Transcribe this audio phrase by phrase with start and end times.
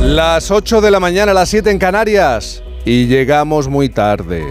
[0.00, 2.62] Las 8 de la mañana, las 7 en Canarias.
[2.84, 4.44] Y llegamos muy tarde.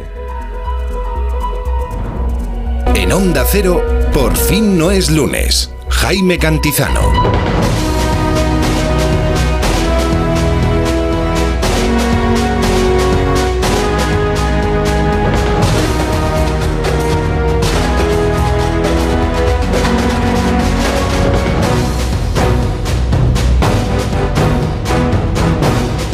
[2.96, 5.70] En Onda Cero, por fin no es lunes.
[5.90, 7.43] Jaime Cantizano.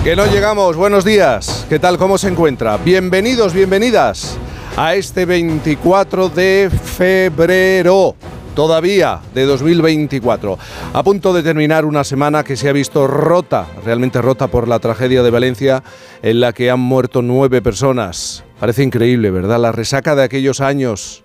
[0.09, 1.68] Que no llegamos, buenos días.
[1.70, 1.99] ¿Qué tal?
[1.99, 2.77] ¿Cómo se encuentra?
[2.77, 4.40] Bienvenidos, bienvenidas
[4.76, 8.16] a este 24 de febrero
[8.55, 10.58] todavía de 2024.
[10.94, 14.80] A punto de terminar una semana que se ha visto rota, realmente rota por la
[14.80, 15.84] tragedia de Valencia,
[16.23, 18.44] en la que han muerto nueve personas.
[18.60, 19.60] Parece increíble, ¿verdad?
[19.60, 21.23] La resaca de aquellos años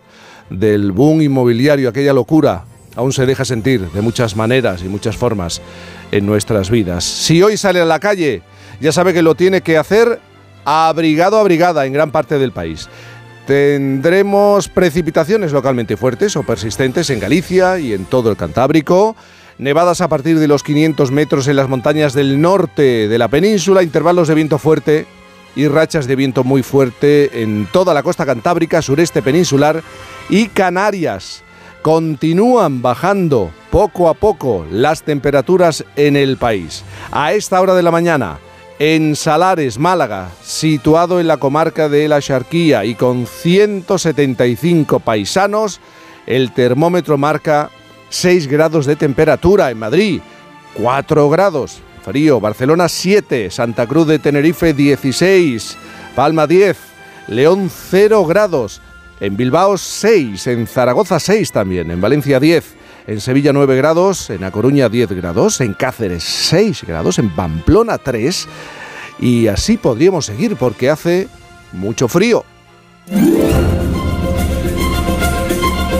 [0.50, 5.62] del boom inmobiliario, aquella locura, aún se deja sentir de muchas maneras y muchas formas
[6.12, 7.02] en nuestras vidas.
[7.02, 8.42] Si hoy sale a la calle,
[8.80, 10.20] ya sabe que lo tiene que hacer
[10.64, 12.88] abrigado abrigada en gran parte del país.
[13.46, 19.16] Tendremos precipitaciones localmente fuertes o persistentes en Galicia y en todo el Cantábrico.
[19.58, 23.82] Nevadas a partir de los 500 metros en las montañas del norte de la península,
[23.82, 25.06] intervalos de viento fuerte
[25.54, 29.82] y rachas de viento muy fuerte en toda la costa cantábrica, sureste peninsular
[30.28, 31.44] y Canarias.
[31.82, 36.82] Continúan bajando poco a poco las temperaturas en el país.
[37.12, 38.38] A esta hora de la mañana,
[38.78, 45.80] en Salares, Málaga, situado en la comarca de la Charquía y con 175 paisanos,
[46.26, 47.70] el termómetro marca
[48.08, 50.20] 6 grados de temperatura en Madrid,
[50.74, 55.76] 4 grados, frío, Barcelona 7, Santa Cruz de Tenerife 16,
[56.16, 56.76] Palma 10,
[57.28, 58.80] León 0 grados,
[59.20, 64.44] en Bilbao 6, en Zaragoza 6 también, en Valencia 10 en Sevilla 9 grados, en
[64.44, 68.48] A Coruña 10 grados, en Cáceres 6 grados, en Pamplona 3
[69.18, 71.28] y así podríamos seguir porque hace
[71.72, 72.44] mucho frío.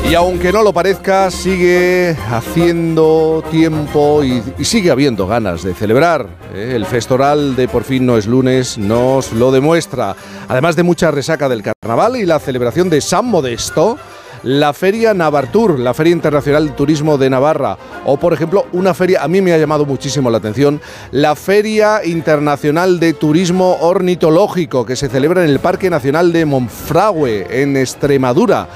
[0.09, 6.28] Y aunque no lo parezca, sigue haciendo tiempo y, sigue habiendo ganas de celebrar.
[6.55, 6.73] ¿eh?
[6.77, 10.15] El festoral de Por fin no es lunes nos lo demuestra.
[10.47, 13.99] Además de mucha resaca del carnaval y la celebración de San Modesto,
[14.44, 19.22] la Feria Navartur, la Feria Internacional de Turismo de Navarra, o por ejemplo una feria,
[19.22, 24.97] a mí me ha llamado muchísimo la atención, la Feria Internacional de Turismo Ornitológico, que
[24.97, 28.69] se celebra en el Parque Nacional de Monfragüe, en Extremadura.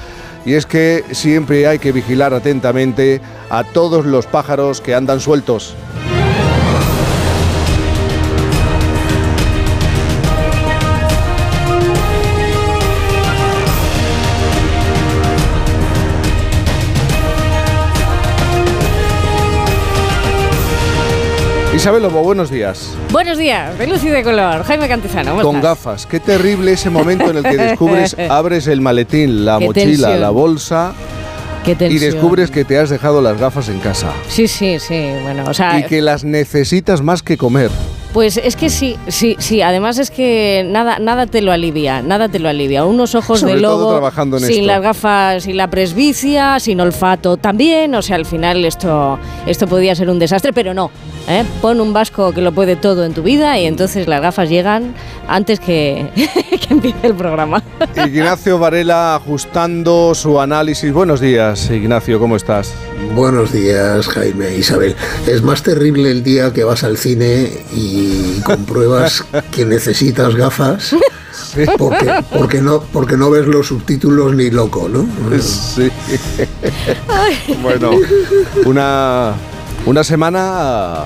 [0.45, 5.75] Y es que siempre hay que vigilar atentamente a todos los pájaros que andan sueltos.
[21.79, 22.93] Isabel Lobo, buenos días.
[23.09, 24.63] Buenos días, de luz y de color.
[24.63, 25.69] Jaime Cantizano, ¿cómo Con estás?
[25.77, 26.05] gafas.
[26.05, 30.19] Qué terrible ese momento en el que descubres, abres el maletín, la Qué mochila, tensión.
[30.21, 30.93] la bolsa
[31.65, 34.11] y descubres que te has dejado las gafas en casa.
[34.27, 35.09] Sí, sí, sí.
[35.23, 37.69] Bueno, o sea, Y que las necesitas más que comer.
[38.11, 39.61] pues es que sí, sí, sí.
[39.61, 42.83] Además es que nada, nada te lo alivia, nada te lo alivia.
[42.85, 44.01] Unos ojos Sobre de lobo,
[44.39, 44.65] sin esto.
[44.65, 47.93] las gafas, sin la presbicia, sin olfato también.
[47.95, 50.91] O sea, al final esto, esto podía ser un desastre, pero no.
[51.29, 51.45] ¿Eh?
[51.61, 54.95] Pon un vasco que lo puede todo en tu vida y entonces las gafas llegan
[55.27, 56.09] antes que,
[56.67, 57.63] que empiece el programa.
[57.95, 60.91] Ignacio Varela ajustando su análisis.
[60.91, 62.73] Buenos días, Ignacio, ¿cómo estás?
[63.15, 64.95] Buenos días, Jaime e Isabel.
[65.27, 70.95] Es más terrible el día que vas al cine y compruebas que necesitas gafas
[71.77, 75.07] porque, porque, no, porque no ves los subtítulos ni loco, ¿no?
[75.41, 75.89] Sí.
[77.61, 77.91] bueno,
[78.65, 79.35] una,
[79.85, 81.05] una semana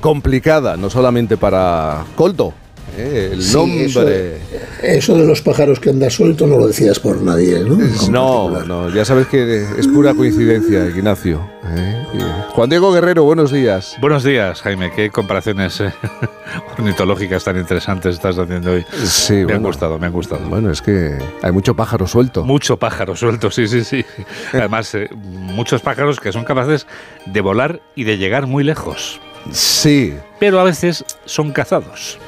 [0.00, 2.52] complicada, no solamente para Coldo.
[2.96, 3.30] ¿eh?
[3.32, 4.38] El Sí, nombre.
[4.82, 7.78] Eso de los pájaros que andas suelto no lo decías por nadie, ¿no?
[8.10, 11.40] No, no, ya sabes que es pura coincidencia, Ignacio.
[11.76, 12.06] ¿Eh?
[12.50, 13.96] Juan Diego Guerrero, buenos días.
[14.00, 14.90] Buenos días, Jaime.
[14.90, 15.92] Qué comparaciones eh,
[16.78, 18.84] ornitológicas tan interesantes estás haciendo hoy.
[19.04, 19.66] Sí, me han bueno.
[19.68, 20.48] gustado, me han gustado.
[20.48, 22.44] Bueno, es que hay mucho pájaro suelto.
[22.44, 24.04] Mucho pájaro suelto, sí, sí, sí.
[24.52, 26.86] Además, eh, muchos pájaros que son capaces
[27.26, 29.20] de volar y de llegar muy lejos.
[29.50, 32.18] Sí, Pero a veces son cazados.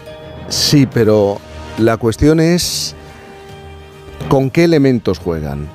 [0.48, 1.38] sí, pero
[1.78, 2.94] la cuestión es
[4.28, 5.68] con qué elementos juegan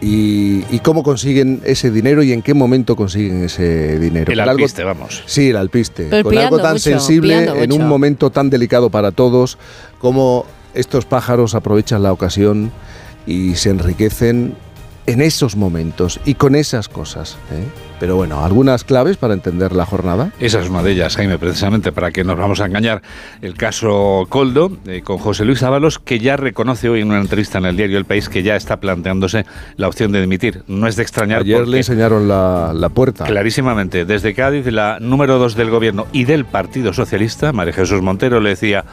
[0.00, 4.32] y, y cómo consiguen ese dinero y en qué momento consiguen ese dinero.
[4.32, 5.22] El algo- alpiste, vamos.
[5.26, 6.06] Sí, el alpiste.
[6.10, 9.58] Pero con algo tan mucho, sensible en un momento tan delicado para todos
[9.98, 12.70] como estos pájaros aprovechan la ocasión
[13.26, 14.54] y se enriquecen
[15.10, 17.36] en esos momentos y con esas cosas.
[17.50, 17.64] ¿eh?
[17.98, 20.32] Pero bueno, algunas claves para entender la jornada.
[20.38, 23.02] Esa es una de ellas, Jaime, precisamente para que nos vamos a engañar.
[23.42, 27.58] El caso Coldo, eh, con José Luis Ábalos, que ya reconoce hoy en una entrevista
[27.58, 29.44] en el diario El País que ya está planteándose
[29.76, 30.62] la opción de dimitir.
[30.68, 31.40] No es de extrañar.
[31.40, 33.24] Ayer le enseñaron la, la, puerta.
[33.24, 34.04] Clarísimamente.
[34.04, 38.50] Desde Cádiz, la número dos del gobierno y del Partido Socialista, María Jesús Montero, le
[38.50, 38.84] decía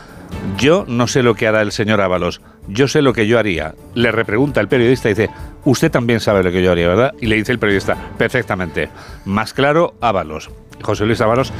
[0.57, 3.73] yo no sé lo que hará el señor Ábalos, yo sé lo que yo haría.
[3.93, 5.29] Le repregunta el periodista y dice,
[5.65, 7.13] usted también sabe lo que yo haría, ¿verdad?
[7.19, 8.89] Y le dice el periodista, perfectamente.
[9.25, 10.49] Más claro, Ábalos.
[10.81, 11.51] José Luis Ábalos.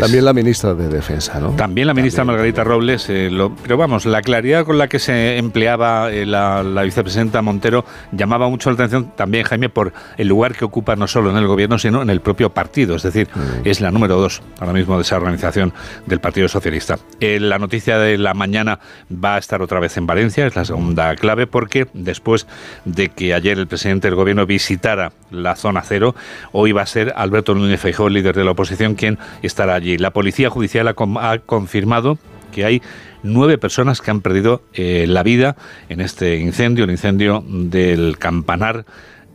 [0.00, 1.50] también la ministra de Defensa, ¿no?
[1.50, 3.06] También la ministra Margarita Robles.
[3.08, 3.30] Eh,
[3.62, 8.70] pero vamos, la claridad con la que se empleaba eh, la, vicepresidenta Montero llamaba mucho
[8.70, 12.02] la atención también, Jaime, por el lugar que ocupa no solo en el gobierno, sino
[12.02, 12.96] en el propio partido.
[12.96, 13.68] Es decir, mm.
[13.68, 15.72] es la número dos ahora mismo de esa organización
[16.06, 16.98] del Partido Socialista.
[17.20, 18.80] Eh, la noticia de la mañana
[19.12, 22.46] va a estar otra vez en Valencia, es la segunda clave, porque después
[22.84, 26.14] de que ayer el presidente del gobierno visitara la zona cero,
[26.52, 29.98] hoy va a ser Alberto Núñez Feijóo, líder de la oposición quien estará allí.
[29.98, 32.18] La Policía Judicial ha, confirmado
[32.52, 32.82] que hay
[33.22, 35.56] nueve personas que han perdido eh, la vida
[35.88, 38.86] en este incendio, el incendio del campanar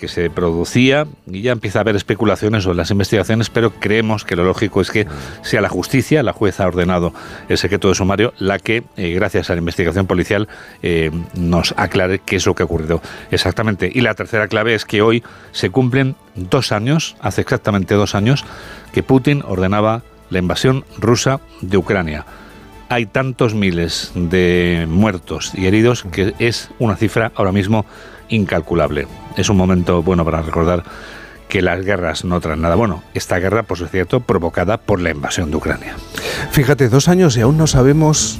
[0.01, 4.35] que se producía y ya empieza a haber especulaciones sobre las investigaciones, pero creemos que
[4.35, 5.05] lo lógico es que
[5.43, 7.13] sea la justicia, la jueza ha ordenado
[7.49, 10.47] el secreto de sumario, la que, eh, gracias a la investigación policial,
[10.81, 12.99] eh, nos aclare qué es lo que ha ocurrido
[13.29, 13.91] exactamente.
[13.93, 18.43] Y la tercera clave es que hoy se cumplen dos años, hace exactamente dos años,
[18.93, 20.01] que Putin ordenaba
[20.31, 22.25] la invasión rusa de Ucrania
[22.89, 27.85] hay tantos miles de muertos y heridos que es una cifra ahora mismo
[28.31, 29.07] incalculable.
[29.37, 30.83] Es un momento bueno para recordar
[31.47, 33.03] que las guerras no traen nada bueno.
[33.13, 35.95] Esta guerra, por cierto, provocada por la invasión de Ucrania.
[36.51, 38.39] Fíjate, dos años y aún no sabemos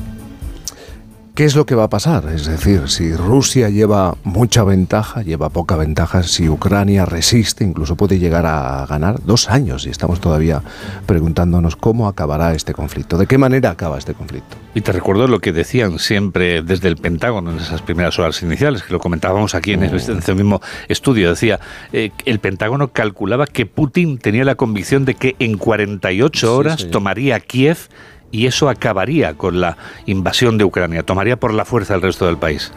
[1.34, 2.28] ¿Qué es lo que va a pasar?
[2.28, 8.20] Es decir, si Rusia lleva mucha ventaja, lleva poca ventaja, si Ucrania resiste, incluso puede
[8.20, 10.62] llegar a ganar dos años y estamos todavía
[11.06, 14.58] preguntándonos cómo acabará este conflicto, de qué manera acaba este conflicto.
[14.76, 18.84] Y te recuerdo lo que decían siempre desde el Pentágono en esas primeras horas iniciales,
[18.84, 21.30] que lo comentábamos aquí en, este, mismo estudio.
[21.30, 21.62] Decía,
[21.94, 27.40] eh, el Pentágono calculaba que Putin tenía la convicción de que en 48 horas tomaría
[27.40, 27.88] Kiev
[28.32, 32.38] y eso acabaría con la invasión de Ucrania, tomaría por la fuerza el resto del
[32.38, 32.72] país.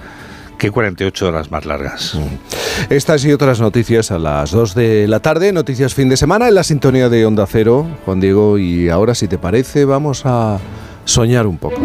[0.59, 2.15] Qué 48 horas más largas.
[2.15, 2.93] Mm.
[2.93, 6.55] Estas y otras noticias a las 2 de la tarde, noticias fin de semana en
[6.55, 10.59] la sintonía de Onda Cero, Juan Diego, y ahora si te parece vamos a
[11.05, 11.81] soñar un poco.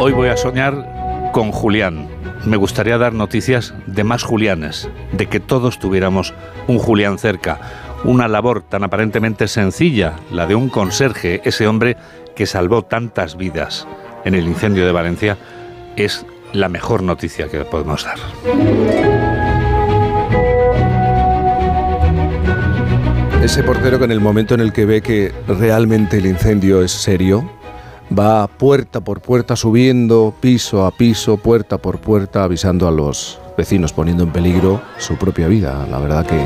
[0.00, 2.08] Hoy voy a soñar con Julián.
[2.44, 6.34] Me gustaría dar noticias de más Julianes, de que todos tuviéramos
[6.68, 7.58] un Julián cerca
[8.04, 11.96] una labor tan aparentemente sencilla, la de un conserje, ese hombre
[12.36, 13.86] que salvó tantas vidas
[14.24, 15.36] en el incendio de Valencia,
[15.96, 18.18] es la mejor noticia que podemos dar.
[23.42, 26.92] Ese portero que en el momento en el que ve que realmente el incendio es
[26.92, 27.50] serio,
[28.16, 33.92] va puerta por puerta subiendo, piso a piso, puerta por puerta, avisando a los vecinos,
[33.92, 35.86] poniendo en peligro su propia vida.
[35.90, 36.38] La verdad que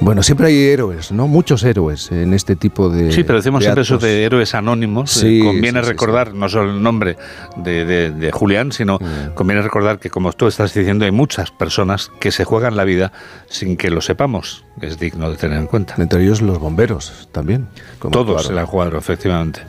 [0.00, 1.28] bueno, siempre hay héroes, ¿no?
[1.28, 3.12] Muchos héroes en este tipo de.
[3.12, 5.10] Sí, pero decimos siempre eso de héroes anónimos.
[5.10, 7.16] Sí, conviene recordar no solo el nombre
[7.56, 9.34] de, Julián, sino mm.
[9.34, 13.12] conviene recordar que, como tú estás diciendo, hay muchas personas que se juegan la vida
[13.48, 14.64] sin que lo sepamos.
[14.80, 15.94] Es digno de tener en cuenta.
[15.98, 17.68] Entre ellos los bomberos también.
[18.10, 19.60] Todos se la jugaron, efectivamente.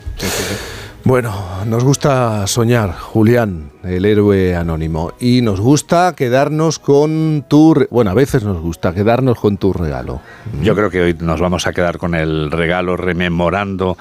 [1.04, 1.34] Bueno,
[1.66, 7.88] nos gusta soñar, Julián, el héroe anónimo, y nos gusta quedarnos con tu...
[7.90, 10.22] Bueno, a veces nos gusta quedarnos con tu regalo.
[10.62, 13.98] Yo creo que hoy nos vamos a quedar con el regalo rememorando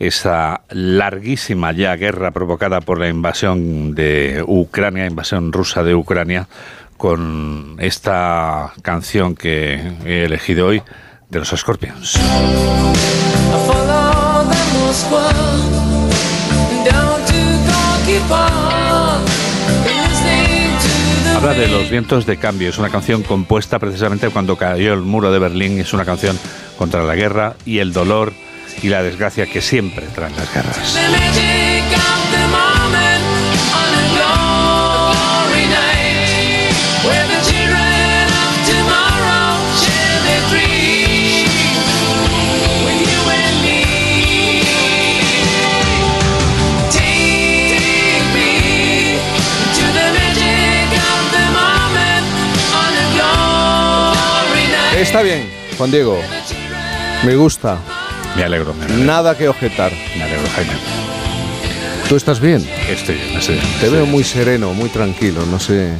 [0.00, 6.48] esa larguísima ya guerra provocada por la invasión de Ucrania, invasión rusa de Ucrania,
[6.96, 10.82] con esta canción que he elegido hoy
[11.28, 12.18] de los Scorpions.
[21.36, 22.68] Habla de los vientos de cambio.
[22.68, 25.78] Es una canción compuesta precisamente cuando cayó el muro de Berlín.
[25.78, 26.38] Es una canción
[26.76, 28.32] contra la guerra y el dolor
[28.82, 31.69] y la desgracia que siempre traen las guerras.
[55.10, 56.20] Está bien, Juan Diego.
[57.24, 57.78] Me gusta.
[58.36, 59.90] Me alegro, Nada que objetar.
[60.16, 60.70] Me alegro, Jaime.
[62.08, 62.64] ¿Tú estás bien?
[62.88, 63.66] Estoy bien, estoy bien.
[63.80, 65.94] Te veo muy sereno, muy tranquilo, no sé.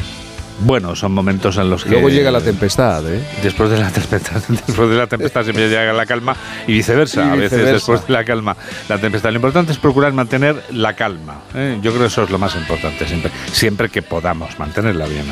[0.61, 1.90] Bueno, son momentos en los que...
[1.90, 3.21] Luego llega la tempestad, ¿eh?
[3.43, 6.37] Después de la tempestad, después de la tempestad siempre llega la calma
[6.69, 7.33] y viceversa.
[7.33, 8.57] A veces después de la calma,
[8.88, 9.31] la tempestad.
[9.31, 11.40] Lo importante es procurar mantener la calma.
[11.57, 11.81] ¿eh?
[11.83, 15.25] Yo creo que eso es lo más importante siempre, siempre que podamos mantenerla bien.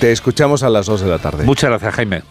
[0.00, 1.44] Te escuchamos a las 2 de la tarde.
[1.44, 2.22] Muchas gracias, Jaime.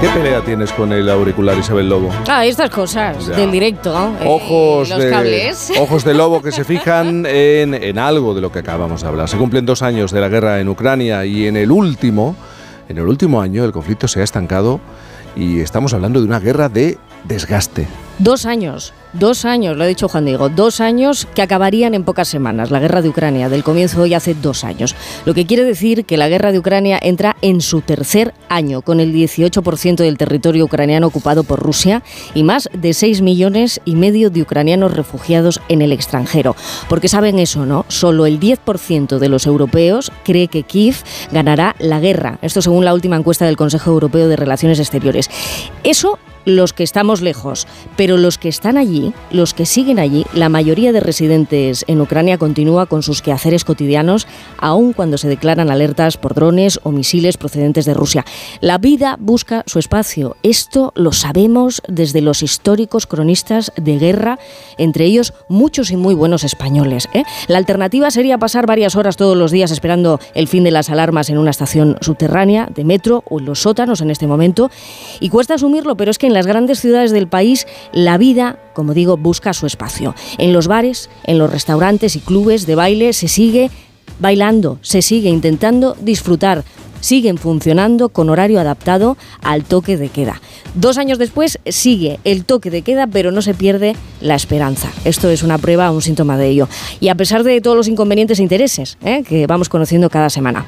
[0.00, 2.10] ¿Qué pelea tienes con el auricular Isabel Lobo?
[2.28, 4.14] Ah, estas cosas del directo.
[4.20, 5.72] Eh, ojos, los de, cables.
[5.80, 9.28] ojos de lobo que se fijan en, en algo de lo que acabamos de hablar.
[9.28, 12.36] Se cumplen dos años de la guerra en Ucrania y en el último,
[12.88, 14.78] en el último año el conflicto se ha estancado
[15.34, 17.86] y estamos hablando de una guerra de desgaste.
[18.18, 22.26] Dos años, dos años, lo ha dicho Juan Diego, dos años que acabarían en pocas
[22.26, 22.72] semanas.
[22.72, 24.96] La guerra de Ucrania, del comienzo hoy hace dos años.
[25.24, 28.98] Lo que quiere decir que la guerra de Ucrania entra en su tercer año, con
[28.98, 32.02] el 18% del territorio ucraniano ocupado por Rusia
[32.34, 36.56] y más de 6 millones y medio de ucranianos refugiados en el extranjero.
[36.88, 37.84] Porque saben eso, ¿no?
[37.86, 40.96] Solo el 10% de los europeos cree que Kiev
[41.30, 42.40] ganará la guerra.
[42.42, 45.30] Esto según la última encuesta del Consejo Europeo de Relaciones Exteriores.
[45.84, 50.48] Eso los que estamos lejos, pero los que están allí, los que siguen allí, la
[50.48, 54.26] mayoría de residentes en Ucrania continúa con sus quehaceres cotidianos,
[54.58, 58.24] aun cuando se declaran alertas por drones o misiles procedentes de Rusia.
[58.60, 60.36] La vida busca su espacio.
[60.42, 64.38] Esto lo sabemos desde los históricos cronistas de guerra,
[64.76, 67.08] entre ellos muchos y muy buenos españoles.
[67.12, 67.24] ¿eh?
[67.46, 71.30] La alternativa sería pasar varias horas todos los días esperando el fin de las alarmas
[71.30, 74.70] en una estación subterránea de metro o en los sótanos en este momento.
[75.20, 78.94] Y cuesta asumirlo, pero es que en las grandes ciudades del país la vida, como
[78.94, 80.14] digo, busca su espacio.
[80.38, 83.70] En los bares, en los restaurantes y clubes de baile se sigue
[84.20, 86.62] bailando, se sigue intentando disfrutar,
[87.00, 90.40] siguen funcionando con horario adaptado al toque de queda.
[90.74, 94.88] Dos años después sigue el toque de queda, pero no se pierde la esperanza.
[95.04, 96.68] Esto es una prueba, un síntoma de ello.
[97.00, 99.24] Y a pesar de todos los inconvenientes e intereses ¿eh?
[99.28, 100.66] que vamos conociendo cada semana.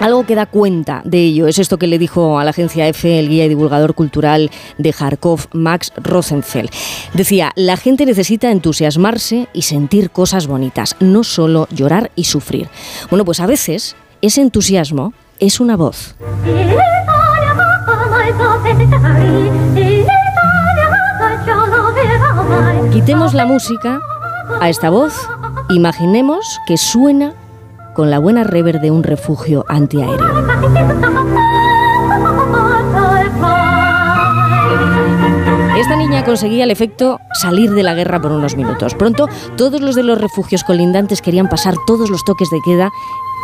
[0.00, 3.18] Algo que da cuenta de ello es esto que le dijo a la agencia EFE
[3.18, 6.70] el guía y divulgador cultural de Kharkov, Max Rosenfeld.
[7.14, 12.68] Decía, la gente necesita entusiasmarse y sentir cosas bonitas, no solo llorar y sufrir.
[13.08, 16.14] Bueno, pues a veces ese entusiasmo es una voz.
[22.92, 24.00] Quitemos la música
[24.60, 25.14] a esta voz,
[25.70, 27.34] imaginemos que suena
[27.96, 30.46] con la buena rever de un refugio antiaéreo.
[35.78, 38.94] Esta niña conseguía el efecto salir de la guerra por unos minutos.
[38.94, 42.90] Pronto, todos los de los refugios colindantes querían pasar todos los toques de queda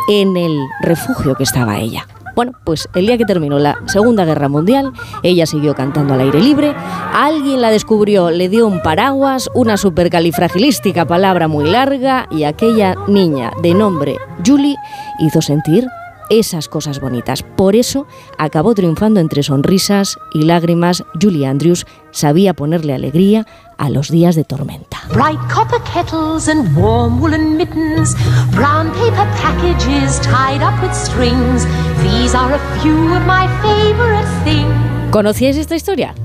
[0.07, 2.05] en el refugio que estaba ella.
[2.35, 6.41] Bueno, pues el día que terminó la Segunda Guerra Mundial, ella siguió cantando al aire
[6.41, 6.73] libre,
[7.13, 13.51] alguien la descubrió, le dio un paraguas, una supercalifragilística palabra muy larga y aquella niña
[13.61, 14.75] de nombre Julie
[15.19, 15.87] hizo sentir
[16.29, 17.43] esas cosas bonitas.
[17.43, 21.03] Por eso acabó triunfando entre sonrisas y lágrimas.
[21.21, 23.45] Julie Andrews sabía ponerle alegría
[23.77, 25.01] a los días de tormenta.
[25.13, 28.15] Bright copper kettles and warm woolen mittens,
[28.51, 31.65] brown paper packages tied up with strings.
[32.03, 35.11] These are a few of my favorite things.
[35.11, 36.15] ¿Conocíais esta historia?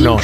[0.00, 0.16] No,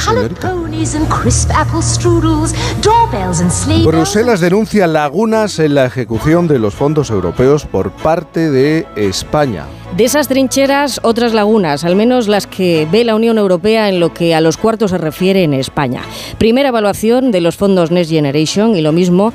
[3.85, 9.65] Bruselas denuncia lagunas en la ejecución de los fondos europeos por parte de España.
[9.95, 14.13] De esas trincheras, otras lagunas, al menos las que ve la Unión Europea en lo
[14.13, 16.01] que a los cuartos se refiere en España.
[16.37, 19.33] Primera evaluación de los fondos Next Generation y lo mismo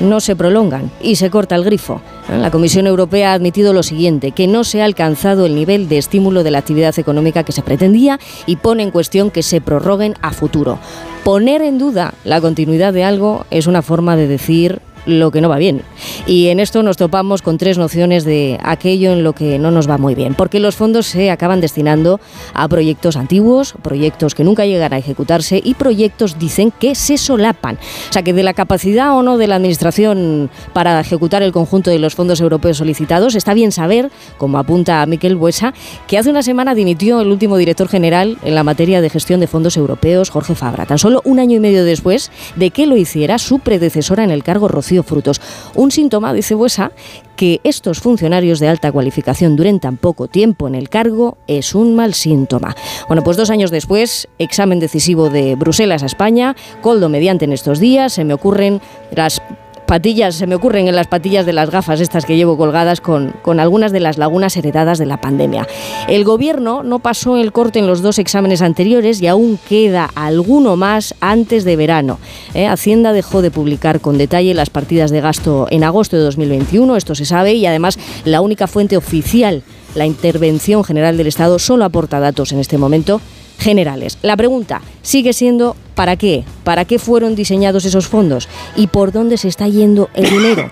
[0.00, 2.00] no se prolongan y se corta el grifo.
[2.28, 5.98] La Comisión Europea ha admitido lo siguiente, que no se ha alcanzado el nivel de
[5.98, 10.14] estímulo de la actividad económica que se pretendía y pone en cuestión que se prorroguen
[10.22, 10.78] a futuro.
[11.24, 15.48] Poner en duda la continuidad de algo es una forma de decir lo que no
[15.48, 15.82] va bien.
[16.26, 19.88] Y en esto nos topamos con tres nociones de aquello en lo que no nos
[19.88, 22.20] va muy bien, porque los fondos se acaban destinando
[22.52, 27.78] a proyectos antiguos, proyectos que nunca llegan a ejecutarse y proyectos dicen que se solapan.
[28.10, 31.90] O sea que de la capacidad o no de la Administración para ejecutar el conjunto
[31.90, 35.72] de los fondos europeos solicitados, está bien saber, como apunta Miquel Buesa,
[36.06, 39.46] que hace una semana dimitió el último director general en la materia de gestión de
[39.46, 43.38] fondos europeos, Jorge Fabra, tan solo un año y medio después de que lo hiciera
[43.38, 45.40] su predecesora en el cargo, Rocío frutos.
[45.74, 46.92] Un síntoma, dice Buesa,
[47.36, 51.94] que estos funcionarios de alta cualificación duren tan poco tiempo en el cargo es un
[51.94, 52.74] mal síntoma.
[53.08, 57.78] Bueno, pues dos años después, examen decisivo de Bruselas a España, coldo mediante en estos
[57.78, 59.42] días, se me ocurren las
[59.86, 63.34] patillas, se me ocurren en las patillas de las gafas estas que llevo colgadas con,
[63.42, 65.66] con algunas de las lagunas heredadas de la pandemia.
[66.08, 70.76] El gobierno no pasó el corte en los dos exámenes anteriores y aún queda alguno
[70.76, 72.18] más antes de verano.
[72.54, 72.66] ¿eh?
[72.66, 77.14] Hacienda dejó de publicar con detalle las partidas de gasto en agosto de 2021, esto
[77.14, 79.62] se sabe, y además la única fuente oficial,
[79.94, 83.20] la Intervención General del Estado, solo aporta datos en este momento
[83.58, 84.18] generales.
[84.22, 86.44] La pregunta sigue siendo ¿para qué?
[86.64, 88.48] ¿Para qué fueron diseñados esos fondos?
[88.76, 90.70] ¿Y por dónde se está yendo el dinero?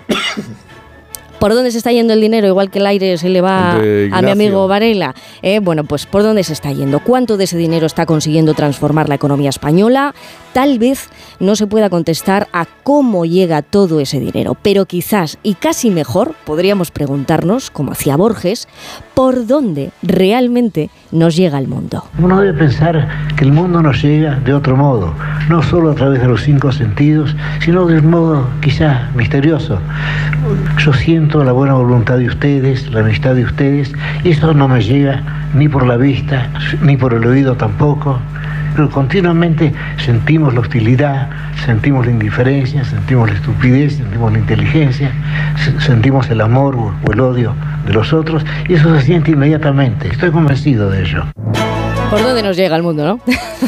[1.39, 2.47] ¿Por dónde se está yendo el dinero?
[2.47, 5.13] Igual que el aire se le va a mi amigo Varela.
[5.41, 7.01] Eh, bueno, pues ¿por dónde se está yendo?
[7.01, 10.15] ¿Cuánto de ese dinero está consiguiendo transformar la economía española?
[10.53, 15.55] Tal vez no se pueda contestar a cómo llega todo ese dinero, pero quizás, y
[15.55, 18.67] casi mejor, podríamos preguntarnos, como hacía Borges,
[19.13, 22.03] por dónde realmente nos llega el mundo.
[22.19, 25.13] Uno debe pensar que el mundo nos llega de otro modo,
[25.49, 29.79] no solo a través de los cinco sentidos, sino de un modo quizá misterioso.
[30.77, 33.93] Yo siento la buena voluntad de ustedes, la amistad de ustedes,
[34.23, 36.49] y eso no me llega ni por la vista,
[36.81, 38.19] ni por el oído tampoco,
[38.75, 41.29] pero continuamente sentimos la hostilidad,
[41.65, 45.11] sentimos la indiferencia, sentimos la estupidez, sentimos la inteligencia,
[45.79, 47.55] sentimos el amor o el odio
[47.85, 50.09] de los otros y eso se siente inmediatamente.
[50.09, 51.23] Estoy convencido de ello.
[52.09, 53.19] ¿Por dónde nos llega el mundo, no?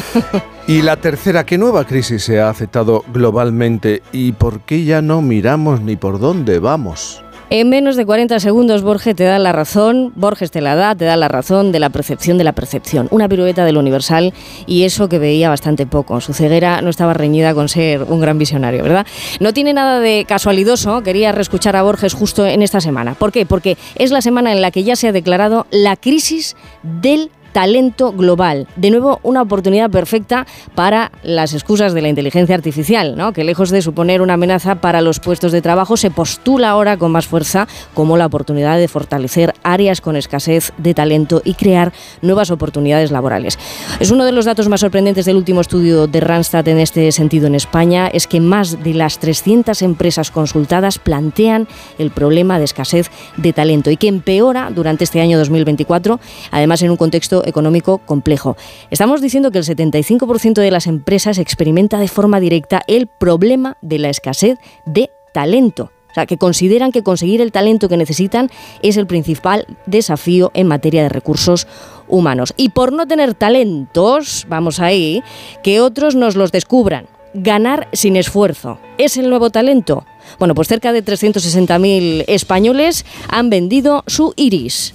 [0.68, 5.22] y la tercera, ¿qué nueva crisis se ha aceptado globalmente y por qué ya no
[5.22, 7.24] miramos ni por dónde vamos?
[7.50, 11.06] En menos de 40 segundos Borges te da la razón, Borges te la da, te
[11.06, 13.08] da la razón de la percepción de la percepción.
[13.10, 14.34] Una pirueta de lo universal
[14.66, 16.20] y eso que veía bastante poco.
[16.20, 19.06] Su ceguera no estaba reñida con ser un gran visionario, ¿verdad?
[19.40, 23.14] No tiene nada de casualidoso, quería reescuchar a Borges justo en esta semana.
[23.14, 23.46] ¿Por qué?
[23.46, 28.12] Porque es la semana en la que ya se ha declarado la crisis del talento
[28.12, 28.66] global.
[28.76, 33.32] De nuevo, una oportunidad perfecta para las excusas de la inteligencia artificial, ¿no?
[33.32, 37.12] que lejos de suponer una amenaza para los puestos de trabajo, se postula ahora con
[37.12, 42.50] más fuerza como la oportunidad de fortalecer áreas con escasez de talento y crear nuevas
[42.50, 43.58] oportunidades laborales.
[44.00, 47.46] Es uno de los datos más sorprendentes del último estudio de Randstad en este sentido
[47.46, 53.10] en España, es que más de las 300 empresas consultadas plantean el problema de escasez
[53.36, 58.56] de talento y que empeora durante este año 2024, además en un contexto económico complejo.
[58.90, 63.98] Estamos diciendo que el 75% de las empresas experimenta de forma directa el problema de
[63.98, 65.90] la escasez de talento.
[66.10, 68.50] O sea, que consideran que conseguir el talento que necesitan
[68.82, 71.66] es el principal desafío en materia de recursos
[72.08, 72.54] humanos.
[72.56, 75.22] Y por no tener talentos, vamos ahí,
[75.62, 77.06] que otros nos los descubran.
[77.34, 78.78] Ganar sin esfuerzo.
[78.96, 80.06] ¿Es el nuevo talento?
[80.38, 84.94] Bueno, pues cerca de 360.000 españoles han vendido su iris.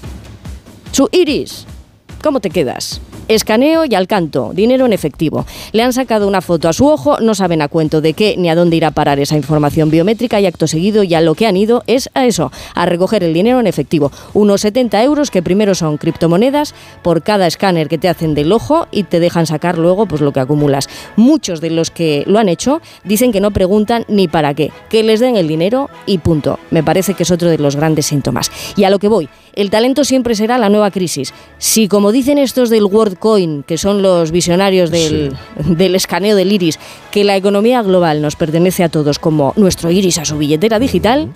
[0.91, 1.67] Su iris
[2.23, 3.01] ¿Cómo te quedas?
[3.27, 5.45] Escaneo y al canto, dinero en efectivo.
[5.71, 8.49] Le han sacado una foto a su ojo, no saben a cuento de qué ni
[8.49, 11.57] a dónde irá a parar esa información biométrica y acto seguido ya lo que han
[11.57, 14.11] ido es a eso, a recoger el dinero en efectivo.
[14.33, 18.87] Unos 70 euros que primero son criptomonedas por cada escáner que te hacen del ojo
[18.91, 20.89] y te dejan sacar luego pues lo que acumulas.
[21.15, 25.03] Muchos de los que lo han hecho dicen que no preguntan ni para qué, que
[25.03, 26.59] les den el dinero y punto.
[26.71, 28.51] Me parece que es otro de los grandes síntomas.
[28.75, 31.33] Y a lo que voy, el talento siempre será la nueva crisis.
[31.57, 35.31] Si como dicen estos del World Coin, que son los visionarios del,
[35.95, 36.77] escaneo del iris,
[37.09, 41.29] que la economía global nos pertenece a todos como nuestro iris a su billetera digital,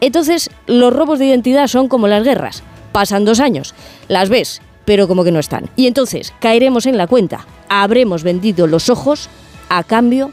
[0.00, 2.62] entonces los robos de identidad son como las guerras.
[2.90, 3.74] Pasan dos años,
[4.08, 5.68] las ves, pero como que no están.
[5.76, 9.28] Y entonces caeremos en la cuenta, habremos vendido los ojos
[9.68, 10.32] a cambio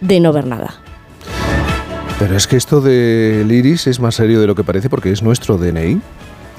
[0.00, 0.76] de no ver nada.
[2.20, 5.20] Pero es que esto del iris es más serio de lo que parece porque es
[5.20, 6.00] nuestro DNI.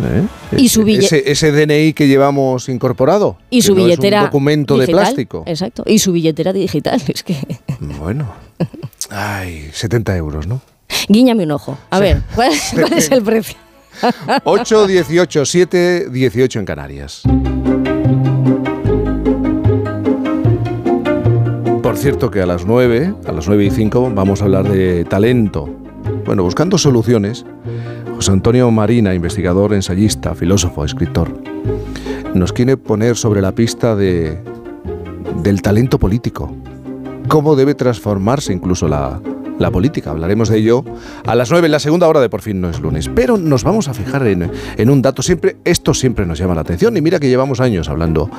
[0.01, 0.27] ¿Eh?
[0.57, 3.37] Y su ese, ese, DNI que llevamos incorporado.
[3.49, 4.17] Y su billetera.
[4.17, 5.43] es un documento de plástico.
[5.45, 5.83] Exacto.
[5.85, 7.01] Y su billetera digital.
[7.13, 7.37] Es que.
[7.79, 8.33] Bueno.
[9.09, 10.61] Ay, 70 euros, ¿no?
[11.07, 11.77] Guíñame un ojo.
[11.89, 12.51] A ver, ¿cuál,
[12.95, 13.57] es el precio?
[14.43, 17.21] 8, 18, 7, 18 en Canarias.
[21.81, 25.05] Por cierto que a las 9, a las 9 y 5, vamos a hablar de
[25.05, 25.69] talento.
[26.25, 27.45] Bueno, buscando soluciones
[28.23, 31.29] José Antonio Marina, investigador, ensayista, filósofo, escritor,
[32.33, 34.41] nos quiere poner sobre la pista de,
[35.41, 36.55] del talento político,
[37.27, 39.19] cómo debe transformarse incluso la,
[39.63, 40.11] la política.
[40.11, 40.83] Hablaremos de ello
[41.25, 43.09] a las 9 en la segunda hora de Por fin no es lunes.
[43.15, 45.23] Pero nos vamos a fijar en, en, un dato.
[45.23, 48.29] Siempre, esto siempre nos llama la atención y mira que llevamos años hablando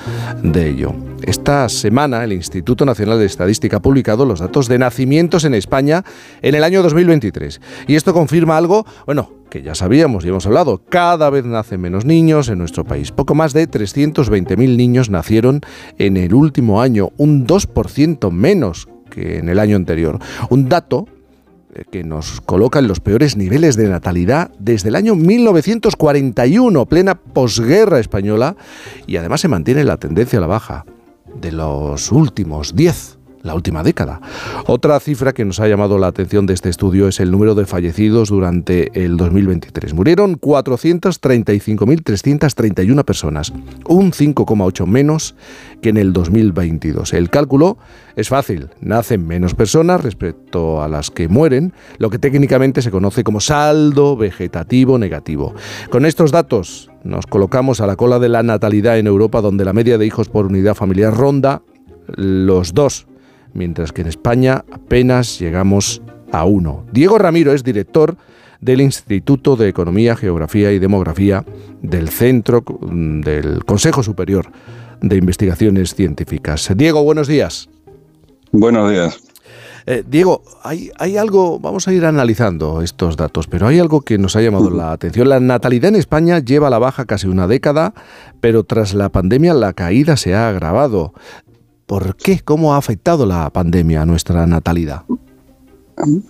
[0.43, 0.95] de ello.
[1.23, 6.05] Esta semana el Instituto Nacional de Estadística ha publicado los datos de nacimientos en España
[6.43, 7.61] en el año 2023.
[7.89, 12.05] Y esto confirma algo, bueno, que ya sabíamos y hemos hablado, cada vez nacen menos
[12.05, 13.13] niños en nuestro país.
[13.13, 15.63] Poco más de 320.000 niños nacieron
[15.99, 20.19] en el último año, un 2% menos que en el año anterior.
[20.51, 21.07] Un dato
[21.91, 28.01] que nos coloca en los peores niveles de natalidad desde el año 1941, plena posguerra
[28.01, 28.57] española,
[29.07, 30.85] y además se mantiene la tendencia a la baja
[31.41, 34.21] de los últimos 10 la última década.
[34.67, 37.67] Otra cifra que nos ha llamado la atención de este estudio es el número de
[37.67, 39.95] fallecidos durante el 2023.
[39.95, 43.53] Murieron 435.331 personas,
[43.87, 45.37] un 5,8 menos
[45.83, 47.13] que en el 2022.
[47.13, 47.77] El cálculo
[48.17, 53.25] es fácil, nacen menos personas respecto a las que mueren, lo que técnicamente se conoce
[53.25, 55.55] como saldo vegetativo negativo.
[55.91, 59.75] Con estos datos nos colocamos a la cola de la natalidad en Europa, donde la
[59.75, 61.61] media de hijos por unidad familiar ronda
[62.17, 63.07] los dos
[63.55, 66.85] mientras que en España apenas llegamos a uno.
[66.93, 68.17] Diego Ramiro es director
[68.61, 71.45] del Instituto de Economía, Geografía y Demografía
[71.83, 74.51] del Centro mm, del Consejo Superior
[75.01, 76.71] de Investigaciones Científicas.
[76.75, 77.69] Diego, buenos días.
[78.53, 79.21] Buenos días.
[79.87, 84.17] Eh, Diego, hay, hay, algo, vamos a ir analizando estos datos, pero hay algo que
[84.17, 85.29] nos ha llamado la atención.
[85.29, 87.93] La natalidad en España lleva a la baja casi una década,
[88.40, 91.12] pero tras la pandemia la caída se ha agravado.
[91.87, 92.40] ¿Por qué?
[92.40, 95.03] ¿Cómo ha afectado la pandemia a nuestra natalidad?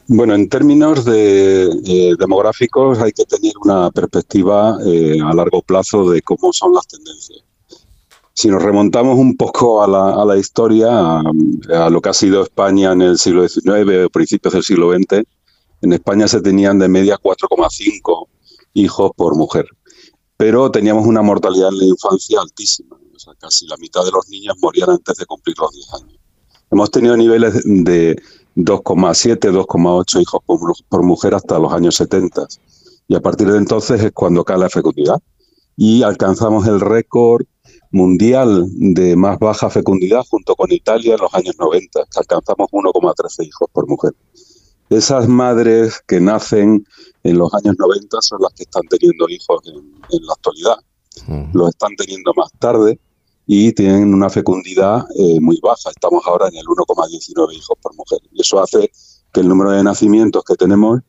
[0.09, 6.11] Bueno, en términos de, eh, demográficos hay que tener una perspectiva eh, a largo plazo
[6.11, 7.43] de cómo son las tendencias.
[8.35, 13.03] Si nos remontamos un poco a la, historia, a, lo que ha sido España en
[13.03, 15.23] el siglo XIX o principios del siglo XX,
[15.83, 18.27] en España se tenían de media 4,5
[18.75, 19.67] hijos por mujer,
[20.37, 22.97] pero teníamos una mortalidad en la infancia altísima
[23.39, 26.19] casi la mitad de los niños morían antes de cumplir los 10 años.
[26.71, 28.17] Hemos tenido niveles de
[28.57, 30.43] 2,7, 2,8 hijos
[30.89, 32.47] por, mujer hasta los años 70.
[33.09, 35.21] Y a partir de entonces es cuando cae la fecundidad.
[35.77, 37.45] Y alcanzamos el récord
[37.91, 43.47] mundial de más baja fecundidad junto con Italia en los años 90, que alcanzamos 1,13
[43.47, 44.13] hijos por mujer.
[44.91, 46.87] Esas madres que nacen
[47.23, 50.77] en los años 90 son las que están teniendo hijos en, la actualidad.
[51.53, 52.99] Los están teniendo más tarde
[53.47, 55.91] y tienen una fecundidad eh, muy baja.
[55.91, 58.19] Estamos ahora en el 1,19 hijos por mujer.
[58.33, 58.91] Y eso hace
[59.33, 61.01] que el número de nacimientos que tenemos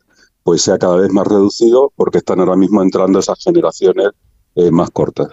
[0.44, 4.10] pues sea cada vez más reducido porque están ahora mismo entrando esas generaciones
[4.56, 5.30] eh, más cortas.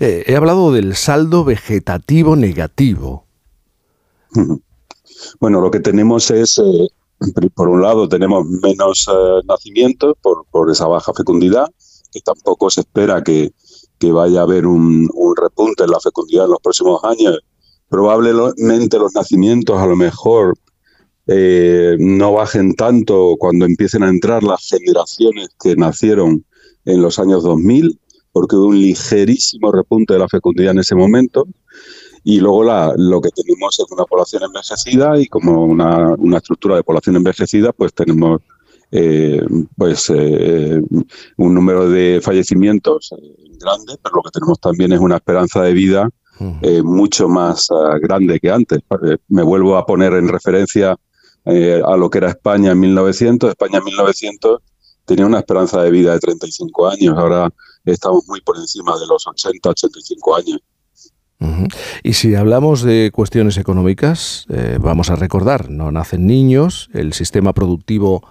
[0.00, 3.26] Eh, he hablado del saldo vegetativo negativo.
[5.38, 6.60] Bueno, lo que tenemos es,
[7.54, 9.06] por un lado, tenemos menos
[9.46, 11.68] nacimientos por, por esa baja fecundidad,
[12.12, 13.52] que tampoco se espera que,
[13.98, 17.38] que vaya a haber un, repunte en la fecundidad en los próximos años.
[17.88, 20.56] Probablemente los nacimientos a lo mejor
[21.26, 26.44] eh, no bajen tanto cuando empiecen a entrar las generaciones que nacieron
[26.84, 28.00] en los años 2000,
[28.32, 31.46] porque hubo un ligerísimo repunte de la fecundidad en ese momento.
[32.24, 36.76] Y luego la, lo que tenemos es una población envejecida y como una, una estructura
[36.76, 38.40] de población envejecida, pues tenemos
[38.92, 39.40] eh,
[39.76, 40.80] pues eh,
[41.36, 45.72] un número de fallecimientos eh, grande, pero lo que tenemos también es una esperanza de
[45.72, 46.08] vida
[46.82, 47.68] mucho más
[48.00, 48.80] grande que antes.
[49.28, 50.96] Me vuelvo a poner en referencia
[51.44, 53.50] a lo que era España en 1900.
[53.50, 54.62] España en 1900
[55.04, 57.50] tenía una esperanza de vida de 35 años, ahora
[57.84, 60.60] estamos muy por encima de los 80, 85 años.
[62.02, 64.46] Y si hablamos de cuestiones económicas,
[64.80, 68.22] vamos a recordar, no nacen niños, el sistema productivo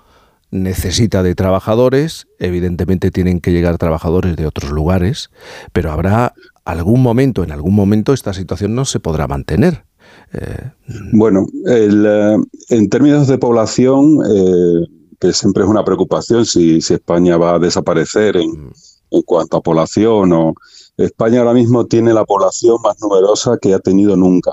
[0.52, 5.30] necesita de trabajadores, evidentemente tienen que llegar trabajadores de otros lugares,
[5.74, 6.34] pero habrá
[6.66, 9.84] algún momento, en algún momento esta situación no se podrá mantener.
[10.34, 10.72] Eh,
[11.12, 12.38] bueno, eh,
[12.70, 14.88] en términos de población, eh,
[15.20, 18.72] que siempre es una preocupación si, España va a desaparecer en, mm.
[19.12, 20.54] en cuanto a población o
[21.00, 24.52] España ahora mismo tiene la población más numerosa que ha tenido nunca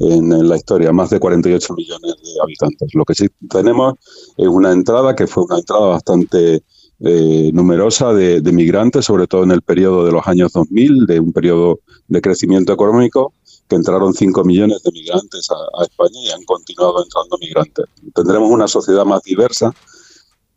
[0.00, 2.94] en, la historia, más de 48 millones de habitantes.
[2.94, 3.94] Lo que sí tenemos
[4.38, 6.62] es una entrada que fue una entrada bastante
[7.00, 11.32] eh, numerosa de, migrantes, sobre todo en el periodo de los años 2000, de un
[11.32, 13.34] periodo de crecimiento económico,
[13.68, 17.84] que entraron 5 millones de migrantes a, España y han continuado entrando migrantes.
[18.14, 19.74] Tendremos una sociedad más diversa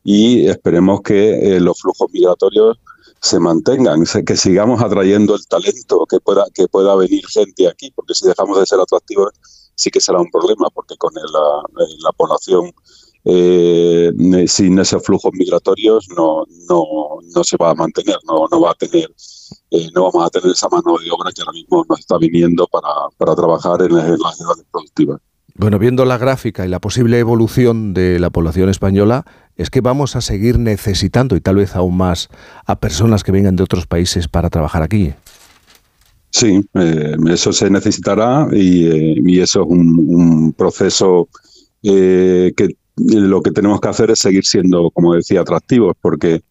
[0.02, 2.78] y esperemos que eh, los flujos migratorios
[3.26, 8.14] se mantengan, que sigamos atrayendo el talento, que pueda, que pueda venir gente aquí, porque
[8.14, 9.32] si dejamos de ser atractivos
[9.74, 12.72] sí que será un problema, porque con la, la población
[13.26, 14.14] eh,
[14.48, 16.86] sin esos flujos migratorios no, no,
[17.36, 19.12] no se va a mantener, no, no va a tener,
[19.72, 22.68] eh, no vamos a tener esa mano de obra que ahora mismo nos está viniendo
[22.68, 25.20] para, para trabajar en las, en las ciudades productivas.
[25.58, 30.16] Bueno, viendo la gráfica y la posible evolución de la población española, es que vamos
[30.18, 32.30] a seguir necesitando y tal vez aún más
[32.66, 35.14] a personas que vengan de otros países para trabajar aquí.
[36.30, 41.30] Sí, eh, eso se necesitará y, eh, eso es un, proceso
[41.84, 46.42] eh, que lo que tenemos que hacer es seguir siendo, como decía, atractivos, porque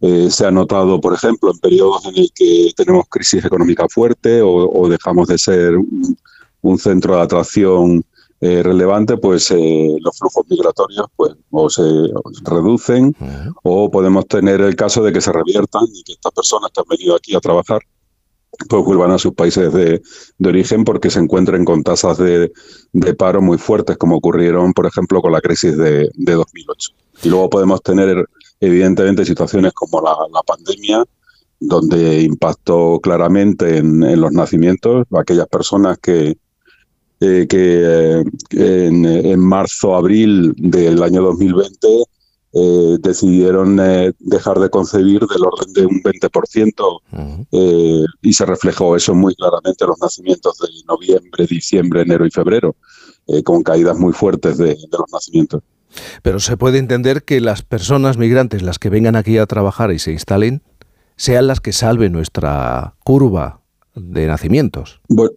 [0.00, 4.40] eh, se ha notado, por ejemplo, en periodos en el que tenemos crisis económica fuerte
[4.42, 8.02] o, dejamos de ser un, centro de atracción
[8.40, 11.82] eh, relevante, pues eh, los flujos migratorios pues o se
[12.44, 13.14] reducen
[13.62, 16.88] o podemos tener el caso de que se reviertan y que estas personas que han
[16.88, 17.80] venido aquí a trabajar
[18.68, 20.02] pues vuelvan a sus países de,
[20.44, 22.50] origen porque se encuentren con tasas de,
[23.16, 26.90] paro muy fuertes, como ocurrieron, por ejemplo, con la crisis de, 2008.
[27.22, 28.26] Y luego podemos tener,
[28.60, 31.04] evidentemente, situaciones como la, pandemia,
[31.60, 36.36] donde impactó claramente en, los nacimientos, aquellas personas que,
[37.20, 41.88] eh, que eh, en, en marzo, abril del año 2020
[42.52, 43.76] eh, decidieron
[44.18, 49.84] dejar de concebir del orden de un 20% eh, y se reflejó eso muy claramente
[49.84, 52.74] en los nacimientos de noviembre, diciembre, enero y febrero,
[53.44, 55.62] con caídas muy fuertes de, de, los nacimientos.
[56.22, 59.98] Pero se puede entender que las personas migrantes, las que vengan aquí a trabajar y
[59.98, 60.62] se instalen,
[61.16, 63.60] sean las que salven nuestra curva
[63.94, 65.00] de nacimientos.
[65.08, 65.32] Bueno,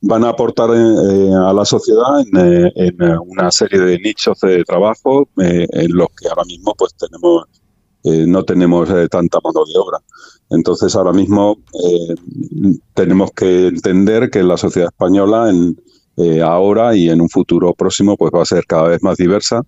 [0.00, 5.28] van a aportar eh, a la sociedad en, eh, una serie de nichos de trabajo
[5.42, 7.44] eh, en los que ahora mismo pues tenemos
[8.06, 9.96] no tenemos tanta mano de obra.
[10.50, 11.56] Entonces ahora mismo
[12.92, 18.30] tenemos que entender que la sociedad española en, ahora y en un futuro próximo pues
[18.30, 19.62] va a ser cada vez más diversa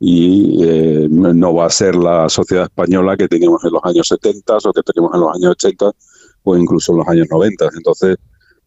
[0.00, 0.58] y
[1.08, 4.82] no va a ser la sociedad española que teníamos en los años 70 o que
[4.82, 5.90] teníamos en los años 80
[6.42, 7.70] o incluso en los años 90.
[7.74, 8.18] Entonces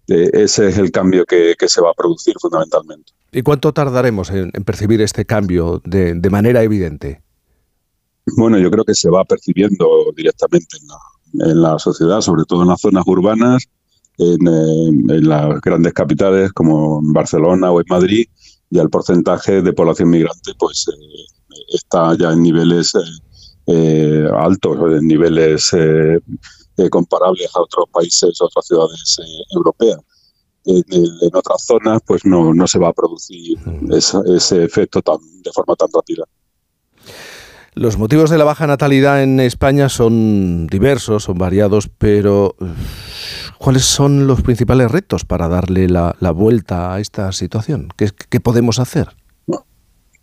[0.08, 3.14] ese es el cambio que, se va a producir fundamentalmente.
[3.32, 7.22] ¿Y cuánto tardaremos en, percibir este cambio de, manera evidente?
[8.36, 10.78] Bueno, yo creo que se va percibiendo directamente
[11.34, 13.64] en la, sociedad, sobre todo en las zonas urbanas,
[14.18, 18.26] en, eh, las grandes capitales como en Barcelona o en Madrid,
[18.70, 22.94] ya el porcentaje de población migrante pues eh, está ya en niveles
[23.68, 26.20] eh, altos, en niveles eh,
[26.90, 30.00] comparables a otros países, otras ciudades eh, europeas.
[30.66, 30.84] En,
[31.34, 33.58] otras zonas, pues no, no se va a producir
[33.92, 36.24] ese, efecto tan, de forma tan rápida.
[37.74, 42.56] Los motivos de la baja natalidad en España son diversos, son variados, pero
[43.58, 47.90] ¿cuáles son los principales retos para darle la, vuelta a esta situación?
[47.96, 49.16] ¿Qué, podemos hacer?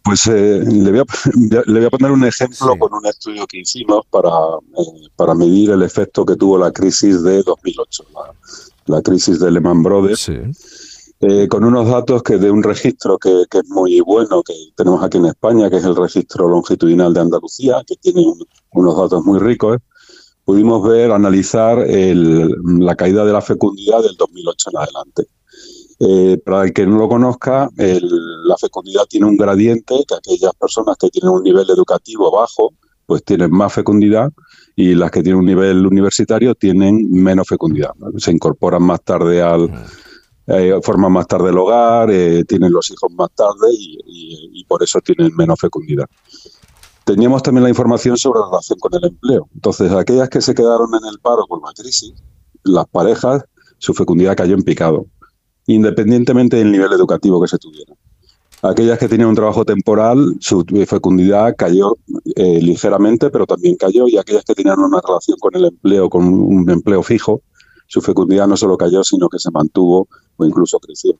[0.03, 1.05] Pues eh, le, voy a,
[1.67, 5.71] le, voy a, poner un ejemplo con un estudio que hicimos para, eh, para medir
[5.71, 8.05] el efecto que tuvo la crisis de 2008,
[8.87, 10.31] la, crisis de Lehman Brothers,
[11.21, 15.03] eh, con unos datos que de un registro que, que, es muy bueno, que tenemos
[15.03, 18.25] aquí en España, que es el registro longitudinal de Andalucía, que tiene
[18.71, 19.79] unos datos muy ricos,
[20.49, 25.27] pudimos ver, analizar el, la caída de la fecundidad del 2008 en adelante.
[26.01, 30.97] Eh, para el que no lo conozca, la fecundidad tiene un gradiente, que aquellas personas
[30.97, 32.73] que tienen un nivel educativo bajo,
[33.05, 34.31] pues tienen más fecundidad
[34.77, 37.91] y las que tienen un nivel universitario tienen menos fecundidad.
[38.19, 39.71] Se incorporan más tarde al...
[40.51, 44.83] Eh, forman más tarde el hogar, eh, tienen los hijos más tarde y, y, por
[44.83, 46.07] eso tienen menos fecundidad.
[47.05, 49.47] Teníamos también la información sobre la relación con el empleo.
[49.55, 52.15] Entonces, aquellas que se quedaron en el paro con la crisis,
[52.63, 53.45] las parejas,
[53.77, 55.05] su fecundidad cayó en picado
[55.69, 57.95] independientemente del nivel educativo que se tuviera.
[58.63, 61.97] Aquellas que tenían un trabajo temporal, su fecundidad cayó
[62.35, 66.27] eh, ligeramente, pero también cayó, y aquellas que tenían una relación con el empleo, con
[66.27, 67.43] un empleo fijo,
[67.87, 71.19] su fecundidad no solo cayó, sino que se mantuvo o incluso creció.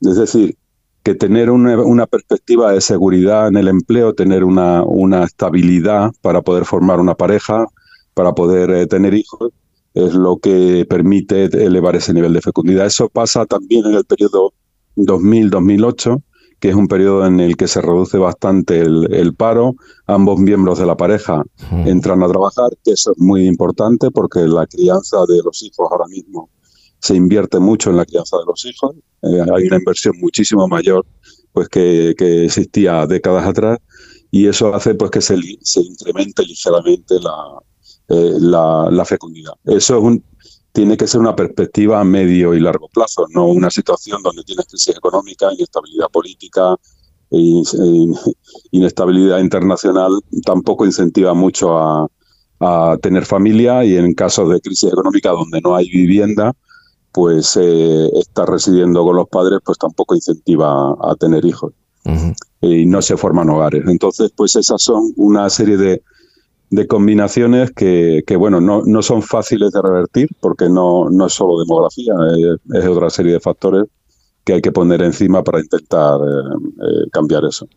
[0.00, 0.56] Es decir,
[1.04, 4.82] que tener una, perspectiva de seguridad en el empleo, tener una,
[5.22, 7.66] estabilidad para poder formar una pareja,
[8.14, 9.52] para poder eh, tener hijos,
[9.94, 12.86] es lo que permite elevar ese nivel de fecundidad.
[12.86, 14.52] Eso pasa también en el periodo
[14.96, 16.22] 2000-2008,
[16.58, 19.76] que es un periodo en el que se reduce bastante el, paro,
[20.06, 21.42] ambos miembros de la pareja
[21.84, 26.06] entran a trabajar, que eso es muy importante porque la crianza de los hijos ahora
[26.08, 26.50] mismo
[26.98, 31.04] se invierte mucho en la crianza de los hijos, eh, hay una inversión muchísimo mayor
[31.52, 33.78] pues que, existía décadas atrás
[34.30, 37.60] y eso hace pues que se, se incremente ligeramente la,
[38.08, 39.54] eh, la, fecundidad.
[39.64, 40.24] Eso es un,
[40.72, 44.66] tiene que ser una perspectiva a medio y largo plazo, no una situación donde tienes
[44.66, 46.76] crisis económica, inestabilidad política,
[47.30, 47.62] e,
[48.72, 50.12] inestabilidad internacional,
[50.44, 52.08] tampoco incentiva mucho a,
[53.02, 56.54] tener familia y en casos de crisis económica donde no hay vivienda,
[57.12, 61.74] pues eh, estar residiendo con los padres pues tampoco incentiva a, tener hijos
[62.62, 63.84] y no se forman hogares.
[63.86, 66.02] Entonces, pues esas son una serie de,
[66.70, 71.58] de combinaciones que, bueno, no, no, son fáciles de revertir porque no, no es solo
[71.58, 72.14] demografía,
[72.74, 73.84] es, otra serie de factores
[74.44, 76.20] que hay que poner encima para intentar
[77.12, 77.68] cambiar eso.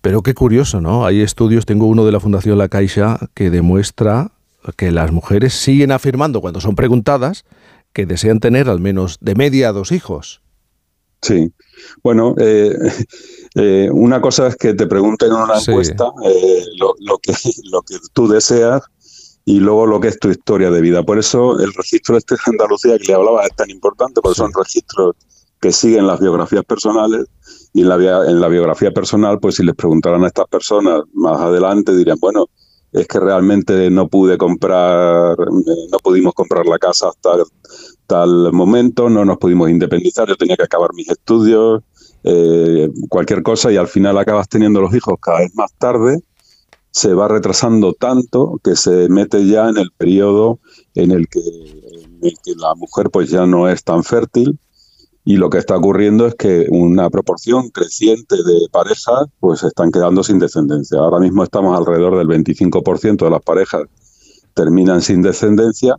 [0.00, 1.04] Pero qué curioso, ¿no?
[1.04, 4.32] Hay estudios, tengo uno de la Fundación La Caixa que demuestra
[4.76, 7.44] que las mujeres siguen afirmando cuando son preguntadas
[7.92, 10.42] que desean tener al menos de media dos hijos.
[11.22, 11.52] Sí,
[12.02, 12.74] bueno, eh,
[13.56, 17.32] eh, una cosa es que te pregunten en una encuesta eh, lo, que,
[17.70, 18.82] lo que tú deseas
[19.46, 21.02] y luego lo que es tu historia de vida.
[21.02, 24.52] Por eso el registro este de Andalucía que le hablaba es tan importante, porque son
[24.52, 25.16] registros
[25.60, 27.24] que siguen las biografías personales
[27.72, 27.96] y en la,
[28.28, 32.46] en la biografía personal, pues si les preguntaran a estas personas más adelante, dirían, bueno,
[32.92, 37.42] es que realmente no pude comprar, no pudimos comprar la casa hasta
[38.06, 41.82] tal momento, no nos pudimos independizar, yo tenía que acabar mis estudios,
[42.26, 46.18] eh, cualquier cosa, y al final acabas teniendo los hijos cada vez más tarde,
[46.90, 50.58] se va retrasando tanto que se mete ya en el periodo
[50.94, 51.40] en el que,
[52.56, 54.58] la mujer pues ya no es tan fértil
[55.24, 60.24] y lo que está ocurriendo es que una proporción creciente de parejas pues están quedando
[60.24, 60.98] sin descendencia.
[60.98, 63.82] Ahora mismo estamos alrededor del 25% de las parejas
[64.56, 65.96] terminan sin descendencia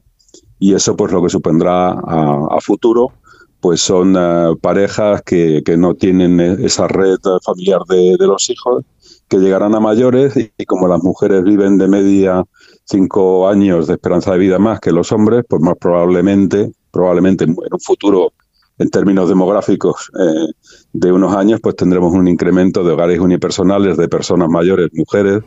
[0.60, 3.14] y eso pues lo que supondrá a, futuro
[3.60, 8.84] pues son eh, parejas que, no tienen esa red familiar de, los hijos
[9.28, 12.44] que llegarán a mayores y, y, como las mujeres viven de media
[12.86, 17.52] cinco años de esperanza de vida más que los hombres, pues más probablemente, probablemente en
[17.52, 18.32] un futuro
[18.80, 20.54] en términos demográficos eh,
[20.94, 25.42] de unos años, pues tendremos un incremento de hogares unipersonales de personas mayores, mujeres,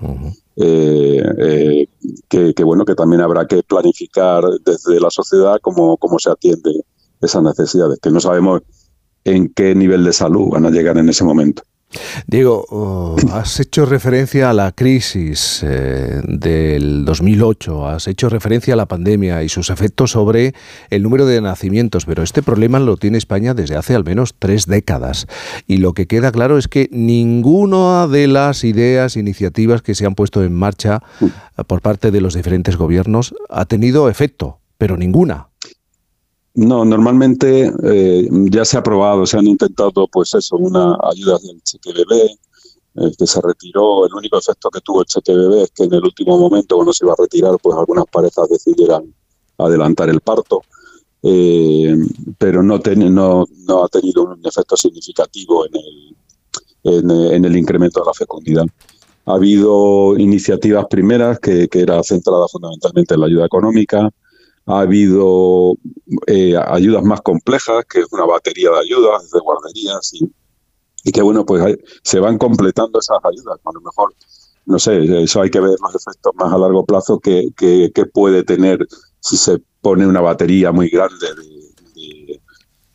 [0.56, 1.86] eh, eh,
[2.28, 6.70] que, bueno, que también habrá que planificar desde la sociedad cómo, cómo se atiende
[7.20, 8.62] esas necesidades, que no sabemos
[9.24, 11.62] en qué nivel de salud van a llegar en ese momento.
[12.28, 18.76] Diego, oh, has hecho referencia a la crisis eh, del 2008, has hecho referencia a
[18.76, 20.54] la pandemia y sus efectos sobre
[20.90, 24.66] el número de nacimientos, pero este problema lo tiene España desde hace al menos tres
[24.66, 25.26] décadas.
[25.66, 30.14] Y lo que queda claro es que ninguna de las ideas, iniciativas que se han
[30.14, 31.02] puesto en marcha
[31.66, 35.49] por parte de los diferentes gobiernos ha tenido efecto, pero ninguna.
[36.54, 41.94] No, normalmente eh, ya se ha aprobado, se han intentado, pues eso, una ayuda del
[41.94, 42.36] bebé,
[42.96, 44.06] eh, que se retiró.
[44.06, 47.04] El único efecto que tuvo el bebé es que en el último momento, cuando se
[47.04, 49.14] iba a retirar, pues algunas parejas decidieran
[49.58, 50.62] adelantar el parto,
[51.22, 51.94] eh,
[52.38, 58.06] pero no, no, no, ha tenido un efecto significativo en el, en, el incremento de
[58.06, 58.66] la fecundidad.
[59.26, 64.10] Ha habido iniciativas primeras que, que era centrada fundamentalmente en la ayuda económica,
[64.66, 65.74] ha habido
[66.26, 70.30] eh, ayudas más complejas, que es una batería de ayudas, de guarderías, y,
[71.04, 73.58] y que bueno, pues se van completando esas ayudas.
[73.64, 74.14] A lo mejor,
[74.66, 78.44] no sé, eso hay que ver los efectos más a largo plazo que, que, puede
[78.44, 78.86] tener
[79.20, 81.26] si se pone una batería muy grande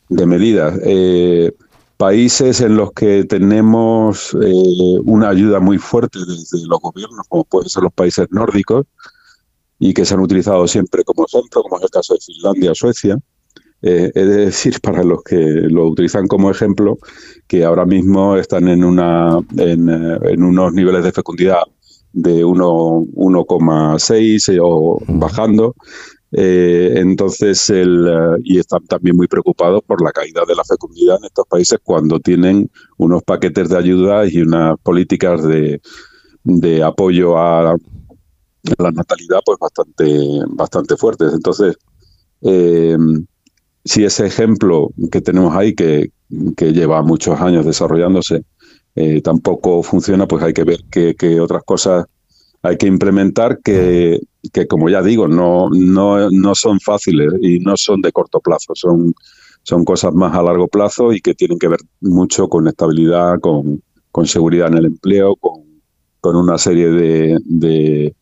[0.10, 0.80] de, medidas.
[0.84, 1.52] Eh,
[1.98, 7.70] países en los que tenemos eh, una ayuda muy fuerte desde los gobiernos, como pueden
[7.70, 8.86] ser los países nórdicos,
[9.80, 12.76] y que se han utilizado siempre como ejemplo, como es el caso de Finlandia o
[12.76, 13.20] Suecia.
[13.82, 16.98] Eh, he de decir para los que lo utilizan como ejemplo
[17.46, 21.64] que ahora mismo están en, una, en, eh, en unos niveles de fecundidad
[22.14, 25.76] de 1,6 eh, o bajando.
[26.32, 31.46] entonces, el, y están también muy preocupados por la caída de la fecundidad en estos
[31.48, 35.82] países cuando tienen unos paquetes de ayuda y unas políticas de,
[36.44, 37.76] de apoyo a,
[38.78, 41.34] la natalidad pues bastante, bastante fuertes.
[41.34, 41.76] Entonces,
[42.42, 42.98] eh,
[43.84, 46.12] si ese ejemplo que tenemos ahí, que,
[46.58, 48.44] que lleva muchos años desarrollándose,
[48.96, 52.06] eh, tampoco funciona, pues hay que ver qué otras cosas
[52.66, 54.20] hay que implementar que,
[54.52, 58.74] que, como ya digo, no, no, no son fáciles y no son de corto plazo,
[58.74, 59.14] son,
[59.64, 63.82] son cosas más a largo plazo y que tienen que ver mucho con estabilidad, con,
[64.12, 65.64] con seguridad en el empleo, con,
[66.20, 68.16] con una serie de, de,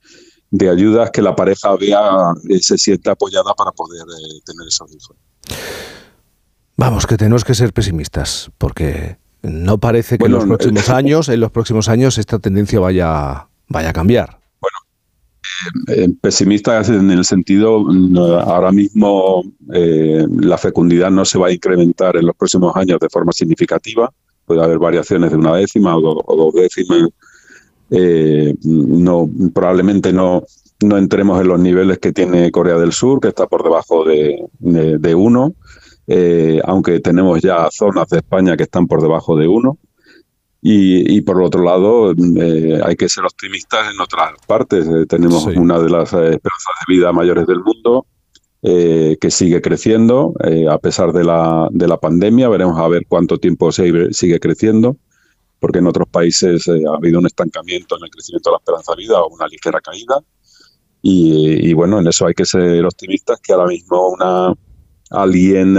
[0.53, 1.99] de ayudas que la pareja vea,
[2.47, 5.17] eh, se sienta apoyada para poder eh, tener esos hijos.
[6.77, 11.39] Vamos, que tenemos que ser pesimistas, porque no parece que en los próximos años, en
[11.39, 14.41] los próximos años, esta tendencia vaya, vaya a cambiar.
[14.61, 14.77] Bueno,
[15.87, 17.87] eh, pesimistas en el sentido,
[18.41, 23.31] ahora mismo la fecundidad no se va a incrementar en los próximos años de forma
[23.31, 24.11] significativa.
[24.45, 27.09] Puede haber variaciones de una décima o, o dos décimas
[27.95, 30.43] eh, no, probablemente no,
[30.81, 34.43] no entremos en los niveles que tiene Corea del Sur, que está por debajo de,
[34.59, 35.53] de, uno,
[36.07, 39.77] eh, aunque tenemos ya zonas de España que están por debajo de uno.
[40.65, 44.87] Y, por otro lado, eh, hay que ser optimistas en otras partes.
[45.09, 48.05] tenemos una de las esperanzas de vida mayores del mundo.
[48.61, 50.33] que sigue creciendo
[50.69, 52.47] a pesar de la, de la pandemia.
[52.47, 54.95] Veremos a ver cuánto tiempo sigue creciendo,
[55.63, 59.01] porque en otros países ha habido un estancamiento en el crecimiento de la esperanza de
[59.01, 60.21] vida o una ligera caída.
[61.01, 64.53] Y, bueno, en eso hay que ser optimistas, que ahora mismo una,
[65.09, 65.77] alguien,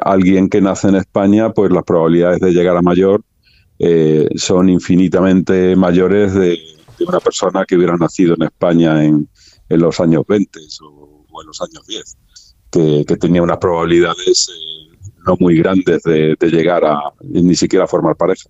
[0.00, 3.24] alguien que nace en España, pues las probabilidades de llegar a mayor
[4.36, 6.56] son infinitamente mayores de,
[7.04, 9.28] una persona que hubiera nacido en España en,
[9.68, 14.96] en los años 20 o, en los años 10, que, tenía unas probabilidades eh,
[15.26, 18.48] no muy grandes de, llegar a ni siquiera formar pareja.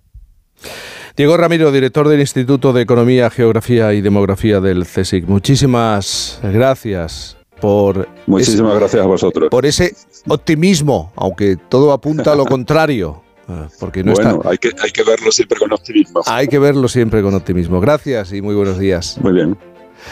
[1.15, 5.25] Diego Ramiro, director del Instituto de Economía, Geografía y Demografía del CSIC.
[5.27, 8.07] Muchísimas gracias por...
[8.25, 9.49] Muchísimas gracias a vosotros.
[9.49, 9.95] Por ese
[10.27, 13.21] optimismo, aunque todo apunta a lo contrario.
[13.47, 16.21] Ah, porque no bueno, hay, que, hay que verlo siempre con optimismo.
[16.25, 17.81] Hay que verlo siempre con optimismo.
[17.81, 19.17] Gracias y muy buenos días.
[19.21, 19.57] Muy bien.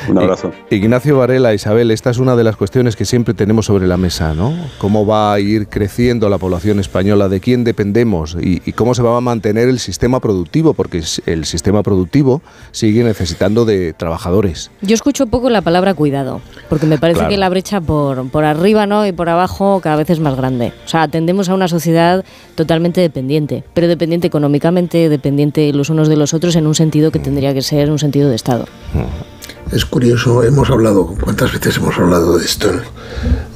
[0.10, 0.52] Un abrazo.
[0.70, 4.34] Ignacio Varela, Isabel, esta es una de las cuestiones que siempre tenemos sobre la mesa,
[4.34, 4.54] ¿no?
[4.78, 7.30] ¿Cómo va a ir creciendo la población española?
[7.30, 8.38] ¿De quién dependemos?
[8.40, 10.74] ¿Y, cómo se va a mantener el sistema productivo?
[10.74, 14.72] Porque el sistema productivo sigue necesitando de trabajadores.
[14.82, 18.86] Yo escucho poco la palabra cuidado, porque me parece que la brecha por, por arriba
[18.86, 19.06] ¿no?
[19.06, 20.74] y por abajo cada vez es más grande.
[20.86, 22.24] O sea, atendemos a una sociedad
[22.56, 27.20] totalmente dependiente, pero dependiente económicamente, dependiente los unos de los otros en un sentido que
[27.20, 28.66] tendría que ser un sentido de Estado.
[28.94, 29.41] Mm.
[29.72, 32.70] Es curioso, hemos hablado, ¿cuántas veces hemos hablado de esto,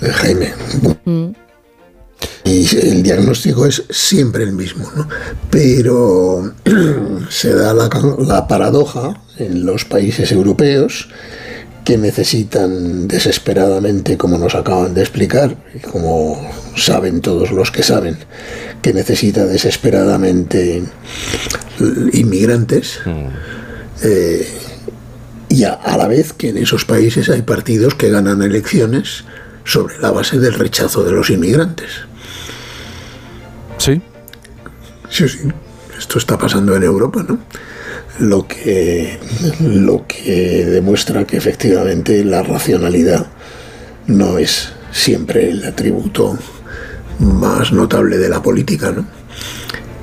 [0.02, 0.54] eh, Jaime?
[1.04, 1.34] Mm.
[2.46, 5.08] Y el diagnóstico es siempre el mismo, ¿no?
[5.50, 6.54] Pero
[7.30, 7.90] se da la,
[8.20, 11.10] la paradoja en los países europeos
[11.84, 16.40] que necesitan desesperadamente, como nos acaban de explicar, y como
[16.76, 18.18] saben todos los que saben,
[18.82, 20.82] que necesita desesperadamente
[22.14, 23.00] inmigrantes.
[23.06, 23.28] Mm.
[24.04, 24.48] Eh,
[25.56, 29.24] y a, la vez que en esos países hay partidos que ganan elecciones
[29.64, 31.92] sobre la base del rechazo de los inmigrantes.
[33.78, 34.02] Sí.
[35.10, 35.40] Sí, sí.
[35.98, 37.40] Esto está pasando en Europa, ¿no?
[38.20, 39.18] Lo que,
[39.62, 43.26] lo que demuestra que efectivamente la racionalidad
[44.08, 46.38] no es siempre el atributo
[47.20, 49.06] más notable de la política, ¿no?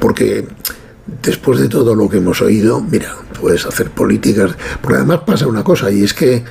[0.00, 0.46] Porque
[1.23, 4.53] después de todo lo que hemos oído, mira, puedes hacer políticas.
[4.81, 6.45] Porque además pasa una cosa, y es que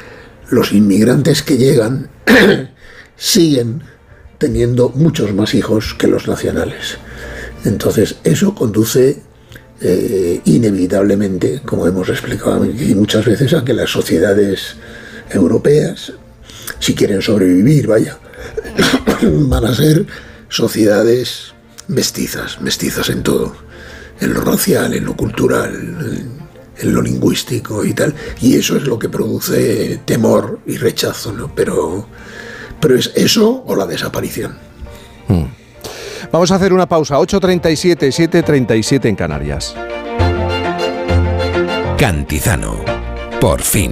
[0.50, 2.10] los inmigrantes que llegan
[3.16, 3.84] siguen
[4.38, 6.98] teniendo muchos más hijos que los nacionales.
[7.64, 9.22] Entonces, eso conduce
[9.82, 14.76] eh, inevitablemente, como hemos explicado y muchas veces, a que las sociedades
[15.30, 16.14] europeas,
[16.80, 18.18] si quieren sobrevivir, vaya,
[19.22, 20.06] van a ser
[20.50, 21.54] sociedades
[21.88, 23.56] mestizas, mestizas en todo,
[24.22, 25.74] en lo racial, en lo cultural,
[26.78, 31.54] en lo lingüístico y tal, y eso es lo que produce temor y rechazo, ¿no?
[31.54, 32.08] Pero,
[32.80, 34.58] pero es eso o la desaparición.
[35.28, 35.46] Hmm.
[36.32, 39.76] Vamos a hacer una pausa, 8.37, 7.37 en Canarias.
[41.98, 42.78] Cantizano,
[43.40, 43.92] por fin.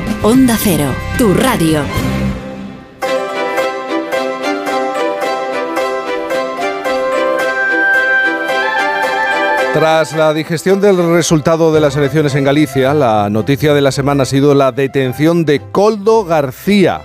[0.23, 1.83] Onda Cero, tu radio.
[9.73, 14.23] Tras la digestión del resultado de las elecciones en Galicia, la noticia de la semana
[14.23, 16.99] ha sido la detención de Coldo García,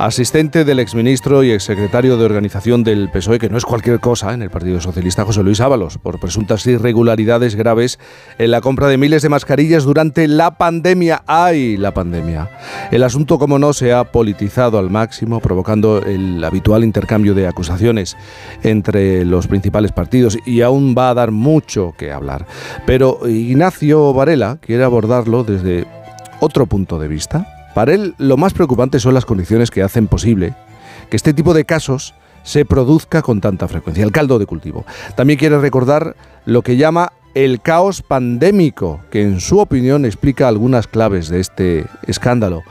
[0.00, 4.40] asistente del exministro y exsecretario de organización del PSOE, que no es cualquier cosa en
[4.40, 7.98] el Partido Socialista, José Luis Ábalos, por presuntas irregularidades graves
[8.38, 11.22] en la compra de miles de mascarillas durante la pandemia.
[11.26, 12.48] ¡Ay, la pandemia!
[12.90, 18.16] El asunto, como no, se ha politizado al máximo, provocando el habitual intercambio de acusaciones
[18.62, 22.46] entre los principales partidos y aún va a dar mucho que hablar.
[22.86, 25.86] Pero Ignacio Varela quiere abordarlo desde
[26.40, 30.54] otro punto de vista para él lo más preocupante son las condiciones que hacen posible
[31.08, 34.86] que este tipo de casos se produzca con tanta frecuencia, el caldo de cultivo.
[35.16, 36.16] También quiere recordar
[36.46, 41.86] lo que llama el caos pandémico, que en su opinión explica algunas claves de este
[42.06, 42.62] escándalo.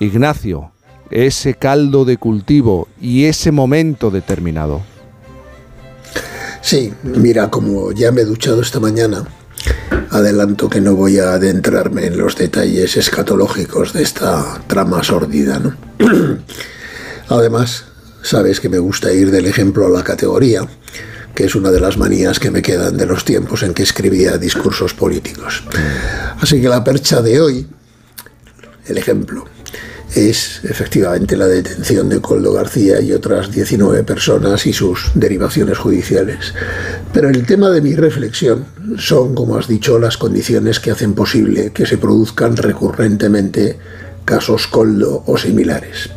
[0.00, 0.72] Ignacio,
[1.10, 4.82] ese caldo de cultivo y ese momento determinado.
[6.62, 9.24] Sí, mira, como ya me he duchado esta mañana,
[10.10, 15.58] Adelanto que no voy a adentrarme en los detalles escatológicos de esta trama sordida.
[15.58, 15.76] ¿no?
[17.28, 17.84] Además,
[18.22, 20.66] sabes que me gusta ir del ejemplo a la categoría,
[21.34, 24.38] que es una de las manías que me quedan de los tiempos en que escribía
[24.38, 25.64] discursos políticos.
[26.40, 27.66] Así que la percha de hoy,
[28.86, 29.44] el ejemplo,
[30.14, 36.54] es efectivamente la detención de Coldo García y otras 19 personas y sus derivaciones judiciales.
[37.12, 38.66] Pero el tema de mi reflexión
[38.98, 43.78] son, como has dicho, las condiciones que hacen posible que se produzcan recurrentemente
[44.24, 46.10] casos Coldo o similares.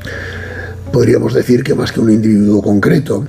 [0.92, 3.28] Podríamos decir que más que un individuo concreto,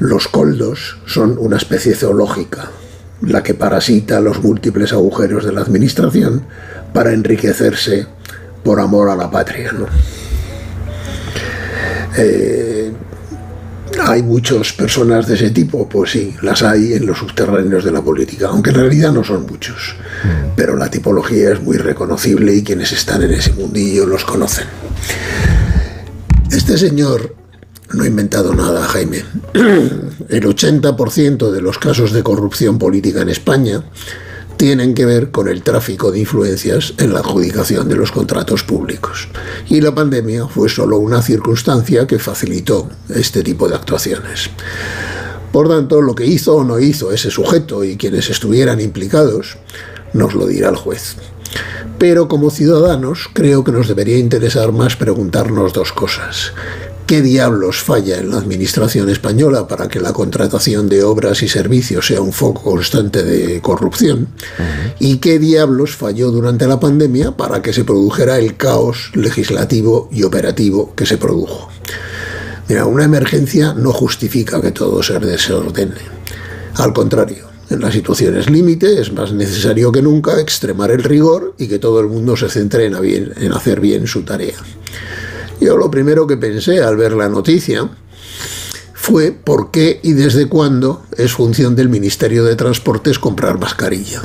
[0.00, 2.70] los coldos son una especie zoológica,
[3.22, 6.42] la que parasita los múltiples agujeros de la administración
[6.92, 8.06] para enriquecerse
[8.64, 9.70] por amor a la patria.
[9.72, 9.86] ¿no?
[12.16, 12.92] Eh,
[14.06, 15.88] ¿Hay muchas personas de ese tipo?
[15.88, 19.46] Pues sí, las hay en los subterráneos de la política, aunque en realidad no son
[19.46, 19.94] muchos.
[20.56, 24.66] Pero la tipología es muy reconocible y quienes están en ese mundillo los conocen.
[26.50, 27.34] Este señor
[27.92, 29.24] no ha inventado nada, Jaime.
[30.28, 33.84] El 80% de los casos de corrupción política en España
[34.56, 39.28] tienen que ver con el tráfico de influencias en la adjudicación de los contratos públicos.
[39.68, 44.50] Y la pandemia fue solo una circunstancia que facilitó este tipo de actuaciones.
[45.52, 49.56] Por tanto, lo que hizo o no hizo ese sujeto y quienes estuvieran implicados,
[50.12, 51.16] nos lo dirá el juez.
[51.98, 56.52] Pero como ciudadanos creo que nos debería interesar más preguntarnos dos cosas.
[57.06, 62.06] ¿Qué diablos falla en la administración española para que la contratación de obras y servicios
[62.06, 64.28] sea un foco constante de corrupción?
[64.98, 70.22] ¿Y qué diablos falló durante la pandemia para que se produjera el caos legislativo y
[70.22, 71.68] operativo que se produjo?
[72.70, 76.00] Mira, una emergencia no justifica que todo se desordene.
[76.76, 81.68] Al contrario, en las situaciones límite es más necesario que nunca extremar el rigor y
[81.68, 84.56] que todo el mundo se centre en, en hacer bien su tarea.
[85.64, 87.88] Yo lo primero que pensé al ver la noticia
[88.92, 94.20] fue por qué y desde cuándo es función del Ministerio de Transportes comprar mascarilla.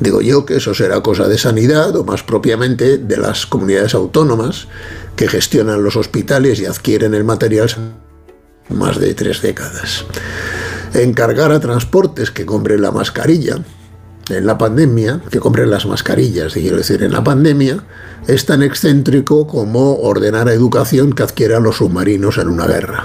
[0.00, 4.68] Digo yo que eso será cosa de sanidad o más propiamente de las comunidades autónomas
[5.16, 7.68] que gestionan los hospitales y adquieren el material
[8.70, 10.06] más de tres décadas.
[10.94, 13.58] Encargar a transportes que compren la mascarilla
[14.30, 17.84] en la pandemia, que compren las mascarillas, quiero decir, en la pandemia,
[18.26, 23.04] es tan excéntrico como ordenar a educación que adquiera los submarinos en una guerra.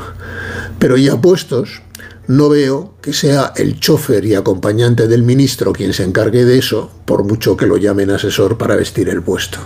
[0.80, 1.82] Pero ya puestos,
[2.28, 6.92] no veo que sea el chofer y acompañante del ministro quien se encargue de eso,
[7.06, 9.60] por mucho que lo llamen asesor para vestir el puesto.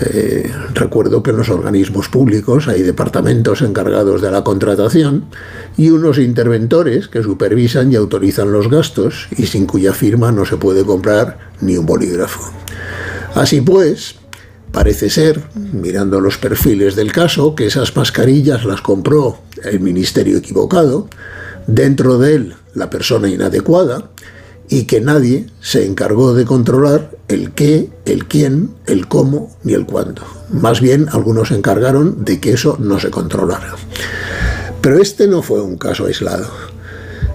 [0.00, 5.24] Eh, recuerdo que en los organismos públicos hay departamentos encargados de la contratación
[5.76, 10.56] y unos interventores que supervisan y autorizan los gastos y sin cuya firma no se
[10.56, 12.50] puede comprar ni un bolígrafo.
[13.34, 14.16] Así pues,
[14.72, 21.08] parece ser, mirando los perfiles del caso, que esas mascarillas las compró el ministerio equivocado,
[21.66, 24.10] dentro de él la persona inadecuada,
[24.68, 29.86] y que nadie se encargó de controlar el qué, el quién, el cómo ni el
[29.86, 30.22] cuándo.
[30.50, 33.74] Más bien algunos se encargaron de que eso no se controlara.
[34.86, 36.48] Pero este no fue un caso aislado.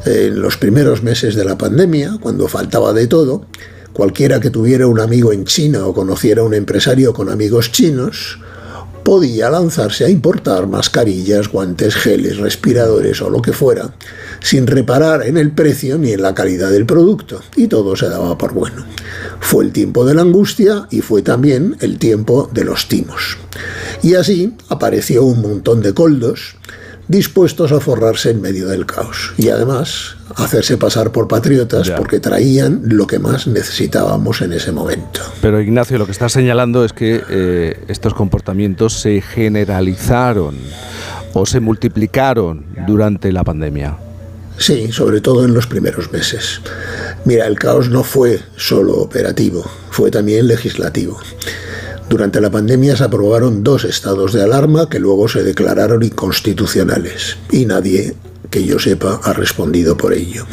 [0.05, 3.45] En los primeros meses de la pandemia, cuando faltaba de todo,
[3.91, 8.39] cualquiera que tuviera un amigo en China o conociera un empresario con amigos chinos,
[9.03, 13.95] podía lanzarse a importar mascarillas, guantes, geles, respiradores o lo que fuera,
[14.39, 18.37] sin reparar en el precio ni en la calidad del producto, y todo se daba
[18.37, 18.85] por bueno.
[19.41, 23.37] Fue el tiempo de la angustia y fue también el tiempo de los timos.
[24.03, 26.55] Y así apareció un montón de coldos
[27.07, 32.81] dispuestos a forrarse en medio del caos y además hacerse pasar por patriotas porque traían
[32.85, 35.21] lo que más necesitábamos en ese momento.
[35.41, 40.55] Pero Ignacio, lo que está señalando es que eh, estos comportamientos se generalizaron
[41.33, 43.97] o se multiplicaron durante la pandemia.
[44.57, 46.61] Sí, sobre todo en los primeros meses.
[47.25, 51.19] Mira, el caos no fue solo operativo, fue también legislativo.
[52.11, 57.65] Durante la pandemia se aprobaron dos estados de alarma que luego se declararon inconstitucionales y
[57.65, 58.15] nadie
[58.49, 60.45] que yo sepa ha respondido por ello.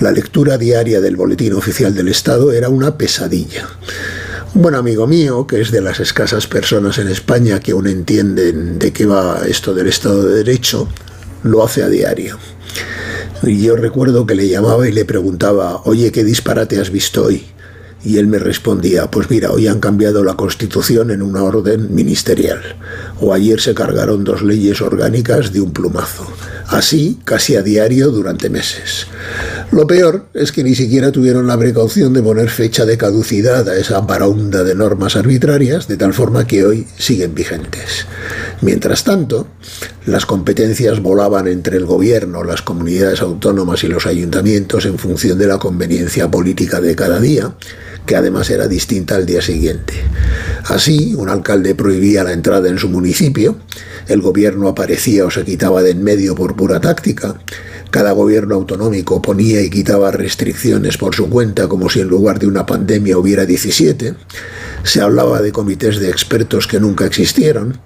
[0.00, 3.68] La lectura diaria del Boletín Oficial del Estado era una pesadilla.
[4.52, 8.80] Un buen amigo mío, que es de las escasas personas en España que aún entienden
[8.80, 10.88] de qué va esto del Estado de Derecho,
[11.44, 12.36] lo hace a diario.
[13.44, 17.46] Y yo recuerdo que le llamaba y le preguntaba, oye, ¿qué disparate has visto hoy?
[18.02, 22.60] Y él me respondía, pues mira, hoy han cambiado la Constitución en una orden ministerial,
[23.20, 26.26] o ayer se cargaron dos leyes orgánicas de un plumazo.
[26.66, 29.06] Así, casi a diario durante meses.
[29.72, 33.76] Lo peor es que ni siquiera tuvieron la precaución de poner fecha de caducidad a
[33.76, 38.06] esa baraunda de normas arbitrarias, de tal forma que hoy siguen vigentes.
[38.62, 39.46] Mientras tanto,
[40.06, 45.46] las competencias volaban entre el gobierno, las comunidades autónomas y los ayuntamientos en función de
[45.46, 47.54] la conveniencia política de cada día,
[48.10, 49.94] que además era distinta al día siguiente.
[50.64, 53.54] Así, un alcalde prohibía la entrada en su municipio,
[54.08, 57.36] el gobierno aparecía o se quitaba de en medio por pura táctica,
[57.92, 62.48] cada gobierno autonómico ponía y quitaba restricciones por su cuenta como si en lugar de
[62.48, 64.16] una pandemia hubiera 17,
[64.82, 67.78] se hablaba de comités de expertos que nunca existieron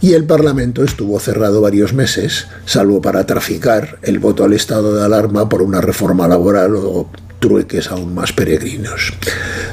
[0.00, 5.04] y el Parlamento estuvo cerrado varios meses, salvo para traficar el voto al estado de
[5.04, 7.08] alarma por una reforma laboral o
[7.38, 9.14] trueques aún más peregrinos.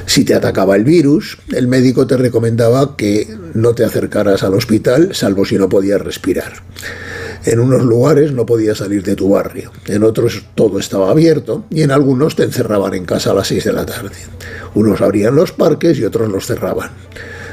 [0.06, 5.14] Si te atacaba el virus, el médico te recomendaba que no te acercaras al hospital,
[5.14, 6.52] salvo si no podías respirar.
[7.44, 11.82] En unos lugares no podías salir de tu barrio, en otros todo estaba abierto y
[11.82, 14.16] en algunos te encerraban en casa a las 6 de la tarde.
[14.74, 16.90] Unos abrían los parques y otros los cerraban.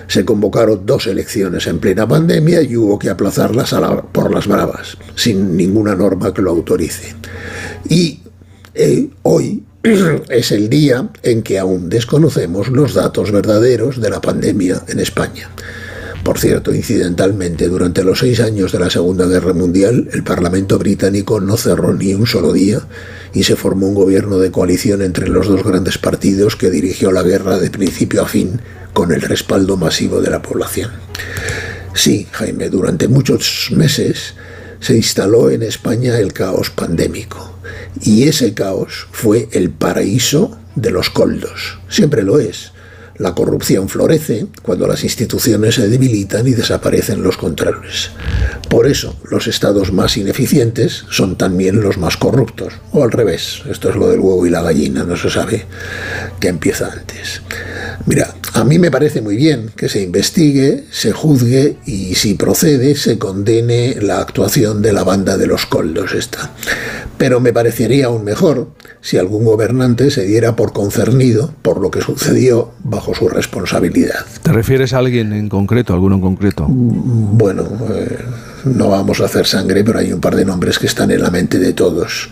[0.08, 3.74] Se convocaron dos elecciones en plena pandemia y hubo que aplazarlas
[4.12, 7.16] por las bravas, sin ninguna norma que lo autorice.
[7.88, 8.20] Y
[8.74, 9.64] eh, hoy
[10.30, 15.50] es el día en que aún desconocemos los datos verdaderos de la pandemia en España.
[16.24, 21.42] Por cierto, incidentalmente, durante los seis años de la Segunda Guerra Mundial, el Parlamento británico
[21.42, 22.80] no cerró ni un solo día
[23.34, 27.24] y se formó un gobierno de coalición entre los dos grandes partidos que dirigió la
[27.24, 28.62] guerra de principio a fin
[28.94, 30.92] con el respaldo masivo de la población.
[31.94, 34.36] Sí, Jaime, durante muchos meses
[34.80, 37.53] se instaló en España el caos pandémico
[38.02, 41.80] y ese caos fue el paraíso de los coldos.
[41.90, 42.72] Siempre lo es.
[43.18, 48.10] La corrupción florece cuando las instituciones se debilitan y desaparecen los controles.
[48.70, 52.74] Por eso, los estados más ineficientes son también los más corruptos.
[52.92, 55.66] O al revés, esto es lo del huevo y la gallina, no se sabe
[56.40, 57.44] qué empieza antes.
[58.06, 62.96] Mira, a mí me parece muy bien que se investigue, se juzgue y si procede
[62.96, 66.52] se condene la actuación de la banda de los coldos esta.
[67.18, 72.02] Pero me parecería aún mejor si algún gobernante se diera por concernido por lo que
[72.02, 74.26] sucedió bajo su responsabilidad.
[74.42, 76.66] ¿Te refieres a alguien en concreto, alguno en concreto?
[76.68, 78.18] Bueno, eh,
[78.66, 81.32] no vamos a hacer sangre, pero hay un par de nombres que están en la
[81.32, 82.30] mente de todos.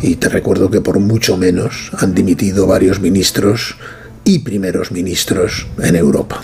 [0.00, 3.76] Y te recuerdo que por mucho menos han dimitido varios ministros
[4.24, 6.42] y primeros ministros en Europa.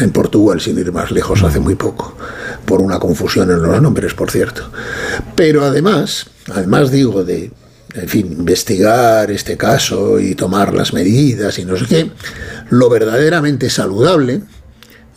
[0.00, 2.16] En Portugal, sin ir más lejos, hace muy poco,
[2.64, 4.70] por una confusión en los nombres, por cierto.
[5.34, 7.50] Pero además, además digo de,
[7.94, 12.10] en fin, investigar este caso y tomar las medidas y no sé qué,
[12.70, 14.42] lo verdaderamente saludable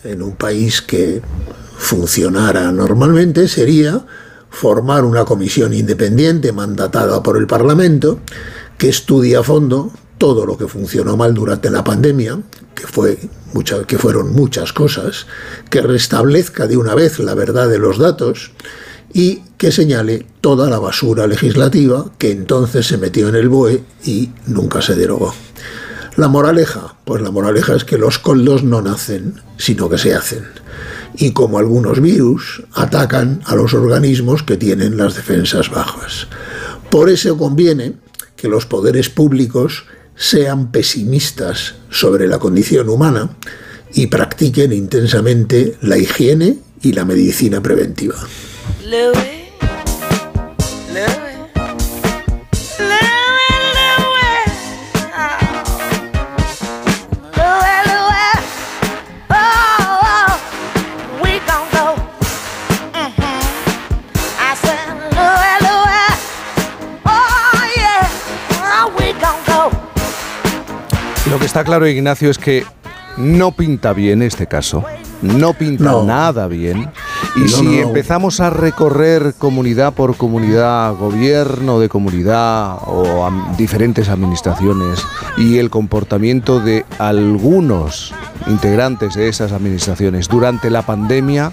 [0.04, 1.22] en un país que
[1.78, 4.06] funcionara normalmente sería
[4.50, 8.20] formar una comisión independiente mandatada por el Parlamento
[8.78, 12.40] que estudie a fondo todo lo que funcionó mal durante la pandemia,
[12.76, 13.18] que, fue
[13.88, 15.26] que fueron muchas cosas,
[15.72, 18.52] que restablezca de una vez la verdad de los datos
[19.12, 24.30] y que señale toda la basura legislativa que entonces se metió en el BOE y
[24.46, 25.34] nunca se derogó.
[26.16, 30.46] La moraleja, pues la moraleja es que los coldos no nacen, sino que se hacen.
[31.16, 36.28] Y como algunos virus, atacan a los organismos que tienen las defensas bajas.
[36.92, 37.94] Por eso conviene
[38.36, 39.86] que los poderes públicos
[40.20, 43.30] sean pesimistas sobre la condición humana
[43.94, 48.16] y practiquen intensamente la higiene y la medicina preventiva.
[71.30, 72.66] Lo que está claro, Ignacio, es que
[73.18, 74.84] no pinta bien este caso.
[75.22, 76.90] No pinta nada bien.
[77.36, 85.06] Y si empezamos a recorrer comunidad por comunidad, gobierno de comunidad o diferentes administraciones
[85.38, 88.12] y el comportamiento de algunos
[88.48, 91.52] integrantes de esas administraciones durante la pandemia,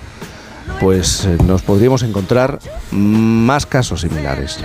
[0.80, 2.58] pues eh, nos podríamos encontrar
[2.90, 4.58] más casos similares.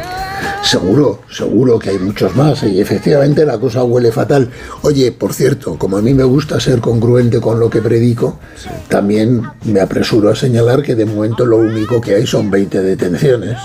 [0.63, 4.49] Seguro, seguro que hay muchos más y efectivamente la cosa huele fatal.
[4.83, 8.39] Oye, por cierto, como a mí me gusta ser congruente con lo que predico,
[8.87, 13.57] también me apresuro a señalar que de momento lo único que hay son 20 detenciones.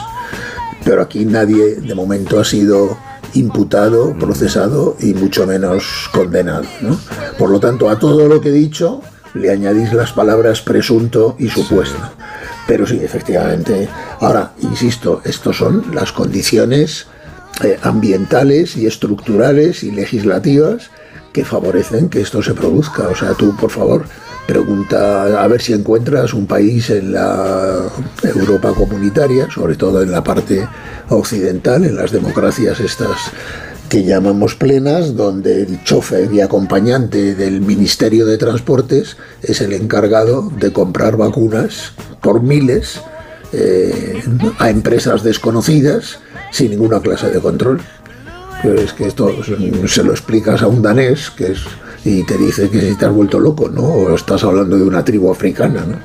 [0.85, 2.97] Pero aquí nadie de momento ha sido
[3.35, 6.65] imputado, procesado y mucho menos condenado.
[7.39, 9.03] Por lo tanto, a todo lo que he dicho
[9.37, 11.99] le añadís las palabras presunto y supuesto.
[12.67, 13.89] Pero sí, efectivamente.
[14.21, 17.07] Ahora, insisto, estos son las condiciones
[17.63, 20.91] eh, ambientales y estructurales y legislativas
[21.33, 23.09] que favorecen que esto se produzca.
[23.09, 24.05] O sea, tú, por favor,
[24.47, 27.83] pregunta a ver si encuentras un país en la
[28.23, 30.67] Europa comunitaria, sobre todo en la parte
[31.09, 33.33] occidental, en las democracias estas
[33.89, 40.51] que llamamos plenas, donde el chofer y acompañante del Ministerio de Transportes es el encargado
[40.59, 43.01] de comprar vacunas por miles
[43.53, 44.23] eh,
[44.59, 46.19] a empresas desconocidas
[46.51, 47.81] sin ninguna clase de control.
[48.65, 49.31] es que esto
[49.87, 51.61] se lo explicas a un danés que es,
[52.05, 53.83] y te dice que si te has vuelto loco, ¿no?
[53.83, 55.97] O estás hablando de una tribu africana, ¿no?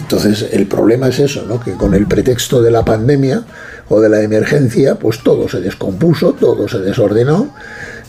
[0.00, 1.58] Entonces el problema es eso, ¿no?
[1.60, 3.44] Que con el pretexto de la pandemia
[3.88, 7.50] o de la emergencia, pues todo se descompuso, todo se desordenó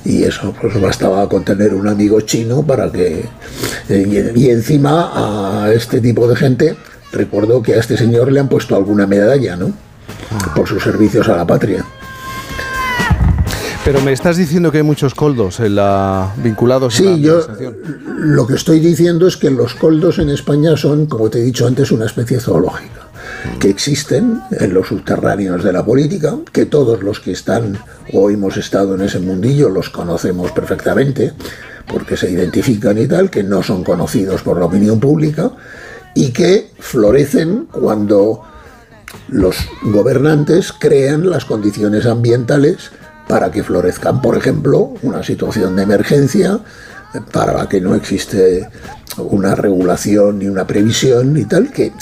[0.06, 3.26] y eso pues bastaba con tener un amigo chino para que
[3.90, 6.78] eh, y, encima a este tipo de gente
[7.12, 9.72] recuerdo que a este señor le han puesto alguna medalla, ¿no?
[10.56, 11.84] Por sus servicios a la patria.
[13.84, 17.40] Pero me estás diciendo que hay muchos coldos en la, vinculados sí, yo
[18.18, 21.68] lo que estoy diciendo es que los coldos en España son, como te he dicho
[21.68, 23.05] antes, una especie zoológica
[23.60, 27.78] que existen en los subterráneos de la política, que todos los que están
[28.14, 31.34] o hemos estado en ese mundillo los conocemos perfectamente,
[31.88, 35.52] porque se identifican y tal, que no son conocidos por la opinión pública
[36.14, 38.44] y que florecen cuando
[39.28, 42.92] los gobernantes crean las condiciones ambientales
[43.28, 46.60] para que florezcan, por ejemplo, una situación de emergencia
[47.32, 48.68] para la que no existe
[49.18, 51.94] una regulación ni una previsión y tal, que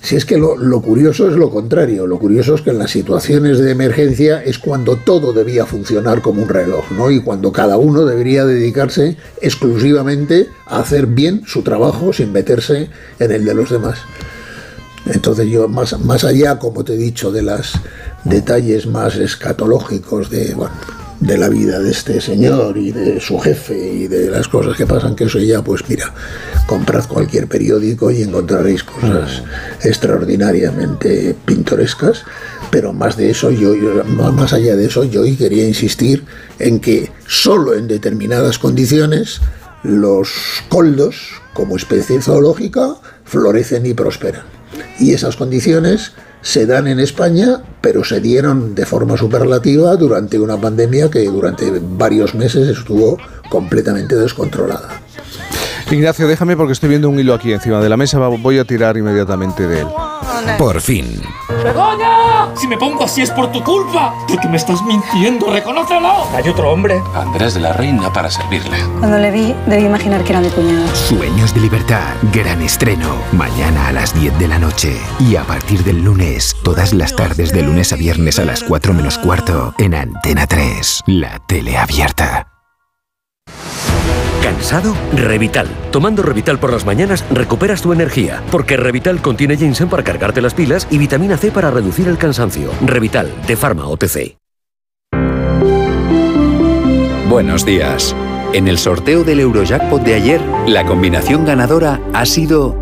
[0.00, 3.58] si es que lo, curioso es lo contrario, lo curioso es que en las situaciones
[3.58, 7.10] de emergencia es cuando todo debía funcionar como un reloj, ¿no?
[7.10, 12.88] Y cuando cada uno debería dedicarse exclusivamente a hacer bien su trabajo sin meterse
[13.18, 13.98] en el de los demás.
[15.06, 17.72] Entonces yo, más, más allá, como te he dicho, de los
[18.24, 20.54] detalles más escatológicos de,
[21.20, 24.86] de la vida de este señor y de su jefe y de las cosas que
[24.86, 26.14] pasan, que eso ya, pues mira,
[26.66, 29.42] comprad cualquier periódico y encontraréis cosas
[29.82, 32.22] extraordinariamente pintorescas,
[32.70, 36.24] pero más de eso, yo, más allá de eso, yo quería insistir
[36.58, 39.40] en que solo en determinadas condiciones
[39.82, 40.30] los
[40.68, 42.94] coldos, como especie zoológica,
[43.24, 44.42] florecen y prosperan.
[45.00, 46.12] Y esas condiciones
[46.42, 51.70] se dan en España, pero se dieron de forma superlativa durante una pandemia que durante
[51.80, 53.18] varios meses estuvo
[53.50, 55.00] completamente descontrolada.
[55.90, 58.96] Ignacio, déjame porque estoy viendo un hilo aquí encima de la mesa, voy a tirar
[58.96, 59.86] inmediatamente de él.
[60.58, 61.22] Por fin.
[61.62, 62.54] ¡Begoña!
[62.56, 64.14] Si me pongo así es por tu culpa.
[64.28, 66.28] Porque me estás mintiendo, reconócelo.
[66.34, 67.00] Hay otro hombre.
[67.14, 68.78] Andrés de la Reina para servirle.
[68.98, 70.94] Cuando le vi, debí imaginar que era mi cuñado.
[70.94, 72.14] Sueños de libertad.
[72.32, 73.16] Gran estreno.
[73.32, 74.96] Mañana a las 10 de la noche.
[75.20, 78.94] Y a partir del lunes, todas las tardes de lunes a viernes a las 4
[78.94, 81.04] menos cuarto, en Antena 3.
[81.06, 82.57] La tele abierta.
[84.42, 84.94] ¿Cansado?
[85.14, 85.68] Revital.
[85.90, 90.54] Tomando Revital por las mañanas recuperas tu energía, porque Revital contiene ginseng para cargarte las
[90.54, 92.70] pilas y vitamina C para reducir el cansancio.
[92.84, 94.36] Revital, de Pharma OTC.
[97.28, 98.16] Buenos días.
[98.54, 102.74] En el sorteo del Eurojackpot de ayer, la combinación ganadora ha sido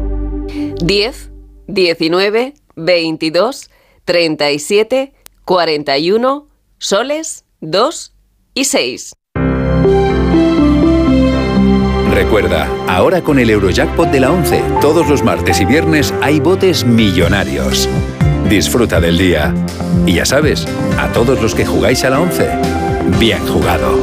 [0.81, 1.33] 10,
[1.67, 3.71] 19, 22,
[4.05, 5.15] 37,
[5.45, 6.47] 41,
[6.79, 8.15] soles, 2
[8.55, 9.17] y 6.
[12.17, 16.83] Recuerda, ahora con el Eurojackpot de la 11, todos los martes y viernes hay botes
[16.83, 17.91] millonarios.
[18.49, 19.53] Disfruta del día.
[20.07, 20.67] Y ya sabes,
[20.99, 22.49] a todos los que jugáis a la 11,
[23.19, 23.99] bien jugado.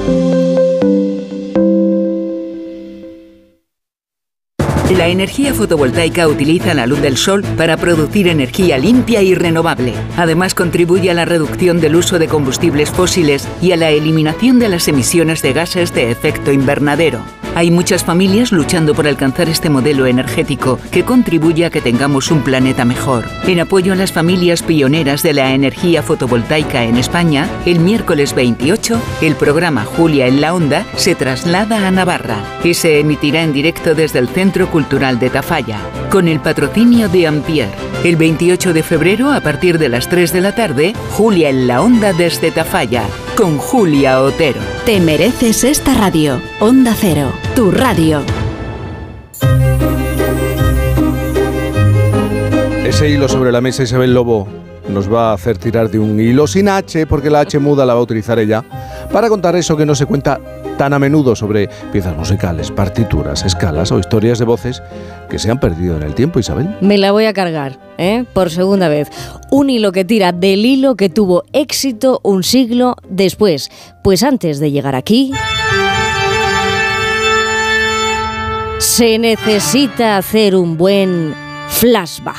[4.96, 9.96] La energía fotovoltaica utiliza la luz del sol para producir energía limpia y renovable.
[10.18, 14.70] Además contribuye a la reducción del uso de combustibles fósiles y a la eliminación de
[14.70, 17.43] las emisiones de gases de efecto invernadero.
[17.56, 22.42] Hay muchas familias luchando por alcanzar este modelo energético que contribuye a que tengamos un
[22.42, 23.26] planeta mejor.
[23.46, 29.00] En apoyo a las familias pioneras de la energía fotovoltaica en España, el miércoles 28,
[29.22, 33.94] el programa Julia en la Onda se traslada a Navarra y se emitirá en directo
[33.94, 35.80] desde el Centro Cultural de Tafalla,
[36.10, 37.70] con el patrocinio de Ampier.
[38.04, 41.84] El 28 de febrero, a partir de las 3 de la tarde, Julia en la
[41.84, 43.04] Onda desde Tafalla,
[43.36, 44.60] con Julia Otero.
[44.86, 46.40] Te mereces esta radio.
[46.60, 48.22] Onda Cero, tu radio.
[52.86, 54.48] Ese hilo sobre la mesa Isabel Lobo
[54.90, 57.94] nos va a hacer tirar de un hilo sin H, porque la H muda la
[57.94, 58.64] va a utilizar ella,
[59.12, 60.40] para contar eso que no se cuenta
[60.78, 64.82] tan a menudo sobre piezas musicales, partituras, escalas o historias de voces
[65.30, 66.76] que se han perdido en el tiempo, Isabel.
[66.82, 68.26] Me la voy a cargar, ¿eh?
[68.34, 69.10] Por segunda vez.
[69.52, 73.70] Un hilo que tira del hilo que tuvo éxito un siglo después.
[74.04, 75.32] Pues antes de llegar aquí...
[78.80, 81.34] Se necesita hacer un buen
[81.70, 82.36] flashback.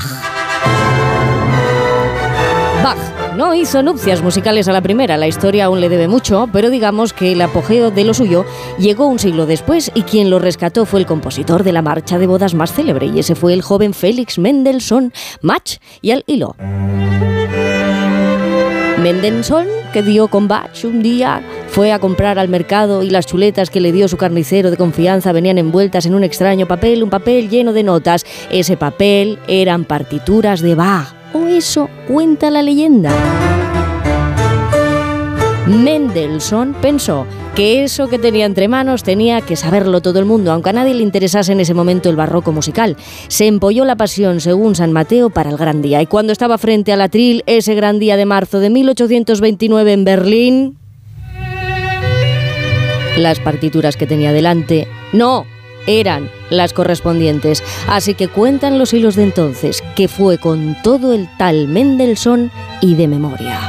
[2.83, 6.71] Bach no hizo nupcias musicales a la primera, la historia aún le debe mucho, pero
[6.71, 8.45] digamos que el apogeo de lo suyo
[8.79, 12.27] llegó un siglo después y quien lo rescató fue el compositor de la marcha de
[12.27, 15.13] bodas más célebre y ese fue el joven Félix Mendelssohn
[15.43, 16.55] Mach y al hilo.
[19.03, 23.69] Mendelssohn, que dio con Bach un día, fue a comprar al mercado y las chuletas
[23.69, 27.51] que le dio su carnicero de confianza venían envueltas en un extraño papel, un papel
[27.51, 28.25] lleno de notas.
[28.51, 33.11] Ese papel eran partituras de Bach, o eso cuenta la leyenda.
[35.67, 40.71] Mendelssohn pensó que eso que tenía entre manos tenía que saberlo todo el mundo, aunque
[40.71, 42.97] a nadie le interesase en ese momento el barroco musical.
[43.29, 46.03] Se empolló la pasión, según San Mateo, para el gran día.
[46.03, 50.79] Y cuando estaba frente al atril, ese gran día de marzo de 1829 en Berlín,
[53.17, 55.47] las partituras que tenía delante no
[55.87, 57.63] eran las correspondientes.
[57.89, 62.95] Así que cuentan los hilos de entonces que fue con todo el tal Mendelssohn y
[62.95, 63.61] de memoria.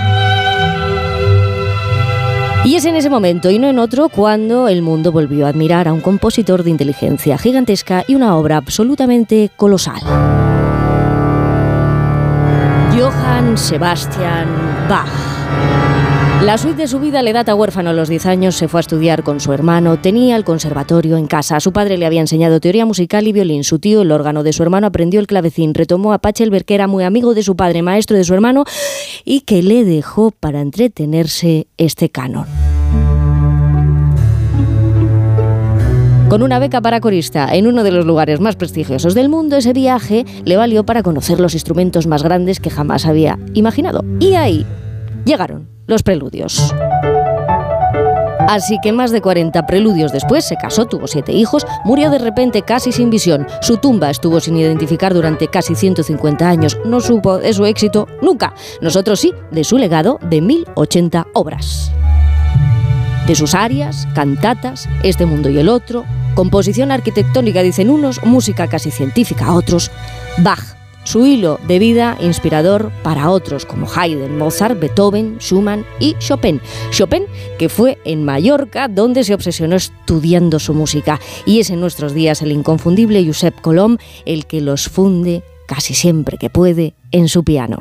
[2.65, 5.87] Y es en ese momento y no en otro cuando el mundo volvió a admirar
[5.87, 10.01] a un compositor de inteligencia gigantesca y una obra absolutamente colosal.
[12.91, 14.47] Johann Sebastian
[14.89, 16.04] Bach.
[16.43, 18.81] La suite de su vida le data huérfano a los 10 años, se fue a
[18.81, 22.85] estudiar con su hermano, tenía el conservatorio en casa, su padre le había enseñado teoría
[22.85, 26.19] musical y violín, su tío el órgano de su hermano aprendió el clavecín, retomó a
[26.19, 28.63] Pachelbel que era muy amigo de su padre, maestro de su hermano
[29.23, 32.45] y que le dejó para entretenerse este canon.
[36.29, 39.73] Con una beca para corista en uno de los lugares más prestigiosos del mundo, ese
[39.73, 44.03] viaje le valió para conocer los instrumentos más grandes que jamás había imaginado.
[44.19, 44.65] Y ahí
[45.25, 46.73] llegaron los preludios.
[48.47, 52.61] Así que más de 40 preludios después se casó, tuvo siete hijos, murió de repente
[52.61, 53.47] casi sin visión.
[53.61, 56.77] Su tumba estuvo sin identificar durante casi 150 años.
[56.85, 58.53] No supo de su éxito nunca.
[58.81, 61.91] Nosotros sí, de su legado de 1080 obras.
[63.27, 66.05] De sus arias, cantatas, Este mundo y el otro,
[66.35, 69.89] composición arquitectónica dicen unos, música casi científica otros,
[70.37, 70.74] Bach,
[71.05, 76.59] su hilo de vida inspirador para otros como Haydn, Mozart, Beethoven, Schumann y Chopin.
[76.91, 77.23] Chopin
[77.57, 82.41] que fue en Mallorca donde se obsesionó estudiando su música y es en nuestros días
[82.41, 87.77] el inconfundible Josep Colom el que los funde casi siempre que puede en su piano.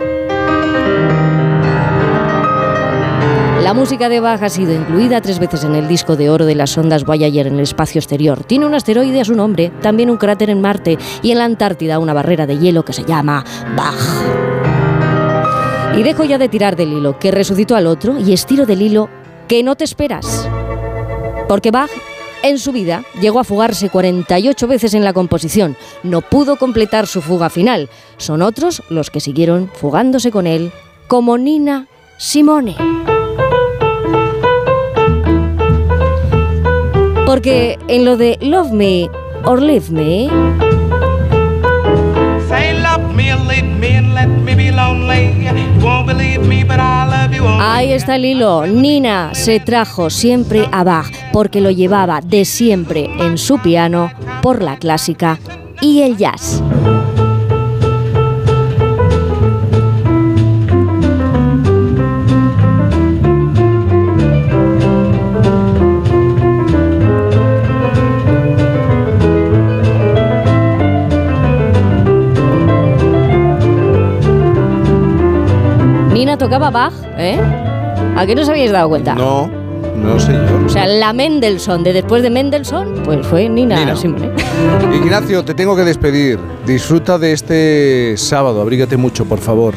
[3.65, 6.55] La música de Bach ha sido incluida tres veces en el disco de oro de
[6.55, 8.45] las ondas Voyager en el espacio exterior.
[8.45, 11.99] Tiene un asteroide a su nombre, también un cráter en Marte y en la Antártida
[11.99, 13.43] una barrera de hielo que se llama
[13.75, 13.97] Bach.
[15.97, 19.09] Y dejo ya de tirar del hilo, que resucitó al otro, y estiro del hilo
[19.49, 20.47] que no te esperas.
[21.49, 21.91] Porque Bach
[22.43, 25.75] en su vida llegó a fugarse 48 veces en la composición.
[26.03, 27.89] No pudo completar su fuga final.
[28.19, 30.71] Son otros los que siguieron fugándose con él,
[31.09, 31.89] como Nina
[32.19, 32.77] Simone.
[37.27, 39.11] Porque en lo de Love Me
[39.45, 40.29] or Leave Me,
[47.61, 48.67] ahí está el hilo.
[48.67, 54.11] Nina se trajo siempre a Bach porque lo llevaba de siempre en su piano
[54.43, 55.39] por la clásica
[55.81, 56.63] y el jazz.
[76.45, 77.41] Tocaba Bach, ¿eh?
[78.17, 79.15] ¿A qué no os habéis dado cuenta?
[79.15, 79.51] No,
[79.97, 80.67] no sé yo.
[80.67, 83.97] O sea, la Mendelssohn de después de Mendelssohn, pues fue Nina, Nina.
[83.97, 84.31] Simone.
[84.95, 86.39] Ignacio, te tengo que despedir.
[86.67, 88.61] Disfruta de este sábado.
[88.61, 89.73] Abrígate mucho, por favor.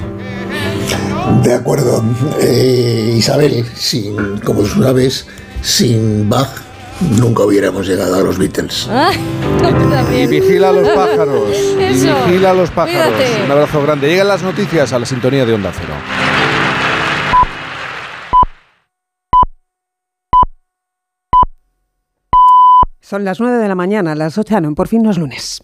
[1.42, 2.04] De acuerdo.
[2.42, 5.26] Eh, Isabel, sin, como tú sabes,
[5.62, 6.50] sin Bach
[7.18, 8.90] nunca hubiéramos llegado a los Beatles.
[9.60, 10.04] Ah.
[10.14, 11.50] Y vigila a los pájaros.
[11.80, 13.14] Y vigila a los pájaros.
[13.14, 13.46] Cuídate.
[13.46, 14.08] Un abrazo grande.
[14.10, 16.27] Llegan las noticias a la sintonía de Onda Cero.
[23.08, 25.64] Son las 9 de la mañana, las 8 no, por fin no es lunes.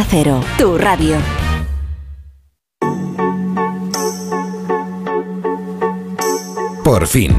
[0.09, 1.17] Cero, tu radio.
[6.83, 7.31] Por fin.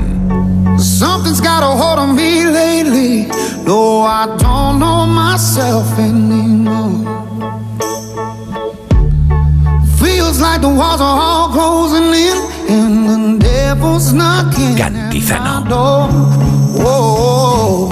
[0.79, 3.27] Something's got a hold on me lately.
[3.67, 7.07] No, I don't know myself anymore.
[9.99, 12.37] Feels like the walls are all closing in,
[12.69, 15.35] and the devil's knocking Cantizano.
[15.35, 16.09] at my door.
[16.83, 17.91] Whoa,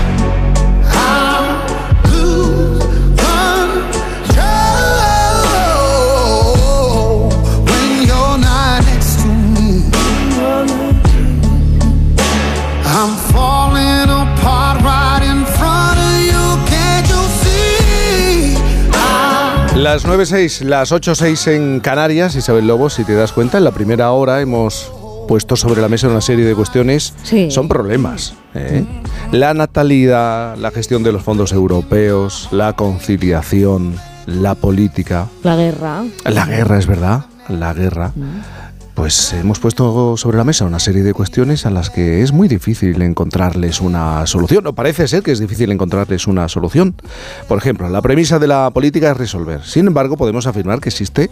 [19.91, 24.13] Las 9.06, las 8.06 en Canarias, Isabel Lobo, si te das cuenta, en la primera
[24.13, 24.89] hora hemos
[25.27, 27.13] puesto sobre la mesa una serie de cuestiones.
[27.23, 27.51] Sí.
[27.51, 28.33] Son problemas.
[28.55, 28.85] ¿eh?
[29.33, 36.05] La natalidad, la gestión de los fondos europeos, la conciliación, la política, La guerra.
[36.23, 38.13] la guerra, es verdad, la guerra.
[39.01, 42.47] Pues hemos puesto sobre la mesa una serie de cuestiones a las que es muy
[42.47, 46.93] difícil encontrarles una solución, o parece ser que es difícil encontrarles una solución.
[47.47, 49.63] Por ejemplo, la premisa de la política es resolver.
[49.63, 51.31] Sin embargo, podemos afirmar que existe,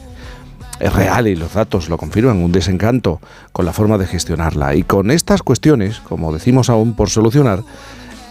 [0.80, 4.74] es real y los datos lo confirman, un desencanto con la forma de gestionarla.
[4.74, 7.62] Y con estas cuestiones, como decimos aún por solucionar,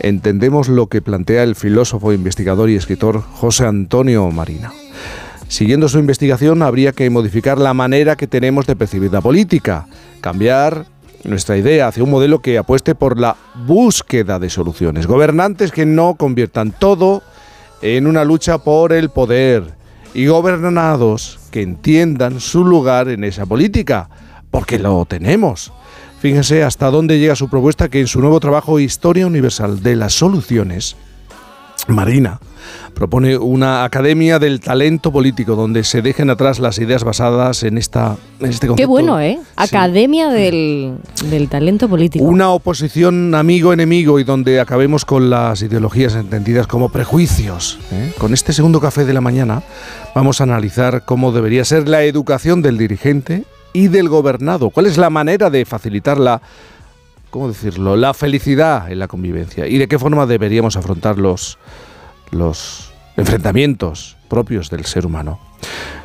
[0.01, 4.73] entendemos lo que plantea el filósofo, investigador y escritor José Antonio Marina.
[5.49, 9.87] Siguiendo su investigación, habría que modificar la manera que tenemos de percibir la política,
[10.21, 10.85] cambiar
[11.25, 13.37] nuestra idea hacia un modelo que apueste por la
[13.67, 17.23] búsqueda de soluciones, gobernantes que no conviertan todo
[17.81, 19.75] en una lucha por el poder
[20.15, 24.11] y gobernados que entiendan su lugar en esa política,
[24.51, 25.73] porque lo tenemos.
[26.21, 30.13] Fíjense hasta dónde llega su propuesta que en su nuevo trabajo Historia Universal de las
[30.13, 30.97] Soluciones,
[31.87, 32.39] Marina
[32.95, 38.17] propone una academia del talento político donde se dejen atrás las ideas basadas en esta
[38.41, 38.77] en este concepto.
[38.77, 39.39] Qué bueno, ¿eh?
[39.57, 40.99] Academia del,
[41.31, 42.25] del talento político.
[42.25, 47.79] Una oposición amigo-enemigo y donde acabemos con las ideologías entendidas como prejuicios.
[47.93, 48.13] ¿eh?
[48.19, 49.63] Con este segundo café de la mañana
[50.15, 54.71] vamos a analizar cómo debería ser la educación del dirigente y del gobernado.
[54.71, 56.41] ¿Cuál es la manera de facilitar la,
[57.31, 61.59] ¿cómo decirlo?, la felicidad en la convivencia y de qué forma deberíamos afrontar los,
[62.31, 65.39] los enfrentamientos propios del ser humano.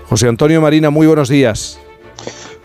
[0.06, 1.80] José Antonio Marina, muy buenos días.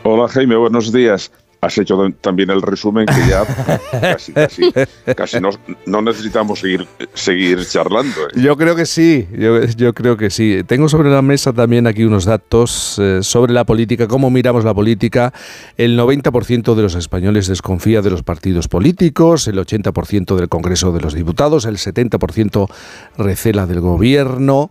[0.02, 1.30] Hola Jaime, buenos días.
[1.60, 3.44] Has hecho también el resumen que ya
[4.00, 4.72] casi, casi,
[5.16, 5.50] casi no,
[5.86, 8.28] no necesitamos seguir, seguir charlando.
[8.28, 8.40] ¿eh?
[8.40, 10.62] Yo creo que sí, yo, yo creo que sí.
[10.66, 14.72] Tengo sobre la mesa también aquí unos datos eh, sobre la política, cómo miramos la
[14.72, 15.32] política.
[15.76, 21.00] El 90% de los españoles desconfía de los partidos políticos, el 80% del Congreso de
[21.00, 22.70] los Diputados, el 70%
[23.16, 24.70] recela del gobierno.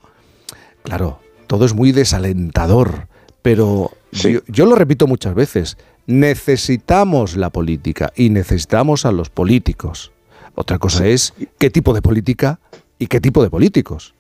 [0.84, 3.08] Claro, todo es muy desalentador,
[3.42, 5.78] pero yo, yo lo repito muchas veces,
[6.08, 10.12] necesitamos la política y necesitamos a los políticos.
[10.56, 12.60] Otra cosa es qué tipo de política
[12.98, 14.16] y qué tipo de políticos.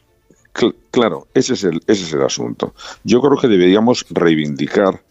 [0.53, 2.75] Cl- claro, ese es, el, ese es el asunto.
[3.03, 5.01] Yo creo que deberíamos reivindicar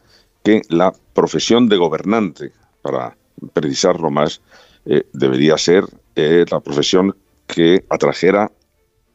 [0.44, 2.52] que la profesión de gobernante,
[2.82, 3.16] para
[3.52, 4.40] precisarlo más,
[4.84, 7.16] eh, debería ser eh, la profesión
[7.48, 8.52] que atrajera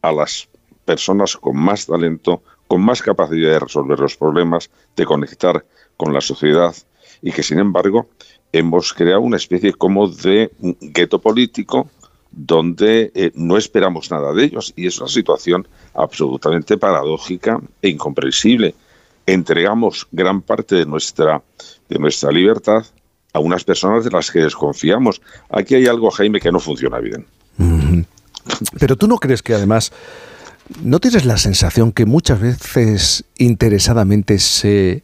[0.02, 0.50] a las
[0.84, 5.64] personas con más talento, con más capacidad de resolver los problemas, de conectar
[5.96, 6.76] con la sociedad
[7.22, 8.08] y que sin embargo
[8.52, 11.90] hemos creado una especie como de gueto político
[12.32, 18.74] donde eh, no esperamos nada de ellos y es una situación absolutamente paradójica e incomprensible.
[19.26, 21.42] Entregamos gran parte de nuestra,
[21.90, 22.86] de nuestra libertad
[23.34, 25.22] a unas personas de las que desconfiamos.
[25.50, 27.26] Aquí hay algo, Jaime, que no funciona bien.
[28.80, 29.92] Pero tú no crees que además,
[30.82, 35.04] ¿no tienes la sensación que muchas veces interesadamente se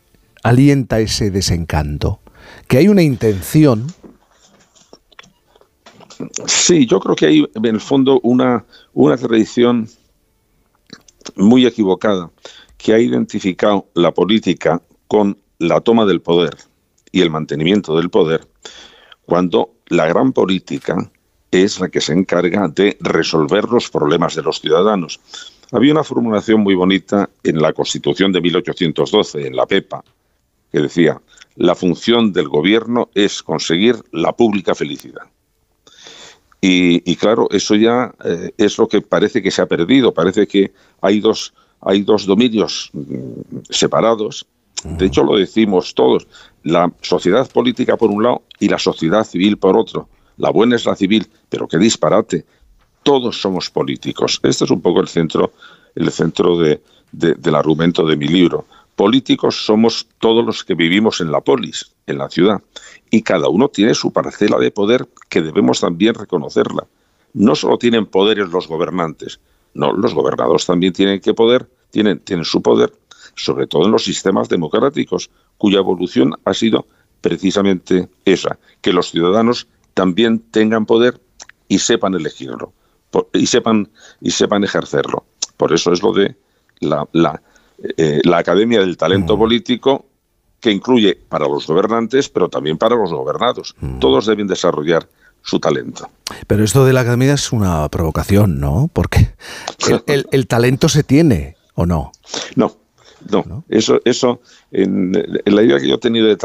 [0.49, 2.19] alienta ese desencanto?
[2.67, 3.87] Que hay una intención
[6.45, 9.87] Sí, yo creo que hay en el fondo una, una tradición
[11.35, 12.31] muy equivocada
[12.77, 16.55] que ha identificado la política con la toma del poder
[17.11, 18.47] y el mantenimiento del poder,
[19.25, 20.95] cuando la gran política
[21.51, 25.19] es la que se encarga de resolver los problemas de los ciudadanos.
[25.71, 30.03] Había una formulación muy bonita en la Constitución de 1812, en la PEPA,
[30.71, 31.21] que decía,
[31.55, 35.23] la función del gobierno es conseguir la pública felicidad.
[36.59, 40.13] Y, claro, eso ya eh, es lo que parece que se ha perdido.
[40.13, 44.45] Parece que hay dos, hay dos dominios mm, separados.
[44.83, 46.27] De hecho, lo decimos todos.
[46.63, 50.09] La sociedad política por un lado y la sociedad civil por otro.
[50.37, 52.45] La buena es la civil, pero qué disparate.
[53.03, 54.39] Todos somos políticos.
[54.43, 55.53] Este es un poco el centro,
[55.95, 58.65] el centro de, del argumento de mi libro.
[58.97, 62.63] Políticos somos todos los que vivimos en la polis, en la ciudad,
[63.11, 66.87] y cada uno tiene su parcela de poder que debemos también reconocerla.
[67.33, 69.39] No solo tienen poderes los gobernantes,
[69.75, 72.91] no, los gobernados también tienen que poder, tienen, tienen su poder,
[73.35, 75.29] sobre todo en los sistemas democráticos,
[75.59, 76.87] cuya evolución ha sido
[77.21, 81.21] precisamente esa, que los ciudadanos también tengan poder
[81.67, 82.73] y sepan elegirlo,
[83.31, 83.91] y sepan,
[84.21, 85.23] y sepan ejercerlo.
[85.55, 86.35] Por eso es lo de
[86.79, 87.43] la, la
[87.97, 89.39] eh, la Academia del Talento mm.
[89.39, 90.05] Político,
[90.59, 93.75] que incluye para los gobernantes, pero también para los gobernados.
[93.79, 93.99] Mm.
[93.99, 95.07] Todos deben desarrollar
[95.43, 96.09] su talento.
[96.47, 98.89] Pero esto de la academia es una provocación, ¿no?
[98.91, 99.29] Porque
[100.07, 102.11] el, talento se tiene, ¿o no?
[102.55, 102.75] No,
[103.31, 103.63] no.
[103.69, 105.11] Eso, eso en,
[105.45, 106.37] la idea que yo he tenido de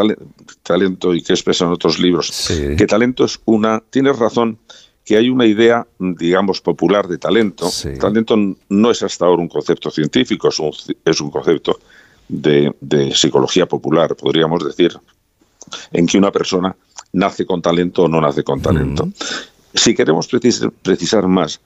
[0.62, 4.58] talento y que he expresado en otros libros, que talento es una, tienes razón,
[5.04, 7.68] que hay una idea, digamos, popular de talento.
[7.98, 8.36] Talento
[8.68, 10.72] no es hasta ahora un concepto científico, es un,
[11.04, 11.78] es un concepto
[12.28, 14.98] de, psicología popular, podríamos decir,
[15.92, 16.74] en que una persona
[17.12, 19.08] nace con talento o no nace con talento.
[19.74, 20.28] Si queremos
[20.82, 21.60] precisar más,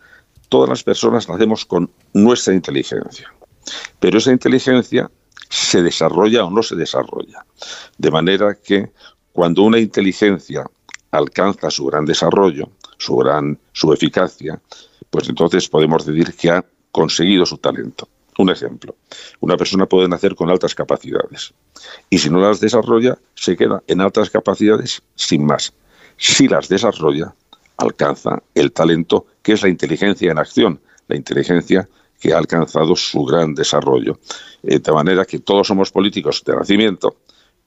[0.49, 3.33] todas las personas nacemos con nuestra inteligencia,
[4.01, 5.11] pero esa inteligencia
[5.49, 7.45] se desarrolla o no se desarrolla.
[7.99, 8.91] De manera que
[9.33, 10.65] cuando una inteligencia
[11.11, 14.61] alcanza su gran desarrollo, su gran su eficacia,
[15.11, 18.09] pues entonces podemos decir que ha conseguido su talento.
[18.39, 18.97] Un ejemplo,
[19.41, 21.55] una persona puede nacer con altas capacidades
[22.11, 25.73] y si no las desarrolla, se queda en altas capacidades sin más.
[26.19, 27.35] Si las desarrolla,
[27.79, 31.89] alcanza el talento que es la inteligencia en acción, la inteligencia
[32.21, 34.19] que ha alcanzado su gran desarrollo.
[34.63, 37.17] Eh, de manera que todos somos políticos de nacimiento,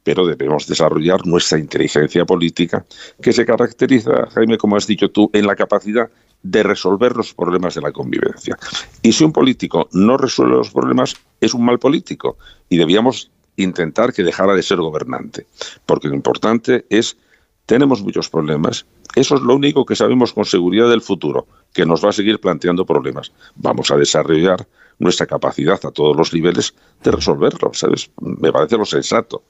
[0.04, 2.86] pero debemos desarrollar nuestra inteligencia política,
[3.22, 6.10] que se caracteriza, Jaime, como has dicho tú, en la capacidad
[6.42, 8.58] de resolver los problemas de la convivencia.
[9.02, 12.38] Y si un político no resuelve los problemas, es un mal político
[12.70, 15.46] y debíamos intentar que dejara de ser gobernante,
[15.86, 17.18] porque lo importante es,
[17.66, 18.86] tenemos muchos problemas,
[19.16, 22.40] eso es lo único que sabemos con seguridad del futuro, que nos va a seguir
[22.40, 23.32] planteando problemas.
[23.56, 24.66] Vamos a desarrollar
[25.00, 26.74] nuestra capacidad a todos los niveles
[27.04, 28.12] de resolverlo, ¿sabes?
[28.22, 29.44] Me parece lo sensato.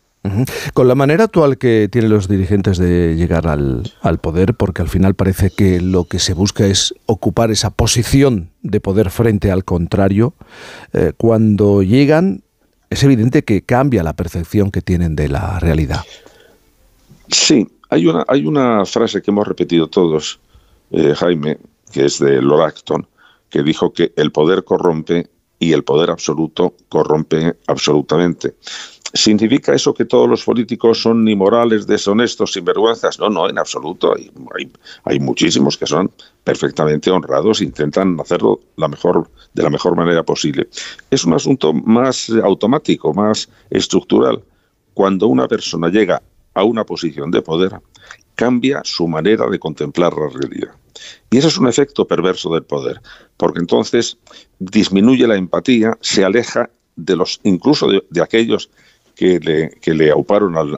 [0.74, 5.15] Con la manera actual que tienen los dirigentes de llegar al, poder, porque al final
[5.15, 10.34] parece que lo que se busca es ocupar esa posición de poder frente al contrario,
[10.91, 12.43] eh, cuando llegan
[12.89, 16.02] es evidente que cambia la percepción que tienen de la realidad.
[17.27, 20.39] Sí, hay una, frase que hemos repetido todos,
[20.91, 21.60] eh, Jaime,
[21.91, 23.07] que es de Lord Acton,
[23.49, 25.27] que dijo que el poder corrompe
[25.60, 28.56] y el poder absoluto corrompe absolutamente.
[29.14, 33.19] ¿Significa eso que todos los políticos son inmorales, deshonestos, sinvergüenzas?
[33.19, 34.14] No, no, en absoluto.
[34.15, 34.72] Hay,
[35.03, 36.11] hay, muchísimos que son
[36.44, 40.68] perfectamente honrados, intentan hacerlo la mejor, de la mejor manera posible.
[41.10, 44.44] Es un asunto más automático, más estructural.
[44.94, 46.22] Cuando una persona llega
[46.53, 47.80] a una posición de poder,
[48.36, 50.76] cambia su manera de contemplar la realidad.
[51.31, 53.02] Y ese es un efecto perverso del poder,
[53.38, 54.18] porque entonces
[54.60, 58.69] disminuye la empatía, se aleja de los, incluso de aquellos
[59.19, 60.77] que le, que le auparon al,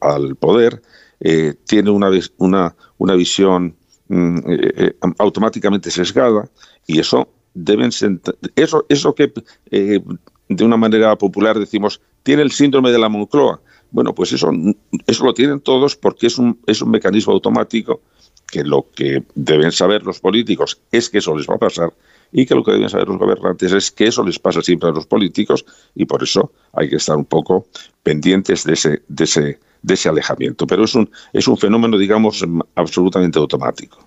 [0.00, 0.80] al, poder,
[1.20, 2.08] eh, tiene una,
[2.38, 3.76] una, una visión
[4.08, 6.48] mm, eh, eh, automáticamente sesgada
[6.86, 7.90] y eso deben
[8.56, 9.30] eso, eso que
[9.70, 13.60] de una manera popular decimos, tiene el síndrome de la Moncloa.
[13.90, 14.50] Bueno, pues eso,
[15.06, 18.00] eso lo tienen todos porque es un, es un mecanismo automático
[18.50, 21.92] que lo que deben saber los políticos es que eso les va a pasar
[22.32, 24.92] y que lo que deben saber los gobernantes es que eso les pasa siempre a
[24.92, 25.64] los políticos
[25.94, 27.66] y por eso hay que estar un poco
[28.02, 30.66] pendientes de ese, de ese, de ese alejamiento.
[30.66, 32.44] Pero es un, es un fenómeno, digamos,
[32.74, 33.98] absolutamente automático.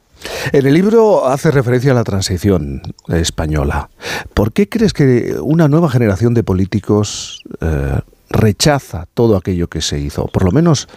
[0.51, 3.89] En el libro hace referencia a la transición española.
[4.33, 7.99] ¿Por qué crees que una nueva generación de políticos eh,
[8.29, 10.25] rechaza todo aquello que se hizo?
[10.27, 10.87] Por lo menos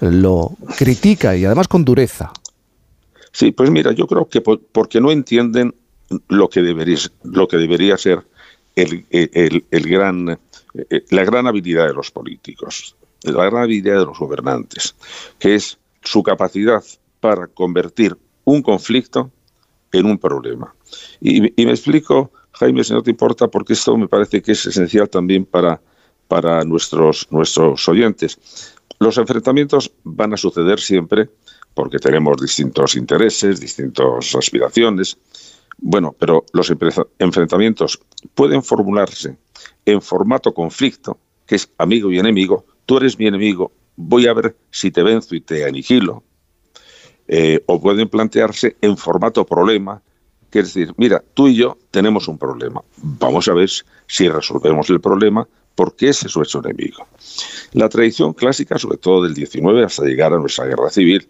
[0.00, 2.32] lo critica y además con dureza.
[3.32, 5.74] Sí, pues mira, yo creo que porque no entienden
[6.28, 8.24] lo que debería, lo que debería ser
[8.76, 9.04] el,
[9.70, 10.38] gran,
[10.74, 14.94] eh, la gran habilidad de los políticos, la gran habilidad de los gobernantes,
[15.38, 16.82] que es su capacidad
[17.20, 19.30] para convertir un conflicto
[19.92, 20.74] en un problema.
[21.20, 25.08] Y, me explico, Jaime, si no te importa, porque esto me parece que es esencial
[25.08, 25.80] también para,
[26.64, 28.38] nuestros oyentes.
[28.98, 31.28] Los enfrentamientos van a suceder siempre
[31.74, 35.16] porque tenemos distintos intereses, distintas aspiraciones.
[35.82, 36.70] Bueno, pero los
[37.18, 38.00] enfrentamientos
[38.34, 39.36] pueden formularse
[39.84, 42.64] en formato conflicto, que es amigo y enemigo.
[42.86, 46.22] Tú eres mi enemigo, voy a ver si te venzo y te aniquilo.
[47.28, 50.02] Eh, o pueden plantearse en formato problema,
[50.50, 53.70] que es decir, mira, tú y yo tenemos un problema, vamos a ver
[54.08, 55.46] si resolvemos el problema
[55.76, 57.06] porque ese es nuestro enemigo.
[57.72, 61.28] La tradición clásica, sobre todo del 19 hasta llegar a nuestra guerra civil,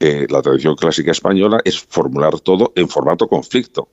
[0.00, 3.88] eh, la tradición clásica española es formular todo en formato conflicto.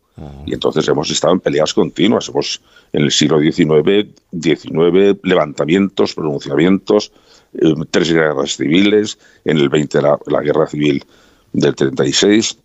[0.45, 2.29] Y entonces hemos estado en peleas continuas.
[2.29, 2.61] Hemos,
[2.93, 7.11] en el siglo XIX, 19 levantamientos, pronunciamientos,
[7.53, 11.03] eh, tres guerras civiles, en el 20 la, la guerra civil
[11.51, 12.59] del 36.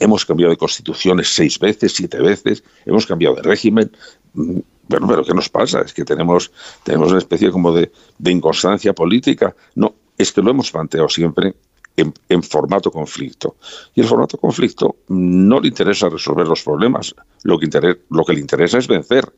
[0.00, 3.92] Hemos cambiado de constituciones seis veces, siete veces, hemos cambiado de régimen.
[4.32, 5.82] Mm, bueno, pero ¿qué nos pasa?
[5.82, 6.50] Es que tenemos,
[6.82, 9.54] tenemos una especie como de, de inconstancia política.
[9.74, 11.54] No, es que lo hemos planteado siempre
[11.96, 13.56] en, en, formato conflicto.
[13.94, 17.68] Y el formato conflicto no le interesa resolver los problemas, lo que,
[18.10, 19.32] lo que le interesa es vencer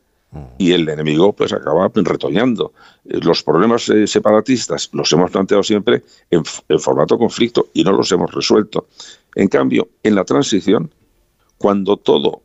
[0.59, 2.73] y el enemigo pues acaba retoñando.
[3.05, 6.45] Eh, los problemas eh, separatistas los hemos planteado siempre en,
[6.81, 8.89] formato conflicto y no los hemos resuelto.
[9.35, 10.91] En cambio, en la transición,
[11.59, 12.43] cuando todo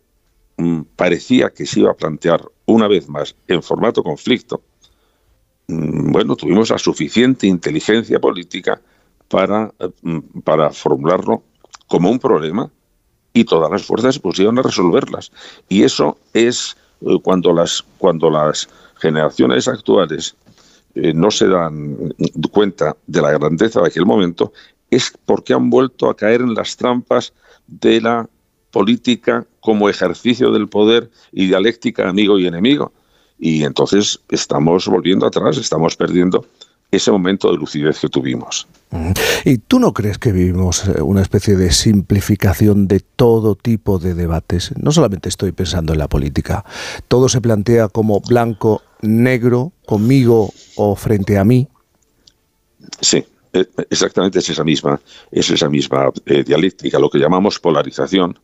[0.58, 4.62] mm, parecía que se iba a plantear una vez más en formato conflicto,
[5.68, 8.82] mm, bueno, tuvimos la suficiente inteligencia política
[9.30, 11.44] para, mm, para formularlo
[11.88, 12.70] como un problema
[13.34, 15.32] y todas las fuerzas se pusieron a resolverlas.
[15.70, 20.36] Y eso es eh, cuando las, cuando las generaciones actuales
[20.96, 22.14] eh, no se dan
[22.52, 24.52] cuenta de la grandeza de aquel momento,
[24.90, 27.34] es porque han vuelto a caer en las trampas
[27.68, 28.28] de la
[28.72, 32.92] política como ejercicio del poder y dialéctica amigo y enemigo.
[33.38, 36.46] Y entonces estamos volviendo atrás, estamos perdiendo
[36.92, 38.68] ese momento de lucidez que tuvimos.
[39.46, 44.16] ¿Y tú no crees que vivimos eh, una especie de simplificación de todo tipo de
[44.16, 44.74] debates?
[44.78, 46.66] No solamente estoy pensando en la política.
[47.08, 51.68] Todo se plantea como blanco, negro, conmigo o frente a mí.
[53.00, 55.00] Sí, eh, exactamente es esa misma,
[55.32, 56.98] es esa misma eh, dialéctica.
[56.98, 58.40] Lo que llamamos polarización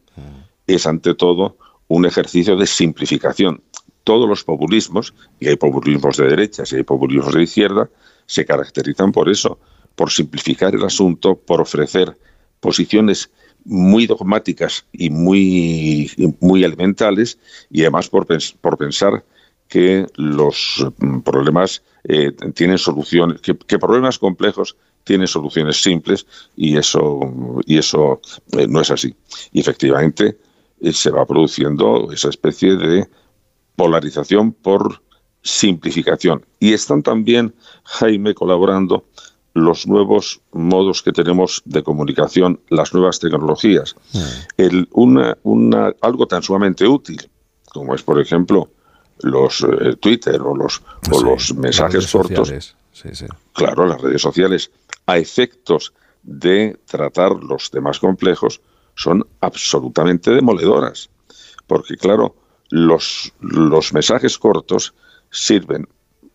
[0.68, 1.58] es ante todo
[1.88, 3.62] un ejercicio de simplificación.
[4.04, 7.90] Todos los populismos, y hay populismos de derecha y hay populismos de izquierda,
[8.26, 9.60] se caracterizan por eso,
[9.96, 12.18] por simplificar el asunto, por ofrecer
[12.60, 13.30] posiciones
[13.64, 17.40] muy dogmáticas y muy, muy elementales
[17.70, 18.28] y además por,
[18.62, 19.24] por pensar
[19.68, 26.26] que los mm, problemas eh, tienen soluciones, que, problemas complejos tienen soluciones simples
[26.56, 27.20] y eso,
[27.66, 28.22] y eso
[28.52, 29.16] eh, no es así.
[29.52, 30.38] Y efectivamente
[30.82, 33.08] eh, se va produciendo esa especie de
[33.76, 35.02] polarización por
[35.46, 36.44] simplificación.
[36.60, 37.54] Y están también,
[37.84, 39.06] Jaime, colaborando
[39.54, 43.96] los nuevos modos que tenemos de comunicación, las nuevas tecnologías.
[44.12, 44.20] Mm.
[44.58, 47.30] El, una, una, algo tan sumamente útil,
[47.72, 48.70] como es, por ejemplo,
[49.20, 50.82] los eh, Twitter o los,
[51.12, 52.76] o los mensajes cortos.
[53.54, 54.72] Claro, las redes sociales,
[55.06, 55.94] a efectos
[56.24, 58.62] de tratar los temas complejos,
[58.96, 61.10] son absolutamente demoledoras.
[61.68, 62.36] Porque, claro,
[62.70, 64.94] los, los mensajes cortos
[65.36, 65.88] sirven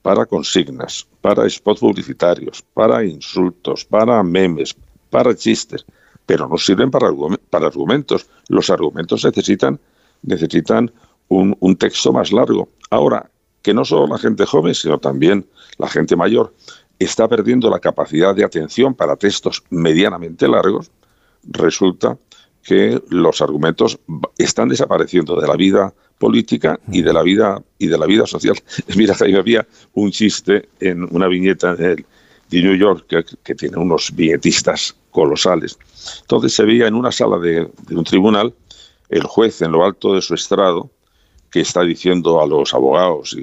[0.02, 4.74] para consignas, para spots publicitarios, para insultos, para memes,
[5.10, 5.84] para chistes,
[6.26, 7.10] pero no sirven para,
[7.50, 8.28] para argumentos.
[8.48, 9.80] Los argumentos necesitan,
[10.22, 10.92] necesitan
[11.28, 12.68] un, un texto más largo.
[12.90, 13.30] Ahora,
[13.62, 15.46] que no solo la gente joven, sino también
[15.78, 16.54] la gente mayor
[16.98, 20.90] está perdiendo la capacidad de atención para textos medianamente largos,
[21.44, 22.18] resulta
[22.62, 23.98] que los argumentos
[24.38, 28.56] están desapareciendo de la vida política y de la vida y de la vida social.
[28.96, 32.04] Mira, ahí había un chiste en una viñeta de,
[32.50, 33.06] New York
[33.44, 35.78] que, tiene unos billetistas colosales.
[36.22, 38.52] Entonces se veía en una sala de, de un tribunal
[39.08, 40.90] el juez en lo alto de su estrado
[41.50, 43.36] que está diciendo a los abogados,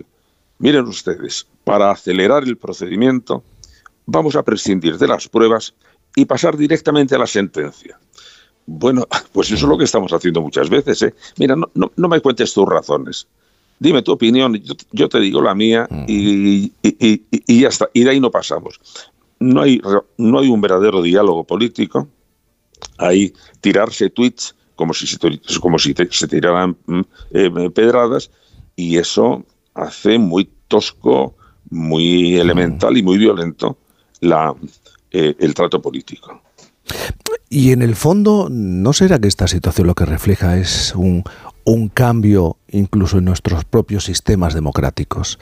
[0.60, 3.44] miren ustedes, para acelerar el procedimiento
[4.08, 5.74] vamos a prescindir de las pruebas
[6.16, 8.00] y pasar directamente a la sentencia.
[8.68, 11.02] Bueno, pues eso es lo que estamos haciendo muchas veces.
[11.02, 11.16] ¿eh?
[11.38, 13.28] Mira, no, no, no me cuentes tus razones.
[13.80, 17.90] Dime tu opinión, yo, yo te digo la mía y, y, y, y, ya está.
[17.94, 18.80] Y de ahí no pasamos.
[19.40, 19.80] No hay,
[20.18, 22.08] no hay un verdadero diálogo político.
[22.98, 25.18] Hay tirarse tweets como si se,
[25.60, 26.76] como si te, se tiraran
[27.32, 28.32] eh, pedradas
[28.76, 31.36] y eso hace muy tosco,
[31.70, 33.78] muy elemental y muy violento
[34.22, 34.56] la,
[35.12, 36.42] eh, el trato político.
[37.50, 41.24] Y en el fondo, ¿no será que esta situación lo que refleja es un,
[41.64, 45.40] un cambio incluso en nuestros propios sistemas democráticos?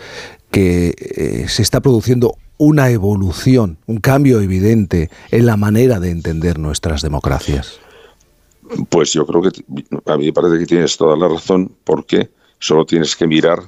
[0.52, 6.60] Que eh, se está produciendo una evolución, un cambio evidente en la manera de entender
[6.60, 7.80] nuestras democracias.
[8.90, 9.49] Pues yo creo que
[10.06, 12.30] a mí me parece que tienes toda la razón, porque
[12.60, 13.60] solo tienes que mirar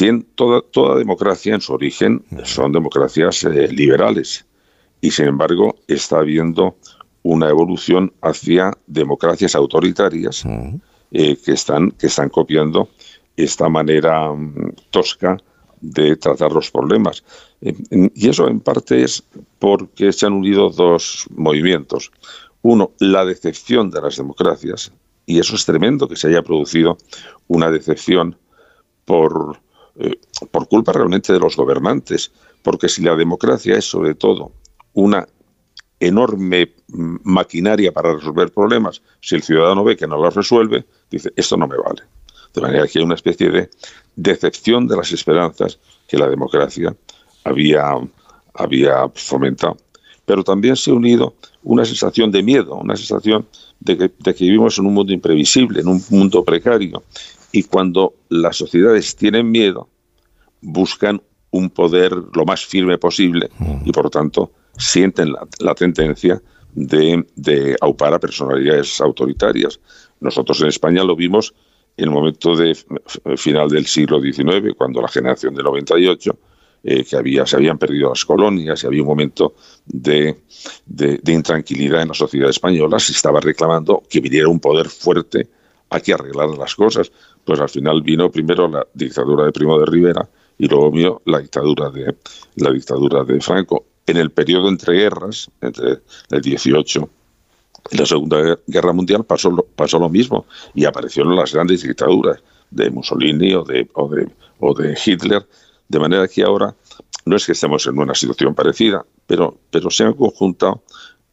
[0.00, 4.44] en toda, toda democracia en su origen son democracias eh, liberales
[5.00, 6.76] y sin embargo está habiendo
[7.22, 10.44] una evolución hacia democracias autoritarias
[11.10, 12.88] eh, que, están, que están copiando
[13.36, 14.54] esta manera um,
[14.90, 15.36] tosca
[15.80, 17.22] de tratar los problemas.
[17.60, 17.74] Eh,
[18.14, 19.22] y eso en parte es
[19.58, 22.10] porque se han unido dos movimientos.
[22.62, 24.92] Uno, la decepción de las democracias,
[25.26, 26.98] y eso es tremendo que se haya producido
[27.46, 28.36] una decepción
[29.04, 29.60] por,
[29.96, 30.18] eh,
[30.50, 34.52] por culpa realmente de los gobernantes, porque si la democracia es sobre todo
[34.92, 35.26] una
[36.00, 41.56] enorme maquinaria para resolver problemas, si el ciudadano ve que no los resuelve, dice, esto
[41.56, 42.02] no me vale.
[42.54, 43.70] De manera que hay una especie de
[44.16, 46.96] decepción de las esperanzas que la democracia
[47.44, 47.94] había,
[48.54, 49.76] había fomentado.
[50.24, 53.46] Pero también se ha unido una sensación de miedo, una sensación
[53.80, 57.02] de que, de que vivimos en un mundo imprevisible, en un mundo precario.
[57.52, 59.88] Y cuando las sociedades tienen miedo,
[60.60, 63.48] buscan un poder lo más firme posible
[63.84, 66.40] y por lo tanto sienten la, la tendencia
[66.74, 69.80] de, de, aupar a personalidades autoritarias.
[70.20, 71.54] Nosotros en España lo vimos
[71.96, 72.76] en el momento de
[73.36, 76.38] final del siglo XIX, cuando la generación del 98,
[76.84, 80.42] eh, que había, se habían perdido las colonias y había un momento de,
[80.86, 85.48] de, de, intranquilidad en la sociedad española, se estaba reclamando que viniera un poder fuerte
[85.90, 87.10] a que arreglar las cosas.
[87.44, 91.40] Pues al final vino primero la dictadura de Primo de Rivera y luego vino la
[91.40, 92.14] dictadura de,
[92.56, 97.08] la dictadura de Franco en el periodo entre guerras, entre el 18
[97.90, 102.42] y la Segunda Guerra Mundial, pasó lo, pasó lo mismo y aparecieron las grandes dictaduras
[102.70, 104.28] de Mussolini o de, o de,
[104.60, 105.46] o de Hitler,
[105.88, 106.74] de manera que ahora
[107.24, 110.82] no es que estemos en una situación parecida, pero, pero se han conjuntado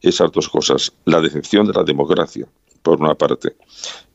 [0.00, 2.46] esas dos cosas, la decepción de la democracia,
[2.82, 3.56] por una parte,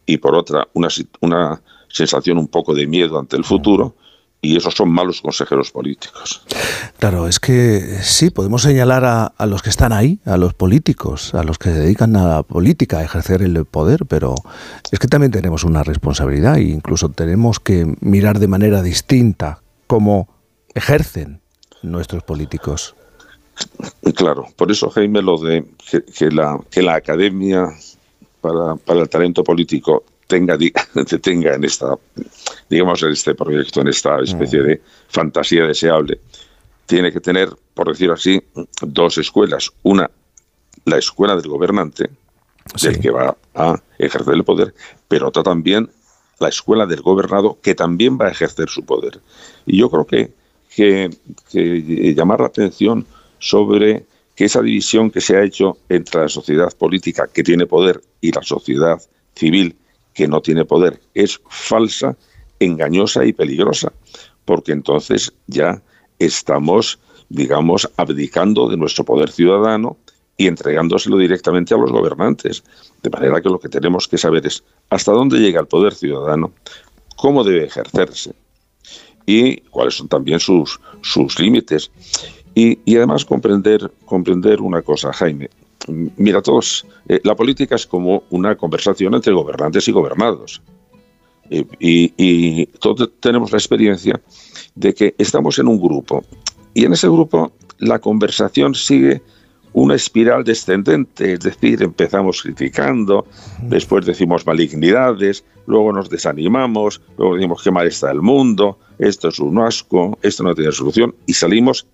[0.05, 0.87] y por otra, una,
[1.21, 3.95] una sensación un poco de miedo ante el futuro,
[4.41, 6.43] y esos son malos consejeros políticos.
[6.97, 11.35] Claro, es que sí, podemos señalar a, a, los que están ahí, a los políticos,
[11.35, 14.33] a los que se dedican a la política, a ejercer el poder, pero
[14.91, 20.27] es que también tenemos una responsabilidad e incluso tenemos que mirar de manera distinta cómo
[20.73, 21.41] ejercen
[21.83, 22.95] nuestros políticos.
[24.15, 27.67] Claro, por eso Jaime lo de que, que la, que la academia
[28.39, 30.57] para, para el talento político tenga,
[31.21, 31.97] tenga en esta,
[32.69, 36.19] digamos, en este proyecto, en esta especie de fantasía deseable,
[36.85, 38.41] tiene que tener, por decirlo así,
[38.81, 39.71] dos escuelas.
[39.83, 40.09] Una,
[40.85, 42.09] la escuela del gobernante,
[42.75, 42.87] sí.
[42.87, 44.73] del que va a ejercer el poder,
[45.07, 45.89] pero otra también
[46.39, 49.19] la escuela del gobernado, que también va a ejercer su poder.
[49.65, 50.33] Y yo creo que,
[50.75, 51.09] que,
[51.51, 53.05] que llamar la atención
[53.37, 54.05] sobre
[54.35, 58.31] que esa división que se ha hecho entre la sociedad política que tiene poder y
[58.31, 58.99] la sociedad
[59.35, 59.75] civil
[60.13, 62.15] que no tiene poder es falsa,
[62.59, 63.91] engañosa y peligrosa,
[64.45, 65.81] porque entonces ya
[66.19, 69.97] estamos, digamos, abdicando de nuestro poder ciudadano
[70.37, 72.63] y entregándoselo directamente a los gobernantes.
[73.01, 76.51] De manera que lo que tenemos que saber es hasta dónde llega el poder ciudadano,
[77.15, 78.33] cómo debe ejercerse
[79.25, 81.91] y cuáles son también sus, sus límites.
[82.53, 85.49] Y, y además comprender, comprender una cosa, Jaime,
[85.87, 90.61] mira, todos, eh, la política es como una conversación entre gobernantes y gobernados.
[91.49, 94.21] Y, y, todos tenemos la experiencia
[94.75, 96.23] de que estamos en un grupo
[96.73, 99.21] y en ese grupo la conversación sigue
[99.73, 103.25] una espiral descendente, es decir, empezamos criticando,
[103.63, 109.39] después decimos malignidades, luego nos desanimamos, luego decimos qué mal está el mundo, esto es
[109.39, 111.87] un asco, esto no tiene solución, y salimos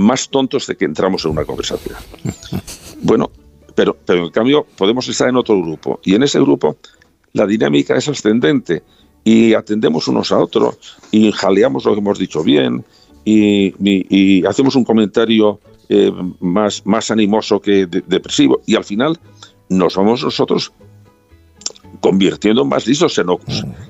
[0.00, 1.96] más tontos de que entramos en una conversación.
[3.02, 3.30] Bueno,
[3.74, 6.76] pero, pero en cambio podemos estar en otro grupo, y en ese grupo
[7.32, 8.82] la dinámica es ascendente,
[9.24, 10.76] y atendemos unos a otros,
[11.10, 12.84] y jaleamos lo que hemos dicho bien,
[13.24, 15.60] y, y hacemos un comentario
[15.92, 18.60] eh, más, más animoso que depresivo.
[18.64, 19.18] Y al final
[19.68, 20.72] nos vamos nosotros
[22.00, 23.40] convirtiendo en más listos, se nos,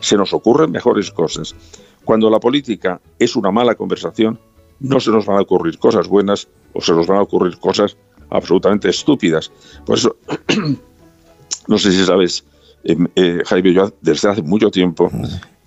[0.00, 1.54] se nos ocurren mejores cosas.
[2.02, 4.40] Cuando la política es una mala conversación,
[4.80, 7.96] no se nos van a ocurrir cosas buenas o se nos van a ocurrir cosas
[8.30, 9.52] absolutamente estúpidas.
[9.84, 10.16] Por eso,
[11.68, 12.44] no sé si sabes,
[12.84, 15.10] eh, eh, Jaime, yo desde hace mucho tiempo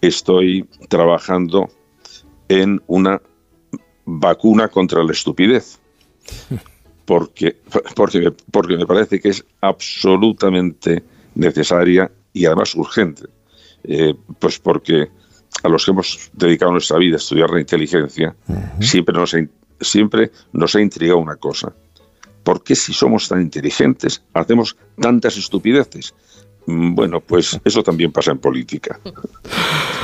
[0.02, 1.70] estoy trabajando
[2.50, 3.22] en una
[4.06, 5.80] vacuna contra la estupidez
[7.06, 7.58] porque,
[7.96, 11.04] porque, porque me parece que es absolutamente
[11.36, 13.24] necesaria y además urgente.
[13.84, 15.10] Eh, pues porque
[15.62, 18.36] a los que hemos dedicado nuestra vida a estudiar la inteligencia,
[18.80, 19.38] siempre, nos ha,
[19.80, 21.74] siempre nos ha intrigado una cosa.
[22.44, 26.14] ¿Por qué si somos tan inteligentes hacemos tantas estupideces?
[26.66, 29.00] Mm, bueno, pues eso también pasa en política.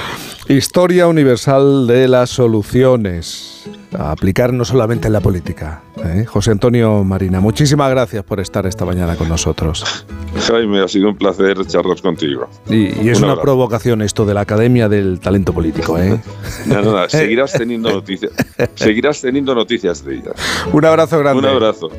[0.49, 3.69] Historia universal de las soluciones.
[3.95, 5.83] A aplicar no solamente en la política.
[6.03, 6.25] ¿eh?
[6.25, 10.07] José Antonio Marina, muchísimas gracias por estar esta mañana con nosotros.
[10.47, 12.49] Jaime, ha sido un placer charlar contigo.
[12.67, 15.99] Y, es una provocación esto de la Academia del Talento Político.
[15.99, 16.19] ¿eh?
[16.65, 18.31] no, no, seguirás teniendo noticias.
[18.73, 20.31] seguirás teniendo noticias de ella.
[20.73, 21.41] Un abrazo grande.
[21.41, 21.89] Un abrazo.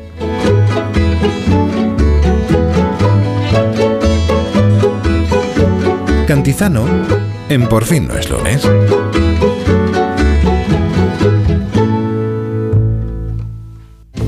[6.27, 8.63] Cantizano en Por fin no es lunes.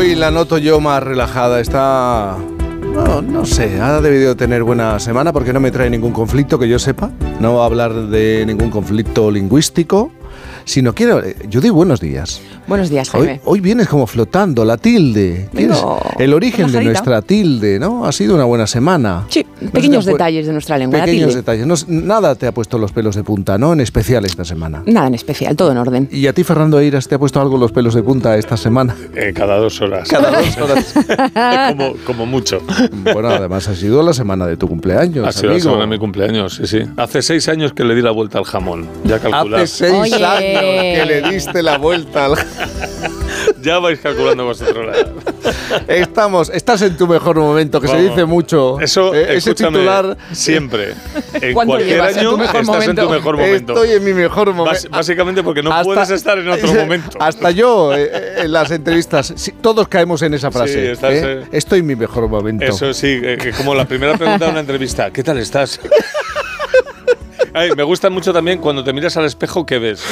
[0.00, 2.34] Hoy la noto yo más relajada, está...
[3.22, 6.78] No, sé, ha debido tener buena semana porque no me trae ningún conflicto que yo
[6.78, 7.10] sepa.
[7.38, 10.10] No va a hablar de ningún conflicto lingüístico,
[10.64, 11.20] sino quiero...
[11.52, 12.40] Judy, buenos días.
[12.66, 13.40] Buenos días, Jaime.
[13.44, 15.48] Hoy, vienes como flotando, la tilde.
[16.18, 18.06] el origen de nuestra tilde, ¿no?
[18.06, 19.26] Ha sido una buena semana.
[19.28, 21.00] Sí, pequeños detalles de nuestra lengua.
[21.00, 21.88] Pequeños detalles.
[21.88, 23.72] nada te ha puesto los pelos de punta, ¿no?
[23.72, 24.82] En especial esta semana.
[24.86, 26.08] Nada en especial, todo en orden.
[26.10, 28.96] ¿Y a ti, Fernando Eiras, te ha puesto algo los pelos de punta esta semana?
[29.14, 30.08] Eh, cada dos horas.
[30.08, 30.94] Cada dos horas.
[31.76, 32.60] como, como, mucho.
[33.12, 35.26] Bueno, además ha sido la semana de tu cumpleaños.
[35.26, 36.80] Ha sido la semana de mi cumpleaños, sí, sí.
[36.96, 38.86] Hace seis años que le di la vuelta al jamón.
[39.04, 39.62] Ya calculas.
[39.62, 42.36] Hace seis años que le diste la vuelta al
[43.62, 44.96] ya vais calculando vosotros
[45.86, 48.80] Estamos, estás en tu mejor momento, que se dice mucho.
[48.80, 50.16] Eso, eh, ese titular.
[50.32, 50.94] Siempre.
[51.34, 53.72] En cualquier año estás en tu mejor momento.
[53.72, 54.88] Estoy en mi mejor momento.
[54.90, 57.18] básicamente porque no puedes estar en otro momento.
[57.20, 60.92] Hasta yo, eh, eh, en las entrevistas, todos caemos en esa frase.
[61.52, 62.64] Estoy en mi mejor momento.
[62.64, 63.20] Eso sí,
[63.56, 65.10] como la primera pregunta de una entrevista.
[65.10, 65.80] ¿Qué tal estás?
[67.76, 70.04] me gusta mucho también cuando te miras al espejo, ¿qué ves?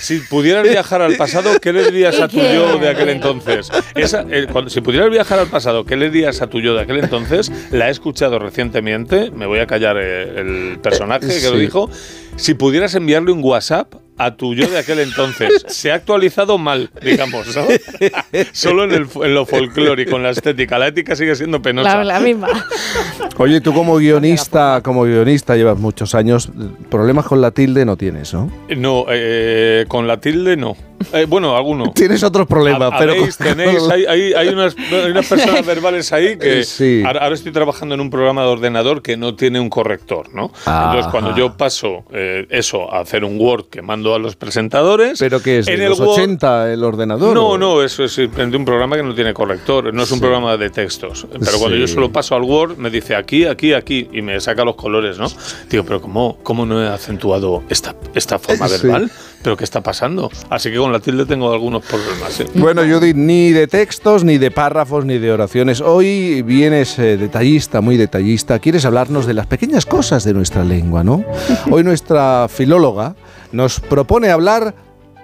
[0.00, 3.70] Si pudieras viajar al pasado, ¿qué le dirías a tu yo de aquel entonces?
[3.94, 7.50] Eh, si pudieras viajar al pasado, ¿qué le dirías a tu yo de aquel entonces?
[7.70, 11.90] La he escuchado recientemente, me voy a callar eh, el personaje que lo dijo.
[12.36, 15.64] Si pudieras enviarle un WhatsApp a tu yo de aquel entonces.
[15.68, 17.64] Se ha actualizado mal, digamos, ¿no?
[18.52, 20.78] Solo en, lo folclórico, en la estética.
[20.78, 22.02] La ética sigue siendo penosa.
[22.04, 22.48] La, misma.
[23.38, 26.50] Oye, tú como guionista, como guionista llevas muchos años.
[26.90, 28.50] Problemas con la tilde no tienes, ¿no?
[28.76, 30.76] No, eh, con la tilde no.
[31.12, 31.92] Eh, bueno, alguno.
[31.94, 33.14] Tienes otros problemas, pero...
[33.38, 37.02] tenéis, hay, hay- hay unas, hay unas personas verbales ahí que Eh, sí.
[37.06, 40.52] ahora, estoy trabajando en un programa de ordenador que no tiene un corrector, ¿no?
[40.66, 41.38] Entonces, cuando Ajá.
[41.38, 45.58] yo paso eh, eso a hacer un Word que mando a los presentadores, ¿Pero qué
[45.58, 45.68] es?
[45.68, 47.34] en ¿De el los Word 80 el ordenador?
[47.34, 50.20] no, o- no, eso es un programa que no tiene corrector, no es un Sí.
[50.20, 51.26] programa de textos.
[51.30, 54.64] Pero cuando yo solo paso al Word, me dice aquí, aquí, aquí, y me saca
[54.64, 55.26] los colores, ¿no?
[55.68, 59.10] Digo, pero ¿cómo, cómo no he acentuado esta, esta forma verbal?
[59.42, 60.30] ¿Pero qué está pasando?
[60.50, 62.38] Así que con la tilde tengo algunos problemas.
[62.38, 62.46] ¿eh?
[62.54, 65.80] Bueno, Judith, ni de textos, ni de párrafos, ni de oraciones.
[65.80, 68.60] Hoy vienes eh, detallista, muy detallista.
[68.60, 71.24] Quieres hablarnos de las pequeñas cosas de nuestra lengua, ¿no?
[71.72, 73.16] Hoy nuestra filóloga
[73.50, 74.76] nos propone hablar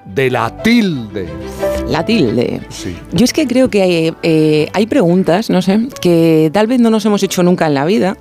[0.04, 1.28] de la tilde.
[1.88, 2.60] La tilde.
[2.68, 2.96] Sí.
[3.12, 7.04] Yo es que creo que eh, hay preguntas, no sé, que tal vez no nos
[7.06, 8.16] hemos hecho nunca en la vida,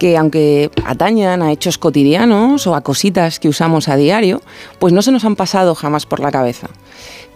[0.00, 4.40] que aunque atañan a hechos cotidianos o a cositas que usamos a diario,
[4.78, 6.68] pues no se nos han pasado jamás por la cabeza.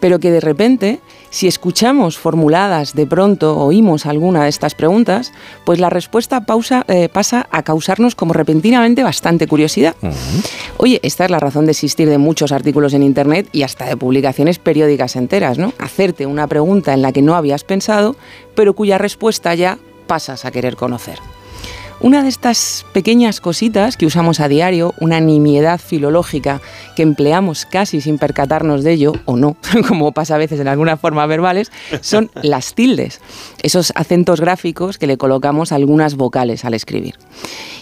[0.01, 5.31] Pero que de repente, si escuchamos formuladas de pronto, oímos alguna de estas preguntas,
[5.66, 9.95] pues la respuesta pausa- eh, pasa a causarnos como repentinamente bastante curiosidad.
[10.78, 13.97] Oye, esta es la razón de existir de muchos artículos en Internet y hasta de
[13.99, 15.74] publicaciones periódicas enteras, ¿no?
[15.78, 18.16] Hacerte una pregunta en la que no habías pensado,
[18.55, 19.77] pero cuya respuesta ya
[20.07, 21.19] pasas a querer conocer.
[22.01, 26.61] Una de estas pequeñas cositas que usamos a diario, una nimiedad filológica
[26.97, 29.57] que empleamos casi sin percatarnos de ello, o no,
[29.89, 33.21] como pasa a veces en algunas formas verbales, son las tildes,
[33.62, 37.15] esos acentos gráficos que le colocamos a algunas vocales al escribir.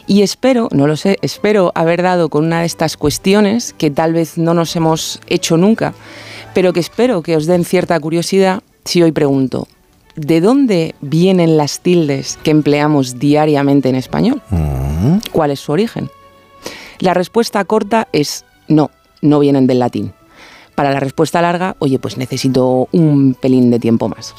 [0.07, 4.13] Y espero, no lo sé, espero haber dado con una de estas cuestiones que tal
[4.13, 5.95] vez no nos hemos hecho nunca,
[6.55, 9.69] pero que espero que os den cierta curiosidad si hoy pregunto,
[10.17, 14.43] ¿de dónde vienen las tildes que empleamos diariamente en español?
[15.33, 16.11] ¿Cuál es su origen?
[16.99, 18.91] La respuesta corta es no,
[19.21, 20.13] no vienen del latín.
[20.75, 24.35] Para la respuesta larga, oye, pues necesito un pelín de tiempo más.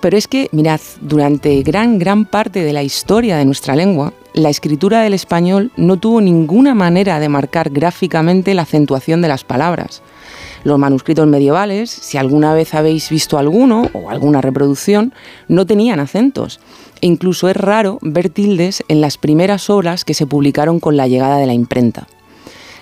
[0.00, 4.50] Pero es que, mirad, durante gran, gran parte de la historia de nuestra lengua, la
[4.50, 10.02] escritura del español no tuvo ninguna manera de marcar gráficamente la acentuación de las palabras.
[10.66, 15.14] Los manuscritos medievales, si alguna vez habéis visto alguno o alguna reproducción,
[15.46, 16.58] no tenían acentos.
[17.00, 21.06] E incluso es raro ver tildes en las primeras obras que se publicaron con la
[21.06, 22.08] llegada de la imprenta.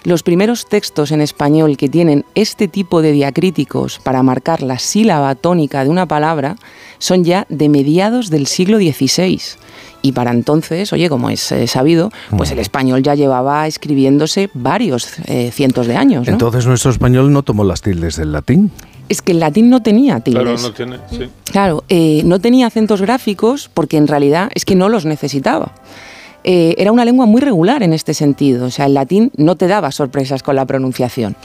[0.03, 5.35] Los primeros textos en español que tienen este tipo de diacríticos para marcar la sílaba
[5.35, 6.57] tónica de una palabra
[6.99, 9.43] son ya de mediados del siglo XVI.
[10.05, 15.09] Y para entonces, oye, como es eh, sabido, pues el español ya llevaba escribiéndose varios
[15.25, 16.27] eh, cientos de años.
[16.27, 16.33] ¿no?
[16.35, 18.71] Entonces nuestro español no tomó las tildes del latín.
[19.09, 20.43] es que el latín no tenía tildes.
[20.43, 20.99] Claro, no tiene.
[21.11, 21.31] Sí.
[21.51, 25.73] Claro, eh, no tenía acentos gráficos porque en realidad es que no los necesitaba.
[26.47, 29.67] Eh, era una lengua muy regular en este sentido, o sea, el latín no te
[29.67, 31.37] daba sorpresas con la pronunciación.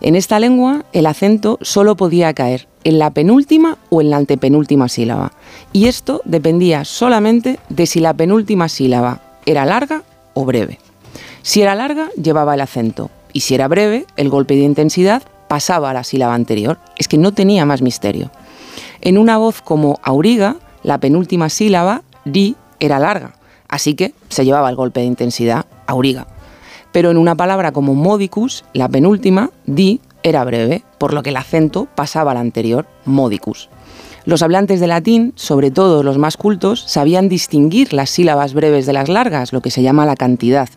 [0.00, 4.88] En esta lengua el acento solo podía caer en la penúltima o en la antepenúltima
[4.88, 5.32] sílaba.
[5.72, 10.04] Y esto dependía solamente de si la penúltima sílaba era larga
[10.34, 10.78] o breve.
[11.42, 15.90] Si era larga, llevaba el acento, y si era breve, el golpe de intensidad pasaba
[15.90, 16.78] a la sílaba anterior.
[16.96, 18.30] Es que no tenía más misterio.
[19.00, 23.34] En una voz como auriga, la penúltima sílaba, di, era larga,
[23.68, 26.26] así que se llevaba el golpe de intensidad, auriga.
[26.92, 31.36] Pero en una palabra como modicus, la penúltima, di, era breve, por lo que el
[31.36, 33.68] acento pasaba al anterior, modicus.
[34.26, 38.94] Los hablantes de latín, sobre todo los más cultos, sabían distinguir las sílabas breves de
[38.94, 40.68] las largas, lo que se llama la cantidad.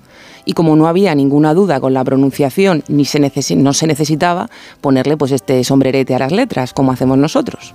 [0.43, 3.19] Y como no había ninguna duda con la pronunciación, ni se
[3.55, 4.49] no se necesitaba
[4.81, 7.73] ponerle pues este sombrerete a las letras, como hacemos nosotros.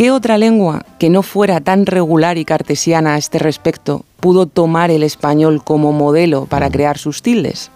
[0.00, 4.90] ¿Qué otra lengua que no fuera tan regular y cartesiana a este respecto pudo tomar
[4.90, 7.70] el español como modelo para crear sus tildes?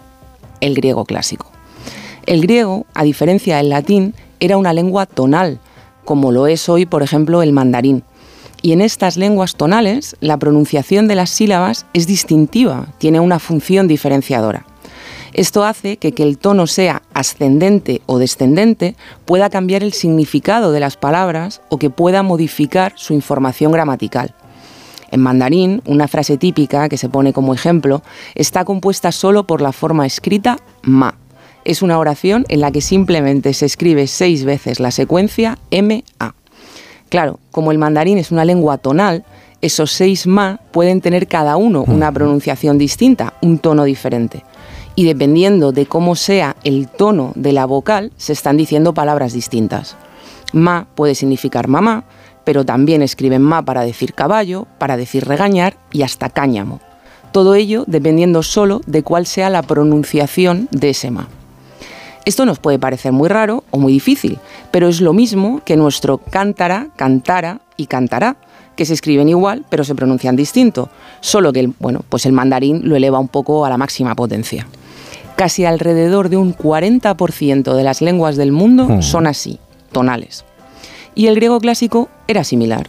[0.63, 1.51] El griego clásico.
[2.25, 5.61] El griego, a diferencia del latín, era una lengua tonal,
[6.07, 8.05] como lo es hoy, por ejemplo, el mandarín.
[8.63, 13.87] Y en estas lenguas tonales, la pronunciación de las sílabas es distintiva, tiene una función
[13.87, 14.65] diferenciadora.
[15.35, 18.95] Esto hace que que el tono sea ascendente o descendente
[19.25, 24.33] pueda cambiar el significado de las palabras o que pueda modificar su información gramatical.
[25.11, 28.03] En mandarín, una frase típica que se pone como ejemplo
[28.37, 31.17] está compuesta solo por la forma escrita ma.
[31.65, 36.35] Es una oración en la que simplemente se escribe seis veces la secuencia ma.
[37.09, 39.25] Claro, como el mandarín es una lengua tonal,
[39.61, 44.45] esos seis ma pueden tener cada uno una pronunciación distinta, un tono diferente.
[44.97, 49.97] Y dependiendo de cómo sea el tono de la vocal, se están diciendo palabras distintas.
[50.53, 52.05] Ma puede significar mamá,
[52.45, 56.81] pero también escriben ma para decir caballo, para decir regañar y hasta cáñamo.
[57.33, 61.29] Todo ello dependiendo solo de cuál sea la pronunciación de ese ma.
[62.25, 64.39] Esto nos puede parecer muy raro o muy difícil,
[64.71, 68.37] pero es lo mismo que nuestro cántara, cantara y cantará,
[68.77, 70.89] que se escriben igual pero se pronuncian distinto,
[71.21, 74.67] solo que bueno, pues el mandarín lo eleva un poco a la máxima potencia.
[75.37, 79.03] Casi alrededor de un 40% de las lenguas del mundo Mm.
[79.03, 79.59] son así,
[79.93, 80.45] tonales.
[81.15, 82.89] Y el griego clásico era similar.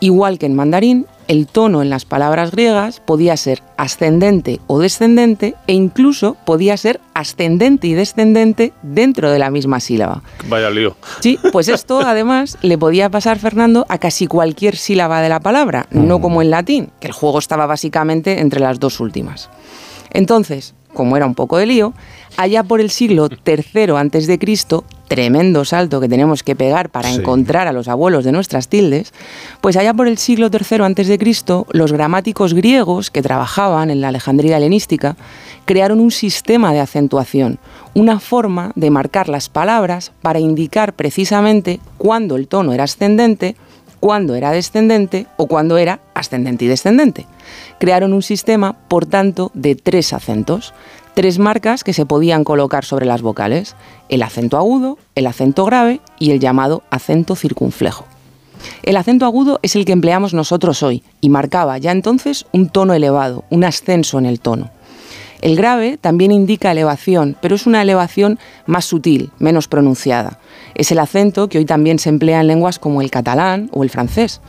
[0.00, 5.54] Igual que en mandarín, el tono en las palabras griegas podía ser ascendente o descendente
[5.66, 10.22] e incluso podía ser ascendente y descendente dentro de la misma sílaba.
[10.48, 10.96] Vaya lío.
[11.20, 15.86] Sí, pues esto además le podía pasar, Fernando, a casi cualquier sílaba de la palabra,
[15.90, 19.48] no como en latín, que el juego estaba básicamente entre las dos últimas.
[20.10, 21.92] Entonces, como era un poco de lío,
[22.36, 27.10] allá por el siglo III antes de Cristo, tremendo salto que tenemos que pegar para
[27.10, 27.16] Sí.
[27.16, 29.12] encontrar a los abuelos de nuestras tildes,
[29.60, 34.00] pues allá por el siglo III antes de Cristo, los gramáticos griegos que trabajaban en
[34.00, 35.16] la Alejandría helenística
[35.66, 37.58] crearon un sistema de acentuación,
[37.94, 43.56] una forma de marcar las palabras para indicar precisamente cuándo el tono era ascendente,
[44.04, 47.24] cuándo era descendente o cuándo era ascendente y descendente.
[47.78, 50.74] Crearon un sistema, por tanto, de tres acentos,
[51.14, 53.76] tres marcas que se podían colocar sobre las vocales,
[54.10, 58.04] el acento agudo, el acento grave y el llamado acento circunflejo.
[58.82, 62.92] El acento agudo es el que empleamos nosotros hoy y marcaba ya entonces un tono
[62.92, 64.68] elevado, un ascenso en el tono.
[65.44, 70.38] El grave también indica elevación, pero es una elevación más sutil, menos pronunciada.
[70.74, 73.90] Es el acento que hoy también se emplea en lenguas como el catalán o el
[73.90, 74.40] francés.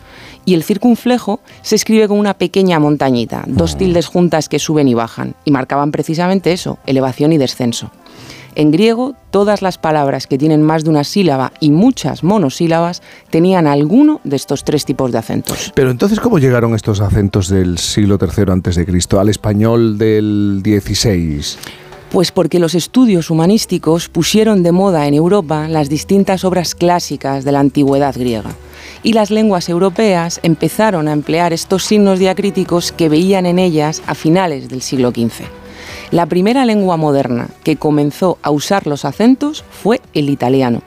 [0.45, 4.93] Y el circunflejo se escribe con una pequeña montañita, dos tildes juntas que suben y
[4.93, 7.91] bajan, y marcaban precisamente eso, elevación y descenso.
[8.55, 13.67] En griego, todas las palabras que tienen más de una sílaba y muchas monosílabas tenían
[13.67, 15.73] alguno de estos tres tipos de acentos.
[15.75, 20.61] Pero entonces, ¿cómo llegaron estos acentos del siglo III antes de Cristo al español del
[20.63, 21.41] XVI?
[22.11, 27.51] Pues porque los estudios humanísticos pusieron de moda en Europa las distintas obras clásicas de
[27.51, 28.51] la antigüedad griega.
[29.03, 34.15] Y las lenguas europeas empezaron a emplear estos signos diacríticos que veían en ellas a
[34.15, 35.64] finales del siglo XV.
[36.15, 40.81] La primera lengua moderna que comenzó a usar los acentos fue el italiano.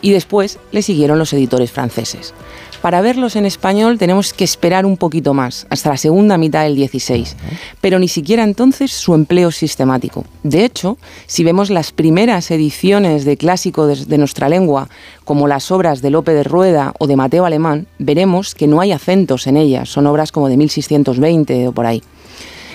[0.00, 2.34] Y después le siguieron los editores franceses.
[2.80, 6.74] Para verlos en español tenemos que esperar un poquito más, hasta la segunda mitad del
[6.74, 7.36] 16,
[7.80, 10.24] pero ni siquiera entonces su empleo sistemático.
[10.42, 10.98] De hecho,
[11.28, 14.88] si vemos las primeras ediciones de clásico de, de nuestra lengua,
[15.24, 18.90] como las obras de Lope de Rueda o de Mateo Alemán, veremos que no hay
[18.90, 22.02] acentos en ellas, son obras como de 1620 o por ahí.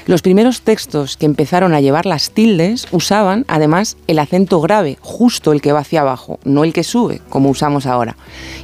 [0.08, 5.52] Los primeros textos que empezaron a llevar las tildes usaban además el acento grave, justo
[5.52, 8.16] el que va hacia abajo, no el que sube, como usamos ahora.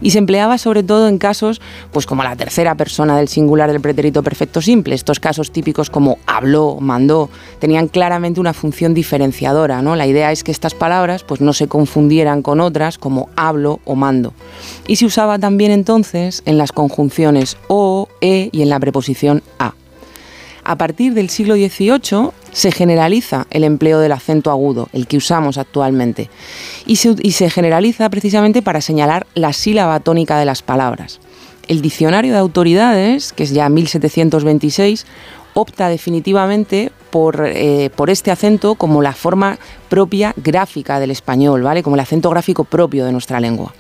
[0.01, 1.59] Y se empleaba sobre todo en casos
[1.91, 4.95] pues como la tercera persona del singular del pretérito perfecto simple.
[4.95, 7.29] Estos casos típicos como habló, mandó,
[7.59, 9.97] tenían claramente una función diferenciadora, ¿no?
[9.97, 13.95] La idea es que estas palabras pues no se confundieran con otras como hablo o
[13.95, 14.33] mando.
[14.87, 19.73] Y se usaba también entonces en las conjunciones o, e y en la preposición a.
[20.65, 25.57] A partir del siglo XVIII se generaliza el empleo del acento agudo, el que usamos
[25.57, 26.29] actualmente,
[26.85, 31.19] y se, generaliza precisamente para señalar la sílaba tónica de las palabras.
[31.67, 35.05] El diccionario de autoridades, que es ya 1726,
[35.53, 39.57] opta definitivamente por, eh, por este acento como la forma
[39.89, 41.83] propia gráfica del español, ¿vale?
[41.83, 43.73] Como el acento gráfico propio de nuestra lengua.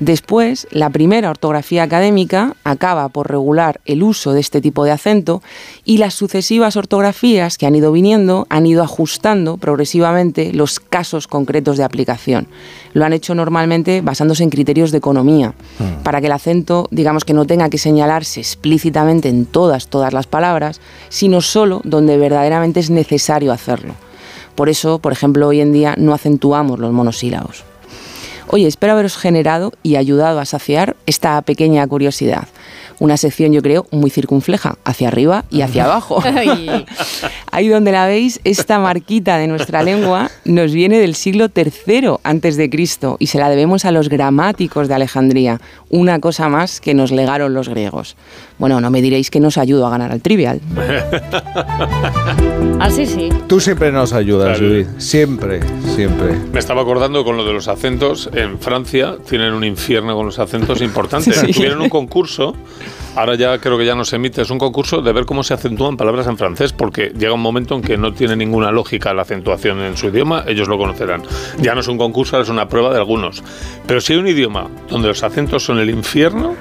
[0.00, 5.42] Después, la primera ortografía académica acaba por regular el uso de este tipo de acento
[5.84, 11.76] y las sucesivas ortografías que han ido viniendo han ido ajustando progresivamente los casos concretos
[11.76, 12.48] de aplicación.
[12.94, 15.54] Lo han hecho normalmente basándose en criterios de economía,
[16.02, 20.26] para que el acento, digamos que no tenga que señalarse explícitamente en todas, todas las
[20.26, 23.94] palabras, sino solo donde verdaderamente es necesario hacerlo.
[24.54, 27.64] Por eso, por ejemplo, hoy en día no acentuamos los monosílabos.
[28.54, 32.48] Oye, espero haberos generado y ayudado a saciar esta pequeña curiosidad.
[32.98, 36.22] Una sección, yo creo, muy circunfleja, hacia arriba y hacia abajo.
[37.50, 42.56] Ahí donde la veis, esta marquita de nuestra lengua nos viene del siglo III antes
[42.56, 45.60] de Cristo y se la debemos a los gramáticos de Alejandría,
[45.90, 48.16] una cosa más que nos legaron los griegos.
[48.58, 50.60] Bueno, no me diréis que nos ayudo a ganar al trivial.
[52.80, 53.28] Así sí.
[53.48, 54.72] Tú siempre nos ayudas, claro.
[54.72, 54.88] Judith.
[54.98, 55.60] Siempre,
[55.94, 56.34] siempre.
[56.52, 58.30] Me estaba acordando con lo de los acentos.
[58.32, 61.32] En Francia tienen un infierno con los acentos importantes.
[61.42, 61.52] Sí.
[61.52, 62.54] Tuvieron un concurso.
[63.14, 64.40] Ahora ya creo que ya no se emite.
[64.40, 67.74] Es un concurso de ver cómo se acentúan palabras en francés, porque llega un momento
[67.74, 70.44] en que no tiene ninguna lógica la acentuación en su idioma.
[70.46, 71.22] Ellos lo conocerán.
[71.58, 73.44] Ya no es un concurso, es una prueba de algunos.
[73.86, 76.56] Pero si hay un idioma donde los acentos son el infierno,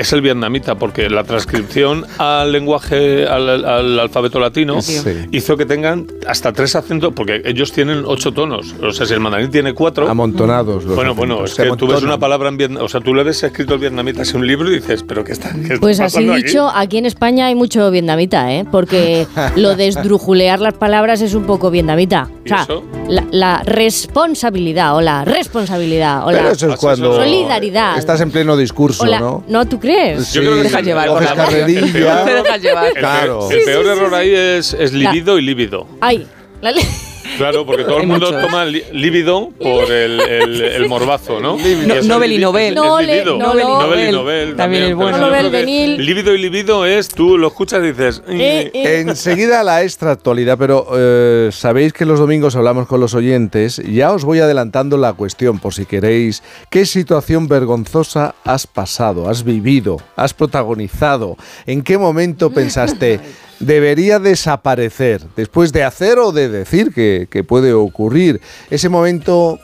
[0.00, 5.00] es el vietnamita, porque la transcripción al lenguaje, al, al alfabeto latino, Sí.
[5.32, 8.74] hizo que tengan hasta tres acentos, porque ellos tienen ocho tonos.
[8.82, 10.08] O sea, si el mandarín tiene cuatro.
[10.08, 10.84] Amontonados.
[10.84, 13.00] los Bueno, acentos, bueno, es se que tú ves una palabra en vietnamita, o sea,
[13.00, 15.60] tú le ves escrito el vietnamita en un libro y dices, pero ¿qué está, qué
[15.74, 18.64] está Pues así pasando dicho, aquí en España hay mucho vietnamita, ¿eh?
[18.70, 22.28] Porque lo de esdrujulear las palabras es un poco vietnamita.
[22.44, 22.66] O sea,
[23.08, 27.98] la, la responsabilidad o la responsabilidad o Pero la eso es cuando solidaridad.
[27.98, 29.64] estás en pleno discurso, o la- ¿no?
[29.66, 29.89] ¿tú crees?
[30.20, 31.80] Sí, Yo creo que dejas llevar por El coges carrerilla.
[31.86, 33.50] el peor- Claro.
[33.50, 35.86] el peor error ahí es, es libido y líbido.
[36.00, 36.26] Ay,
[36.60, 36.72] la
[37.36, 38.42] Claro, porque todo el mundo muchos.
[38.42, 41.56] toma líbido por el, el, el morbazo, ¿no?
[41.58, 42.74] No- Nobel y Nobel.
[42.74, 44.12] Nobel y Nobel y Nobel.
[44.12, 44.56] Nobel.
[44.56, 45.18] También es bueno.
[45.18, 46.04] Nobel, que Benil.
[46.04, 48.22] Líbido y libido es, tú lo escuchas y dices...
[48.28, 49.00] Eh, eh.
[49.00, 53.76] Enseguida la extra actualidad, pero eh, sabéis que los domingos hablamos con los oyentes.
[53.78, 56.42] Ya os voy adelantando la cuestión por si queréis.
[56.70, 61.36] ¿Qué situación vergonzosa has pasado, has vivido, has protagonizado?
[61.66, 63.20] ¿En qué momento pensaste
[63.60, 68.40] debería desaparecer después de hacer o de decir que, que puede ocurrir?
[68.70, 69.60] Ese momento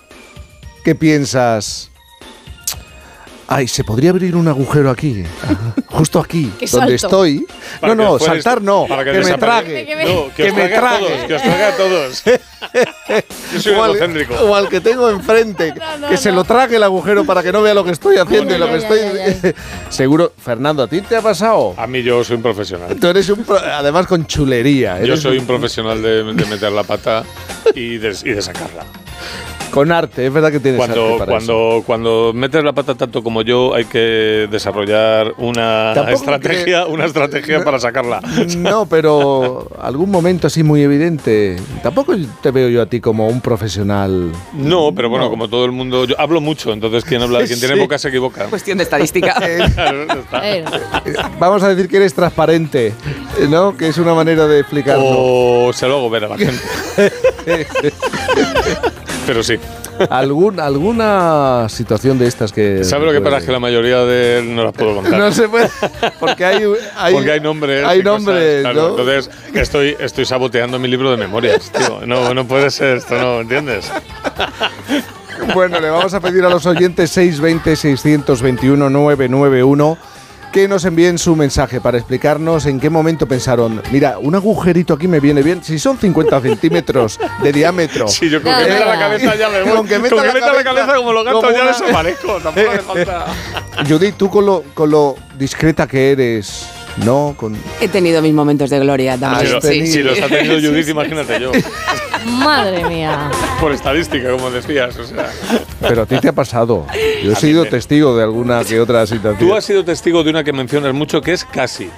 [0.84, 1.90] que piensas...
[3.48, 5.22] Ay, se podría abrir un agujero aquí,
[5.86, 7.24] justo aquí, Que donde salto.
[7.24, 7.46] estoy.
[7.80, 9.86] Para No, que no, saltar no, para que, me trague.
[9.86, 12.22] Que me- No, que, que os me trague todos, que os trague a todos.
[13.54, 14.34] Yo soy o, al, egocéntrico.
[14.34, 15.72] o al que tengo enfrente,
[16.08, 18.58] que se lo trague el agujero para que no vea lo que estoy haciendo y
[18.58, 19.54] lo que Ya, ya, estoy.
[19.90, 21.74] Seguro, Fernando, ¿a ti te ha pasado?
[21.76, 22.96] A mí yo soy un profesional.
[23.00, 23.44] Tú eres un.
[23.44, 25.00] pro- Además, con chulería.
[25.04, 27.22] Yo soy un profesional de, de meter la pata
[27.76, 28.84] y de, y de sacarla.
[29.76, 33.22] Con arte, es verdad que tienes arte Cuando, para cuando, cuando metes la pata tanto
[33.22, 38.22] como yo, hay que desarrollar una Tampoco estrategia, una estrategia para sacarla.
[38.40, 38.58] eso.
[38.58, 41.56] No, pero algún momento así muy evidente.
[41.82, 44.32] Tampoco te veo yo a ti como un profesional.
[44.54, 47.74] No, pero bueno, como todo el mundo, yo hablo mucho, entonces quien habla, quien tiene
[47.74, 47.80] Sí.
[47.80, 48.46] boca se equivoca.
[48.46, 49.32] Cuestión de estadística.
[49.32, 50.48] Está.
[50.50, 50.64] Eh,
[51.38, 52.94] Vamos a decir que eres transparente,
[53.50, 53.76] ¿no?
[53.76, 55.04] Que es una manera de explicarlo.
[55.04, 56.62] O se lo hago ver a la gente.
[59.26, 59.58] Pero sí.
[60.10, 62.84] ¿Algún, ¿Alguna situación de estas que.
[62.84, 63.38] ¿Sabes lo que pasa?
[63.38, 65.18] Es que la mayoría de no las puedo contar.
[65.18, 65.68] No se puede.
[66.20, 66.62] Porque hay.
[66.96, 67.84] hay Porque hay nombres.
[67.84, 68.66] Hay cosas, nombres.
[68.66, 72.06] Entonces, estoy, estoy saboteando mi libro de memorias, tío.
[72.06, 73.40] No, no puede ser esto, ¿no?
[73.40, 73.90] ¿Entiendes?
[75.54, 79.96] Bueno, le vamos a pedir a los oyentes 620-621-991
[80.52, 85.06] que nos envíen su mensaje para explicarnos en qué momento pensaron, mira, un agujerito aquí
[85.06, 88.08] me viene bien, si son 50 centímetros de diámetro.
[88.08, 89.76] Sí, yo con No, que no, meta la cabeza ya me voy.
[89.76, 92.40] Con que meta la la cabeza cabeza como los gatos como ya una- desaparezco.
[92.40, 93.26] Tampoco hace falta.
[93.88, 96.66] Judith, tú con lo, con lo discreta que eres,
[97.04, 97.34] ¿no?
[97.36, 99.46] Con, He tenido mis momentos de gloria también.
[99.46, 99.86] Si, lo- tenido.
[99.92, 100.90] si los ha tenido Sí, Judith, sí.
[100.92, 101.52] imagínate yo.
[102.26, 103.30] madre mía.
[103.60, 104.96] Por estadística, como decías.
[104.98, 105.30] O sea.
[105.80, 106.86] pero a ti te ha pasado.
[107.22, 109.48] Yo he A sido testigo de alguna que otra situación.
[109.48, 111.90] Tú has sido testigo de una que mencionas mucho, que es casi.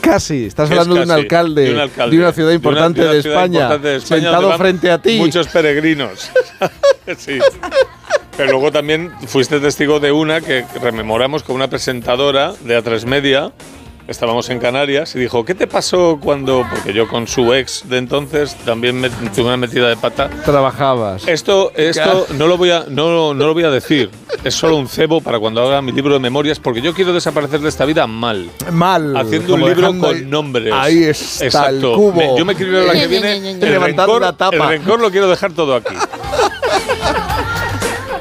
[0.00, 2.68] Casi, estás es hablando de un, alcalde, de un alcalde, de una ciudad de una-
[2.68, 5.18] importante de una de, ciudad España, importante de España sentado frente a ti.
[5.18, 6.30] Muchos peregrinos.
[7.18, 7.38] sí.
[8.36, 13.50] Pero luego también fuiste testigo de una que rememoramos con una presentadora de A3 Media.
[14.08, 16.64] Estábamos en Canarias y dijo, ¿qué te pasó cuando...?
[16.70, 20.30] Porque yo con su ex de entonces también me tuve una metida de pata.
[20.44, 21.26] Trabajabas.
[21.26, 24.08] Esto, esto no lo voy a, no, no lo voy a decir.
[24.44, 27.58] Es solo un cebo para cuando haga mi libro de memorias, porque yo quiero desaparecer
[27.60, 28.48] de esta vida mal.
[28.70, 29.16] Mal.
[29.16, 30.72] Haciendo un libro con ahí- nombres.
[30.72, 31.90] Ahí está Exacto.
[31.90, 32.12] el cubo.
[32.12, 33.36] Me- yo me quiero ir a la que viene.
[33.36, 34.54] El Levantando rencor, una tapa.
[34.56, 35.94] el rencor lo quiero dejar todo aquí.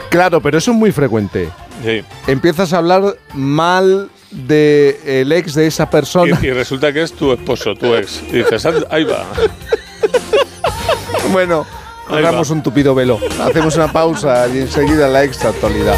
[0.10, 1.50] Claro, pero eso es muy frecuente.
[1.84, 2.02] Sí.
[2.28, 6.38] Empiezas a hablar mal del el ex de esa persona.
[6.42, 8.22] Y, y resulta que es tu esposo, tu ex.
[8.30, 9.26] Y dices, "Anda, ahí va.
[11.32, 11.66] Bueno,
[12.10, 13.20] hagamos un tupido velo.
[13.42, 15.96] Hacemos una pausa y enseguida la extra actualidad.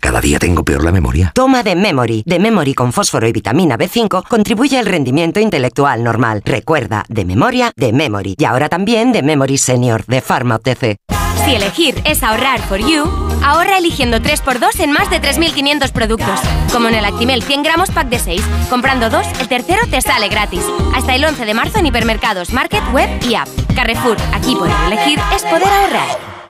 [0.00, 1.32] ¿Cada día tengo peor la memoria?
[1.34, 2.22] Toma de Memory.
[2.24, 6.40] De Memory con fósforo y vitamina B5 contribuye al rendimiento intelectual normal.
[6.44, 8.34] Recuerda, de memoria, de Memory.
[8.38, 10.96] Y ahora también de Memory Senior, de Pharma OTC.
[11.44, 13.04] Si elegir es ahorrar for you,
[13.44, 16.40] ahorra eligiendo 3x2 en más de 3.500 productos.
[16.72, 18.40] Como en el Actimel 100 gramos pack de 6.
[18.70, 20.62] Comprando dos, el tercero te sale gratis.
[20.94, 23.48] Hasta el 11 de marzo en hipermercados, market, web y app.
[23.74, 26.37] Carrefour, aquí poder elegir es poder ahorrar.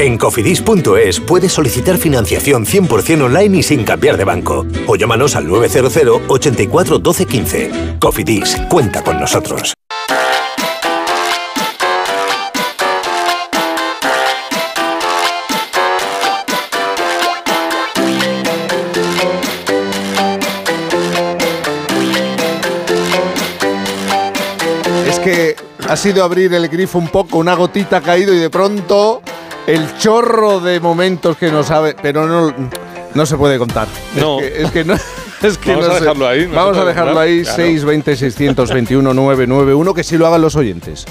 [0.00, 4.64] En cofidis.es puedes solicitar financiación 100% online y sin cambiar de banco.
[4.86, 7.70] O llámanos al 900 84 12 15.
[8.00, 9.74] Cofidis, cuenta con nosotros.
[25.06, 25.56] Es que
[25.86, 29.20] ha sido abrir el grifo un poco, una gotita ha caído y de pronto
[29.66, 32.54] el chorro de momentos que no sabe, pero no,
[33.14, 33.88] no se puede contar.
[34.18, 34.40] No.
[34.40, 34.94] Es que, es que no.
[35.42, 37.56] Es que Vamos no a dejarlo ahí, no Vamos a dejarlo ahí, claro.
[37.56, 41.06] 620 621 991, que sí lo hagan los oyentes.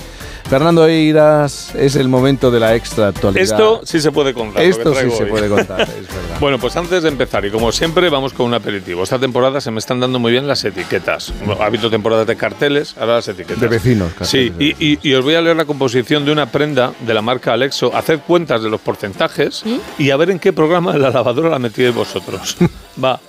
[0.50, 3.44] Fernando Eiras, es el momento de la extra actualidad.
[3.44, 4.64] Esto sí se puede contar.
[4.64, 6.40] Esto sí traigo se puede contar, es verdad.
[6.40, 9.04] Bueno, pues antes de empezar, y como siempre, vamos con un aperitivo.
[9.04, 11.32] Esta temporada se me están dando muy bien las etiquetas.
[11.60, 13.60] Ha habido temporadas de carteles, ahora las etiquetas.
[13.62, 16.94] De vecinos, Sí, y, y- y os voy a leer la composición de una prenda
[17.06, 17.96] de la marca Alexo.
[17.96, 19.64] Haced cuentas de los porcentajes
[20.00, 22.58] y a ver en qué programa de la lavadora la metíais vosotros.
[23.04, 23.20] Va.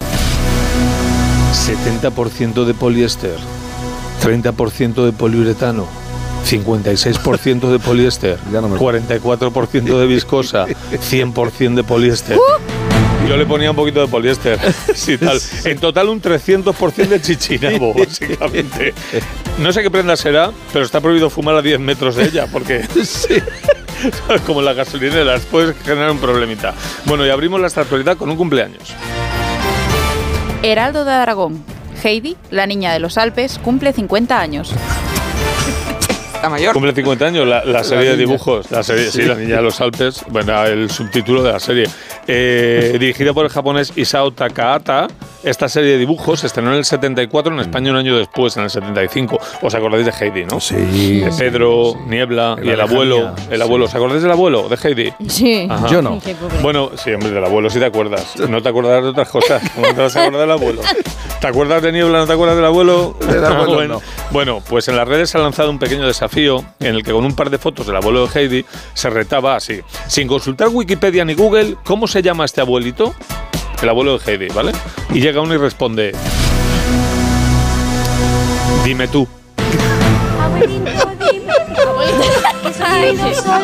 [1.52, 3.36] 70% de poliéster,
[4.22, 5.86] 30% de poliuretano,
[6.44, 12.36] 56% de poliéster, 44% de viscosa, 100% de poliéster.
[13.28, 14.58] Yo le ponía un poquito de poliéster.
[14.94, 15.38] Sí, tal.
[15.64, 18.92] En total un 300% de chichinabo, básicamente.
[19.58, 22.84] No sé qué prenda será, pero está prohibido fumar a 10 metros de ella, porque...
[24.46, 26.74] Como en las gasolineras, puedes generar un problemita.
[27.04, 28.94] Bueno, y abrimos la actualidad con un cumpleaños.
[30.62, 31.62] Heraldo de Aragón.
[32.02, 34.72] Heidi, la niña de los Alpes, cumple 50 años.
[36.40, 36.72] Está mayor.
[36.72, 38.28] Cumple 50 años la, la serie de niña.
[38.28, 38.70] dibujos.
[38.70, 39.20] La serie, sí.
[39.20, 39.28] Sí.
[39.28, 40.24] la niña de los Alpes.
[40.30, 41.86] Bueno, el subtítulo de la serie.
[42.26, 45.06] Eh, dirigida por el japonés Isao Takahata.
[45.42, 48.64] Esta serie de dibujos se estrenó en el 74, en España un año después, en
[48.64, 49.38] el 75.
[49.62, 50.60] ¿Os acordáis de Heidi, no?
[50.60, 51.20] Sí.
[51.20, 53.34] De Pedro, Niebla De y la el abuelo.
[53.50, 53.84] El abuelo.
[53.86, 55.12] ¿Os acordáis del abuelo, de Heidi?
[55.28, 55.66] Sí.
[55.68, 55.88] Ajá.
[55.88, 56.20] Yo no.
[56.62, 58.34] Bueno, sí, hombre, del abuelo sí te acuerdas.
[58.48, 59.62] No te acordarás de otras cosas.
[59.74, 60.80] ¿Cómo te vas a acordar del abuelo?
[61.40, 62.18] ¿Te acuerdas de Niebla?
[62.18, 63.16] ¿No te acuerdas del abuelo?
[63.20, 64.02] Del abuelo, bueno, no.
[64.30, 67.24] bueno, pues en las redes se ha lanzado un pequeño desafío en el que con
[67.24, 69.80] un par de fotos del abuelo de Heidi se retaba así.
[70.06, 73.14] Sin consultar Wikipedia ni Google, ¿cómo se llama este abuelito?
[73.82, 74.72] El abuelo de Heidi, ¿vale?
[75.12, 76.12] Y llega uno y responde...
[78.84, 79.28] Dime tú.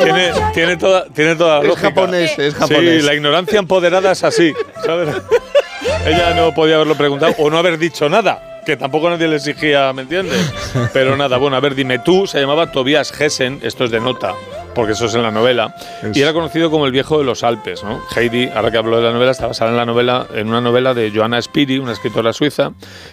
[0.03, 3.01] Tiene, tiene toda, tiene toda la Es japonés, es japonés.
[3.03, 4.53] Sí, la ignorancia empoderada es así,
[4.85, 5.15] ¿sabes?
[6.07, 9.93] Ella no podía haberlo preguntado o no haber dicho nada, que tampoco nadie le exigía,
[9.93, 10.53] ¿me entiendes?
[10.93, 14.35] Pero nada, bueno, a ver, dime tú, se llamaba Tobias Hessen, esto es de nota,
[14.75, 15.75] porque eso es en la novela,
[16.13, 18.03] y era conocido como el viejo de los Alpes, ¿no?
[18.15, 20.95] Heidi, ahora que hablo de la novela, está basada en la novela, en una novela
[20.95, 22.73] de Johanna Spiri, una escritora suiza,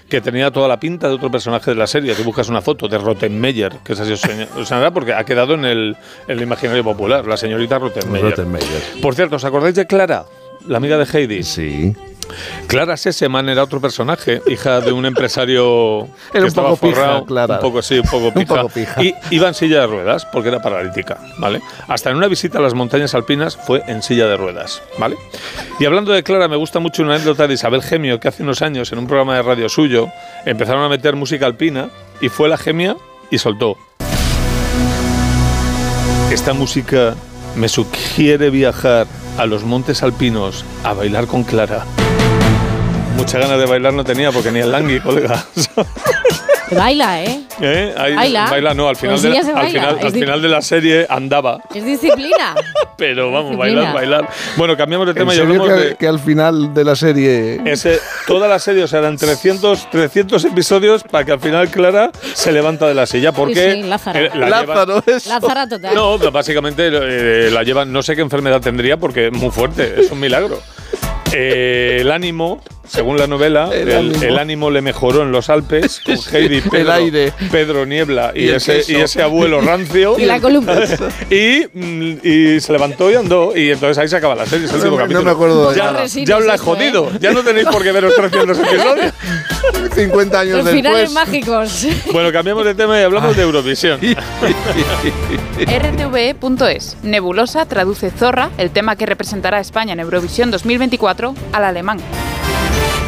[0.09, 2.15] que tenía toda la pinta de otro personaje de la serie.
[2.15, 4.21] Tú buscas una foto de Rottenmeier, que es así os
[4.91, 5.95] porque ha quedado en el,
[6.27, 8.31] en el imaginario popular, la señorita Rottenmeier.
[8.31, 8.81] Rottenmeier.
[9.01, 10.25] Por cierto, ¿os acordáis de Clara,
[10.67, 11.43] la amiga de Heidi?
[11.43, 11.93] Sí.
[12.67, 17.25] Clara Sesseman era otro personaje, hija de un empresario que un estaba poco pija, forrado,
[17.25, 17.55] Clara.
[17.55, 19.03] un poco sí, un poco Un pija, poco pija.
[19.03, 21.61] y iba en silla de ruedas porque era paralítica, ¿vale?
[21.87, 25.17] Hasta en una visita a las montañas alpinas fue en silla de ruedas, ¿vale?
[25.79, 28.61] Y hablando de Clara, me gusta mucho una anécdota de Isabel Gemio que hace unos
[28.61, 30.07] años en un programa de radio suyo
[30.45, 31.89] empezaron a meter música alpina
[32.21, 32.95] y fue la Gemia
[33.29, 33.77] y soltó.
[36.31, 37.15] Esta música
[37.55, 39.05] me sugiere viajar
[39.37, 41.85] a los montes alpinos a bailar con Clara.
[43.23, 45.45] Mucha ganas de bailar no tenía porque ni el langui, colega.
[46.71, 47.39] Baila, ¿eh?
[47.61, 47.93] ¿Eh?
[47.97, 48.49] Ahí- Baila.
[48.49, 52.53] baila, no, al final, de la, al final, al de la serie andaba, Es disciplina.
[52.97, 53.93] pero vamos, Disciplina.
[53.93, 54.29] bailar, bailar.
[54.57, 55.95] Bueno, cambiamos de ¿En tema y hablamos que, de...
[55.95, 57.97] que al final de la serie Ese,
[58.27, 62.51] toda la serie, o sea, eran 300, 300 episodios para que al final Clara se
[62.51, 63.31] levanta de la silla.
[63.31, 64.19] Porque Sí, sí, Lázaro.
[64.19, 65.95] eh, la llevan- Lázara total.
[65.95, 70.01] No, pero básicamente eh, la llevan, no sé qué enfermedad tendría porque es muy fuerte,
[70.01, 70.59] es un milagro.
[71.35, 74.23] Eh, el ánimo, según la novela, El el, ánimo.
[74.23, 77.33] el ánimo le mejoró en los Alpes con Heidi, Pedro, El aire.
[77.51, 80.17] Pedro Niebla y, ese, y ese abuelo rancio.
[80.23, 80.73] Y la columna.
[81.29, 83.55] y, mm, y se levantó y andó.
[83.55, 84.65] Y entonces ahí se acaba la serie.
[84.65, 85.23] es el No último me- no capítulo.
[85.25, 86.05] me acuerdo de ya, nada.
[86.05, 86.59] ya os la he ¿eh?
[86.59, 87.11] jodido.
[87.19, 89.13] Ya no tenéis por qué veros 300 episodios.
[89.95, 90.75] 50 años Los después.
[90.83, 91.87] finales mágicos.
[92.11, 93.99] Bueno, cambiamos de tema y hablamos de Eurovisión.
[95.65, 96.97] rtve.es.
[97.03, 101.99] Nebulosa traduce Zorra, el tema que representará a España en Eurovisión 2024, al alemán.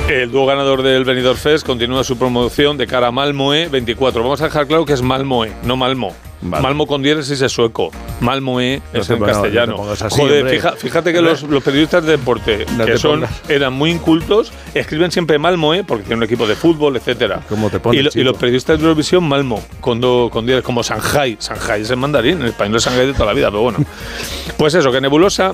[0.10, 4.22] El dúo ganador del Benidorm Fest continúa su promoción de cara a Malmoe 24.
[4.22, 6.14] Vamos a dejar claro que es Malmoe, no Malmo.
[6.42, 7.90] Malmo con diéresis es sueco.
[8.20, 9.84] Malmoe No es en no castellano.
[9.92, 13.42] así, Joder, fija- fíjate que los, los periodistas de deporte, No que son, pongas.
[13.50, 17.42] eran muy incultos, escriben siempre Malmoe porque tienen un equipo de fútbol, etcétera.
[17.50, 20.66] ¿Cómo te pones, y, lo- y los periodistas de Eurovisión, Malmo, con, do- con diéresis,
[20.66, 21.36] como Shanghai.
[21.42, 23.80] Shanghai es en mandarín, en español es Shanghai de toda la vida, pero bueno.
[24.58, 25.54] Pues eso, que Nebulosa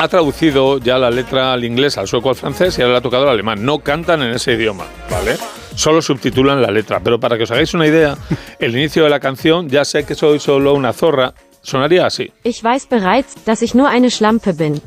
[0.00, 3.02] ha traducido ya la letra al inglés, al sueco, al francés y ahora le ha
[3.02, 3.64] tocado al alemán.
[3.64, 5.36] No cantan en ese idioma, ¿vale?
[5.74, 7.00] Solo subtitulan la letra.
[7.00, 8.16] Pero para que os hagáis una idea,
[8.58, 12.32] el inicio de la canción, ya sé que soy solo una zorra, sonaría así.
[12.44, 14.80] Ich weiß bereits, dass ich nur eine Schlampe bin.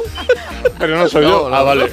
[0.79, 1.31] Pero no soy yo.
[1.31, 1.57] No, no.
[1.57, 1.91] Ah, vale.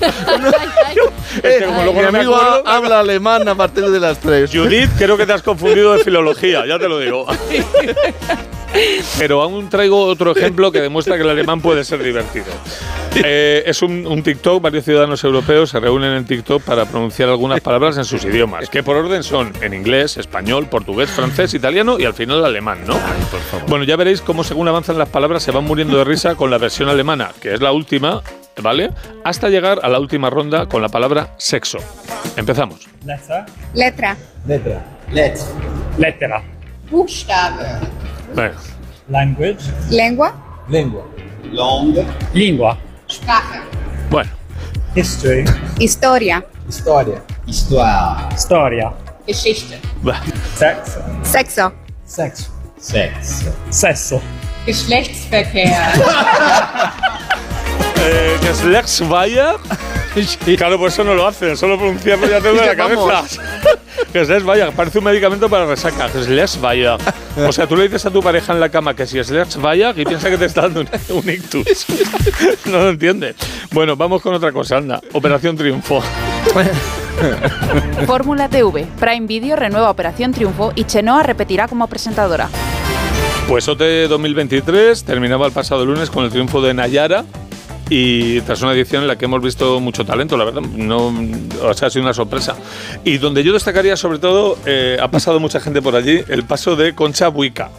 [1.44, 4.20] Es que como luego Mi no me amigo acuerdo- habla alemán a partir de las
[4.20, 4.49] 3.
[4.52, 7.26] Judith, creo que te has confundido de filología, ya te lo digo.
[9.18, 12.45] Pero aún traigo otro ejemplo que demuestra que el alemán puede ser divertido.
[13.24, 17.62] Eh, es un, un TikTok, varios ciudadanos europeos se reúnen en TikTok para pronunciar algunas
[17.62, 22.03] palabras en sus idiomas, que por orden son en inglés, español, portugués, francés, italiano y
[22.03, 22.99] al final alemán, ¿no?
[23.70, 26.57] Bueno, ya veréis cómo según avanzan las palabras se van muriendo de risa con la
[26.57, 28.22] versión alemana, que es la última,
[28.61, 28.91] ¿vale?
[29.23, 31.77] Hasta llegar a la última ronda con la palabra sexo.
[32.36, 32.88] Empezamos.
[33.06, 33.45] Letter.
[33.73, 34.18] Letra.
[34.48, 34.80] Letter.
[35.11, 35.40] Let.
[35.98, 36.44] Lettera.
[36.90, 37.80] Buchstabe.
[38.34, 38.57] Venga.
[39.10, 39.60] Language.
[39.90, 40.34] Lengua.
[40.69, 41.06] Lingua.
[41.52, 41.95] Long.
[42.34, 42.77] Lingua.
[43.07, 43.61] Sprache.
[44.10, 44.32] Bueno.
[44.95, 45.45] History.
[45.80, 46.44] Historia.
[46.68, 47.22] Historia.
[47.45, 48.36] Histoire.
[48.38, 48.94] Storia.
[49.27, 49.80] Geschichte.
[50.56, 50.98] Sex.
[51.23, 51.73] Sexo.
[52.06, 52.49] Sex.
[52.80, 53.45] Sex.
[53.69, 54.22] Sesso.
[54.65, 55.94] Geschlechtsverkehr.
[58.06, 59.56] Eh, Geschlechtsweier.
[60.56, 63.23] Claro, pues eso no lo hacen, solo pronunciarlo ya te duele la cabeza.
[64.14, 66.07] Geschlechtsweier, parece un medicamento para resaca.
[66.07, 66.95] Geschlechtsweier.
[67.45, 69.99] O sea, tú le dices a tu pareja en la cama que si es Geschlechtsweier
[69.99, 71.86] y piensa que te está dando un, un ictus.
[72.65, 73.36] No lo entiende.
[73.72, 75.02] Bueno, vamos con otra cosa, anda.
[75.11, 76.02] Operación Triunfo.
[78.07, 78.88] Fórmula TV.
[78.98, 82.48] Prime Video renueva Operación Triunfo y Chenoa repetirá como presentadora.
[83.49, 87.26] Pues OT 2023 terminaba el pasado lunes con el triunfo de Nayara
[87.90, 91.14] y tras una edición en la que hemos visto mucho talento, la verdad, no,
[91.62, 92.56] o sea, ha sido una sorpresa.
[93.03, 96.76] Y donde yo destacaría sobre todo, eh, ha pasado mucha gente por allí, el paso
[96.76, 97.70] de Concha Buica.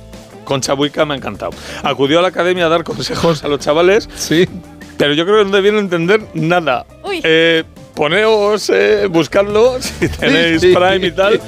[0.45, 1.53] Concha Buica me ha encantado.
[1.83, 4.09] Acudió a la academia a dar consejos a los chavales.
[4.15, 4.49] Sí.
[4.97, 6.87] Pero yo creo que no debieron entender nada.
[7.23, 7.65] Eh,
[7.95, 10.73] poneos, eh, buscadlo si tenéis Sí.
[10.75, 11.41] Prime y tal.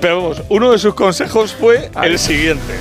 [0.00, 2.74] Pero vamos, uno de sus consejos fue el siguiente.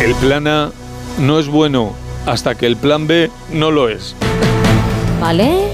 [0.00, 0.70] El plan A
[1.18, 1.94] no es bueno
[2.26, 4.14] hasta que el plan B no lo es.
[5.20, 5.68] ¿Vale?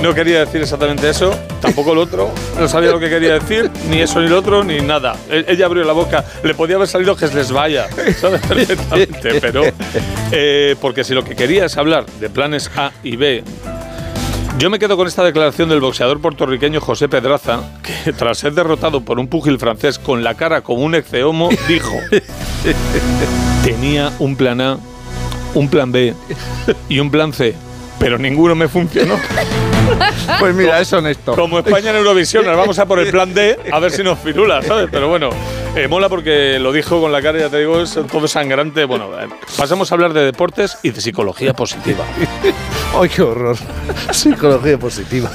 [0.00, 2.30] No quería decir exactamente eso, tampoco lo otro.
[2.58, 5.16] No sabía lo que quería decir, ni eso ni lo otro, ni nada.
[5.28, 7.88] E- Ella abrió la boca, le podía haber salido que se les vaya,
[8.20, 8.40] ¿sabes?
[8.48, 9.64] Perfectamente, pero.
[10.30, 13.42] eh, porque si lo que quería es hablar de planes A y B.
[14.58, 19.00] Yo me quedo con esta declaración del boxeador puertorriqueño José Pedraza, que tras ser derrotado
[19.00, 21.96] por un púgil francés con la cara como un exceomo, dijo:
[23.64, 24.78] Tenía un plan A,
[25.54, 26.14] un plan B
[26.88, 27.54] y un plan C,
[27.98, 29.16] pero ninguno me funcionó.
[30.38, 31.34] Pues mira, es honesto.
[31.34, 34.18] Como España en Eurovisión, nos vamos a por el plan D a ver si nos
[34.18, 34.88] firula, ¿sabes?
[34.90, 35.30] Pero bueno,
[35.74, 38.84] eh, mola porque lo dijo con la cara, ya te digo, es todo sangrante.
[38.84, 42.04] Bueno, eh, pasamos a hablar de deportes y de psicología positiva.
[43.00, 43.56] ¡Ay, qué horror!
[44.10, 45.30] Psicología positiva.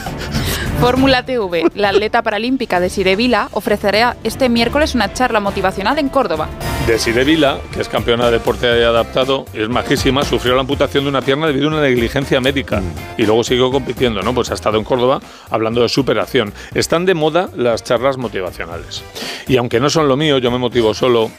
[0.80, 6.50] Fórmula TV, la atleta paralímpica de Vila, ofrecerá este miércoles una charla motivacional en Córdoba.
[6.86, 11.24] Desiree Vila, que es campeona de deporte adaptado, es majísima, sufrió la amputación de una
[11.24, 12.82] pierna debido a una negligencia médica
[13.18, 14.36] y luego siguió compitiendo, ¿no?
[14.36, 16.54] Pues ha estado en Córdoba hablando de superación.
[16.76, 19.04] Están de moda las charlas motivacionales.
[19.48, 21.32] Y aunque no son lo mío, yo me motivo solo.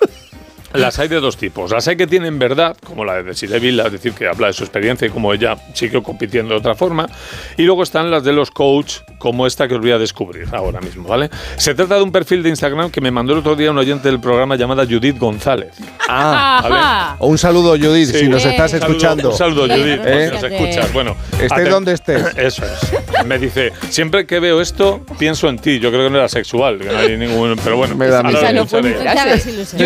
[0.74, 1.70] Las hay de dos tipos.
[1.70, 4.52] Las hay que tienen verdad, como la de Desiree Vila, es decir, que habla de
[4.52, 7.08] su experiencia y como ella siguió compitiendo de otra forma.
[7.56, 10.80] Y luego están las de los coach, como esta que os voy a descubrir ahora
[10.80, 11.30] mismo, ¿vale?
[11.56, 14.08] Se trata de un perfil de Instagram que me mandó el otro día un oyente
[14.08, 15.72] del programa llamada Judith González.
[16.08, 19.30] Ah, O un saludo, Judith, si nos estás Un saludo- escuchando.
[19.30, 20.26] Un saludo, Judith, ¿Eh?
[20.28, 20.92] si nos escuchas.
[20.92, 22.24] Bueno, Estés donde estés.
[22.36, 23.24] Eso es.
[23.26, 25.78] Me dice, siempre que veo esto, pienso en ti.
[25.80, 27.56] Yo creo que no era sexual, que no hay ningún.
[27.62, 28.38] Pero bueno, Me da miedo.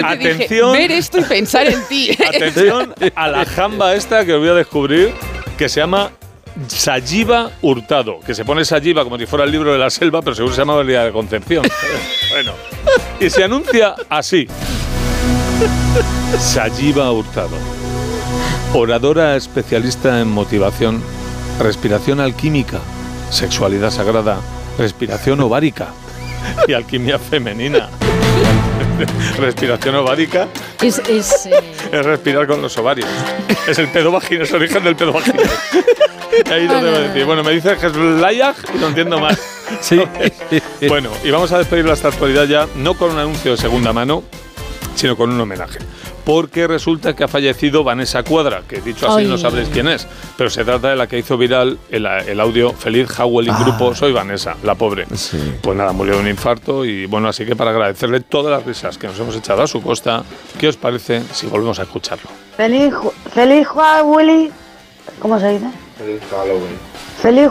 [0.05, 0.72] Atención.
[0.73, 2.17] Ver esto y pensar en ti.
[2.27, 5.13] Atención a la jamba esta que os voy a descubrir,
[5.57, 6.11] que se llama
[6.69, 10.35] Sayiva Hurtado, que se pone Sayiva como si fuera el libro de la selva, pero
[10.35, 11.65] seguro se llama el día de Concepción.
[12.31, 12.53] bueno,
[13.21, 14.47] y se anuncia así.
[16.39, 17.57] Sayiva Hurtado,
[18.75, 21.03] oradora especialista en motivación,
[21.61, 22.81] respiración alquímica,
[23.31, 24.41] sexualidad sagrada,
[24.79, 25.89] respiración ovárica
[26.67, 27.89] y alquimia femenina.
[29.39, 30.49] respiración ovárica
[30.81, 31.53] Es, es, eh,
[31.91, 33.09] es respirar con los ovarios.
[33.67, 35.43] Es el pedo vagino, es el origen del pedo vagino.
[36.51, 37.25] Ahí lo debo decir.
[37.25, 39.39] Bueno, me dice Hezbollah y no entiendo más.
[39.81, 40.03] Sí.
[40.89, 44.25] Bueno, y vamos a despedir esta actualidad ya, no con un anuncio de segunda mano,
[44.97, 45.79] sino con un homenaje.
[46.25, 49.27] Porque resulta que ha fallecido Vanessa Cuadra, que dicho así Ay.
[49.27, 52.73] no sabréis quién es, pero se trata de la que hizo viral el, el audio
[52.73, 55.07] Feliz Howling Grupo Soy Vanessa, la pobre.
[55.61, 58.99] Pues nada, murió de un infarto y bueno, así que para agradecerle todas las risas
[58.99, 60.23] que nos hemos echado a su costa,
[60.59, 62.31] ¿qué os parece si volvemos a escucharlo?
[62.57, 62.95] Feliz,
[63.33, 64.51] feliz Halloween.
[65.19, 65.67] ¿Cómo se dice?
[65.99, 66.79] Feliz Halloween.
[67.21, 67.51] Feliz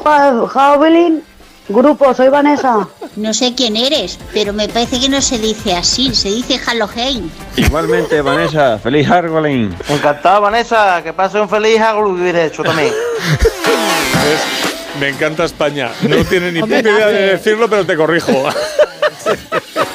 [0.54, 1.24] Halloween.
[1.72, 2.88] Grupo, soy Vanessa.
[3.16, 7.30] No sé quién eres, pero me parece que no se dice así, se dice Halloween.
[7.58, 9.76] Igualmente, Vanessa, feliz Halloween.
[9.90, 11.02] Encantado, Vanessa.
[11.04, 12.90] Que pase un feliz Halloween hecho también.
[12.90, 15.92] Es- me encanta España.
[16.08, 18.32] No tiene ni puta idea de decirlo, pero te corrijo.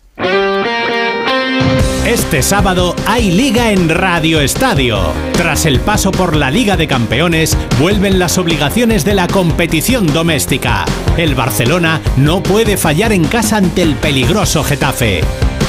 [2.06, 5.12] Este sábado hay liga en Radio Estadio.
[5.32, 10.84] Tras el paso por la Liga de Campeones, vuelven las obligaciones de la competición doméstica.
[11.16, 15.22] El Barcelona no puede fallar en casa ante el peligroso Getafe.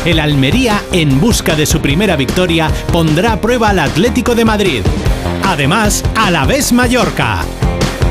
[0.06, 4.82] El Almería, en busca de su primera victoria, pondrá a prueba al Atlético de Madrid.
[5.44, 7.44] Además, a la vez Mallorca.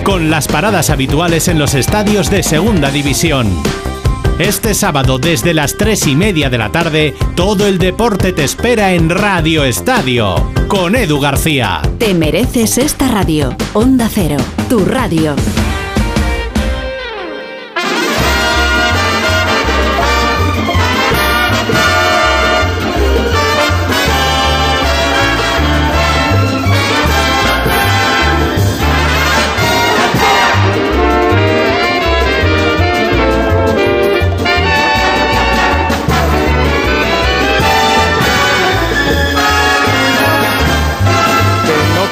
[0.05, 3.63] Con las paradas habituales en los estadios de Segunda División.
[4.39, 8.93] Este sábado desde las 3 y media de la tarde, todo el deporte te espera
[8.93, 11.81] en Radio Estadio, con Edu García.
[11.99, 13.57] Te mereces esta radio.
[13.73, 14.37] Onda Cero,
[14.69, 15.35] tu radio.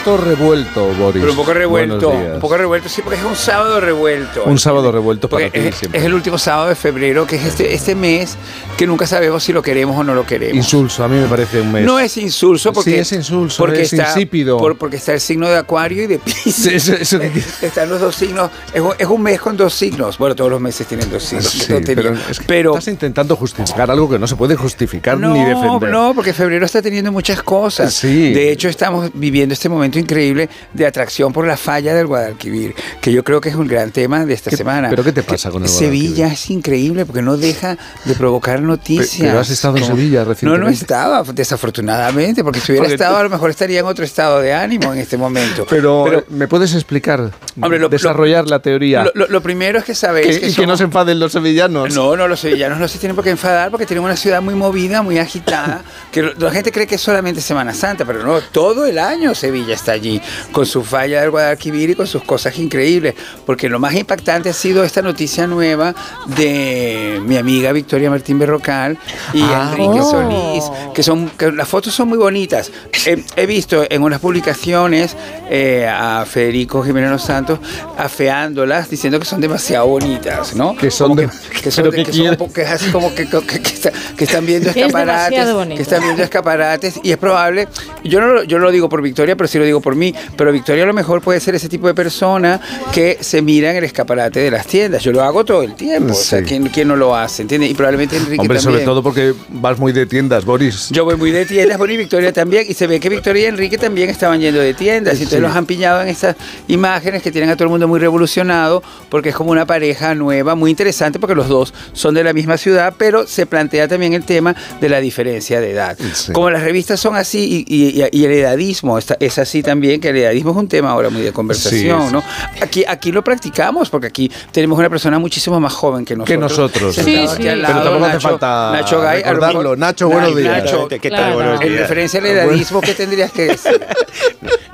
[0.05, 1.20] Poquito revuelto, Boris.
[1.20, 4.44] Pero un poco revuelto, un poco revuelto, sí, porque es un sábado revuelto.
[4.44, 6.01] Un sábado revuelto para ti es, siempre.
[6.01, 8.36] es el último sábado de febrero, que es este, este mes
[8.76, 10.56] que nunca sabemos si lo queremos o no lo queremos.
[10.56, 11.85] Insulso, a mí me parece un mes.
[11.86, 14.59] No es insulso porque, Sí, es insulso, porque es está, insípido.
[14.59, 16.66] por- porque está el signo de Acuario y de Piscis.
[16.66, 17.32] eso- eso que-
[17.62, 18.51] Están los dos signos.
[18.72, 20.18] Es un, es un mes con dos signos.
[20.18, 21.47] Bueno, todos los meses tienen dos signos.
[21.48, 25.44] Sí, pero, es que estás intentando justificar algo que no se puede justificar No, ni
[25.44, 25.90] defender.
[25.90, 27.94] no, porque febrero está teniendo muchas cosas.
[27.94, 28.32] Sí.
[28.32, 33.12] De hecho, estamos viviendo este momento increíble de atracción por la falla del Guadalquivir, que
[33.12, 34.88] yo creo que es un gran tema de esta ¿Qué- semana.
[34.90, 39.18] pero qué te pasa con el Sevilla es increíble porque no deja de provocar noticias.
[39.18, 40.72] Pe- pero has estado en Sevilla No, no recientemente.
[40.80, 44.52] estaba, desafortunadamente, porque si hubiera Porque estado, a lo mejor estaría en otro estado de
[44.52, 45.66] ánimo en este momento.
[45.70, 47.30] Pero, eh, ¿me puedes explicar,
[47.60, 49.04] Hombre, lo- desarrollar la teoría?
[49.04, 51.18] Lo, lo- lo primero es que sabéis Que- que, y que somos- no se enfaden
[51.18, 51.94] los sevillanos.
[51.94, 54.54] no, no, los sevillanos no se tienen por qué enfadar porque tienen una ciudad muy
[54.54, 58.40] movida, muy agitada, que lo- la gente cree que es solamente Semana Santa, pero no,
[58.40, 60.20] todo el año Sevilla está allí,
[60.52, 63.15] con su falla del Guadalquivir y con sus cosas increíbles,
[63.47, 65.94] porque lo más impactante ha sido esta noticia nueva
[66.39, 68.98] de mi amiga Victoria Martín Berrocal
[69.32, 69.69] y Ah.
[69.73, 70.11] Enrique Oh.
[70.11, 72.70] Solís, que son, que las fotos son muy bonitas.
[73.06, 75.16] He, he visto en unas publicaciones
[75.51, 77.59] eh, a Federico Jiménez Los Santos
[77.97, 80.77] afeándolas, diciendo que son demasiado bonitas, ¿no?
[80.77, 81.28] Que son Como de-
[81.62, 82.31] que son, ¿Pero de- qué que son quiere?
[82.31, 85.47] un poco- que es así como que, que, que está- que están viendo es escaparates,
[85.77, 87.69] que están viendo escaparates y es probable,
[88.05, 90.14] yo no, lo- yo no lo digo por Victoria, pero sí lo digo por mí,
[90.36, 92.60] pero Victoria a lo mejor puede ser ese tipo de persona
[92.92, 95.02] que se mira en el escaparate de las tiendas.
[95.02, 96.44] Yo lo hago todo el tiempo, o sea, Sí.
[96.46, 97.42] ¿quién, quién no lo hace?
[97.42, 97.70] ¿Entiendes?
[97.70, 98.72] Y probablemente Enrique Hombre, también.
[98.80, 100.88] sobre todo porque vas muy de tiendas, Boris.
[100.90, 103.78] Yo voy muy de tiendas, y Victoria también, y se ve que Victoria y Enrique
[103.78, 105.42] también estaban yendo de tiendas, y entonces Sí.
[105.42, 106.36] los han pillado en estas
[106.68, 110.55] imágenes que tienen a todo el mundo muy revolucionado, porque es como una pareja nueva,
[110.55, 114.24] muy interesante, porque los dos son de la misma ciudad, pero se plantea también el
[114.24, 115.96] tema de la diferencia de edad.
[116.14, 116.32] Sí.
[116.32, 120.11] Como las revistas son así, y, y- y el edadismo está- es así también, que
[120.11, 122.12] el edadismo es un tema ahora muy de conversación, Sí, sí.
[122.12, 122.23] ¿no?
[122.62, 126.28] Aquí, aquí lo practicamos, porque aquí tenemos una persona muchísimo más joven que nosotros.
[126.28, 126.95] Que nosotros.
[126.95, 127.49] Sí, aquí sí.
[127.49, 129.61] al Pero tampoco hace Nacho- falta Nacho Gay, recordarlo.
[129.62, 130.65] mejor- Nacho, buenos días.
[130.65, 131.09] Nacho, ¿Qué tal?
[131.11, 133.81] claro, Buenos En referencia al edadismo, ¿qué tendrías que decir?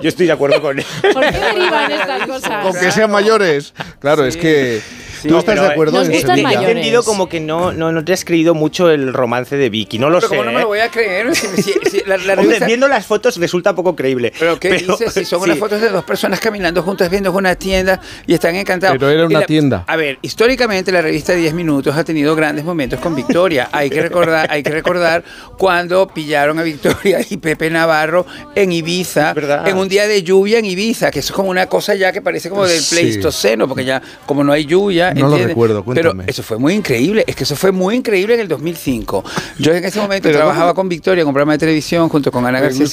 [0.03, 0.85] Yo estoy de acuerdo con él.
[1.13, 2.63] ¿Por qué derivan estas cosas?
[2.65, 3.73] Con que sean mayores.
[4.01, 4.81] Claro, es que
[5.29, 6.61] ¿Tú estás de acuerdo Nos en gustan Sevilla?
[6.63, 9.99] He entendido como que no, no, no te has creído mucho el romance de Vicky.
[9.99, 10.37] No lo Pero sé.
[10.37, 10.63] ¿cómo no me ¿eh?
[10.63, 11.35] lo voy a creer?
[11.35, 14.33] Si- si- si la- la Hombre, revista- viendo las fotos resulta poco creíble.
[14.39, 15.13] ¿Pero qué dices?
[15.13, 15.45] Si son sí.
[15.47, 18.97] unas fotos de dos personas caminando juntas viendo una tienda y están encantados.
[18.99, 19.85] Pero era una la- tienda.
[19.87, 23.69] A ver, históricamente la revista 10 Minutos ha tenido grandes momentos con Victoria.
[23.73, 25.25] Hay que recordar, hay que recordar
[25.59, 29.67] cuando pillaron a Victoria y Pepe Navarro en Ibiza, verdad.
[29.69, 32.23] en un día de lluvia en Ibiza, que eso es como una cosa ya que
[32.23, 32.95] parece como del Sí.
[32.97, 36.25] Pleistoceno, porque ya como no hay lluvia, No lo recuerdo, Pero cuéntame.
[36.27, 39.25] eso fue muy increíble, es que eso fue muy increíble en el 2005.
[39.59, 40.75] Yo en ese momento Pero trabajaba ¿cómo?
[40.83, 42.87] con Victoria en un programa de televisión junto con Ana García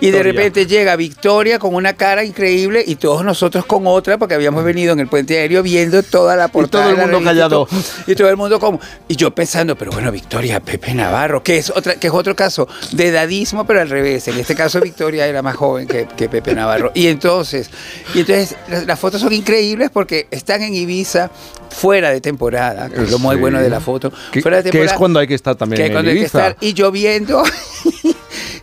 [0.00, 4.34] y de repente llega Victoria con una cara increíble y todos nosotros con otra porque
[4.34, 7.68] habíamos venido en el puente aéreo viendo toda la portada todo el mundo y callado.
[8.06, 11.70] y todo el mundo como y yo pensando pero bueno Victoria Pepe Navarro que es
[11.70, 15.42] otra que es otro caso de edadismo pero al revés en este caso Victoria era
[15.42, 17.70] más joven que, que Pepe Navarro y entonces
[18.14, 21.30] y entonces las, las fotos son increíbles porque están en Ibiza
[21.70, 23.40] fuera de temporada que es lo muy Sí.
[23.40, 25.78] bueno de la foto Que, fuera de que temporada es cuando hay que estar también
[25.80, 26.48] que en cuando hay que Ibiza.
[26.48, 27.42] estar y lloviendo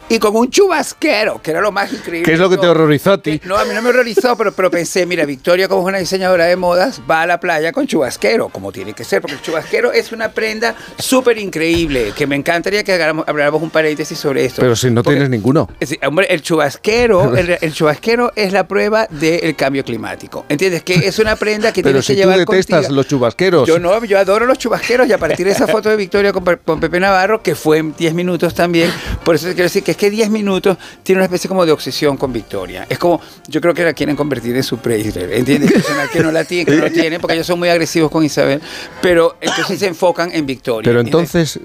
[0.10, 2.24] y con un chubasquero, que era lo más increíble.
[2.26, 3.40] ¿Qué es lo que te horrorizó a ti?
[3.46, 6.46] No, a mí no me horrorizó, pero, pero pensé, mira, Victoria como es una diseñadora
[6.46, 9.92] de modas, va a la playa con chubasquero, como tiene que ser, porque el chubasquero
[9.92, 14.62] es una prenda súper increíble, que me encantaría que hagáramos, habláramos un paréntesis sobre esto.
[14.62, 15.68] Pero si no Porque- tienes ninguno.
[15.80, 20.46] es decir, hombre, el chubasquero, el, el chubasquero es la prueba del cambio climático.
[20.50, 20.84] ¿Entiendes?
[20.84, 22.96] Que es una prenda que Pero tienes si que tú llevar detestas contigo.
[22.96, 23.68] los chubasqueros.
[23.68, 26.80] Yo no, yo adoro los chubasqueros y a partir de esa foto de Victoria con
[26.80, 28.92] Pepe Navarro, que fue en 10 minutos también,
[29.24, 32.18] por eso quiero decir que es que 10 minutos tiene una especie como de obsesión
[32.18, 32.88] con Victoria.
[32.90, 35.72] Es como, yo creo que la quieren convertir en su Preisler, ¿entiendes?
[36.14, 38.62] Que no la tiene, que no lo tiene, porque ellos son muy agresivos con Isabel,
[39.02, 40.90] pero entonces se enfocan en Victoria.
[40.90, 41.60] Pero ¿entiendes?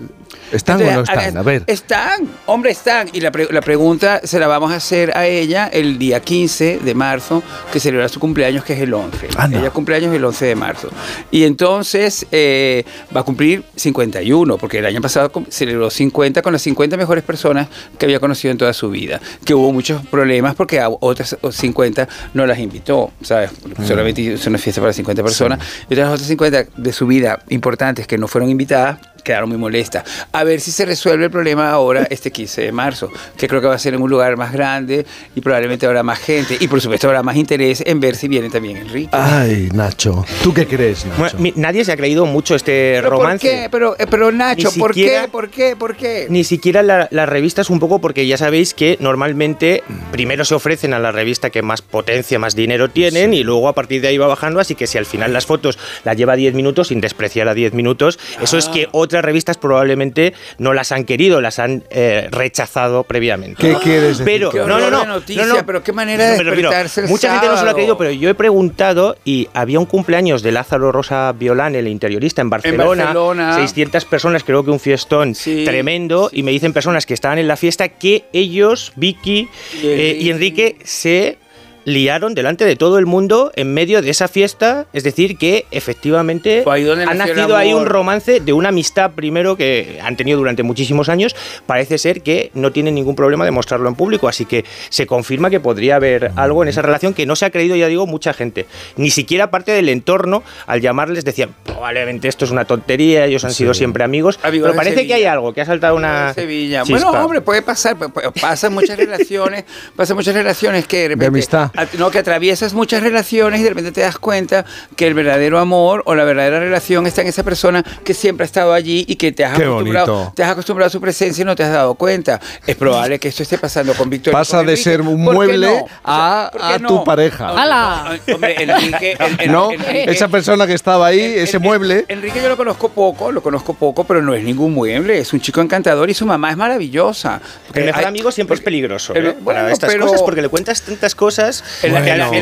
[0.53, 1.37] Entonces, ¿están o no están?
[1.37, 1.63] A ver.
[1.67, 3.09] Están, hombre, están.
[3.13, 6.79] Y la, pre- la pregunta se la vamos a hacer a ella el día 15
[6.79, 7.43] de marzo,
[7.73, 9.29] que celebra su cumpleaños, que es el 11.
[9.37, 9.59] Anda.
[9.61, 10.89] Ella cumpleaños el 11 de marzo.
[11.31, 12.85] Y entonces eh,
[13.15, 17.69] va a cumplir 51, porque el año pasado celebró 50 con las 50 mejores personas
[17.99, 19.21] que había conocido en toda su vida.
[19.45, 23.51] Que hubo muchos problemas porque a otras 50 no las invitó, ¿sabes?
[23.79, 23.87] Mm.
[23.87, 25.59] Solamente hizo una fiesta para 50 personas.
[25.89, 30.05] Y otras otras 50 de su vida importantes que no fueron invitadas quedaron muy molestas.
[30.33, 33.67] A ver si se resuelve el problema ahora, este 15 de marzo, que creo que
[33.67, 36.81] va a ser en un lugar más grande y probablemente habrá más gente y por
[36.81, 39.09] supuesto habrá más interés en ver si viene también Enrique.
[39.13, 40.25] Ay, Nacho.
[40.43, 41.19] ¿Tú qué crees, Nacho?
[41.19, 43.49] Bueno, mi- nadie se ha creído mucho este ¿Pero por romance.
[43.49, 43.69] qué?
[43.71, 45.29] Pero, eh, pero Nacho, Ni ¿por siquiera- qué?
[45.29, 45.77] ¿Por qué?
[45.77, 46.27] ¿Por qué?
[46.29, 49.83] Ni siquiera la- las revistas un poco porque ya sabéis que normalmente
[50.13, 53.73] primero se ofrecen a la revista que más potencia, más dinero tienen y luego a
[53.75, 56.53] partir de ahí va bajando, así que si al final las fotos las lleva 10
[56.55, 61.05] minutos, sin despreciar a 10 minutos, eso es que otras revistas probablemente no las han
[61.05, 63.61] querido, las han eh, rechazado previamente.
[63.61, 64.25] ¿Qué quieres decir?
[64.25, 65.67] Pero, Qué no, no, no, noticia, no, no.
[65.67, 68.29] pero qué manera de despertarse el Mucha gente no se lo ha creído, pero yo
[68.29, 73.05] he preguntado y había un cumpleaños de Lázaro Rosa Violán, el interiorista, en Barcelona.
[73.05, 73.55] Barcelona.
[73.55, 76.31] 600 personas, creo que un fiestón Sí, tremendo.
[76.33, 79.49] Y me dicen personas que estaban en la fiesta que ellos, Vicky
[79.83, 81.39] Y eh, y Enrique, se
[81.85, 86.63] liaron delante de todo el mundo en medio de esa fiesta, es decir, que efectivamente
[86.65, 91.09] donde ha nacido ahí un romance de una amistad primero que han tenido durante muchísimos
[91.09, 91.35] años,
[91.67, 95.51] parece ser que no tienen ningún problema de mostrarlo en público, así que se confirma
[95.51, 98.33] que podría haber algo en esa relación que no se ha creído, ya digo, mucha
[98.33, 98.67] gente,
[98.97, 103.53] ni siquiera parte del entorno al llamarles decían, probablemente esto es una tontería, ellos han
[103.53, 106.83] sido siempre amigos, Amigos pero de parece que hay algo, que ha saltado una Sevilla.
[106.83, 107.11] chispa.
[107.11, 109.65] Bueno, hombre, puede pasar, pu- pu- pasan muchas relaciones,
[109.97, 111.71] pasan muchas relaciones que de repente, amistad.
[111.77, 114.65] A- no, que atraviesas muchas relaciones y de repente te das cuenta
[114.97, 118.47] que el verdadero amor o la verdadera relación está en esa persona que siempre ha
[118.47, 120.33] estado allí y que te has Qué acostumbrado, bonito.
[120.35, 122.41] te has acostumbrado a su presencia y no te has dado cuenta.
[122.67, 124.33] Es probable que esto esté pasando con Víctor.
[124.33, 125.87] y Pasa con de ser un ¿Por qué mueble no?
[126.05, 126.89] a, ¿por qué a no?
[126.89, 127.49] tu pareja.
[127.51, 128.19] ¡Hala!
[128.33, 129.71] Hombre, Enrique, el- el- ¿No?
[129.73, 132.05] Enrique- Esa persona que estaba ahí, ese mueble.
[132.09, 135.41] Enrique yo lo conozco poco, lo conozco poco, pero no es ningún mueble, es un
[135.41, 137.41] chico encantador y su mamá es maravillosa.
[137.73, 139.37] El mejor Hay- amigo siempre es peligroso el- ¿eh?
[139.41, 142.21] bueno, para estas pero- cosas porque le cuentas tantas cosas En, en en en en
[142.21, 142.41] el mundo,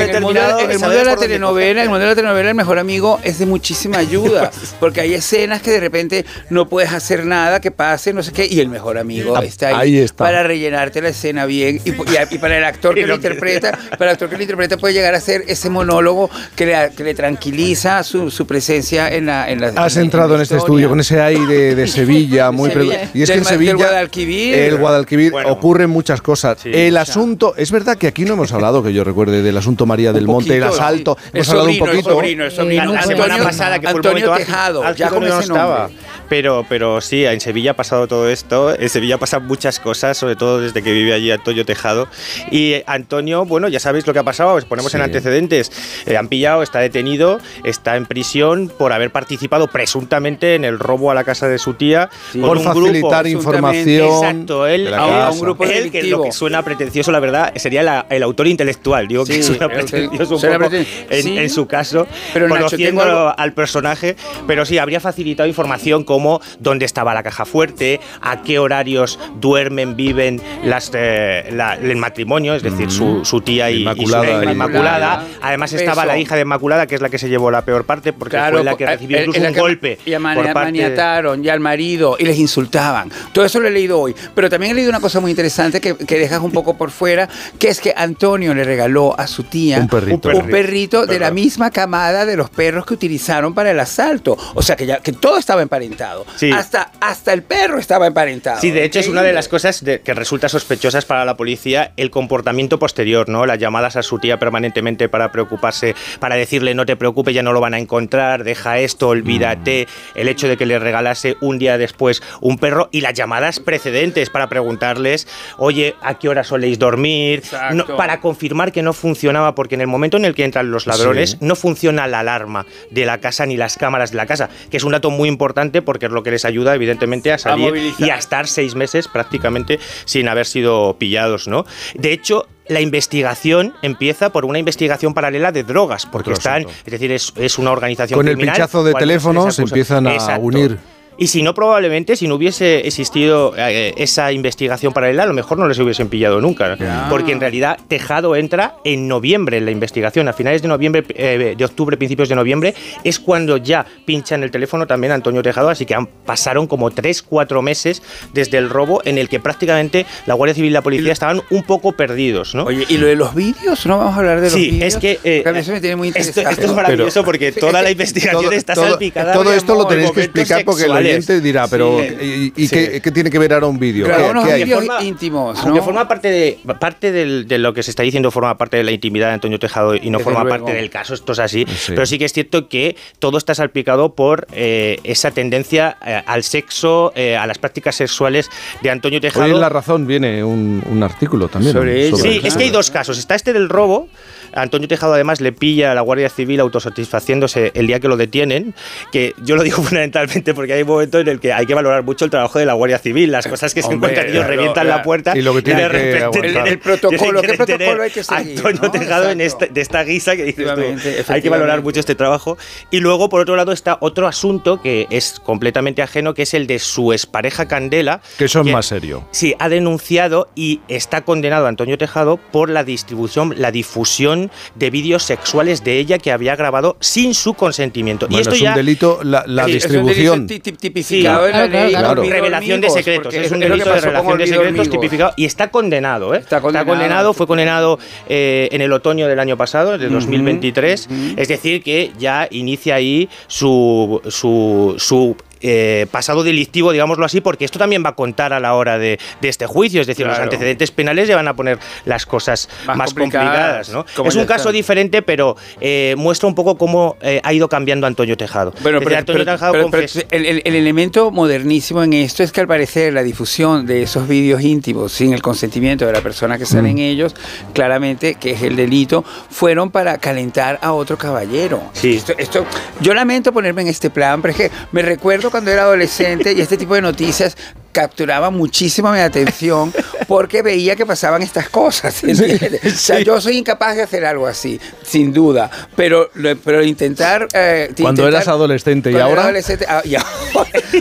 [0.00, 3.38] en el de la telenovela, en el mundo de la telenovela, el mejor amigo es
[3.38, 4.50] de muchísima ayuda,
[4.80, 8.46] porque hay escenas que de repente no puedes hacer nada que pase, no sé qué,
[8.46, 10.24] y el mejor amigo Ah, está ahí, ahí está.
[10.24, 11.94] para rellenarte la escena bien y, y-
[12.30, 15.14] y para el actor que lo interpreta, para el actor que lo interpreta puede llegar
[15.14, 19.60] a ser ese monólogo que le, que le tranquiliza su, su presencia en la en
[19.60, 23.10] la Has en- entrado en, la este estudio con ese aire de Sevilla, muy Sevilla.
[23.14, 24.54] Y es que en Sevilla, Guadalquivir.
[24.54, 25.50] el Guadalquivir, Bueno.
[25.52, 26.58] ocurren muchas cosas.
[26.64, 30.12] el asunto, es verdad que aquí no hemos hablado, que yo recuerde, del asunto María
[30.12, 31.16] del Monte, el asalto.
[31.20, 31.30] sí.
[31.34, 32.10] Hemos El hablado sobrino, un el poquito.
[32.14, 32.84] sobrino, el sobrino.
[32.92, 35.40] La Antonio- semana pasada que fue el Antonio momento Tejado, álgido, ya con no ese
[35.40, 35.78] estaba.
[35.88, 35.96] nombre.
[36.28, 38.74] Pero, pero sí, en Sevilla ha pasado todo esto.
[38.78, 42.08] En Sevilla pasan muchas cosas, sobre todo desde que vive allí Antonio Tejado.
[42.50, 45.04] Y Antonio, bueno, ya sabéis lo que ha pasado, os ponemos en Sí.
[45.04, 45.70] antecedentes.
[46.06, 51.10] Eh, han pillado, está detenido, está en prisión por haber participado presuntamente en el robo
[51.10, 52.08] a la casa de su tía.
[52.32, 53.38] con Por un facilitar grupo.
[53.38, 55.26] información Exacto, él, la.
[55.26, 56.18] A un grupo él, que delictivo.
[56.18, 59.06] lo que suena pretencioso, la verdad, sería la- el autor intelectual.
[59.08, 61.38] Digo que Sí, suena el- pretencioso un suena poco en, sí.
[61.38, 64.16] en su caso, Pero, Nacho, conociendo tengo algo- al personaje,
[64.46, 69.96] pero sí, habría facilitado información como dónde estaba la caja fuerte, a qué horarios duermen,
[69.96, 74.24] viven las, eh, la- el matrimonio, es decir, su, su tía y, y su- Inmaculada.
[74.24, 74.54] la Inmaculada.
[74.54, 75.24] Inmaculada.
[75.42, 76.06] Además estaba Eso.
[76.12, 78.56] la hija de Inmaculada, que es la que se llevó la peor parte, porque Claro,
[78.58, 82.16] fue la que eh, recibió eh, incluso un que golpe Y maniataron y al marido
[82.18, 83.10] y les insultaban.
[83.32, 84.14] Todo eso lo he leído hoy.
[84.34, 87.28] Pero también he leído una cosa muy interesante que, que dejas un poco por fuera,
[87.58, 90.28] que es que Antonio le regaló a su tía Un perrito.
[90.30, 94.36] un perrito de la misma camada de los perros que utilizaron para el asalto.
[94.54, 96.26] O sea, que, ya, que todo estaba emparentado.
[96.36, 96.50] Sí.
[96.50, 98.60] Hasta, hasta el perro estaba emparentado.
[98.60, 101.92] Sí, de hecho es una de las cosas de- que resulta sospechosas para la policía
[101.96, 103.46] el comportamiento posterior, ¿no?
[103.46, 107.52] Las llamadas a su tía permanentemente para preocuparse, para decirle no te preocupes, ya no
[107.52, 111.78] lo van a encontrar, deja esto, olvídate, el hecho de que le regalase un día
[111.78, 115.26] después un perro y las llamadas precedentes para preguntarles,
[115.58, 117.42] oye, ¿a qué hora soléis dormir?
[117.72, 120.86] No, para confirmar que no funcionaba, porque en el momento en el que entran los
[120.86, 121.36] ladrones Sí.
[121.40, 124.84] no funciona la alarma de la casa ni las cámaras de la casa, que es
[124.84, 128.16] un dato muy importante porque es lo que les ayuda evidentemente a salir y a
[128.16, 131.64] estar seis meses prácticamente sin haber sido pillados, ¿no?
[131.94, 136.74] De hecho, la investigación empieza por una investigación paralela de drogas, porque Otro están, asunto.
[136.86, 139.40] es decir, es, es una organización Con el pinchazo de cual no se les teléfono
[139.50, 139.62] se acusa.
[139.74, 140.40] empiezan a Exacto.
[140.42, 140.78] unir.
[141.16, 145.58] Y si no, probablemente, si no hubiese existido eh, esa investigación paralela, a lo mejor
[145.58, 146.76] no les hubiesen pillado nunca.
[146.76, 147.08] ¿no?
[147.08, 150.28] Porque en realidad Tejado entra en noviembre en la investigación.
[150.28, 152.74] A finales de noviembre, eh, de octubre, principios de noviembre,
[153.04, 155.68] es cuando ya pinchan el teléfono también Antonio Tejado.
[155.70, 160.34] Así que han, pasaron como 3-4 meses desde el robo en el que prácticamente la
[160.34, 162.54] Guardia Civil y la policía estaban un poco perdidos.
[162.54, 162.64] ¿no?
[162.64, 163.86] Oye, ¿y lo de los vídeos?
[163.86, 164.94] ¿No vamos a hablar de los Sí, vídeos?
[164.94, 167.82] es que eh, Porque a mí eso me tiene muy esto, es maravilloso porque toda
[167.82, 171.66] la investigación todo- está todo- salpicada todo esto lo tenéis que explicar porque oyente dirá,
[171.68, 172.74] pero ¿y, y Sí.
[172.74, 174.06] qué, qué tiene que ver ahora un vídeo?
[174.06, 174.64] Claro, ¿Qué- unos qué hay?
[174.64, 175.84] vídeos Forma- íntimos, Aunque ¿no?
[175.84, 178.90] forma parte de parte del- de lo que se está diciendo, forma parte de la
[178.92, 180.64] intimidad de Antonio Tejado y no Desde forma luego.
[180.64, 181.66] parte del caso, esto es así.
[181.68, 181.92] Sí.
[181.94, 186.42] Pero sí que es cierto que todo está salpicado por eh, esa tendencia eh, al
[186.44, 188.50] sexo, eh, a las prácticas sexuales
[188.82, 189.44] de Antonio Tejado.
[189.44, 191.72] Hoy en La Razón viene un, un artículo también.
[191.72, 192.16] Sobre ello.
[192.16, 192.48] Sí, Claro.
[192.48, 193.18] es que hay dos casos.
[193.18, 194.08] Está este del robo.
[194.56, 198.74] Antonio Tejado además le pilla a la Guardia Civil autosatisfaciéndose el día que lo detienen,
[199.12, 202.24] que yo lo digo fundamentalmente porque hay momento en el que hay que valorar mucho
[202.24, 204.98] el trabajo de la Guardia Civil, las cosas que se encuentran, ellos claro, revientan claro.
[204.98, 208.10] la puerta Y lo que tiene de que repente tienen- El protocolo, ¿qué protocolo hay
[208.10, 208.90] que seguir, Antonio no?
[208.90, 212.56] Tejado en este- de esta guisa que dices tú, hay que valorar mucho este trabajo.
[212.90, 216.66] Y luego, por otro lado, está otro asunto que es completamente ajeno, que es el
[216.66, 219.26] de su expareja Candela, Que eso es más serio.
[219.30, 224.90] Sí, ha denunciado y está condenado a Antonio Tejado por la distribución, la difusión de
[224.90, 228.26] vídeos sexuales de ella que había grabado sin su consentimiento.
[228.26, 230.46] Bueno, y esto es ya un delito la, la Sí, es un distribución.
[230.46, 230.54] delito
[230.84, 231.90] ti- tipificado en la Claro, claro, ley.
[231.92, 232.04] claro.
[232.06, 232.20] Claro.
[232.20, 234.90] Olvido revelación de secretos, es un delito de revelación de secretos hormigos.
[234.90, 236.38] tipificado y está condenado, ¿eh?
[236.38, 237.32] Está condenado.
[237.34, 237.98] fue condenado
[238.28, 243.28] eh, en el otoño del año pasado, de 2023, es decir, que ya inicia ahí
[243.46, 248.60] su, su, su eh, pasado delictivo, digámoslo así, porque esto también va a contar a
[248.60, 251.78] la hora de, de este juicio, es decir, los antecedentes penales ya van a poner
[252.04, 254.06] las cosas Más más, complicadas, complicadas, ¿no?
[254.16, 258.06] como Es un caso diferente, pero eh, muestra un poco cómo eh, ha ido cambiando
[258.06, 258.72] Antonio Tejado.
[258.82, 262.02] Bueno, Es decir, pero, Antonio pero- Tejado pero- pero confes- el, el- el elemento modernísimo
[262.02, 266.06] en esto es que al parecer la difusión de esos vídeos íntimos sin el consentimiento
[266.06, 267.34] de la persona que sale en ellos,
[267.72, 271.82] claramente que es el delito, fueron para calentar a otro caballero.
[271.92, 272.14] Sí.
[272.16, 272.66] Esto, esto-
[273.00, 276.60] yo lamento ponerme en este plan, pero es que me recuerdo cuando era adolescente y
[276.60, 277.56] este tipo de noticias
[277.94, 279.92] capturaba muchísimo mi atención
[280.28, 282.22] porque veía que pasaban estas cosas.
[282.24, 282.84] ¿entiendes?
[282.84, 286.28] O sea, yo soy incapaz de hacer algo así, sin duda, pero,
[286.64, 287.46] pero intentar...
[287.54, 289.44] eh, Cuando intentar- eras adolescente y ahora.
[289.44, 290.26] adolescente, ah, y ahora,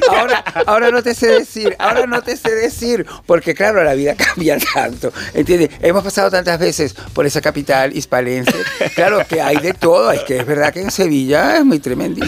[0.09, 4.15] ahora, ahora no te sé decir, ahora no te sé decir, porque claro, la vida
[4.17, 5.71] cambia tanto, ¿entiendes?
[5.81, 8.53] Hemos pasado tantas veces por esa capital hispalense,
[8.95, 12.27] claro que hay de todo, es que es verdad que en Sevilla es muy tremendito,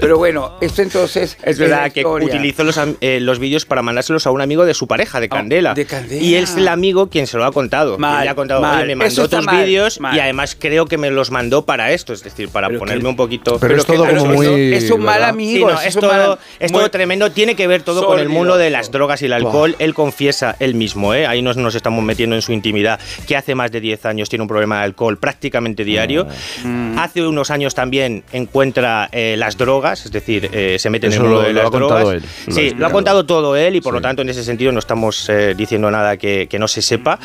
[0.00, 4.26] pero bueno, esto entonces Es la verdad que utilizó los, eh, los vídeos para mandárselos
[4.26, 5.70] a un amigo de su pareja, de Candela.
[5.70, 6.22] Ah, de Candela.
[6.22, 7.98] Y él es el amigo quien se lo ha contado.
[7.98, 8.84] Mal, le ha contado, mal.
[8.96, 12.22] me Eso mandó tus vídeos y además creo que me los mandó para esto, es
[12.24, 13.58] decir, para Pero ponerme que- un poquito...
[13.60, 14.74] Pero es que- todo pero como eso muy.
[14.74, 15.68] es un mal amigo.
[15.68, 18.04] Sí, no, eso es, un mal- todo, es muy- todo tremendo, tiene que ver todo
[18.06, 19.76] con el mundo de las drogas y el alcohol.
[19.78, 21.26] Él confiesa él mismo, ¿eh?
[21.26, 24.42] ahí nos, nos estamos metiendo en su intimidad, que hace más de 10 años tiene
[24.42, 26.26] un problema de alcohol prácticamente diario.
[26.64, 26.98] Mm.
[26.98, 31.18] Hace unos años también encuentra eh, las drogas, es decir, eh, se mete en el
[31.18, 32.22] Eso mundo lo- de lo las ha contado drogas.
[32.46, 32.52] él.
[32.54, 34.02] Sí, lo ha contado todo él y por lo Sí.
[34.02, 37.18] tanto en ese sentido no estamos eh, diciendo nada que, que no se sepa.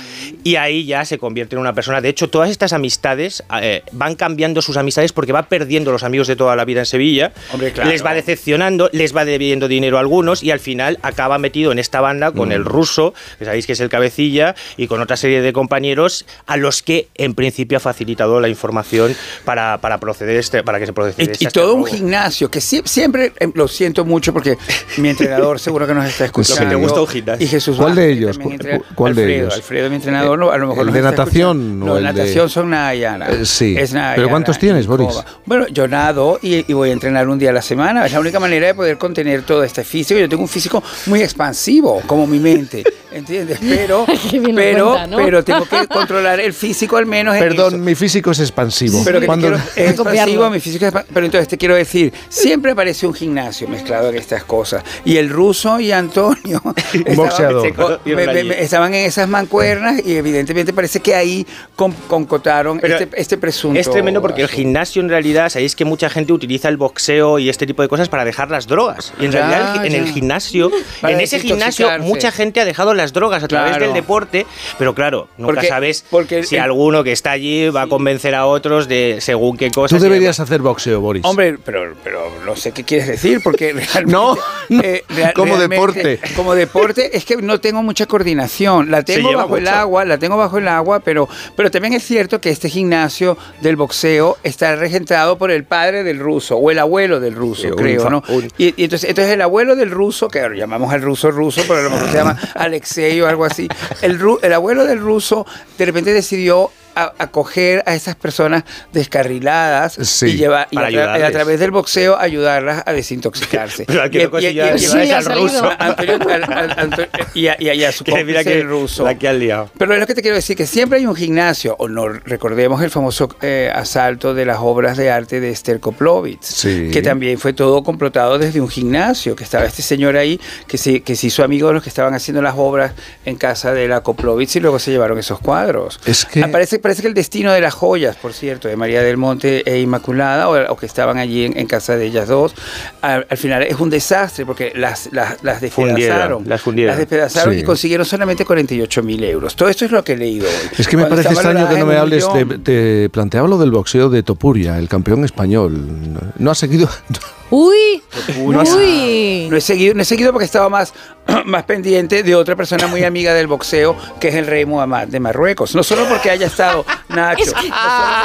[0.43, 2.01] Y ahí ya se convierte en una persona.
[2.01, 6.27] De hecho, todas estas amistades eh, van cambiando sus amistades porque va perdiendo los amigos
[6.27, 7.31] de toda la vida en Sevilla.
[7.53, 7.89] Hombre, claro.
[7.89, 11.79] Les va decepcionando, les va debiendo dinero a algunos y al final acaba metido en
[11.79, 12.53] esta banda con Mm.
[12.53, 16.57] el ruso, que sabéis que es el cabecilla, y con otra serie de compañeros a
[16.57, 19.15] los que en principio ha facilitado la información
[19.45, 22.49] para, para proceder este, para que se procediese Y, y a este todo un gimnasio,
[22.51, 24.57] que sie- siempre, eh, lo siento mucho porque
[24.97, 26.56] mi entrenador seguro que nos está escuchando.
[26.59, 27.45] Que te gusta un gimnasio.
[27.45, 28.37] Y Jesús ¿Cuál de ellos?
[28.37, 29.53] también ¿Cu- entrena- cu- cuál de Alfredo, ellos?
[29.55, 32.49] Alfredo, mi entrenador, no, a lo mejor ¿El nos de natación No, el de- natación
[32.49, 33.27] son Nayana.
[33.29, 33.75] Eh, sí.
[34.15, 35.15] ¿Pero cuántos tienes, Boris?
[35.45, 38.05] Bueno, yo nado y, y voy a entrenar un día a la semana.
[38.05, 40.19] Es la única manera de poder contener todo este físico.
[40.19, 42.83] Yo tengo un físico muy expansivo, como mi mente.
[43.11, 43.59] ¿Entiendes?
[43.61, 44.05] Pero,
[44.55, 45.17] pero, cuenta, ¿no?
[45.17, 47.55] pero tengo que controlar el físico al menos en eso.
[47.55, 49.01] Perdón, mi físico es expansivo.
[49.05, 50.11] Pero que Cuando- quiero- es Copiarlo.
[50.11, 54.17] expansivo, mi físico es Pero entonces te quiero decir, siempre aparece un gimnasio mezclado en
[54.17, 54.83] estas cosas.
[55.05, 56.61] Y el ruso y Antonio
[57.05, 62.79] estaban- me- me- me- estaban en esas mancuernas y evidentemente parece que ahí con- concotaron
[62.83, 63.79] este, este presunto.
[63.79, 67.49] Es tremendo porque el gimnasio en realidad, sabéis que mucha gente utiliza el boxeo y
[67.49, 69.13] este tipo de cosas para dejar las drogas.
[69.19, 70.71] Y en Ya, realidad en el gimnasio,
[71.01, 73.85] Para en ese gimnasio mucha gente ha dejado las drogas a través Claro.
[73.85, 74.45] del deporte,
[74.77, 78.35] pero claro, nunca Porque- sabes porque si el- alguno que está allí va a convencer
[78.35, 79.97] a otros de según qué cosas.
[79.99, 81.23] Tú deberías hacer boxeo, Boris.
[81.25, 84.11] Hombre, pero, pero no sé qué quieres decir, porque realmente.
[84.11, 84.35] No,
[84.69, 84.81] no,
[85.35, 86.19] como realmente- deporte.
[86.35, 88.91] Como deporte, es que no tengo mucha coordinación.
[88.91, 89.75] La tengo bajo el mucho.
[89.75, 93.75] agua, la tengo bajo el agua, pero, pero también es cierto que este gimnasio del
[93.75, 97.75] boxeo está regentado por el padre del ruso, o el abuelo del ruso, Sí, un
[97.75, 98.23] creo, fa- ¿no?
[98.29, 101.61] un- Y, y entonces, entonces el abuelo del ruso, que ahora llamamos al ruso ruso,
[101.67, 102.86] pero a lo mejor se llama Alexei
[103.21, 103.67] o algo así.
[104.01, 105.45] El, el abuelo del ruso
[105.77, 106.71] de repente decidió
[107.03, 108.63] a, a coger a esas personas
[109.11, 110.27] descarriladas Sí.
[110.27, 113.85] y, llevar, y a, través del boxeo ayudarlas a desintoxicarse.
[113.87, 115.65] Pero Y- no consiguió y- y- llevar y- es al y- ruso.
[115.65, 118.43] a Antonio- al- al- Anto- y, a, y a- y a su Que mira cómplice,
[118.43, 119.03] que el ruso.
[119.05, 119.69] la que han liado.
[119.77, 122.81] Pero es lo que te quiero decir, que siempre hay un gimnasio, o no recordemos
[122.83, 126.89] el famoso eh, asalto de las obras de arte de Esther Koplovitz, Sí.
[126.91, 131.01] que también fue todo complotado desde un gimnasio, que estaba este señor ahí, que se,
[131.01, 132.93] que se hizo amigo de los que estaban haciendo las obras
[133.25, 135.99] en casa de la Koplovitz y luego se llevaron esos cuadros.
[136.05, 136.47] Es que- Ah,
[136.87, 140.49] parece, que el destino de las joyas, por cierto, de María del Monte e Inmaculada,
[140.49, 142.55] o, o que estaban allí en, en casa de ellas dos,
[143.01, 145.95] al, al final es un desastre porque las, las, las despedazaron.
[145.95, 146.97] Fundieron, las fundieron.
[146.97, 147.59] despedazaron Sí.
[147.59, 149.55] y consiguieron solamente 48 mil euros.
[149.55, 150.53] Todo esto es lo que he leído hoy.
[150.77, 152.63] Es que me Cuando parece extraño que no me hables millón.
[152.63, 156.31] Te planteaba lo del boxeo de Topuria, el campeón español.
[156.37, 156.89] No ha seguido.
[157.49, 158.01] Uy,
[158.39, 159.47] No, uy.
[159.49, 160.93] no he seguido, no he seguido porque estaba más,
[161.45, 165.19] más pendiente de otra persona muy amiga del boxeo, que es el rey Muhammad de
[165.21, 165.73] Marruecos.
[165.73, 167.75] No solo porque haya estado Nacho, Es que- no solo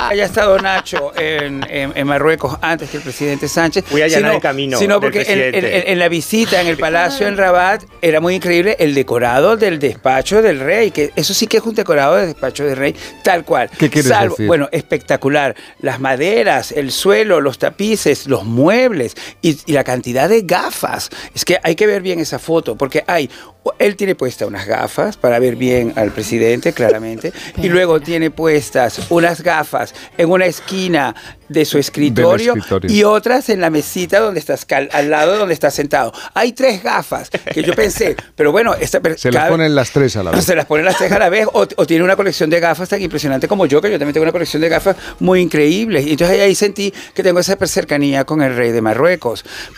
[0.00, 4.08] porque haya estado Nacho en, en- en Marruecos antes que el presidente Sánchez, Voy a
[4.10, 5.82] sino, el camino sino del porque en, presidente.
[5.82, 9.78] en- en la visita en el palacio en Rabat era muy increíble el decorado del
[9.78, 13.44] despacho del rey, que eso sí que es un decorado del despacho del rey, tal
[13.44, 13.70] cual.
[13.78, 14.46] ¿Qué quieres Salvo- decir?
[14.48, 15.54] Bueno, espectacular.
[15.80, 21.10] Las maderas, el suelo, los tapices, los muebles y, y la cantidad de gafas.
[21.34, 23.30] Es que hay que ver bien esa foto, porque hay.
[23.78, 29.00] Él tiene puestas unas gafas para ver bien al presidente, claramente, y luego tiene puestas
[29.08, 31.14] unas gafas en una esquina
[31.48, 32.90] de su escritorio, escritorio.
[32.90, 36.12] y otras en la mesita donde estás, al lado de donde está sentado.
[36.34, 40.22] Hay tres gafas que yo pensé, pero bueno, esta Se las ponen las tres a
[40.22, 40.44] la vez.
[40.44, 42.88] se las ponen las tres a la vez o, o tiene una colección de gafas
[42.88, 46.02] tan impresionante como yo, que yo también tengo una colección de gafas muy increíble.
[46.02, 49.01] Y entonces ahí sentí que tengo esa cercanía con el rey de Marruecos.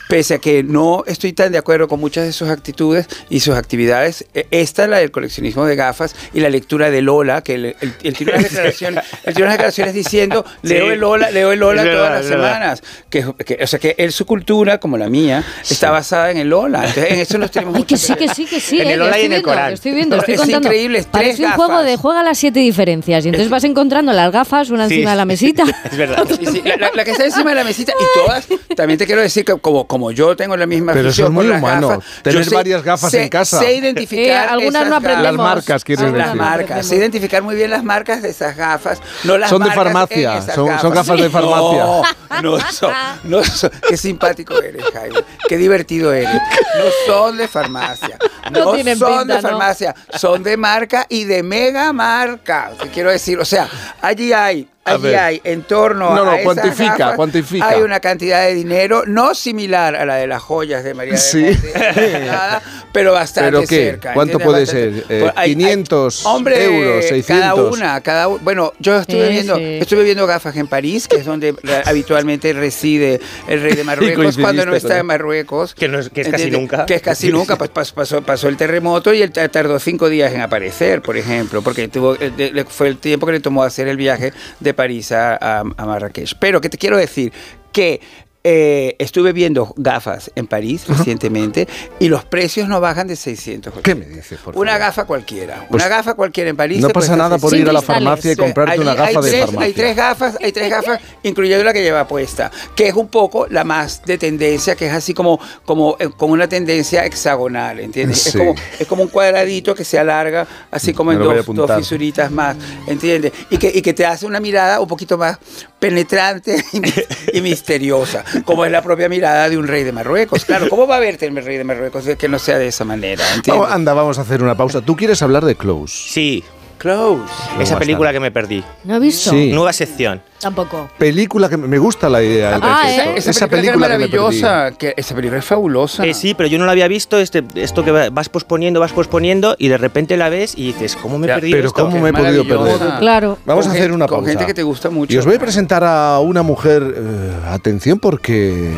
[0.08, 3.54] Pese a que no estoy tan de acuerdo con muchas de sus actitudes y sus
[3.56, 7.76] actividades, eh, esta, la del coleccionismo de gafas y la lectura de Lola, que él,
[7.80, 10.92] él- él tiene unas declaraciones, él tiene unas declaraciones diciendo, leo Sí.
[10.92, 12.82] el Lola, leo el Lola Es todas las es semanas.
[13.10, 16.48] Que, que- o sea que él, su cultura, como la mía, está basada en el
[16.48, 16.80] Lola.
[16.86, 18.80] Entonces en eso nos tenemos Ay, que sí, que sí, que sí.
[18.80, 19.72] En eh, el que Ola y estoy en el viendo, Corán.
[19.72, 20.68] Estoy viendo, estoy es contando.
[20.68, 21.86] increíble, es tres Parece un juego gafas.
[21.86, 23.24] de juega las siete diferencias.
[23.24, 24.94] Y entonces vas encontrando las gafas una Sí.
[24.94, 25.64] encima de la mesita.
[25.90, 26.24] Es verdad.
[26.28, 28.46] Sí, sí, la, la- la que está encima de la mesita y todas,
[28.76, 31.46] también te quiero decir que como, como yo tengo la misma Pero eso es muy
[31.46, 33.60] las humano, gafas, tener sé- varias gafas sé- en casa.
[33.60, 35.22] Sé identificar Eh, algunas no aprendemos.
[35.24, 36.26] Las marcas, quieres Las decir.
[36.36, 39.70] no marcas, sé identificar muy bien las marcas de esas gafas, no las Son de
[39.70, 41.84] farmacia, son- gafas de farmacia.
[41.84, 42.02] No,
[42.42, 42.92] no son,
[43.24, 43.70] no son.
[43.88, 45.20] Qué simpático eres, Jaime.
[45.48, 46.34] Qué divertido eres.
[46.34, 48.18] No son de farmacia.
[48.50, 49.48] No No, tienen son pinta, de ¿no?
[49.48, 52.72] farmacia, son de marca y de mega marca.
[52.82, 53.68] Te quiero decir, o sea,
[54.02, 55.16] allí hay Allí ver.
[55.16, 57.68] hay en torno No, no, a cuantifica, gafas, cuantifica.
[57.68, 61.46] Hay una cantidad de dinero no similar a la de las joyas de María Sí.
[61.74, 62.62] Nada,
[62.92, 63.66] pero bastante ¿Pero qué?
[63.76, 64.12] cerca.
[64.14, 65.04] ¿Cuánto puede Bastante- ser?
[65.08, 67.26] Eh, Pues hay- hay- 500 hombre, euros, 600.
[67.40, 69.78] Cada una, cada u- Bueno, yo estuve Sí, viendo, sí.
[69.80, 71.54] estuve viendo gafas en París, que es donde
[71.86, 75.74] habitualmente reside el rey de Marruecos cuando no está en Marruecos.
[75.74, 76.60] Que, no es, que es casi ¿Entiendes?
[76.72, 76.86] nunca.
[76.86, 80.08] Que es casi nunca, pues pas- pasó, pasó el terremoto y él ta- tardó cinco
[80.08, 83.62] días en aparecer, por ejemplo, porque tuvo, eh, de- fue el tiempo que le tomó
[83.62, 86.34] hacer el viaje de París a, a- Marrakech.
[86.38, 87.32] Pero que te quiero decir
[87.72, 88.00] que
[88.46, 91.66] eh, estuve viendo gafas en París recientemente
[91.98, 93.72] y los precios no bajan de 600.
[93.82, 94.86] ¿Qué me dices, por Una favor?
[94.86, 95.66] gafa cualquiera.
[95.68, 96.80] Pues una gafa cualquiera en París.
[96.80, 97.60] no pasa nada por 600.
[97.60, 99.66] ir a la farmacia y comprarte allí una gafa de tres- farmacia.
[99.66, 103.46] Hay tres gafas, hay tres gafas, incluyendo la que lleva puesta, que es un poco
[103.48, 108.18] la más de tendencia, que es así como, como eh, con una tendencia hexagonal, ¿entiendes?
[108.22, 108.28] Sí.
[108.28, 111.22] Es, como, es como un cuadradito que se alarga, así como Me en
[111.54, 112.56] dos, fisuritas más,
[112.86, 113.32] ¿entiendes?
[113.48, 115.38] Y que, y que te hace una mirada un poquito más
[115.78, 116.62] penetrante
[117.32, 120.44] y misteriosa, como es la propia mirada de un rey de Marruecos.
[120.44, 123.24] Claro, ¿cómo va a verte el rey de Marruecos que no sea de esa manera?
[123.68, 124.80] anda, vamos a hacer una pausa.
[124.80, 125.94] ¿Tú quieres hablar de Close?
[125.94, 126.44] Sí,
[126.78, 127.22] Close.
[127.60, 128.62] esa película que me perdí.
[128.84, 129.30] ¿No he visto?
[129.30, 129.50] Sí.
[129.52, 130.20] Nueva sección.
[130.40, 130.90] Tampoco.
[130.98, 132.58] Película que me me gusta la idea.
[132.62, 132.82] Ah.
[132.86, 133.14] ¿eh?
[133.16, 134.42] Esa, película, que me que es perdí.
[134.42, 136.04] maravillosa, que esa película es fabulosa.
[136.04, 138.92] Eh, sí, pero yo no la había visto, este, esto que va- vas posponiendo, vas
[138.92, 141.84] posponiendo y de repente la ves y dices, ¿cómo me he perdido Pero esto?
[141.84, 142.98] ¿cómo me he podido perder?
[142.98, 143.38] Claro.
[143.46, 144.30] Vamos Con a hacer una con pausa.
[144.30, 145.14] gente que te gusta mucho.
[145.14, 148.72] Y os voy a presentar a una mujer, eh, atención porque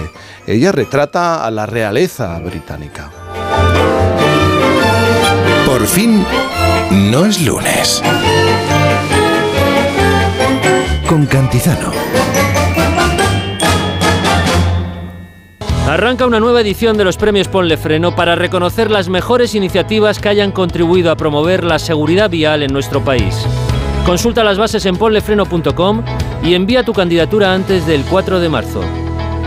[0.47, 3.11] ella retrata a la realeza británica.
[5.77, 6.25] Por fin,
[6.91, 8.03] no es lunes.
[11.07, 11.93] Con Cantizano.
[15.87, 20.31] Arranca una nueva edición de los premios Ponle Freno para reconocer las mejores iniciativas que
[20.31, 23.47] hayan contribuido a promover la seguridad vial en nuestro país.
[24.07, 26.03] Consulta las bases en ponlefreno.com
[26.43, 29.06] y envía tu candidatura antes del 4 de marzo.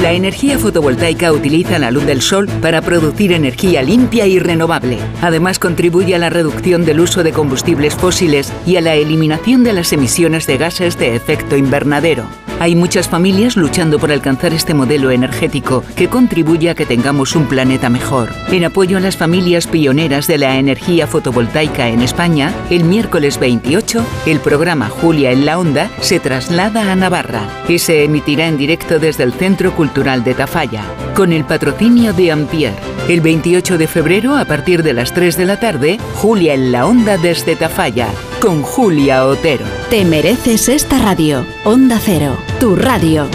[0.00, 4.98] La energía fotovoltaica utiliza la luz del sol para producir energía limpia y renovable.
[5.20, 9.74] Además, contribuye a la reducción del uso de combustibles fósiles y a la eliminación de
[9.74, 12.24] las emisiones de gases de efecto invernadero.
[12.62, 17.46] Hay muchas familias luchando por alcanzar este modelo energético que contribuye a que tengamos un
[17.46, 18.30] planeta mejor.
[18.52, 23.81] En apoyo a las familias pioneras de la energía fotovoltaica en España, el miércoles 28,
[24.26, 28.98] el programa Julia en la Onda se traslada a Navarra y se emitirá en directo
[28.98, 32.74] desde el Centro Cultural de Tafalla, con el patrocinio de Ampier.
[33.08, 36.86] El 28 de febrero, a partir de las 3 de la tarde, Julia en la
[36.86, 38.08] Onda desde Tafalla,
[38.40, 39.64] con Julia Otero.
[39.90, 41.44] Te mereces esta radio.
[41.64, 43.26] Onda Cero, tu radio.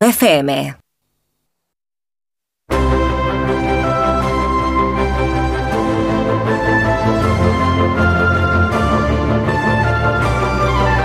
[0.00, 0.77] FM.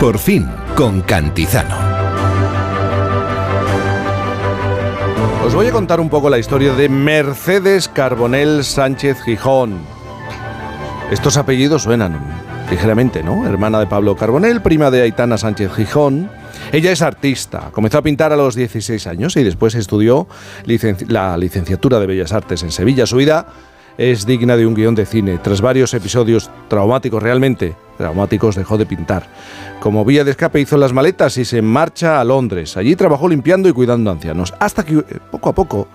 [0.03, 1.77] Por fin, con Cantizano.
[5.45, 9.79] Os voy a contar un poco la historia de Mercedes Carbonell Sánchez Gijón.
[11.09, 12.19] Estos apellidos suenan
[12.69, 13.47] ligeramente, ¿no?
[13.47, 16.29] Hermana de Pablo Carbonell, prima de Aitana Sánchez Gijón.
[16.73, 20.27] Ella es artista, comenzó a pintar a los 16 años y después estudió
[21.07, 23.05] la licenciatura de Bellas Artes en Sevilla.
[23.05, 23.47] Su vida
[23.97, 25.39] es digna de un guion de cine.
[25.41, 29.27] Tras varios episodios traumáticos, realmente traumáticos, dejó de pintar.
[29.79, 32.77] Como vía de escape hizo las maletas y se marcha a Londres.
[32.77, 35.87] Allí trabajó limpiando y cuidando ancianos, hasta que eh, poco a poco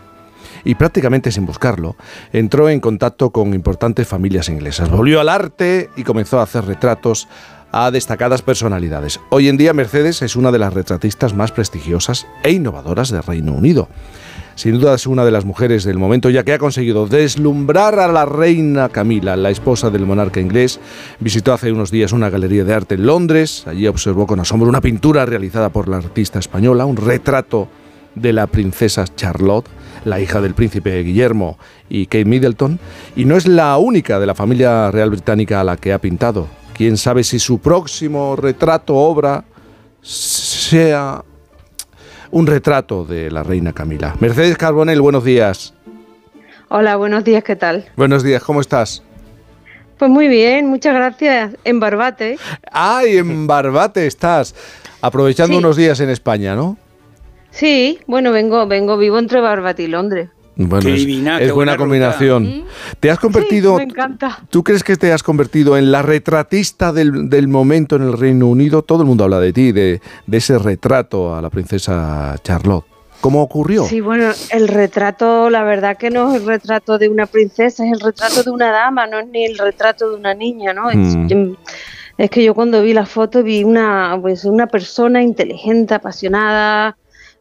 [0.64, 1.96] y prácticamente sin buscarlo,
[2.32, 4.90] entró en contacto con importantes familias inglesas.
[4.90, 7.28] Volvió al arte y comenzó a hacer retratos
[7.70, 9.20] a destacadas personalidades.
[9.30, 13.52] Hoy en día Mercedes es una de las retratistas más prestigiosas e innovadoras del Reino
[13.52, 13.88] Unido.
[14.58, 18.08] Sin duda es una de las mujeres del momento ya que ha conseguido deslumbrar a
[18.08, 20.80] la reina Camila, la esposa del monarca inglés.
[21.20, 23.62] Visitó hace unos días una galería de arte en Londres.
[23.68, 27.68] Allí observó con asombro una pintura realizada por la artista española, un retrato
[28.16, 29.68] de la princesa Charlotte,
[30.04, 31.56] la hija del príncipe Guillermo
[31.88, 32.80] y Kate Middleton,
[33.14, 36.48] y no es la única de la familia real británica a la que ha pintado.
[36.74, 39.44] Quién sabe si su próximo retrato obra
[40.02, 41.22] sea
[42.30, 44.14] un retrato de la reina Camila.
[44.20, 45.74] Mercedes Carbonell, buenos días.
[46.68, 47.86] Hola, buenos días, ¿qué tal?
[47.96, 49.02] Buenos días, ¿cómo estás?
[49.98, 51.56] Pues muy bien, muchas gracias.
[51.64, 52.38] En Barbate.
[52.70, 54.54] ¡Ay, en Barbate estás!
[55.00, 55.58] Aprovechando Sí.
[55.58, 56.76] unos días en España, ¿no?
[57.50, 60.28] Sí, bueno, vengo, vengo, vivo entre Barbate y Londres.
[60.60, 62.64] Bueno, Qué es, divina, es qué buena buena combinación.
[62.98, 64.40] ¿Te has convertido, Me encanta.
[64.50, 68.48] tú crees que te has convertido en la retratista del, del momento en el Reino
[68.48, 68.82] Unido?
[68.82, 72.84] Todo el mundo habla de ti, de, de ese retrato a la princesa Charlotte.
[73.20, 73.84] ¿Cómo ocurrió?
[73.84, 77.92] Sí, bueno, el retrato, la verdad que no es el retrato de una princesa, es
[77.92, 80.90] el retrato de una dama, no es ni el retrato de una niña, ¿no?
[80.90, 81.54] Es, Mm.
[82.16, 86.96] es que yo cuando vi la foto vi una, pues, una persona inteligente, apasionada,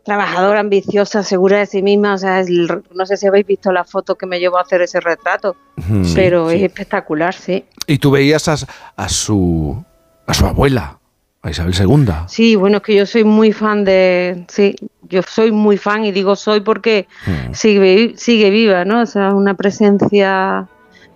[0.08, 2.14] trabajadora, ambiciosa, segura de sí misma.
[2.14, 4.82] O sea, el- no sé si habéis visto la foto que me llevó a hacer
[4.82, 5.56] ese retrato.
[6.04, 6.56] Sí, pero sí.
[6.56, 7.66] es espectacular, sí.
[7.86, 8.56] Y tú veías a,
[8.96, 9.84] a su
[10.26, 10.98] a su abuela,
[11.42, 12.14] a Isabel II.
[12.28, 16.12] Sí, bueno, es que yo soy muy fan de, sí, yo soy muy fan y
[16.12, 17.08] digo soy porque
[17.54, 19.02] sigue, vi- sigue viva, ¿no?
[19.02, 20.68] O sea, una presencia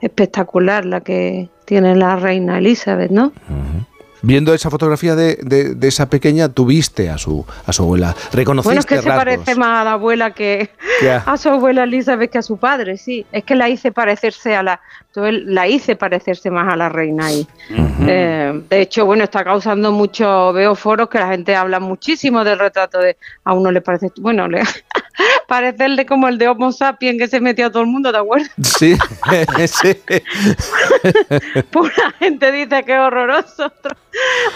[0.02, 3.32] espectacular la que tiene la reina Elizabeth, ¿no?
[4.22, 8.15] Viendo esa fotografía de, de- de esa pequeña, tuviste a su a su abuela.
[8.31, 10.69] Reconociste Bueno, es que se parece más a la abuela que
[11.26, 13.26] a su abuela Elizabeth que a su padre, sí.
[13.31, 14.81] Es que la hice parecerse a la,
[15.15, 17.48] la hice parecerse más a la reina ahí.
[18.07, 22.60] Eh, de hecho, bueno, está causando mucho, veo foros que la gente habla muchísimo del
[22.60, 24.61] retrato de, a uno le parece, bueno, le
[25.52, 28.49] parecerle como el de Homo sapiens que se metió a todo el mundo, ¿te acuerdas?
[28.64, 28.95] Sí,
[29.68, 29.98] sí.
[31.73, 33.95] La gente dice que es horroroso, otro,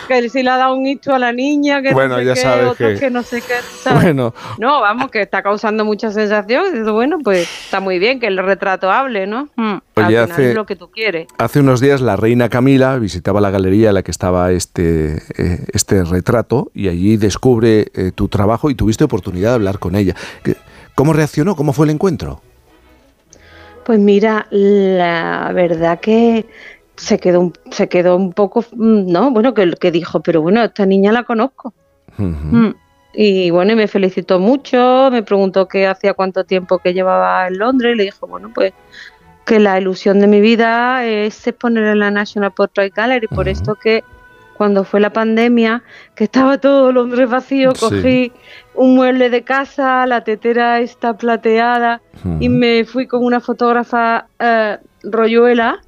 [0.08, 2.34] que si le ha dado un hito a la niña, que Bueno, no sé ya
[2.34, 3.10] qué, sabes otros que- que...
[3.10, 3.54] no sé qué.
[3.82, 4.04] ¿sabes?
[4.04, 4.34] Bueno.
[4.58, 6.86] No, vamos, que está causando mucha sensación.
[6.94, 9.50] Bueno, pues está muy bien que el retrato hable, ¿no?
[9.58, 11.28] Mm, al final hace- es lo que tú quieres.
[11.38, 15.66] Hace unos días la reina Camila visitaba la galería en la que estaba este, eh,
[15.74, 20.16] este retrato y allí descubre eh, tu trabajo y tuviste oportunidad de hablar con ella.
[20.44, 20.56] ¿Qué-
[20.96, 21.56] ¿Cómo reaccionó?
[21.56, 22.42] ¿Cómo fue el encuentro?
[23.86, 26.46] Pues mira, la verdad que
[26.96, 30.64] se quedó, un- se quedó un poco, mm, no, bueno, que, que dijo, pero bueno,
[30.64, 31.74] esta niña la conozco.
[32.18, 32.70] Mm.
[33.14, 37.58] Y bueno, y me felicitó mucho, me preguntó qué hacía cuánto tiempo que llevaba en
[37.60, 38.74] Londres y le dije, bueno, pues
[39.46, 43.76] que la ilusión de mi vida es exponer en la National Portrait Gallery, por esto
[43.76, 44.04] que
[44.58, 45.84] cuando fue la pandemia,
[46.16, 47.80] que estaba todo Londres vacío, Sí.
[47.80, 48.32] cogí
[48.74, 52.02] un mueble de casa, la tetera está plateada
[52.40, 55.80] y me fui con una fotógrafa eh, rolluela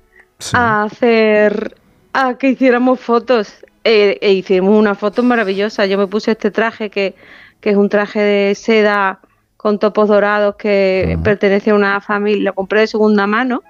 [0.53, 1.75] a hacer,
[2.13, 3.63] a que hiciéramos fotos.
[3.83, 5.85] E, e hicimos una foto maravillosa.
[5.85, 7.15] Yo me puse este traje que,
[7.61, 9.19] que es un traje de seda
[9.55, 13.63] con topos dorados que pertenece a una familia, lo compré de segunda mano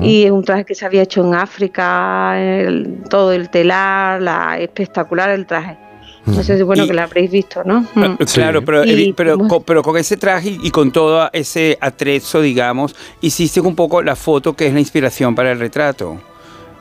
[0.00, 4.58] y es un traje que se había hecho en África, el- todo el telar, la,
[4.58, 5.76] espectacular el traje.
[6.24, 7.86] No sé si bueno Y- que lo habréis visto, ¿no?
[7.94, 8.16] Mm.
[8.34, 12.96] Claro, pero, Y- pero, con, pero con ese traje y con todo ese atrezo, digamos,
[13.20, 16.20] hiciste un poco la foto que es la inspiración para el retrato.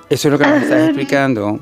[0.10, 0.86] Eso es lo que nos estás Ah.
[0.86, 1.60] explicando.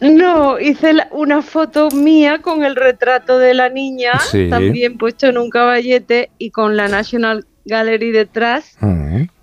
[0.00, 4.48] No, hice la- una foto mía con el retrato de la niña, Sí.
[4.50, 8.76] también puesto en un caballete y con la National Gallery detrás,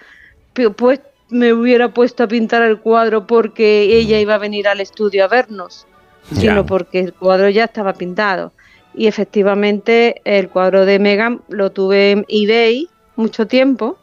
[0.77, 5.25] pues, me hubiera puesto a pintar el cuadro porque ella iba a venir al estudio
[5.25, 5.87] a vernos,
[6.31, 6.39] Ya.
[6.41, 8.53] sino porque el cuadro ya estaba pintado.
[8.95, 13.97] Y efectivamente el cuadro de Megan lo tuve en eBay mucho tiempo,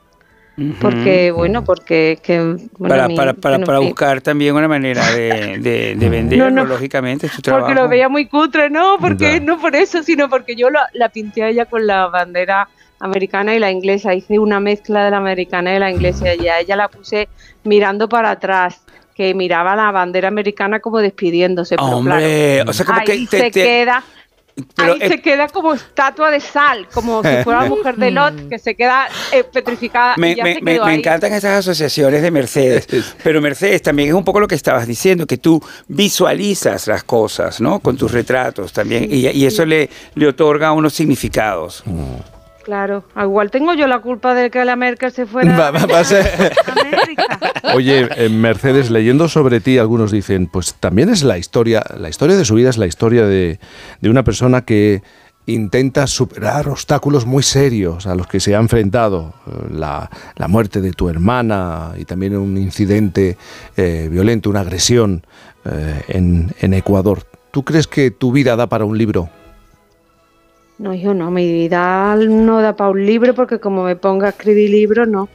[0.81, 2.19] porque, bueno, porque...
[2.23, 6.09] Que, bueno, para para, para, bueno, para mi- buscar también una manera de, de, de
[6.11, 6.65] venderlo, No, no.
[6.67, 7.67] lógicamente, es tu trabajo.
[7.67, 11.09] Porque lo veía muy cutre, no, porque no por eso, sino porque yo la, la
[11.09, 12.69] pinté a ella con la bandera
[12.99, 14.13] americana y la inglesa.
[14.15, 17.29] Hice una mezcla de la americana y la inglesa y a ella la puse
[17.65, 18.83] mirando para atrás,
[19.21, 21.77] que miraba la bandera americana como despidiéndose.
[21.77, 24.03] Pero Hombre, claro, o sea, como ahí que te- se te- queda.
[24.77, 28.11] Pero, ahí eh, se queda como estatua de sal, como si fuera la mujer de
[28.11, 30.15] Lot, que se queda eh, petrificada.
[30.17, 30.99] y Me, ya me- se me- quedó me ahí.
[30.99, 32.87] encantan esas asociaciones de Mercedes,
[33.23, 37.61] pero Mercedes también es un poco lo que estabas diciendo, que tú visualizas las cosas,
[37.61, 37.81] ¿no?
[37.81, 41.83] Con tus retratos también, y, y eso le, le otorga unos significados.
[42.65, 45.57] Claro, Ah, igual tengo yo la culpa de que la Merkel se fuera.
[45.59, 46.53] Va- va- va a ser-
[47.75, 52.37] Oye, eh, Mercedes, leyendo sobre ti, algunos dicen, pues también es la historia, la historia
[52.37, 53.59] de su vida es la historia de,
[54.01, 55.03] de una persona que
[55.47, 59.35] intenta superar obstáculos muy serios a los que se ha enfrentado.
[59.47, 63.37] Eh, La, la muerte de tu hermana y también un incidente
[63.77, 65.25] eh, violento, una agresión
[65.65, 67.23] eh, en, en Ecuador.
[67.53, 69.29] ¿Tú crees que tu vida da para un libro?
[70.81, 74.31] No, yo no, mi vida no da para un libro porque como me ponga a
[74.31, 75.29] escribir libros, no.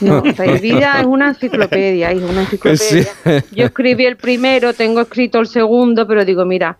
[0.00, 3.08] No, mi vida es una enciclopedia, es una enciclopedia.
[3.50, 6.76] Yo escribí el primero, tengo escrito el segundo, pero digo, mira,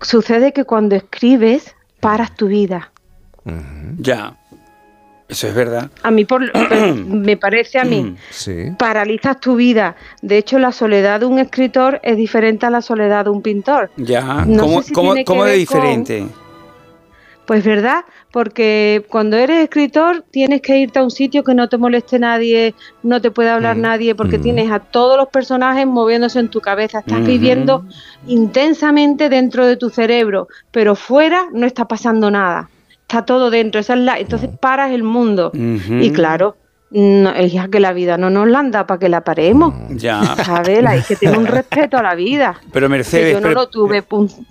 [0.00, 2.90] sucede que cuando escribes, paras tu vida.
[3.98, 4.34] Ya,
[5.28, 5.90] eso es verdad.
[6.02, 6.40] A mí, por,
[6.96, 8.70] me parece a mí, Sí.
[8.78, 9.94] paralizas tu vida.
[10.22, 13.90] De hecho, la soledad de un escritor es diferente a la soledad de un pintor.
[13.98, 16.26] Ya, No ¿cómo, sé si cómo- cómo de con- diferente?
[17.48, 21.78] Pues verdad, porque cuando eres escritor tienes que irte a un sitio que no te
[21.78, 26.48] moleste nadie, no te puede hablar nadie, porque tienes a todos los personajes moviéndose en
[26.48, 27.86] tu cabeza, estás viviendo
[28.26, 32.68] intensamente dentro de tu cerebro, pero fuera no está pasando nada,
[33.00, 35.50] está todo dentro, esa es la, entonces paras el mundo.
[35.54, 36.58] Y claro,
[36.90, 37.34] No,
[37.70, 39.74] que la vida no nos la anda para que la paremos.
[39.90, 40.22] Ya.
[40.36, 40.84] ¿Sabes?
[40.86, 42.58] Hay que tener un respeto a la vida.
[42.72, 44.04] Pero Que Mercedes, yo no pero- lo tuve.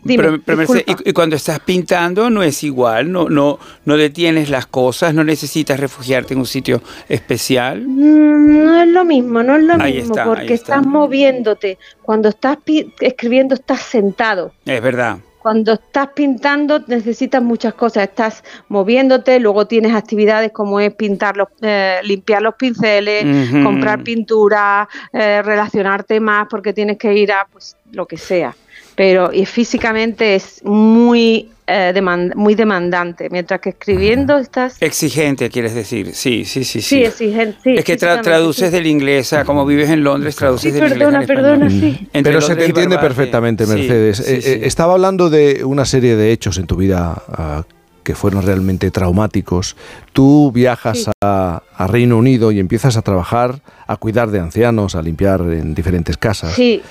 [0.04, 3.98] Dime, pero, pero, Mercedes, y, y cuando estás pintando no es igual, no, no, no
[3.98, 7.82] detienes las cosas, no necesitas refugiarte en un sitio especial.
[7.88, 10.76] Mm, No es lo mismo, no es lo Ahí mismo, está, porque está.
[10.76, 11.80] estás moviéndote.
[12.04, 12.58] Cuando estás
[13.00, 14.52] escribiendo estás sentado.
[14.66, 15.18] Es verdad.
[15.48, 21.48] Cuando estás pintando necesitas muchas cosas, estás moviéndote, luego tienes actividades como es pintar los,
[21.62, 23.24] eh, limpiar los pinceles,
[23.64, 28.54] comprar pintura, eh, relacionarte más porque tienes que ir a pues lo que sea.
[28.98, 35.76] Pero y físicamente es muy eh, deman- muy demandante, mientras que escribiendo estás Exigente, quieres
[35.76, 36.16] decir.
[36.16, 36.82] Sí, sí, sí.
[36.82, 37.58] sí, exigente.
[37.64, 38.76] sí, es que tra- traduces sí.
[38.76, 41.44] del inglés, a como vives en Londres, traduces del perdona, inglés español.
[41.60, 42.08] perdona, sí.
[42.12, 44.18] Entre Pero se te entiende perfectamente, Sí, Mercedes.
[44.18, 44.50] sí, Eh, sí.
[44.50, 47.64] eh, estaba hablando de una serie de hechos en tu vida ah,
[48.04, 49.76] que fueron realmente traumáticos.
[50.14, 51.12] Tú viajas Sí.
[51.22, 55.76] a, a Reino Unido y empiezas a trabajar, a cuidar de ancianos, a limpiar en
[55.76, 56.54] diferentes casas.
[56.54, 56.82] Sí,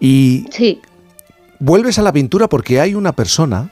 [0.00, 0.80] Y sí.
[1.62, 3.70] Vuelves a la pintura porque hay una persona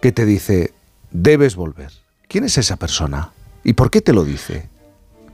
[0.00, 0.72] que te dice,
[1.10, 1.90] debes volver.
[2.26, 3.30] ¿Quién es esa persona?
[3.64, 4.68] ¿Y por qué te lo dice?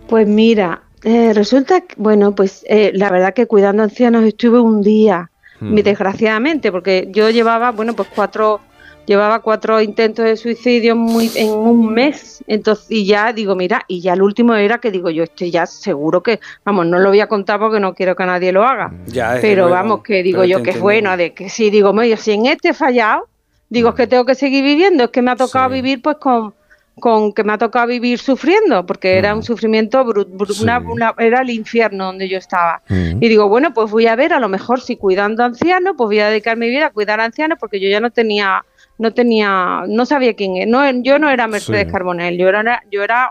[0.08, 4.82] Pues mira, eh, resulta que, bueno, pues eh, la verdad que cuidando ancianos estuve un
[4.82, 5.28] día,
[5.60, 5.76] Mm.
[5.76, 8.60] desgraciadamente, porque yo llevaba, bueno, pues cuatro,
[9.06, 14.00] llevaba cuatro intentos de suicidio muy, en un mes, entonces, y ya digo, mira, y
[14.00, 17.20] ya el último era que digo, yo estoy ya seguro que, vamos, no lo voy
[17.20, 20.44] a contar porque no quiero que nadie lo haga, Ya, desde pero vamos, que digo
[20.44, 23.28] yo que es bueno, de que sí, digo, medio, si en este he fallado,
[23.68, 26.54] digo, es que tengo que seguir viviendo, es que me ha tocado vivir pues con
[27.00, 31.14] con que me ha tocado vivir sufriendo, porque era un sufrimiento, bru- bru- una- una-
[31.18, 32.82] era el infierno donde yo estaba.
[33.18, 36.18] Y digo, bueno, pues voy a ver, a lo mejor si cuidando ancianos, pues voy
[36.18, 38.62] a dedicar mi vida a cuidar ancianos, porque yo ya no tenía,
[38.98, 41.92] no tenía, no sabía quién era, no, yo no era Mercedes Sí.
[41.92, 43.30] Carbonell, yo era, yo era,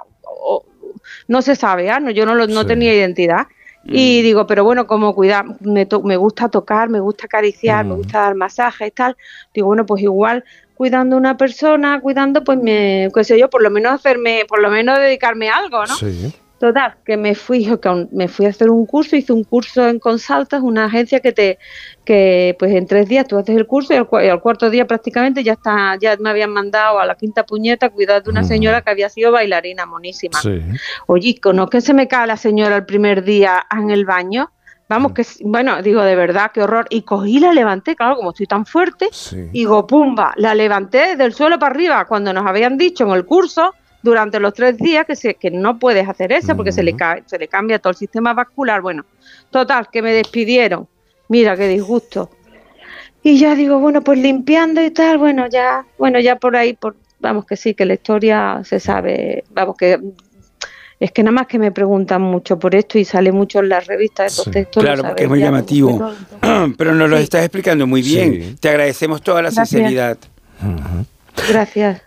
[1.27, 1.99] no se sabe, ¿ah?
[1.99, 2.67] no, yo no, lo- no Sí.
[2.67, 3.47] tenía identidad.
[3.83, 7.95] Y digo, pero bueno, como cuidar, me, to- me gusta tocar, me gusta acariciar, me
[7.95, 9.17] gusta dar masajes y tal.
[9.55, 10.43] Digo, bueno, pues igual
[10.75, 14.61] cuidando a una persona, cuidando, pues me, qué sé yo, por lo menos hacerme, por
[14.61, 15.95] lo menos dedicarme a algo, ¿no?
[15.95, 16.31] Sí.
[16.61, 19.97] Total, que me fui, que me fui a hacer un curso, hice un curso en
[19.97, 21.57] Consaltas, una agencia que te,
[22.05, 24.85] que pues en tres días tú haces el curso y al, y al cuarto día
[24.85, 28.41] prácticamente ya está, ya me habían mandado a la quinta puñeta a cuidar de una
[28.43, 30.37] señora que había sido bailarina monísima.
[31.07, 34.51] Oye, ¿no que se me cae la señora el primer día en el baño?
[34.87, 36.85] Vamos, que, s- bueno, digo, de verdad, qué horror.
[36.91, 39.07] Y cogí, la levanté, claro, como estoy tan fuerte,
[39.51, 43.25] y digo, pumba, la levanté del suelo para arriba, cuando nos habían dicho en el
[43.25, 43.73] curso,
[44.03, 47.21] durante los tres días, que, se, que no puedes hacer eso, porque se le, ca-
[47.25, 48.81] se le cambia todo el sistema vascular.
[48.81, 49.05] Bueno,
[49.49, 50.87] total, que me despidieron.
[51.29, 52.29] Mira, qué disgusto.
[53.23, 56.95] Y ya digo, bueno, pues limpiando y tal, bueno, ya, bueno, ya por ahí, por,
[57.19, 59.99] vamos que sí, que la historia se sabe, vamos que
[60.99, 63.87] es que nada más que me preguntan mucho por esto y sale mucho en las
[63.87, 66.13] revistas, entonces esto lo Claro, porque es muy llamativo.
[66.77, 67.23] Pero nos lo Sí.
[67.23, 68.55] estás explicando muy bien.
[68.59, 69.69] Te agradecemos toda la Gracias.
[69.69, 70.17] sinceridad.
[71.49, 72.01] Gracias.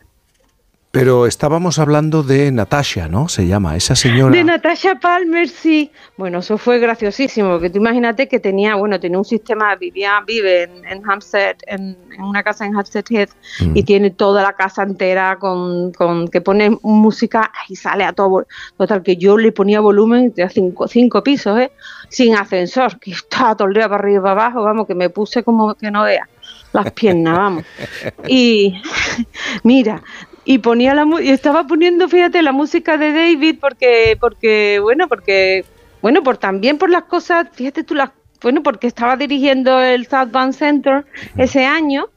[0.94, 3.28] Pero estábamos hablando de Natasha, ¿no?
[3.28, 4.32] Se llama, esa señora.
[4.32, 5.90] De Natasha Palmer, sí.
[6.16, 10.62] Bueno, eso fue graciosísimo, porque tú imagínate que tenía, bueno, tenía un sistema, vivía, vive
[10.62, 13.30] en, en Hampstead, en, en una casa en Hampstead Heath,
[13.74, 18.46] y tiene toda la casa entera con, con que pone música y sale a todo.
[18.76, 21.72] Total, que yo le ponía volumen de cinco, cinco pisos, ¿eh?
[22.08, 25.10] Sin ascensor, que estaba todo el día para arriba y para abajo, vamos, que me
[25.10, 26.28] puse como que no vea
[26.72, 27.64] las piernas, vamos.
[28.28, 28.80] Y
[29.64, 30.02] mira,
[30.44, 35.64] y ponía la y estaba poniendo, fíjate, la música de David porque porque bueno, porque
[36.02, 38.10] bueno, por también por las cosas, fíjate tú las
[38.42, 41.06] bueno, porque estaba dirigiendo el South Bank Center
[41.36, 42.08] ese año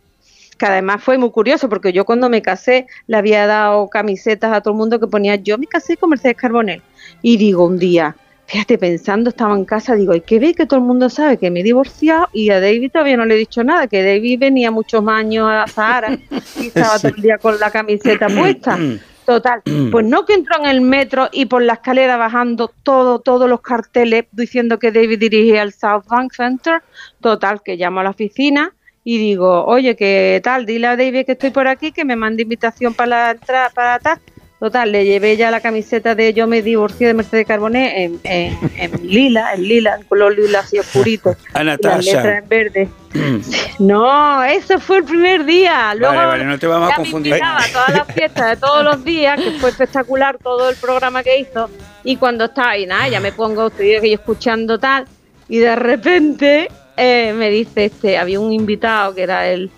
[0.58, 4.62] que además fue muy curioso porque yo cuando me casé le había dado camisetas a
[4.62, 6.82] todo el mundo que ponía yo me casé con Mercedes Carbonell.
[7.22, 8.16] Y digo un día
[8.48, 11.52] fíjate pensando estaba en casa digo hay que ver que todo el mundo sabe que
[11.52, 14.72] me he divorciado y a David todavía no le he dicho nada que David venía
[14.72, 16.18] muchos años a Sahara
[16.60, 18.80] y estaba todo el día con la camiseta puesta
[19.28, 19.62] Total,
[19.92, 23.60] pues no que entró en el metro y por la escalera bajando todo, todos los
[23.60, 26.82] carteles diciendo que David dirigía el South Bank Center.
[27.20, 30.66] Total, que llamo a la oficina y digo, oye, ¿qué tal?
[30.66, 34.00] Dile a David que estoy por aquí, que me mande invitación para la entrada, para
[34.00, 34.20] tal.
[34.60, 38.58] Total, le llevé ya la camiseta de Yo me divorcié de Mercedes Carboné en, en,
[38.78, 41.36] en lila, en lila, en color lila así oscurito.
[41.54, 42.14] A Y las Natasha.
[42.24, 42.90] letras en verde.
[43.80, 45.94] No, eso fue el primer día.
[45.94, 47.34] Luego Vale, vale, no te vamos a confundir.
[47.34, 50.76] Me invitaba a todas las fiestas de todos los días, que fue espectacular todo el
[50.78, 51.70] programa que hizo.
[52.04, 55.06] Y cuando estaba ahí, nada, ya me pongo, estoy aquí escuchando tal.
[55.48, 59.70] Y de repente eh, me dice este, había un invitado que era el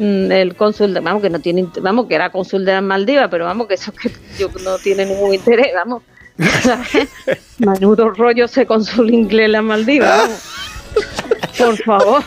[0.00, 3.44] el cónsul de, vamos que no tiene vamos que era cónsul de las Maldivas pero
[3.44, 6.02] vamos que eso que yo no tiene ningún interés vamos.
[7.58, 10.06] Menudo rollo se con su inglés la Maldiva.
[10.06, 10.69] vamos.
[11.58, 12.22] Por favor.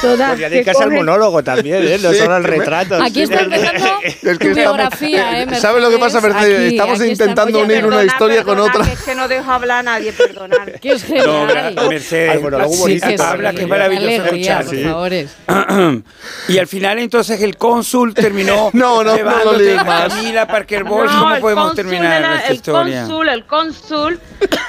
[0.00, 1.98] Todas Podría dedicarse al monólogo también, ¿eh?
[2.00, 2.18] no Sí.
[2.18, 2.94] solo al retrato.
[3.02, 3.86] Aquí está empezando
[4.22, 6.58] Es que biografía, ¿eh, ¿Sabes lo que pasa, Mercedes?
[6.66, 8.86] Aquí, estamos aquí intentando unir una Perdona, historia con perdona, otra.
[8.86, 10.72] que es que no dejo hablar a nadie, perdonar.
[10.80, 11.74] Que es genial.
[11.74, 13.06] No, Mercedes, monólogo sí, bonito.
[13.08, 14.64] que habla, que es maravilloso Alegría, escuchar.
[14.64, 14.84] por sí.
[14.84, 15.30] favores.
[16.48, 20.08] y al final entonces el cónsul terminó No, no, no lo más.
[20.14, 21.12] Camila Parker Bowles.
[21.12, 23.00] No, ¿Cómo podemos terminar era- esta el historia?
[23.02, 24.20] cónsul, el cónsul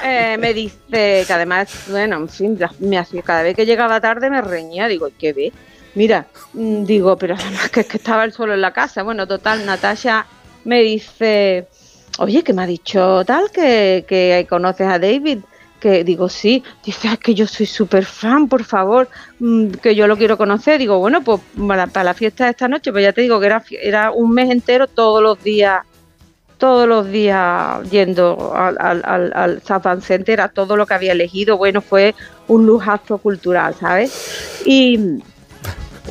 [0.04, 4.40] eh, me dice que además, bueno, en fin, me cada vez que llegaba tarde me
[4.42, 5.52] reñía, digo, ¿qué ve?
[5.94, 9.02] Mira, mm, digo, pero además que que estaba él solo en la casa.
[9.02, 10.26] Bueno, total, Natasha
[10.64, 11.68] me dice,
[12.18, 15.38] oye, que me ha dicho tal que, que conoces a David.
[15.80, 19.08] Que digo, sí, dice, "Ah, es que yo soy súper fan, por favor,
[19.40, 20.78] mm, que yo lo quiero conocer.
[20.78, 23.46] Digo, bueno, pues para, para la fiesta de esta noche, pues ya te digo que
[23.46, 25.80] era, era un mes entero, todos los días
[26.58, 31.56] todos los días yendo al, al, al, al Center a todo lo que había elegido.
[31.56, 32.14] Bueno, fue
[32.48, 34.62] un lujazo cultural, ¿sabes?
[34.64, 35.20] Y,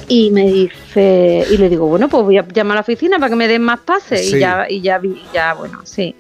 [0.07, 3.29] y me dice, y le digo, bueno, pues voy a llamar a la oficina para
[3.29, 4.29] que me den más pases.
[4.29, 4.37] Sí.
[4.37, 6.15] Y ya, y ya vi, ya, bueno, sí.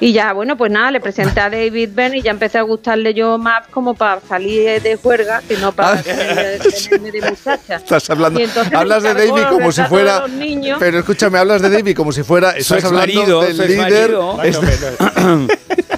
[0.00, 3.14] Y ya, bueno, pues nada, le presenté a David Ben y ya empecé a gustarle
[3.14, 6.02] yo más como para salir de juerga, que no para Ah.
[6.02, 7.76] tenerme de muchacha.
[7.76, 8.40] Estás hablando,
[8.74, 10.24] hablas de David como si fuera.
[10.78, 12.52] Pero escúchame, hablas de David como si fuera.
[12.52, 14.10] Su Estás hablando del su líder.
[14.10, 14.42] exmarido.
[14.44, 14.60] Es-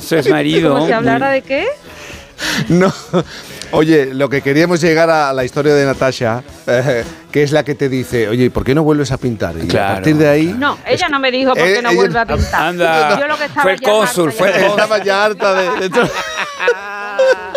[0.06, 0.72] Su exmarido.
[0.74, 1.66] Como si hablara de qué?
[2.68, 2.92] No.
[3.72, 7.74] Oye, lo que queríamos llegar a la historia de Natasha, eh, que es la que
[7.76, 9.54] te dice, oye, ¿y ¿por qué no vuelves a pintar?
[9.56, 10.54] Y a partir de ahí.
[10.58, 12.62] No, ella no me dijo por Eh, qué no ella- vuelve a pintar.
[12.62, 14.64] Anda, Yo lo que estaba fue el cónsul, fue el.
[14.64, 15.80] Estaba ya harta de.
[15.80, 16.08] de todo.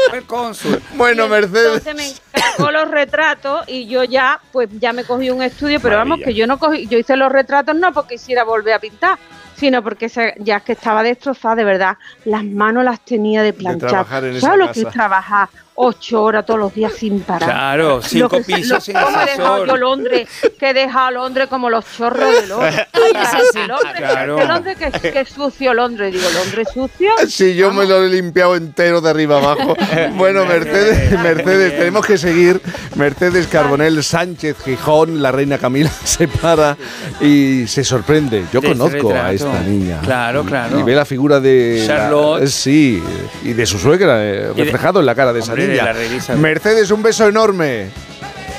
[0.09, 0.81] Fue el cónsul.
[0.95, 1.77] Bueno, Mercedes.
[1.85, 2.07] Entonces me
[2.39, 6.33] encargó los retratos y yo ya, pues ya me cogí un estudio, pero vamos, que
[6.33, 9.17] yo no cogí, yo hice los retratos no porque quisiera volver a pintar,
[9.63, 11.97] sino porque se- ya es que estaba destrozada, de verdad.
[12.25, 13.89] Las manos las tenía de planchar.
[13.89, 17.49] trabajar en esa ¿Sabes lo que es trabajar ocho horas todos los días sin parar?
[17.49, 20.29] Claro, cinco que- pisos lo- sin ¿Cómo he dejado yo Londres?
[20.59, 22.87] Que he dejado Londres como los chorros de Londres.
[23.67, 24.35] Londres, Claro.
[24.37, 26.13] que Londres, que, que sucio Londres.
[26.13, 27.09] Digo, ¿Londres sucio?
[27.27, 29.75] Sí, yo me lo he limpiado entero de arriba abajo.
[30.15, 32.61] Bueno, Mercedes, Mercedes, tenemos que seguir.
[32.95, 36.77] Mercedes Carbonel Sánchez Gijón, la reina Camila se para
[37.21, 38.45] y se sorprende.
[38.51, 39.99] Yo De conozco a esta niña.
[40.03, 40.79] Claro, claro.
[40.79, 42.47] Y ve la figura de la- Charlotte.
[42.47, 43.01] sí,
[43.43, 45.93] y de su suegra eh, de- reflejado en la cara de esa de niña.
[45.93, 46.35] la.
[46.35, 47.89] Mercedes, un beso enorme.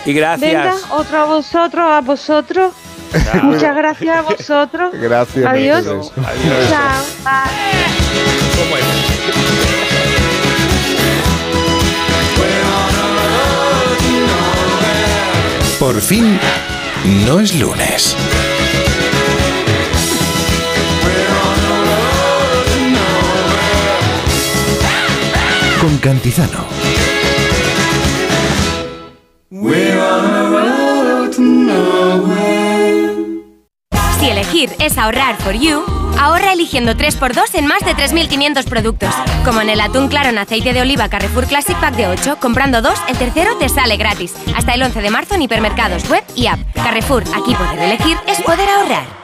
[0.07, 0.53] Y gracias.
[0.53, 2.73] Venga, otro a vosotros, a vosotros.
[3.43, 4.91] Muchas gracias a vosotros.
[5.01, 5.85] Gracias, Adiós.
[5.85, 6.13] Mercedes.
[6.69, 7.05] Chao.
[7.23, 7.85] Bye.
[15.79, 16.39] Por fin,
[17.27, 18.17] no es lunes.
[25.81, 26.84] Con Cantizano.
[34.25, 35.85] Si elegir es ahorrar for you,
[36.19, 39.15] ahorra eligiendo 3x2 en más de 3.500 productos.
[39.45, 42.81] Como en el atún claro en aceite de oliva Carrefour Classic Pack de 8, comprando
[42.81, 44.33] dos, el tercero te sale gratis.
[44.57, 46.59] Hasta el 11 de marzo en hipermercados, web y app.
[46.73, 49.24] Carrefour, aquí poder elegir es poder ahorrar.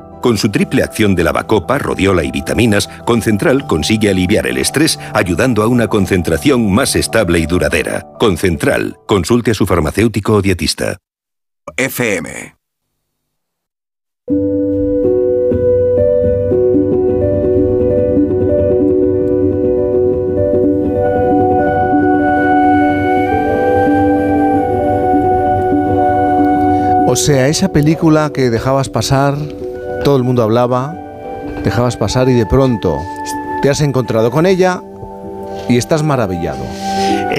[0.21, 5.63] Con su triple acción de lavacopa, rodiola y vitaminas, Concentral consigue aliviar el estrés ayudando
[5.63, 8.07] a una concentración más estable y duradera.
[8.19, 8.97] Concentral.
[9.07, 10.97] Consulte a su farmacéutico o dietista.
[11.75, 12.55] FM.
[27.11, 29.35] O sea, esa película que dejabas pasar,
[30.03, 30.95] todo el mundo hablaba,
[31.63, 33.01] dejabas pasar y de pronto
[33.61, 34.81] te has encontrado con ella
[35.69, 36.63] y estás maravillado.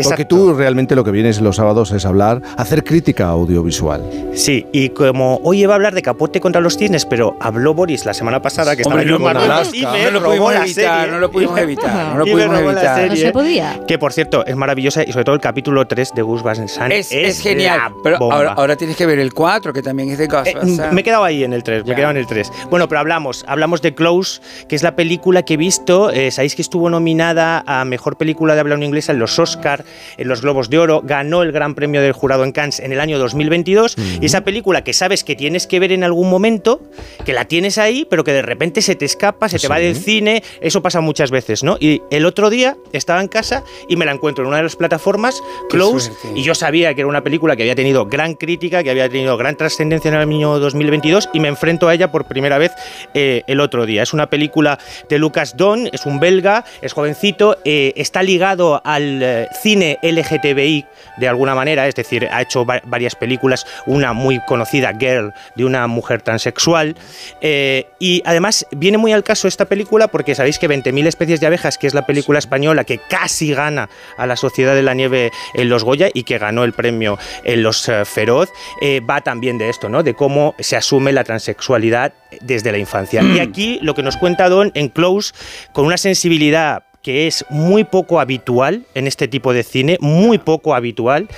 [0.04, 4.02] Porque tú realmente lo que vienes los sábados es hablar, hacer crítica audiovisual.
[4.34, 8.04] Sí, y como hoy iba a hablar de Capote contra los cisnes, pero habló Boris
[8.06, 11.12] la semana pasada que Hombre, estaba no, en no, lo robó pudimos la evitar, serie.
[11.12, 12.94] no lo pudimos evitar, no lo pudimos evitar.
[12.96, 13.80] serie, No se podía.
[13.86, 16.92] Que por cierto, es maravillosa y sobre todo el capítulo 3 de Gus Van Sant
[16.92, 17.78] Es, es genial.
[17.78, 18.34] la Pero bomba.
[18.36, 20.92] ahora, ahora tienes que ver el 4, que también es de Eh, Ghostbusters.
[20.92, 22.50] me he quedado ahí en el 3, me he quedado en el 3.
[22.70, 26.54] Bueno, pero hablamos, hablamos de Close, que es la película que he visto, eh, sabéis
[26.54, 29.38] que estuvo nominada a Mejor Película de Habla No Inglesa en los
[29.82, 32.92] Oscar en los Globos de Oro, ganó el Gran Premio del Jurado en Cannes en
[32.92, 33.96] el año 2022.
[34.20, 36.80] Y esa película que sabes que tienes que ver en algún momento,
[37.24, 39.96] que la tienes ahí, pero que de repente se te escapa, se te va del
[39.96, 41.76] cine, eso pasa muchas veces, ¿no?
[41.80, 44.76] Y el otro día estaba en casa y me la encuentro en una de las
[44.76, 48.90] plataformas, Close, y yo sabía que era una película que había tenido gran crítica, que
[48.90, 52.58] había tenido gran trascendencia en el año 2022 y me enfrento a ella por primera
[52.58, 52.72] vez
[53.14, 54.02] eh, el otro día.
[54.02, 54.78] Es una película
[55.08, 60.84] de Lucas Don, es un belga, es jovencito, eh, está ligado al eh, cine LGTBI
[61.16, 65.64] de alguna manera, es decir, ha hecho va- varias películas, una muy conocida, Girl, de
[65.64, 66.94] una mujer transexual,
[67.40, 71.46] eh, y además viene muy al caso esta película porque sabéis que 20.000 especies de
[71.46, 75.30] abejas, que es la película española que casi gana a la Sociedad de la Nieve
[75.54, 78.50] en los Goya y que ganó el premio en los eh, Feroz,
[78.82, 80.02] eh, va también de esto, ¿no?
[80.02, 83.22] De cómo se asume la transexualidad desde la infancia.
[83.22, 85.32] Y aquí lo que nos cuenta Don en Close,
[85.72, 90.74] con una sensibilidad que es muy poco habitual en este tipo de cine, muy poco
[90.74, 91.28] habitual,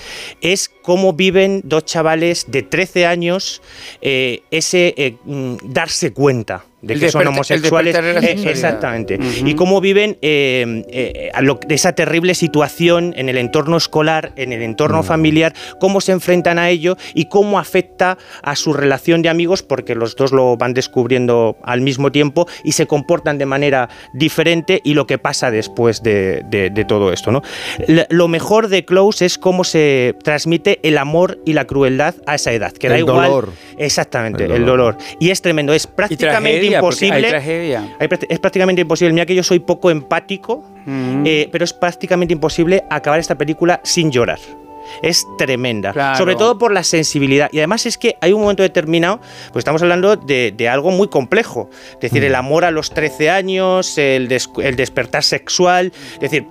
[0.41, 3.63] es cómo viven dos chavales de 13 años
[4.01, 7.95] eh, ese eh, mm, darse cuenta de El que son el homosexuales.
[7.97, 9.19] Eh, exactamente.
[9.45, 14.53] Y cómo viven eh, eh, a lo- esa terrible situación en el entorno escolar, en
[14.53, 19.29] el entorno familiar, cómo se enfrentan a ello y cómo afecta a su relación de
[19.29, 23.89] amigos, porque los dos lo van descubriendo al mismo tiempo y se comportan de manera
[24.13, 27.31] diferente y lo que pasa después de, de- de todo esto.
[27.33, 27.43] ¿no?
[28.11, 32.53] Lo mejor de Close es cómo se transmite el amor y la crueldad a esa
[32.53, 33.29] edad, que da El igual.
[33.31, 33.49] dolor.
[33.79, 34.95] Exactamente, El el dolor.
[34.95, 34.97] dolor.
[35.21, 36.74] Y es tremendo, es prácticamente
[37.13, 37.97] hay tragedia.
[37.99, 39.13] hay es prácticamente imposible.
[39.13, 44.11] Mira que yo soy poco empático, eh, pero es prácticamente imposible acabar esta película sin
[44.11, 44.39] llorar.
[45.03, 45.93] Es tremenda.
[45.93, 46.19] Claro.
[46.19, 47.49] Sobre todo por la sensibilidad.
[47.53, 49.21] Y además es que hay un momento determinado,
[49.53, 51.71] pues estamos hablando de, de algo muy complejo.
[51.95, 55.93] Es decir, el amor a los 13 años, el, des- el despertar sexual.
[56.15, 56.47] Es decir,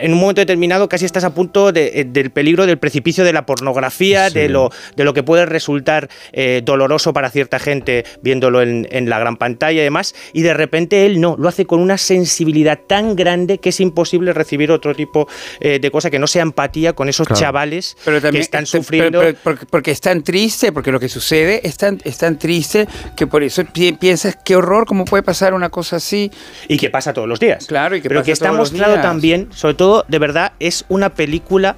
[0.00, 3.32] en un momento determinado casi estás a punto de- eh, del peligro del precipicio de
[3.32, 8.62] la pornografía, de, lo, de lo que puede resultar eh, doloroso para cierta gente viéndolo
[8.62, 10.14] en, en la gran pantalla y demás.
[10.32, 14.32] Y de repente él no, lo hace con una sensibilidad tan grande que es imposible
[14.32, 15.28] recibir otro tipo
[15.60, 17.40] eh, de cosa que no sea empatía con esos Claro.
[17.40, 19.20] chavales Pero también que están este, sufriendo.
[19.20, 22.38] pero- pero- porque, porque es tan triste, porque lo que sucede es tan, es tan
[22.38, 22.86] triste
[23.16, 26.30] que por eso pi- piensas qué horror, cómo puede pasar una cosa así.
[26.68, 27.66] Y que pasa todos los días.
[27.66, 29.02] Claro, y que pero pasa que está todos los mostrado días.
[29.04, 31.76] también, sobre todo, de verdad, es una película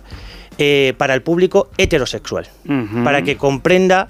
[0.58, 2.46] eh, para el público heterosexual.
[3.04, 4.08] Para que comprenda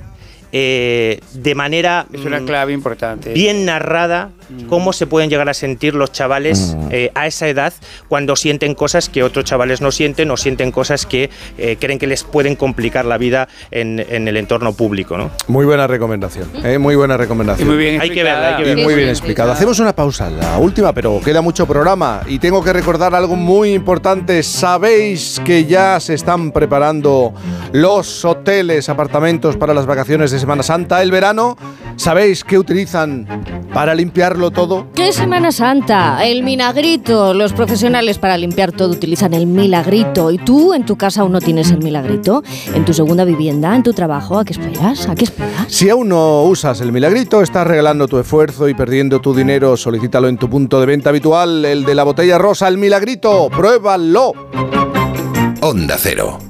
[0.53, 3.33] eh, de manera Es una mm, clave importante.
[3.33, 4.31] bien narrada
[4.69, 7.73] cómo se pueden llegar a sentir los chavales eh, a esa edad
[8.09, 12.09] cuando sienten cosas que otros chavales no sienten o sienten cosas que eh, creen que
[12.09, 15.17] les pueden complicar la vida en, en el entorno público.
[15.17, 15.31] ¿no?
[15.47, 16.79] Muy buena recomendación, ¿eh?
[16.79, 17.69] muy buena recomendación.
[17.69, 18.85] Y muy bien Hay que verla, hay que Y verla.
[18.85, 19.53] muy bien explicado.
[19.53, 23.73] Hacemos una pausa, la última, pero queda mucho programa y tengo que recordar algo muy
[23.73, 24.43] importante.
[24.43, 27.33] ¿Sabéis que ya se están preparando
[27.73, 31.57] los hoteles, apartamentos para las vacaciones de Semana Santa, el verano?
[31.97, 33.27] ¿Sabéis qué utilizan
[33.75, 34.87] para limpiarlo todo?
[34.95, 36.27] ¿Qué Semana Santa?
[36.27, 37.35] El minagrito.
[37.35, 40.31] Los profesionales para limpiar todo utilizan el milagrito.
[40.31, 42.43] ¿Y tú en tu casa aún no tienes el milagrito?
[42.75, 43.77] ¿En tu segunda vivienda?
[43.77, 44.39] ¿En tu trabajo?
[44.39, 45.09] ¿A qué esperas?
[45.09, 45.67] ¿A qué esperas?
[45.69, 49.77] Si aún no usas el milagrito, estás regalando tu esfuerzo y perdiendo tu dinero.
[49.77, 53.51] Solicítalo en tu punto de venta habitual, el de la botella rosa, el milagrito.
[53.51, 54.33] Pruébalo.
[55.61, 56.50] Onda Cero.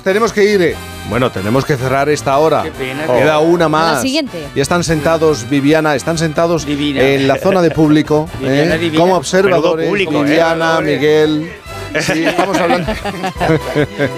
[0.00, 0.62] Nos tenemos que ir.
[0.62, 0.74] eh.
[1.10, 2.62] Bueno, tenemos que cerrar esta hora.
[2.78, 3.04] pena.
[3.06, 3.96] Queda una más.
[3.96, 4.46] la siguiente.
[4.54, 7.02] Ya están sentados, Viviana, están sentados Divina.
[7.02, 8.78] en la zona de público, ¿eh?
[8.80, 8.98] divina.
[8.98, 9.88] como observadores.
[9.88, 10.24] Público, ¿eh?
[10.24, 10.80] Viviana.
[10.80, 11.52] Miguel.
[12.00, 12.92] Sí, estamos hablando.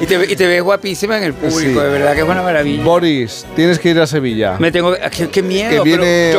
[0.01, 1.67] Y te, y te ves guapísima en el público, Sí.
[1.87, 2.85] de verdad que es una maravilla.
[2.85, 4.57] Boris, tienes que ir a Sevilla.
[4.59, 5.71] Me tengo qué, qué miedo.
[5.83, 6.37] Que viene ir-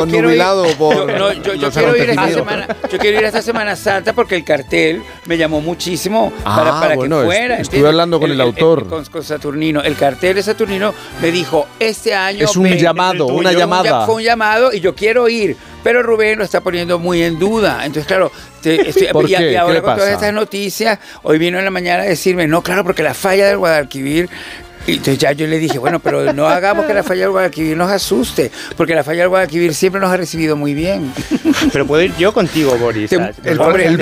[0.78, 2.76] por yo, no, yo, quiero ir esta semana.
[2.90, 6.94] Yo quiero ir esta Semana Santa porque el cartel me llamó muchísimo Ah, para, para
[6.96, 7.56] bueno, que est- fuera.
[7.58, 8.86] estuve hablando con el autor.
[8.88, 9.82] con, con Saturnino.
[9.82, 12.44] El cartel de Saturnino me dijo este año.
[12.44, 13.38] Es un llamado, tuyo.
[13.38, 14.06] una Un llamada.
[14.06, 15.56] Fue un llamado y yo quiero ir.
[15.84, 17.84] Pero Rubén lo está poniendo muy en duda.
[17.86, 19.34] Entonces, claro, te- estoy- ¿Por y, qué?
[19.34, 22.62] y ¿Qué ahora con todas estas noticias, hoy vino en la mañana a decirme, no,
[22.62, 24.28] claro, porque la falla del Guadalquivir
[24.86, 27.74] Y entonces ya yo le dije, bueno, pero no hagamos que la falla del Guadalquivir
[27.76, 31.12] nos asuste, porque la falla del Guadalquivir siempre nos ha recibido muy bien.
[31.72, 33.10] Pero puedo ir yo contigo, Boris.
[33.12, 33.98] el, el problema es, el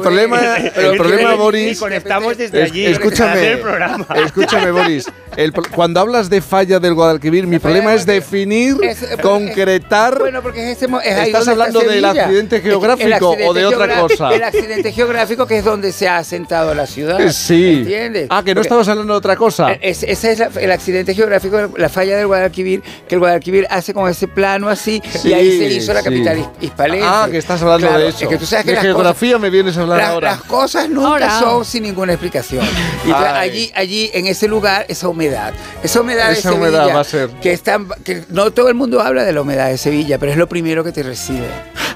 [0.00, 1.76] problema, el problema, Boris.
[1.76, 2.86] Y conectamos desde es- allí.
[2.86, 4.06] Escúchame, hacer el programa.
[4.24, 5.06] escúchame, Boris.
[5.36, 10.18] El cuando hablas de falla del Guadalquivir, mi problema es definir, Es- concretar.
[10.18, 13.64] Bueno, porque es ese es ahí ¿Estás donde está hablando del accidente geográfico o de
[13.64, 14.34] accidente otra cosa?
[14.34, 17.20] El accidente geográfico que es donde se ha asentado la ciudad.
[17.20, 17.78] Eh, Sí.
[17.80, 18.26] ¿Entiendes?
[18.30, 19.41] Ah, que no Porque- estabas hablando de otra cosa.
[19.80, 23.92] Es- ese es la- el accidente geográfico, la falla del Guadalquivir, que el Guadalquivir hace
[23.94, 26.04] con ese plano así Sí, y ahí se hizo la sí.
[26.04, 27.06] capital his- hispalense.
[27.08, 28.18] Ah, que estás hablando Claro, de eso.
[28.24, 30.30] Es que tú sabes que de las geografía me vienes a cosas, hablar las, ahora.
[30.32, 31.38] las cosas nunca Ahora.
[31.40, 32.64] son sin ninguna explicación.
[33.04, 36.94] Y entonces allí, allí, en ese lugar, esa humedad, esa humedad Esa de humedad Sevilla,
[36.94, 37.28] va a ser.
[37.40, 40.32] que, es tan- que no todo el mundo habla de la humedad de Sevilla, pero
[40.32, 41.46] es lo primero que te recibe.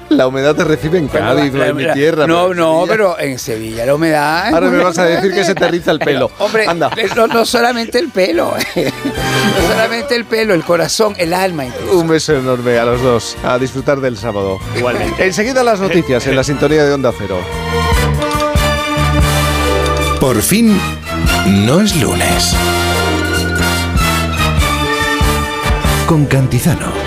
[0.09, 2.25] La humedad te recibe en Cádiz, La- en mi tierra.
[2.27, 4.53] No, no, Sevilla- pero en Sevilla la humedad.
[4.53, 6.31] Ahora me vas a decir que se te riza el pelo.
[6.39, 6.89] Hombre, Anda.
[7.15, 11.65] No, no solamente el pelo, no solamente el pelo, el corazón, el alma.
[11.65, 11.97] incluso.
[11.99, 13.37] Un beso enorme a los dos.
[13.43, 14.59] A disfrutar del sábado.
[14.77, 15.25] Igualmente.
[15.25, 17.39] Enseguida las noticias en la sintonía de Onda Cero.
[20.21, 20.79] Por fin,
[21.65, 22.55] no es lunes.
[26.07, 27.06] Con Cantizano.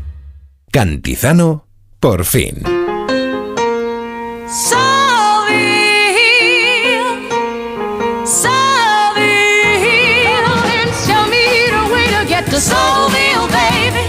[0.71, 1.65] Cantizano,
[1.99, 2.63] por fin.
[11.31, 14.03] Me the way to get to Soulville, baby.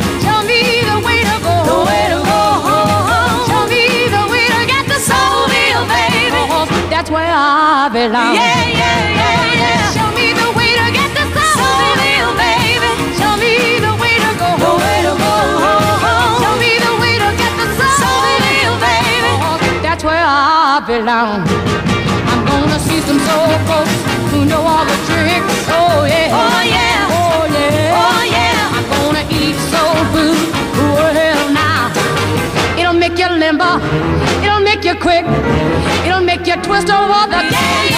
[0.46, 1.54] Me the way to go.
[1.66, 3.46] The way to go home.
[3.48, 3.84] Show me
[4.14, 6.30] the way to get to Soulville, baby.
[6.90, 8.34] That's where I belong.
[8.34, 8.61] Yeah, yeah,
[20.86, 21.46] belong.
[22.26, 23.94] I'm gonna see some soul folks
[24.30, 25.54] who know all the tricks.
[25.70, 26.28] Oh yeah.
[26.32, 27.06] Oh yeah.
[27.18, 28.02] Oh yeah.
[28.02, 28.76] Oh yeah.
[28.76, 30.38] I'm gonna eat soul food.
[30.78, 31.92] Well now,
[32.78, 33.78] it'll make you limber.
[34.42, 35.24] It'll make you quick.
[36.06, 37.40] It'll make you twist over the.
[37.46, 37.91] Yeah,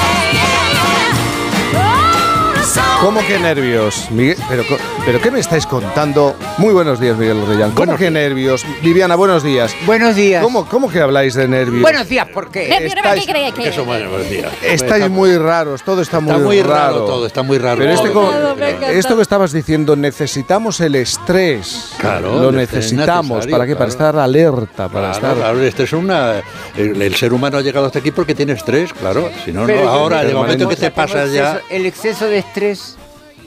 [3.00, 4.10] ¿Cómo que nervios?
[4.10, 4.62] Miguel, pero,
[5.04, 6.34] pero ¿qué me estáis contando?
[6.56, 7.72] Muy buenos días, Miguel Reyán.
[7.72, 8.64] ¿Cómo que nervios?
[8.82, 9.74] Viviana, buenos días.
[9.84, 10.42] Buenos días.
[10.42, 11.82] ¿Cómo, cómo que habláis de nervios?
[11.82, 12.86] Buenos días, ¿por qué?
[12.86, 13.26] Estáis,
[13.58, 14.50] Eso, bueno, buenos días.
[14.62, 18.08] estáis muy raros, todo está muy, Está muy raro todo, está muy raro Pero este
[18.08, 18.54] todo.
[18.56, 21.90] co- esto que estabas diciendo, necesitamos el estrés.
[21.98, 23.46] Claro, Lo el estrés es necesitamos.
[23.46, 23.74] ¿Para qué?
[23.76, 23.90] Para claro.
[23.90, 25.34] estar alerta, para Claro, estar...
[25.36, 26.42] claro, este es una.
[26.74, 29.28] El, el ser humano ha llegado hasta aquí porque tiene estrés, claro.
[29.44, 29.90] Si no, Pero no.
[29.90, 31.60] Ahora, creo de momento que te como pasa ya.
[31.68, 32.93] El exceso de estrés.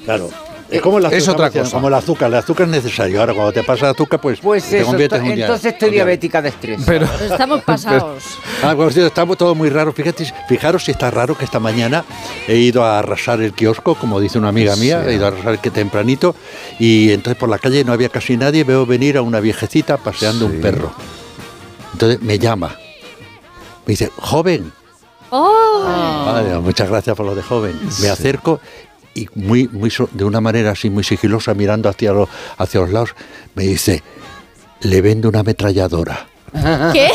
[0.08, 0.30] Claro.
[0.70, 1.72] Es como el azúcar, Es otra cosa.
[1.72, 2.28] Como el azúcar.
[2.30, 3.20] El azúcar es necesario.
[3.20, 5.92] Ahora, cuando te pasa el azúcar, pues, Pues te eso, conviertes en un entonces estoy
[5.92, 6.82] diabética de estrés.
[6.86, 8.24] Pero, Estamos pasados.
[8.64, 9.94] Ah, bueno, sí, está todo muy raro.
[9.94, 12.04] Fíjate, fijaros si está raro que esta mañana
[12.48, 15.60] he ido a arrasar el kiosco, como dice una amiga mía, he ido a arrasar
[15.60, 16.36] que tempranito,
[16.80, 20.46] y entonces por la calle no había casi nadie, veo venir a una viejecita paseando
[20.46, 20.92] un perro.
[21.94, 22.76] Entonces me llama.
[23.86, 24.72] Me dice, joven.
[25.30, 26.24] ¡Oh!
[26.26, 27.78] Vale, muchas gracias por lo de joven.
[28.02, 28.60] Me acerco
[29.18, 33.16] y muy, muy de una manera así muy sigilosa, mirando hacia los, hacia los lados,
[33.56, 34.04] me dice,
[34.82, 36.28] le vendo una ametralladora.
[36.94, 37.10] ¿Qué?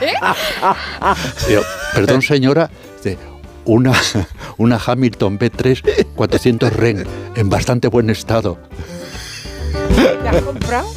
[0.00, 1.60] ¿Qué?
[1.94, 3.18] Perdón señora, dice,
[3.64, 3.92] una,
[4.56, 7.06] una Hamilton B3 400 REN
[7.36, 8.58] en bastante buen estado.
[9.94, 10.88] ¿Te has comprado?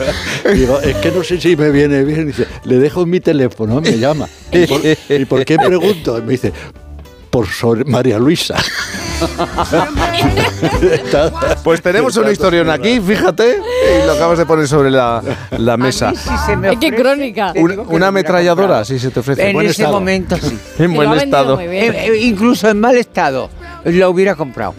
[0.54, 2.28] Digo, es que no sé si me viene bien.
[2.28, 4.28] Dice, le dejo mi teléfono, me llama.
[4.52, 6.22] ¿Y por, y por qué pregunto?
[6.24, 6.52] Me dice,
[7.30, 8.56] por Sor María Luisa.
[11.64, 15.22] Pues tenemos una historión aquí, fíjate, y lo acabas de poner sobre la,
[15.58, 16.14] la mesa.
[16.80, 17.53] ¡Qué crónica!
[17.56, 19.48] Un- una ametralladora, si se te ofrece.
[19.50, 20.00] En Buen ese estado.
[20.00, 20.58] momento sí.
[20.80, 21.59] En buen estado.
[21.59, 23.50] Eh, eh, incluso en mal estado
[23.85, 24.74] lo hubiera comprado.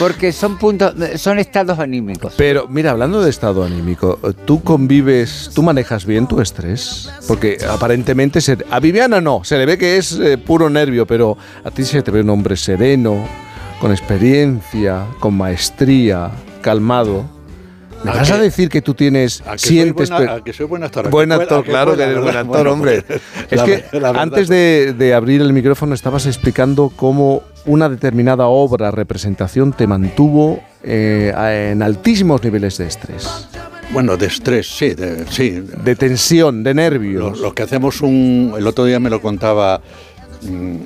[0.00, 2.34] Porque son puntos, son estados anímicos.
[2.36, 7.08] Pero mira, hablando de estado anímico, ¿tú convives, tú manejas bien tu estrés?
[7.28, 11.38] Porque aparentemente se- a Viviana no, se le ve que es eh, puro nervio, pero
[11.64, 13.24] a ti se te ve un hombre sereno,
[13.80, 16.30] con experiencia, con maestría,
[16.62, 17.24] calmado.
[18.04, 20.08] ¿Me ¿A vas a decir que tú tienes, A que soy sientes...
[20.10, 22.72] buena- pe- a que soy buen actor, Buen actor, claro que eres buen actor, Bueno,
[22.72, 23.04] hombre.
[23.50, 28.92] Es que verdad, antes de, de abrir el micrófono estabas explicando cómo una determinada obra,
[28.92, 31.32] representación, te mantuvo eh,
[31.72, 33.48] en altísimos niveles de estrés.
[33.92, 35.50] Bueno, de estrés, sí, de, sí.
[35.82, 37.36] De tensión, de nervios.
[37.38, 38.54] Lo, lo que hacemos un...
[38.56, 39.80] El otro día me lo contaba
[40.42, 40.76] mm,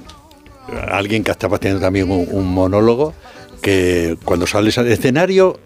[0.91, 3.15] alguien que estaba teniendo también un, un monólogo,
[3.61, 5.59] que cuando sales al escenario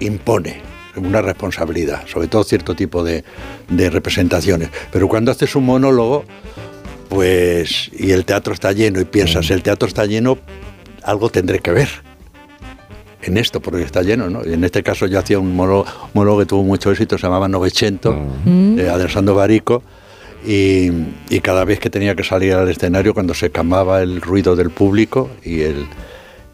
[0.00, 0.60] impone
[0.96, 3.24] una responsabilidad, sobre todo cierto tipo de,
[3.68, 4.70] de representaciones.
[4.90, 6.24] Pero cuando haces un monólogo,
[7.08, 10.38] pues, y el teatro está lleno y piensas, el teatro está lleno,
[11.02, 11.88] algo tendré que ver
[13.22, 14.44] en esto, porque está lleno, ¿no?
[14.44, 17.48] Y en este caso yo hacía un monólogo, monólogo que tuvo mucho éxito, se llamaba
[17.48, 19.82] Novecento, de Alessandro Barico,
[20.44, 20.90] y,
[21.28, 24.70] y cada vez que tenía que salir al escenario, cuando se calmaba el ruido del
[24.70, 25.86] público, y el,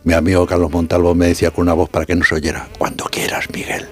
[0.05, 3.05] mi amigo Carlos Montalvo me decía con una voz para que no se oyera, cuando
[3.05, 3.87] quieras, Miguel.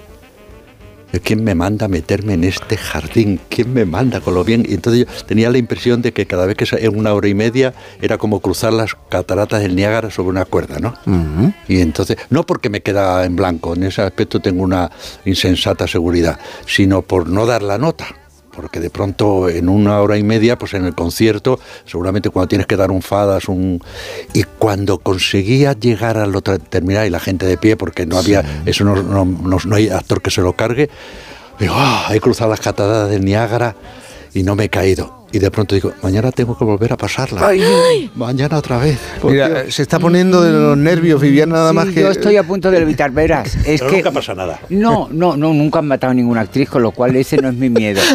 [1.23, 3.39] ¿Quién me manda a meterme en este jardín?
[3.49, 4.65] ¿Quién me manda con lo bien?
[4.67, 7.33] Y entonces yo tenía la impresión de que cada vez que en una hora y
[7.33, 10.93] media era como cruzar las cataratas del Niágara sobre una cuerda, ¿no?
[11.67, 14.89] Y entonces, no porque me queda en blanco, en ese aspecto tengo una
[15.25, 18.20] insensata seguridad, sino por no dar la nota.
[18.53, 22.67] Porque de pronto en una hora y media, pues en el concierto, seguramente cuando tienes
[22.67, 23.81] que dar un fadas, un...
[24.33, 28.43] Y cuando conseguía llegar al otro terminar y la gente de pie, porque no había,
[28.65, 30.89] eso no, no, no- no hay actor que se lo cargue,
[31.59, 33.75] digo, ah, he cruzado las cataratas del Niágara
[34.33, 35.20] y no me he caído.
[35.33, 37.49] Y de pronto digo, mañana tengo que volver a pasarla.
[38.15, 38.99] Mañana otra vez.
[39.23, 39.75] Mira, Dios.
[39.75, 42.01] se está poniendo de los nervios, Viviana, nada más que...
[42.01, 43.55] Yo estoy a punto de evitar veras.
[43.65, 44.59] Es Pero que nunca pasa nada.
[44.69, 47.55] No, no, no, nunca han matado a ninguna actriz, con lo cual ese no es
[47.55, 48.01] mi miedo.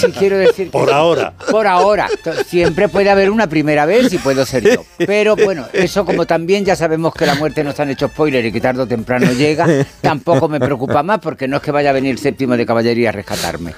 [0.00, 1.34] Sí, quiero decir que- Por ahora.
[1.50, 2.08] Por ahora.
[2.24, 4.84] To- Siempre puede haber una primera vez y puedo ser yo.
[4.98, 8.50] Pero bueno, eso como también ya sabemos que la muerte nos han hecho spoiler y
[8.50, 9.66] que tarde o temprano llega,
[10.00, 13.10] tampoco me preocupa más porque no es que vaya a venir el séptimo de caballería
[13.10, 13.74] a rescatarme.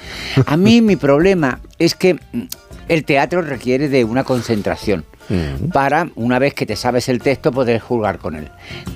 [0.47, 2.43] A mí mi problema es que mm,
[2.89, 5.05] el teatro requiere de una concentración
[5.73, 8.51] para, una vez que te sabes el texto, poder jugar con él.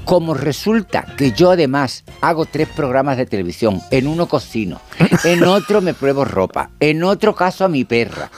[0.04, 4.80] Como resulta que yo además hago tres programas de televisión, en uno cocino,
[5.24, 8.30] en otro me pruebo ropa, en otro caso a mi perra.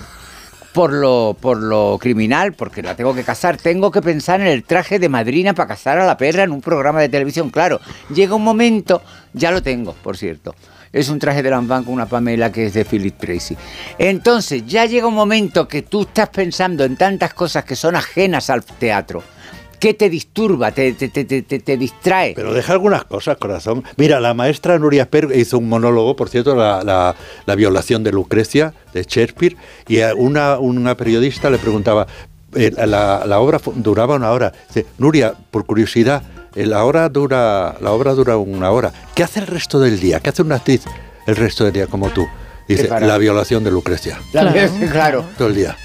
[0.72, 4.62] Por lo, por lo criminal, porque la tengo que casar, tengo que pensar en el
[4.62, 7.50] traje de madrina para casar a la perra en un programa de televisión.
[7.50, 7.80] Claro,
[8.14, 9.02] llega un momento,
[9.32, 10.54] ya lo tengo, por cierto.
[10.92, 13.56] Es un traje de Lambán con una Pamela que es de Philip Tracy.
[13.98, 18.50] Entonces, ya llega un momento que tú estás pensando en tantas cosas que son ajenas
[18.50, 19.22] al teatro,
[19.78, 22.32] que te disturba, te, te, te, te, distrae.
[22.34, 23.84] Pero deja algunas cosas, corazón.
[23.96, 27.14] Mira, la maestra Nuria Esper hizo un monólogo, por cierto, la, la-
[27.46, 32.08] la violación de Lucrecia, de Shakespeare, y una, una periodista le preguntaba,
[32.56, 34.52] eh, la, la obra duraba una hora.
[34.68, 36.22] Dice, Nuria, por curiosidad,
[36.54, 38.92] la, hora dura, la obra dura una hora.
[39.14, 40.20] ¿Qué hace el resto del día?
[40.20, 40.82] ¿Qué hace una actriz
[41.26, 42.26] el resto del día como tú?
[42.68, 44.18] Dice, la violación de Lucrecia.
[44.32, 44.52] La-
[44.92, 45.24] claro.
[45.36, 45.76] Todo el día.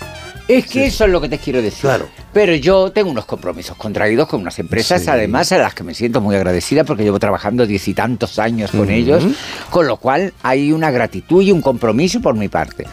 [0.48, 1.82] Es que eso es lo que te quiero decir.
[1.82, 2.08] Claro.
[2.32, 5.10] Pero yo tengo unos compromisos contraídos con unas empresas, Sí.
[5.10, 8.70] además a las que me siento muy agradecida porque llevo trabajando diez y tantos años
[8.70, 9.24] con ellos,
[9.72, 12.86] con lo cual hay una gratitud y un compromiso por mi parte.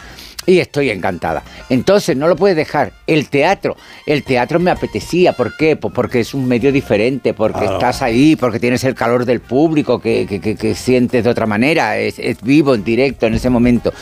[0.45, 1.43] Y estoy encantada.
[1.69, 2.93] Entonces, no lo puedes dejar.
[3.07, 3.75] El teatro.
[4.05, 5.33] El teatro me apetecía.
[5.33, 5.75] ¿Por qué?
[5.75, 7.73] Pues porque es un medio diferente, porque Claro.
[7.75, 11.45] estás ahí, porque tienes el calor del público que, que- que- que sientes de otra
[11.45, 11.97] manera.
[11.97, 13.93] Es, es vivo, en directo, en ese momento.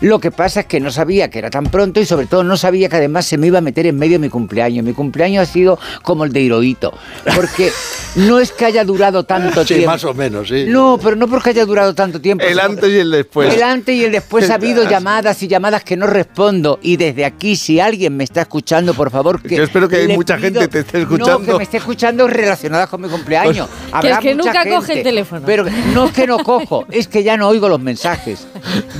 [0.00, 2.56] Lo que pasa es que no sabía que era tan pronto y sobre todo no
[2.56, 4.84] sabía que además se me iba a meter en medio de mi cumpleaños.
[4.84, 6.92] Mi cumpleaños ha sido como el de Hirohito.
[7.36, 7.70] Porque
[8.16, 9.92] no es que haya durado tanto Sí, tiempo.
[9.92, 10.64] más o menos, sí.
[10.66, 12.44] No, pero no porque haya durado tanto tiempo.
[12.44, 13.54] El antes y el después.
[13.54, 16.78] el antes y el después ha habido llamadas y llamadas que no respondo.
[16.82, 19.56] Y desde aquí, si alguien me está escuchando, por favor, que.
[19.56, 21.46] Yo espero que le mucha pido- gente te esté No, escuchando.
[21.52, 23.68] que me esté escuchando relacionadas con mi cumpleaños.
[23.68, 25.42] Pues- Habrá Que es que mucha nunca coge gente, el teléfono.
[25.46, 28.46] Pero no es que no cojo, es que ya no oigo los mensajes.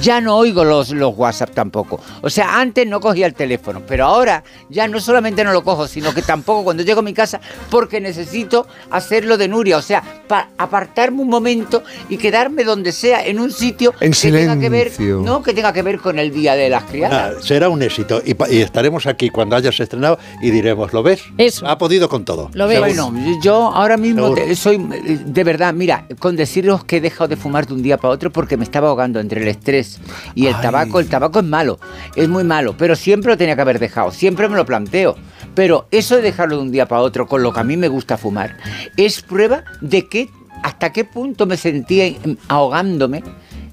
[0.00, 2.00] Ya no oigo los, los WhatsApp tampoco.
[2.22, 5.86] O sea, antes no cogía el teléfono, pero ahora ya no solamente no lo cojo,
[5.86, 9.76] sino que tampoco cuando llego a mi casa, porque necesito hacerlo de Nuria.
[9.76, 14.30] O sea, para apartarme un momento y quedarme donde sea, en un sitio En que
[14.30, 17.44] tenga que ver, no que tenga que ver con el día de las criadas.
[17.44, 21.22] Será un éxito y, estaremos aquí cuando hayas estrenado y diremos, ¿lo ves?
[21.38, 21.66] Eso.
[21.66, 22.50] Ha podido con todo.
[22.54, 27.36] Bueno, yo ahora mismo te- soy, de verdad, mira, con deciros que he dejado de
[27.36, 30.00] fumar de un día para otro porque me estaba ahogando entre el estrés
[30.34, 31.00] y el tabaco.
[31.00, 31.78] El tabaco es malo,
[32.16, 35.16] es muy malo, pero siempre lo tenía que haber dejado, siempre me lo planteo.
[35.54, 37.88] Pero eso de dejarlo de un día para otro, con lo que a mí me
[37.88, 38.56] gusta fumar,
[38.96, 40.28] es prueba de que
[40.62, 42.12] hasta qué punto me sentía
[42.48, 43.22] ahogándome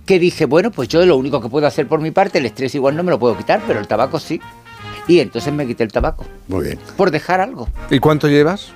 [0.09, 2.73] que dije, bueno, pues yo lo único que puedo hacer por mi parte, el estrés
[2.73, 4.41] igual no me lo puedo quitar, pero el tabaco sí.
[5.07, 6.79] Y entonces me quité el tabaco, Muy bien.
[6.97, 7.67] por dejar algo.
[7.91, 8.71] ¿Y cuánto llevas?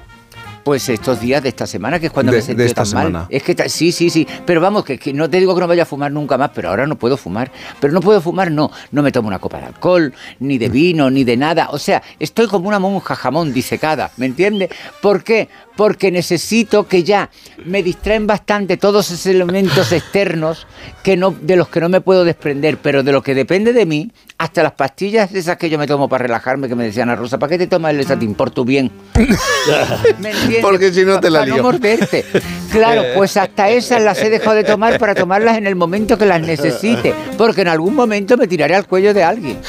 [0.64, 2.93] Pues estos días de esta semana, que es cuando De- me de sentí esta tan
[2.93, 3.06] mal.
[3.08, 3.27] semana.
[3.30, 4.25] Es que sí, sí, sí.
[4.45, 6.69] Pero vamos, que, que no te digo que no vaya a fumar nunca más, pero
[6.69, 7.51] ahora no puedo fumar.
[7.82, 8.72] Pero no puedo fumar, no.
[8.92, 11.67] No me tomo una copa de alcohol, ni de vino, ni de nada.
[11.72, 14.69] O sea, estoy como una monja jamón disecada, ¿me entiendes?
[15.01, 15.50] ¿Por qué?
[15.75, 17.30] Porque necesito que ya
[17.66, 20.66] me distraen bastante todos esos elementos externos
[21.03, 23.85] que no, de los que no me puedo desprender, pero de lo que depende de
[23.85, 27.16] mí, hasta las pastillas esas que yo me tomo para relajarme, que me decían a
[27.16, 28.33] Rosa, ¿para qué te tomas el Esatin?
[28.35, 28.92] Por tu bien.
[30.19, 30.52] ¿Me entiendes?
[30.61, 31.57] Porque si no te la Para lío.
[31.57, 32.25] no morderte.
[32.72, 36.25] Claro, pues hasta esas las he dejado de tomar para tomarlas en el momento que
[36.25, 39.59] las necesite, porque en algún momento me tiraré al cuello de alguien.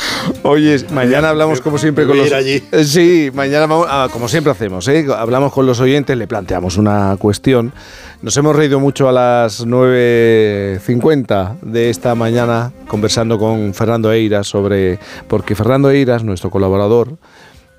[0.43, 2.33] Oye, mañana hablamos como siempre con los...
[2.33, 2.63] allí.
[2.73, 5.07] Eh, Sí, mañana vamos, ah, como siempre hacemos, ¿eh?
[5.17, 7.73] hablamos con los oyentes, le planteamos una cuestión.
[8.23, 14.99] Nos hemos reído mucho a las 9.50 de esta mañana conversando con Fernando Eiras sobre...
[15.29, 17.19] Porque Fernando Eiras, nuestro colaborador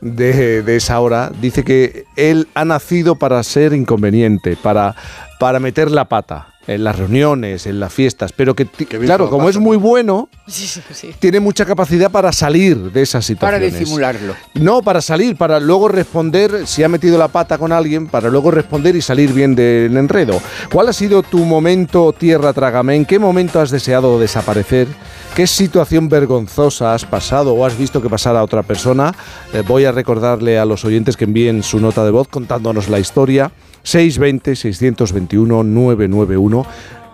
[0.01, 4.95] de, esa hora, dice que él ha nacido para ser inconveniente, para,
[5.39, 9.57] para meter la pata en las reuniones, en las fiestas, pero que, claro, como pasa,
[9.59, 11.11] es muy bueno, Sí, sí, sí.
[11.19, 13.79] tiene mucha capacidad para salir de esas Para situaciones.
[13.79, 14.35] disimularlo.
[14.55, 18.51] No, para salir, para luego responder, si ha metido la pata con alguien, para luego
[18.51, 20.41] responder y salir bien del enredo.
[20.71, 22.95] ¿Cuál ha sido tu momento, tierra trágame?
[22.95, 24.87] ¿En qué momento has deseado desaparecer?
[25.35, 29.13] ¿Qué situación vergonzosa has pasado o has visto que pasara a otra persona?
[29.53, 32.99] Eh, voy a recordarle a los oyentes que envíen su nota de voz contándonos la
[32.99, 33.51] historia.
[33.85, 36.65] 620-621-991.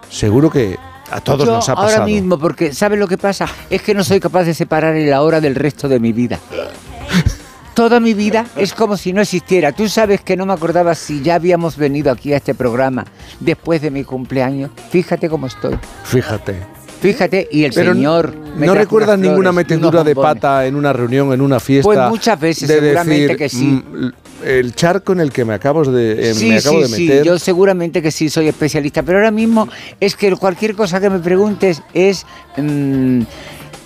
[0.10, 0.78] Seguro que
[1.12, 2.06] a todos Yo nos ha ahora pasado.
[2.08, 3.48] mismo, porque ¿sabes lo que pasa?
[3.70, 6.40] Es que no soy capaz de separar el ahora del resto de mi vida.
[7.74, 9.72] Toda mi vida es como si no existiera.
[9.72, 13.06] Tú sabes que no me acordaba si ya habíamos venido aquí a este programa
[13.40, 14.72] después de mi cumpleaños.
[14.90, 15.78] Fíjate cómo estoy.
[16.04, 16.58] Fíjate.
[17.02, 18.36] Fíjate, y el Pero señor.
[18.56, 21.88] me ¿No recuerdas ninguna metedura de pata en una reunión, en una fiesta?
[21.88, 23.84] Pues muchas veces, de seguramente decir, que sí.
[24.44, 26.98] "Mm, el charco en el que me acabo de, eh, Sí, me acabo sí, de
[26.98, 27.24] sí, meter.
[27.26, 29.68] yo seguramente que sí soy especialista, pero ahora mismo
[30.00, 32.26] es que cualquier cosa que me preguntes es...
[32.58, 33.22] mm,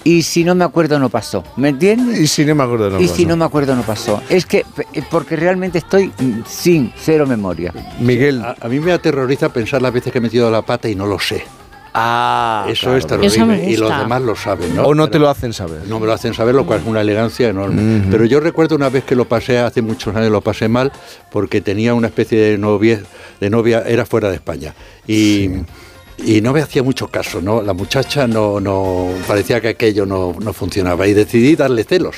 [0.08, 2.20] y si no me acuerdo no pasó, ¿me entiendes?
[2.20, 3.16] Y si no me acuerdo no Y pasó.
[3.16, 4.22] si no me acuerdo no pasó.
[4.30, 7.74] Es que eh, porque realmente estoy mm, sin cero memoria.
[8.00, 8.40] Miguel.
[8.44, 11.08] A, a mí me aterroriza pensar las veces que he metido la pata y no
[11.08, 11.44] lo sé.
[11.98, 12.98] Ah, Eso claro.
[12.98, 13.28] es terrible.
[13.28, 14.84] Eso me Y los demás lo saben, ¿no?
[14.84, 15.84] O no te lo hacen saber.
[15.88, 18.04] No me lo hacen saber, lo cual es una elegancia enorme.
[18.12, 20.92] Pero yo recuerdo una vez que lo pasé, hace muchos años lo pasé mal,
[21.32, 23.02] porque tenía una especie de novia,
[23.40, 24.74] de novia era fuera de España.
[25.08, 25.50] Y,
[26.18, 27.62] y no me hacía mucho caso, ¿no?
[27.62, 31.08] La muchacha no, no parecía que aquello no, no funcionaba.
[31.08, 32.18] Y decidí darle celos.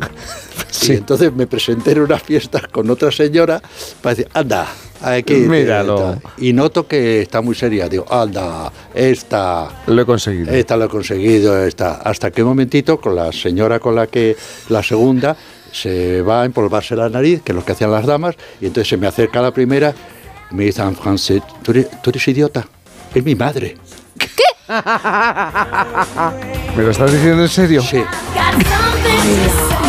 [0.88, 3.62] Y entonces me presenté en unas fiestas con otra señora
[4.00, 4.68] para decir, anda,
[5.00, 5.34] aquí.
[5.34, 6.20] Míralo.
[6.38, 7.88] Y noto que está muy seria.
[7.88, 9.68] Digo, anda, esta.
[9.86, 10.52] Lo he conseguido.
[10.52, 11.94] Esta lo he conseguido, esta.
[11.94, 14.36] Hasta que un momentito, con la señora con la que,
[14.68, 15.36] la segunda,
[15.72, 18.88] se va a empolvarse la nariz, que es lo que hacían las damas, y entonces
[18.88, 19.94] se me acerca la primera
[20.50, 22.66] y me dice en francés, ¿tú eres, tú eres idiota?
[23.14, 23.76] Es mi madre.
[26.76, 27.82] ¿Me lo estás diciendo en serio?
[27.82, 28.02] Sí.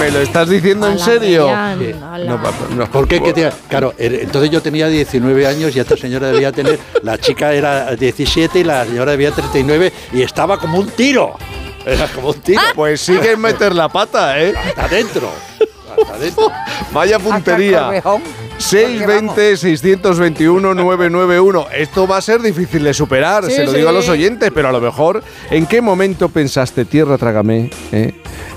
[0.06, 1.48] ¿Me lo estás diciendo en serio?
[2.25, 2.85] No, papá, no.
[2.91, 3.22] ¿Por qué?
[3.22, 7.17] ¿Qué te- Claro, er- entonces yo tenía 19 años y esta señora debía tener, la
[7.17, 11.35] chica era 17 y la señora debía 39 y estaba como un tiro.
[11.85, 12.61] Era como un tiro.
[12.75, 14.53] Pues sigue meter la pata, ¿eh?
[14.56, 15.30] Hasta adentro.
[15.99, 16.51] Hasta adentro.
[16.91, 18.01] Vaya puntería.
[18.72, 21.67] 620-621-991.
[21.75, 24.69] Esto va a ser difícil de superar, Sí, se lo digo a los oyentes, pero
[24.69, 27.69] a lo mejor, ¿en qué momento pensaste, tierra, trágame?
[27.92, 28.14] eh?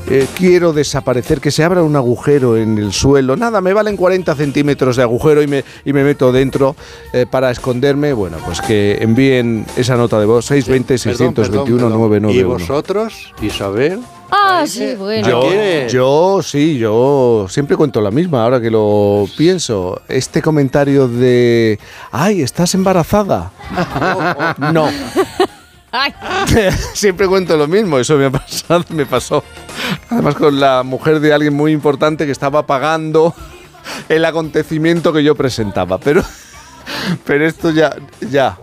[0.09, 3.37] Eh, quiero desaparecer, que se abra un agujero en el suelo.
[3.37, 6.77] Nada, me valen 40 centímetros de agujero y me, y me meto dentro
[7.13, 8.13] eh, para esconderme.
[8.13, 12.33] Bueno, pues que envíen esa nota de voz, 620-621-991.
[12.33, 13.99] ¿Y vosotros, Isabel?
[14.31, 15.29] Ah, sí, bueno.
[15.29, 15.43] Yo,
[15.89, 19.96] yo sí, yo siempre cuento la misma, ahora que lo pienso.
[20.09, 21.79] Este comentario de,
[22.13, 23.53] ay, ¿estás embarazada?
[24.73, 24.89] no.
[25.93, 26.13] Ay,
[26.95, 29.43] siempre cuento lo mismo, eso me ha pasado, me pasó.
[30.11, 33.35] Además con la mujer de alguien muy importante que estaba pagando
[34.09, 36.23] el acontecimiento que yo presentaba, pero...
[37.25, 37.97] Pero esto ya,
[38.31, 38.57] ya.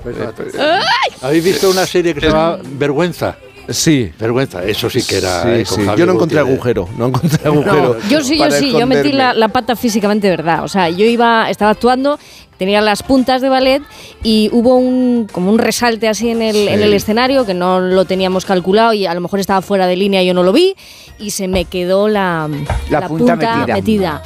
[1.22, 3.36] ¿Habéis visto una serie que se llama Vergüenza?
[3.70, 4.12] Sí.
[4.20, 5.44] Vergüenza, eso sí que era.
[5.44, 5.82] Sí, eh, sí.
[5.98, 6.54] Yo no encontré Gutiérrez.
[6.54, 7.98] agujero, no encontré agujero.
[8.10, 10.64] Yo sí, yo sí, yo metí la, la pata físicamente verdad.
[10.64, 12.20] O sea, yo iba, estaba actuando,
[12.58, 13.82] tenía las puntas de ballet
[14.22, 18.06] y hubo un como un resalte así en el, en el escenario que no lo
[18.06, 20.76] teníamos calculado y a lo mejor estaba fuera de línea y yo no lo vi
[21.20, 22.50] y se me quedó la,
[22.90, 23.36] La punta
[23.68, 24.22] metida.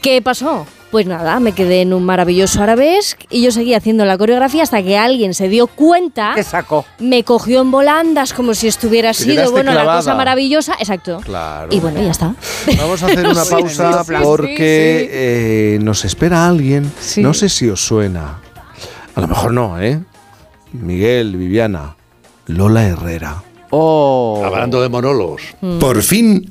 [0.00, 0.66] ¿Qué pasó?
[0.90, 4.82] Pues nada, me quedé en un maravilloso arabesque y yo seguí haciendo la coreografía hasta
[4.82, 6.32] que alguien se dio cuenta.
[6.34, 6.86] ¿Qué sacó?
[6.98, 10.74] Me cogió en volandas como si estuviera Te sido, bueno, la cosa maravillosa.
[10.78, 11.20] Exacto.
[11.22, 11.68] Claro.
[11.70, 12.34] Y bueno, ya está.
[12.78, 15.08] Vamos a hacer una Sí, pausa sí, sí, porque sí.
[15.12, 16.90] eh, nos espera alguien.
[17.00, 17.22] Sí.
[17.22, 18.38] No sé si os suena.
[19.14, 20.00] A lo mejor no, ¿eh?
[20.72, 21.96] Miguel, Viviana,
[22.46, 23.42] Lola Herrera.
[23.70, 24.42] Oh.
[24.44, 25.42] Hablando de monólogos.
[25.80, 26.50] Por fin,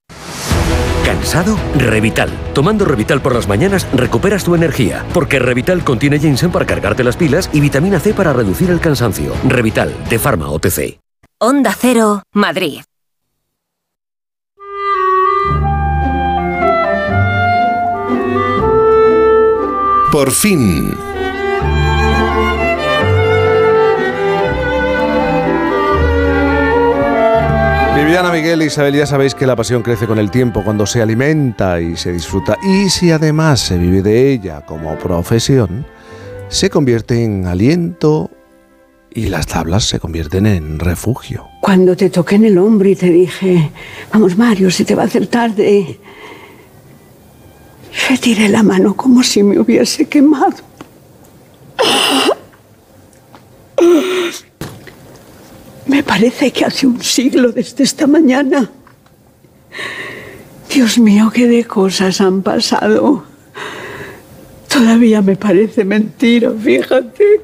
[1.11, 1.57] ¿Cansado?
[1.75, 2.29] Revital.
[2.53, 7.17] Tomando Revital por las mañanas recuperas tu energía, porque Revital contiene ginseng para cargarte las
[7.17, 9.33] pilas y vitamina C para reducir el cansancio.
[9.45, 10.99] Revital, de Pharma OTC.
[11.37, 12.83] Onda Cero, Madrid.
[20.13, 21.10] Por fin.
[28.01, 31.03] Viviana, Miguel e Isabel, ya sabéis que la pasión crece con el tiempo cuando se
[31.03, 32.57] alimenta y se disfruta.
[32.63, 35.85] Y si además se vive de ella como profesión,
[36.49, 38.31] se convierte en aliento
[39.13, 41.47] y las tablas se convierten en refugio.
[41.61, 43.69] Cuando te toqué en el hombro y te dije,
[44.11, 45.99] vamos Mario, se te va a hacer tarde,
[48.09, 50.57] retiré la mano como si me hubiese quemado.
[55.91, 58.71] Me parece que hace un siglo desde esta mañana.
[60.73, 63.25] Dios mío, qué de cosas han pasado.
[64.69, 67.41] Todavía me parece mentira, fíjate.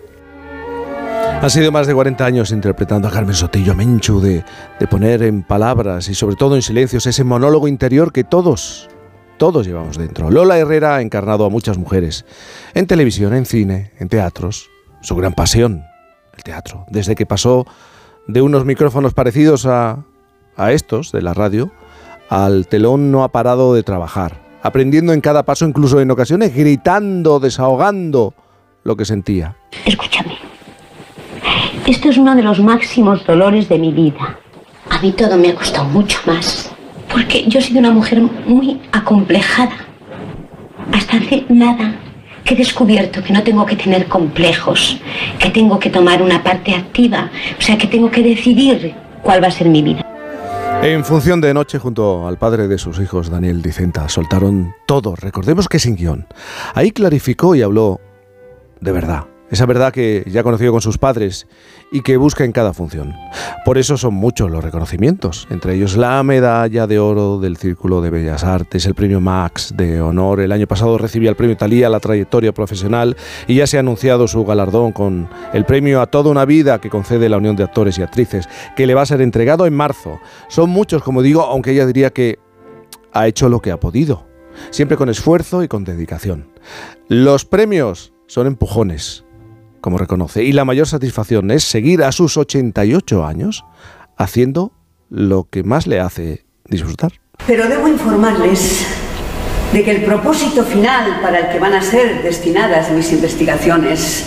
[1.42, 4.46] Han sido más de 40 años interpretando a Carmen Sotillo, a Menchu, de,
[4.80, 8.88] de poner en palabras y sobre todo en silencios ese monólogo interior que todos,
[9.38, 10.32] todos llevamos dentro.
[10.32, 12.24] Lola Herrera ha encarnado a muchas mujeres,
[12.74, 14.70] en televisión, en cine, en teatros.
[15.02, 15.84] Su gran pasión,
[16.38, 16.86] el teatro.
[16.90, 17.68] Desde que pasó
[18.28, 20.06] de unos micrófonos parecidos a,
[20.56, 21.72] a estos de la radio,
[22.30, 27.40] al telón no ha parado de trabajar, aprendiendo en cada paso, incluso en ocasiones gritando,
[27.40, 28.34] desahogando
[28.84, 29.56] lo que sentía.
[29.86, 30.38] Escúchame.
[31.86, 34.40] Esto es uno de los máximos dolores de mi vida.
[34.90, 36.72] A mí todo me ha costado mucho más.
[37.12, 39.72] Porque yo he sido una mujer muy acomplejada.
[40.92, 41.96] Hasta hace nada
[42.48, 45.00] que he descubierto que no tengo que tener complejos,
[45.38, 49.48] que tengo que tomar una parte activa, o sea, que tengo que decidir cuál va
[49.48, 50.02] a ser mi vida.
[50.82, 55.16] En función de noche, junto al padre de sus hijos, Daniel Dicenta, soltaron todo.
[55.16, 56.28] Recordemos que sin guion.
[56.74, 58.00] Ahí clarificó y habló
[58.80, 59.26] de verdad.
[59.50, 61.48] Esa verdad que ya conoció con sus padres
[61.90, 63.14] y que busca en cada función.
[63.64, 68.10] Por eso son muchos los reconocimientos, entre ellos la medalla de oro del Círculo de
[68.10, 70.42] Bellas Artes, el premio Max de honor.
[70.42, 73.16] El año pasado recibió el premio Talía la trayectoria profesional
[73.48, 76.90] y ya se ha anunciado su galardón con el premio a toda una vida que
[76.90, 80.20] concede la Unión de Actores y Actrices, que le va a ser entregado en marzo.
[80.50, 82.38] Son muchos, como digo, aunque ella diría que
[83.14, 84.28] ha hecho lo que ha podido,
[84.72, 86.50] siempre con esfuerzo y con dedicación.
[87.08, 89.24] Los premios son empujones
[89.82, 90.44] como reconoce.
[90.44, 93.66] Y la mayor satisfacción es seguir a sus 88 años
[94.18, 94.72] haciendo
[95.10, 97.14] lo que más le hace disfrutar.
[97.46, 98.86] Pero debo informarles
[99.72, 104.26] de que el propósito final para el que van a ser destinadas mis investigaciones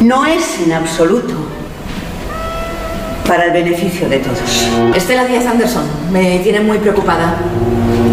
[0.00, 1.34] no es en absoluto
[3.26, 4.68] para el beneficio de todos.
[4.94, 7.36] Estela Díaz Anderson me tiene muy preocupada.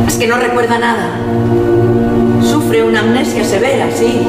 [0.08, 1.79] Es que no recuerda nada.
[2.70, 4.28] Sufre una amnesia severa, sí.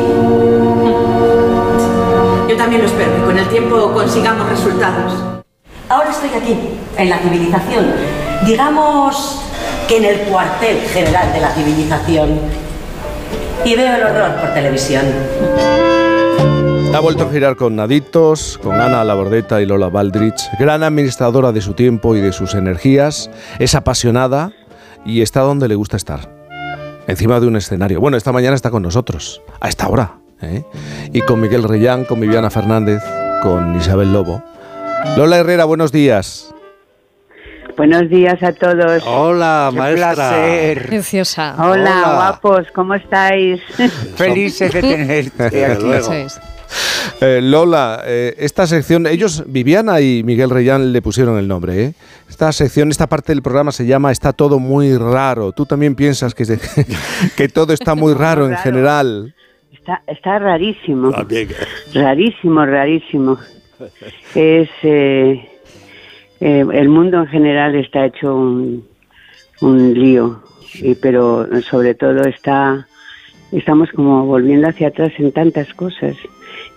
[2.48, 5.12] Yo también lo espero, que con el tiempo consigamos resultados.
[5.90, 6.58] Ahora estoy aquí,
[6.96, 7.92] en la civilización.
[8.46, 9.42] Digamos
[9.86, 12.40] que en el cuartel general de la civilización.
[13.62, 15.04] y veo el horror por televisión.
[16.94, 21.60] Ha vuelto a girar con Adictos, con Ana Labordeta y Lola Baldrich, gran administradora de
[21.60, 24.52] su tiempo y de sus energías, es apasionada
[25.04, 26.39] y está donde le gusta estar,
[27.10, 28.00] encima de un escenario.
[28.00, 30.64] Bueno, esta mañana está con nosotros, a esta hora, ¿eh?
[31.12, 33.02] y con Miguel Reyán, con Viviana Fernández,
[33.42, 34.42] con Isabel Lobo.
[35.16, 36.54] Lola Herrera, buenos días.
[37.76, 39.02] Buenos días a todos.
[39.06, 40.14] Hola, Qué maestra.
[40.14, 40.86] placer.
[40.86, 41.54] Preciosa.
[41.58, 42.12] Hola, Hola.
[42.14, 43.60] guapos, ¿cómo estáis?
[44.16, 45.84] Felices de tenerte aquí.
[47.22, 51.94] Eh, Lola, eh, esta sección, ellos, Viviana y Miguel Reyán le pusieron el nombre, ¿eh?
[52.30, 55.52] Esta sección, esta parte del programa se llama Está todo muy raro.
[55.52, 56.58] ¿Tú también piensas que, se-
[57.36, 59.34] que todo está muy raro en general?
[59.72, 61.10] Está, está rarísimo.
[61.10, 61.48] También.
[61.92, 63.38] Rarísimo, rarísimo.
[64.34, 64.70] Es.
[64.82, 65.46] eh,
[66.40, 68.86] eh, el mundo en general está hecho un,
[69.60, 70.42] un lío,
[70.74, 72.86] y, pero sobre todo está.
[73.52, 76.14] Estamos como volviendo hacia atrás en tantas cosas,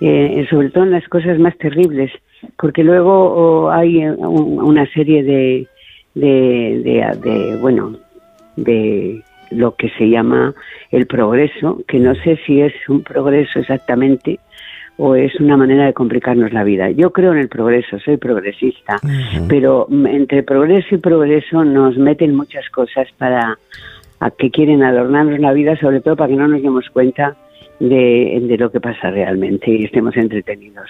[0.05, 2.11] eh, sobre todo en las cosas más terribles,
[2.57, 5.67] porque luego oh, hay eh, un- una serie de,
[6.15, 7.95] de, de- de, bueno,
[8.57, 10.53] de lo que se llama
[10.91, 14.39] el progreso, que no sé si es un progreso exactamente
[14.97, 16.89] o es una manera de complicarnos la vida.
[16.91, 18.97] Yo creo en el progreso, soy progresista,
[19.47, 23.57] pero entre progreso y progreso nos meten muchas cosas para
[24.19, 27.35] a que quieren adornarnos la vida, sobre todo para que no nos demos cuenta
[27.79, 30.89] de, de lo que pasa realmente y estemos entretenidos.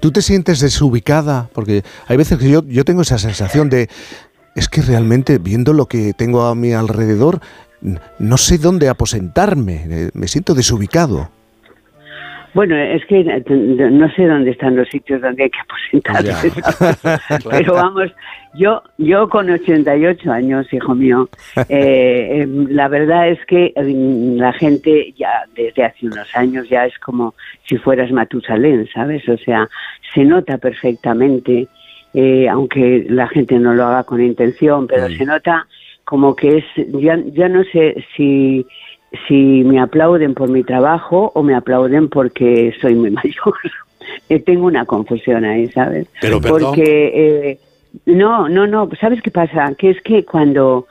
[0.00, 1.48] ¿Tú te sientes desubicada?
[1.52, 3.88] Porque hay veces que yo, yo tengo esa sensación de,
[4.54, 7.40] es que realmente viendo lo que tengo a mi alrededor,
[8.18, 11.30] no sé dónde aposentarme, eh, me siento desubicado.
[12.52, 16.50] Bueno, es que eh, no sé dónde están los sitios donde hay que aposentarse.
[17.50, 18.10] Pero vamos,
[18.54, 21.28] yo yo con 88 años, hijo mío,
[21.68, 26.86] eh, em, la verdad es que em, la gente ya desde hace unos años ya
[26.86, 27.34] es como
[27.68, 29.28] si fueras Matusalén, ¿sabes?
[29.28, 29.68] O sea,
[30.12, 31.68] se nota perfectamente,
[32.14, 35.66] eh, aunque la gente no lo haga con intención, pero se nota
[36.04, 36.64] como que es,
[37.00, 38.66] ya, ya no sé si
[39.26, 43.54] si me aplauden por mi trabajo o me aplauden porque soy muy mayor.
[44.28, 46.06] Eh, Tengo una confusión ahí, ¿sabes?
[46.20, 46.40] Pero.
[46.40, 47.58] Porque, eh,
[48.06, 49.74] no, no, no, ¿sabes qué pasa?
[49.76, 50.86] Que es que cuando,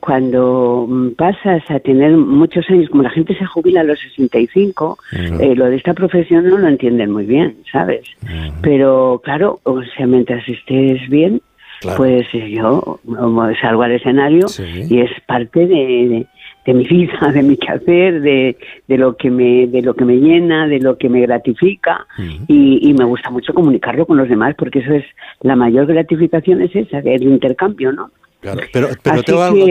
[0.00, 4.98] cuando pasas a tener muchos años, como la gente se jubila a los 65,
[5.40, 8.02] eh, lo de esta profesión no lo entienden muy bien, ¿sabes?
[8.62, 11.40] Pero claro, o sea, mientras estés bien,
[11.80, 11.96] Claro.
[11.96, 13.00] pues eh, yo
[13.60, 14.46] salgo al escenario
[14.88, 16.26] y es parte de,
[16.66, 18.56] de- mi vida, de mi quehacer, de,
[18.88, 22.06] de lo que me de lo que me llena, de lo que me gratifica
[22.48, 25.04] y, y me gusta mucho comunicarlo con los demás porque eso es
[25.40, 28.10] la mayor gratificación es esa, el intercambio, ¿no?
[28.40, 29.66] Claro, pero, pero tengo algo,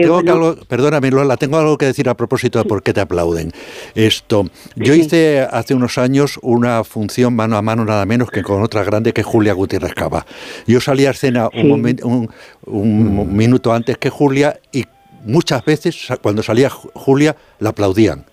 [0.56, 3.50] que perdóname, Lola, tengo algo que decir a propósito de por qué te aplauden.
[3.94, 4.46] Esto,
[4.76, 8.82] yo hice hace unos años una función mano a mano nada menos que con otra
[8.82, 10.24] grande que Julia Gutiérrez Cava.
[10.66, 11.96] Yo salí a escena un, Sí.
[12.02, 12.28] un-
[12.64, 14.84] un minuto antes que Julia y
[15.24, 18.24] muchas veces cuando salía Ju- Julia la aplaudían.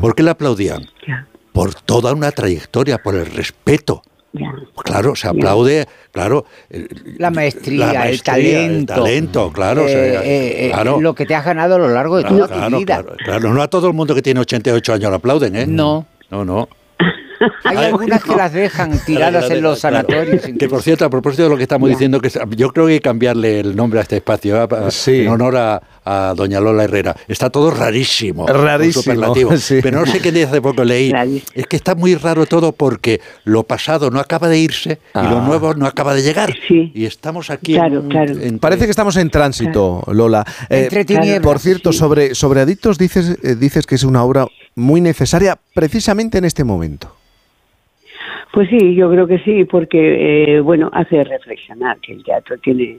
[0.00, 0.86] ¿Por qué la aplaudían?
[1.52, 4.02] Por toda una trayectoria, por el respeto.
[4.84, 6.44] Claro, se aplaude, claro.
[6.70, 8.94] el- La maestría, la el talento.
[8.94, 9.84] El talento, claro.
[9.84, 11.00] o sea, Eh, eh, eh, claro.
[11.00, 12.84] Lo que te has ganado a lo largo de Claro, toda tu vida.
[13.02, 13.52] claro, claro.
[13.54, 15.66] No a todo el mundo que tiene 88 años lo aplauden, ¿eh?
[15.66, 16.06] No.
[16.30, 16.68] No, no.
[17.64, 19.96] Hay algunas que las dejan tiradas en los Claro.
[20.08, 20.42] sanatorios.
[20.58, 21.94] Que por cierto, a propósito de lo que estamos Ya.
[21.94, 24.68] diciendo, que yo creo que hay que cambiarle el nombre a este espacio ¿eh?
[24.68, 27.14] Pa- en honor a, a doña Lola Herrera.
[27.28, 28.46] Está todo rarísimo.
[29.58, 29.80] sí.
[29.82, 31.12] Pero no sé qué hace poco leí.
[31.54, 35.38] Es que está muy raro todo porque lo pasado no acaba de irse y lo
[35.38, 35.44] Ah.
[35.46, 36.54] nuevo no acaba de llegar.
[36.68, 37.76] Y estamos aquí.
[37.76, 40.44] en- en- Parece que estamos en tránsito, Lola.
[40.70, 41.04] Eh, Entre
[41.40, 46.38] por cierto, sobre, sobre Adictos dices, eh, dices que es una obra muy necesaria precisamente
[46.38, 47.14] en este momento.
[48.52, 52.98] Pues sí, yo creo que sí, porque eh, bueno, hace reflexionar que el teatro tiene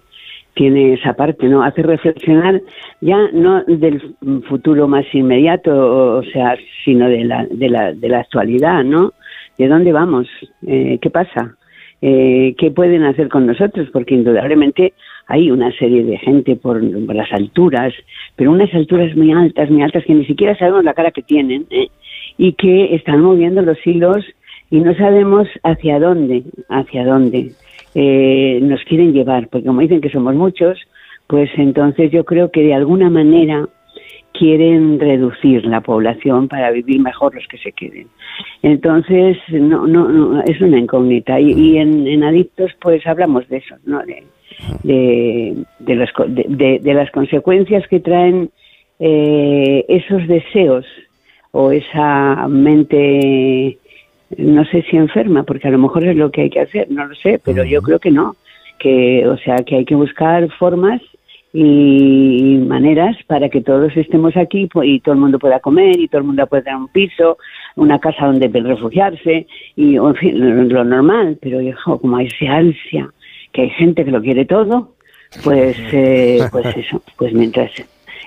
[0.54, 1.64] tiene esa parte, ¿no?
[1.64, 2.62] Hace reflexionar
[3.02, 4.16] ya no del
[4.48, 9.14] futuro más inmediato, o sea, sino de la de la de la actualidad, ¿no?
[9.58, 10.28] ¿De dónde vamos?
[10.66, 11.56] Eh, ¿Qué pasa?
[12.02, 13.90] Eh, ¿Qué pueden hacer con nosotros?
[13.92, 14.94] Porque indudablemente
[15.28, 17.94] hay una serie de gente por, por las alturas,
[18.36, 21.66] pero unas alturas muy altas, muy altas que ni siquiera sabemos la cara que tienen,
[21.70, 21.90] ¿eh?
[22.38, 24.26] y que están moviendo los hilos
[24.72, 27.52] y no sabemos hacia dónde, hacia dónde
[27.96, 30.78] eh, nos quieren llevar, porque como dicen que somos muchos,
[31.28, 33.68] pues entonces yo creo que de alguna manera
[34.34, 38.08] quieren reducir la población para vivir mejor los que se queden.
[38.62, 41.40] Entonces, no, no, no, es una incógnita.
[41.40, 44.00] Y, en, Adictos, pues hablamos de eso, ¿no?
[44.06, 44.24] De,
[44.84, 48.50] de, de- de- de las consecuencias que traen
[49.00, 50.86] eh, esos deseos
[51.52, 53.78] o esa mente,
[54.38, 57.06] no sé si enferma, porque a lo mejor es lo que hay que hacer, no
[57.06, 58.36] lo sé, pero yo creo que no,
[58.78, 61.02] que, o sea, que hay que buscar formas
[61.52, 66.22] y maneras para que todos estemos aquí y todo el mundo pueda comer y todo
[66.22, 67.38] el mundo pueda tener un piso,
[67.76, 72.58] una casa donde refugiarse y en fin, lo, lo normal, pero hijo, como hay esa
[72.58, 73.10] ansia,
[73.52, 74.94] que hay gente que lo quiere todo,
[75.44, 77.72] pues, eh, pues eso, pues mientras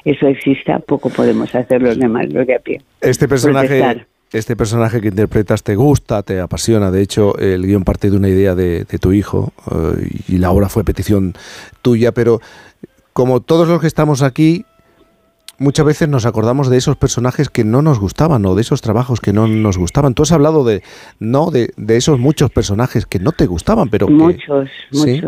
[0.05, 2.81] eso exista, poco podemos hacer los demás, los de a pie.
[3.01, 4.07] Este personaje, Protestar.
[4.33, 6.91] Este personaje que interpretas te gusta, te apasiona.
[6.91, 10.51] De hecho, el guion parte de una idea de, de tu hijo eh, y la
[10.51, 11.35] obra fue petición
[11.83, 12.41] tuya, pero
[13.13, 14.65] como todos los que estamos aquí,
[15.59, 19.21] muchas veces nos acordamos de esos personajes que no nos gustaban o de esos trabajos
[19.21, 20.15] que no nos gustaban.
[20.15, 20.83] Tú has hablado de
[21.21, 25.21] no de, de esos muchos personajes que no te gustaban, pero que- muchos, ¿Sí?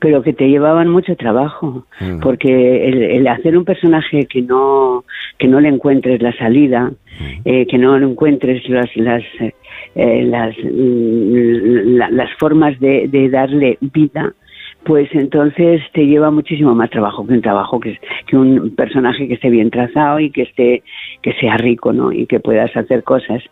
[0.00, 2.20] Pero que te llevaban mucho trabajo, Mm.
[2.20, 5.04] porque el, el hacer un personaje que no
[5.38, 7.40] que no le encuentres la salida, Mm.
[7.44, 9.54] eh, que no le encuentres las las eh,
[9.94, 14.32] eh, las, mm, la- las formas de, de darle vida,
[14.84, 19.34] pues entonces te lleva muchísimo más trabajo que un trabajo que, que un personaje que
[19.34, 20.82] esté bien trazado y que esté
[21.22, 22.12] que sea rico, ¿no?
[22.12, 23.42] Y que puedas hacer cosas.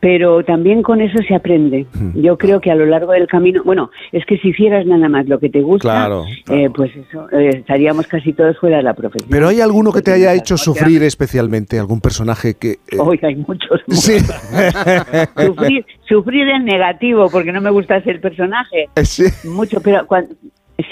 [0.00, 1.86] Pero también con eso se aprende.
[2.14, 5.28] Yo creo que a lo largo del camino, bueno, es que si hicieras nada más
[5.28, 8.94] lo que te gusta, Claro, eh, pues eso, eh, estaríamos casi todos fuera de la
[8.94, 9.28] profesión.
[9.30, 13.36] Pero hay alguno que te haya hecho sufrir especialmente, algún personaje que eh, Hoy hay
[13.36, 13.80] muchos.
[13.88, 14.16] Sí.
[15.46, 18.86] sufrir, sufrir en negativo, porque no me gusta ser personaje.
[19.44, 20.34] Mucho, pero cuando,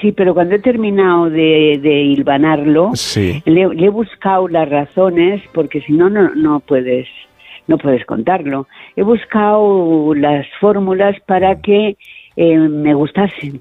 [0.02, 3.42] sí, pero cuando he terminado de, de hilvanarlo, Sí.
[3.46, 7.06] le, le he buscado las razones, porque si no, no, no puedes
[7.68, 8.66] no puedes contarlo.
[8.96, 11.96] He buscado las fórmulas para que
[12.36, 13.60] eh, me gustasen.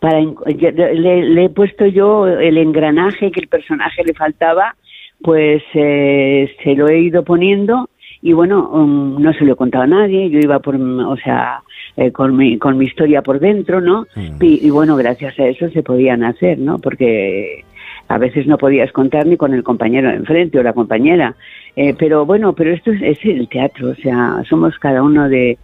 [0.00, 4.76] Para, le, le he puesto yo el engranaje que el personaje le faltaba,
[5.22, 7.88] pues eh, se lo he ido poniendo
[8.22, 11.62] y bueno, um, no se lo he contado a nadie, yo iba por, o sea,
[11.96, 14.06] eh, con, mi, con mi historia por dentro, ¿no?
[14.40, 16.78] Y, y bueno, gracias a eso se podían hacer, ¿no?
[16.78, 17.64] Porque
[18.08, 21.36] a veces no podías contar ni con el compañero de enfrente o la compañera.
[21.76, 25.58] Eh, pero bueno, pero esto es, es el teatro, o sea, somos cada uno de,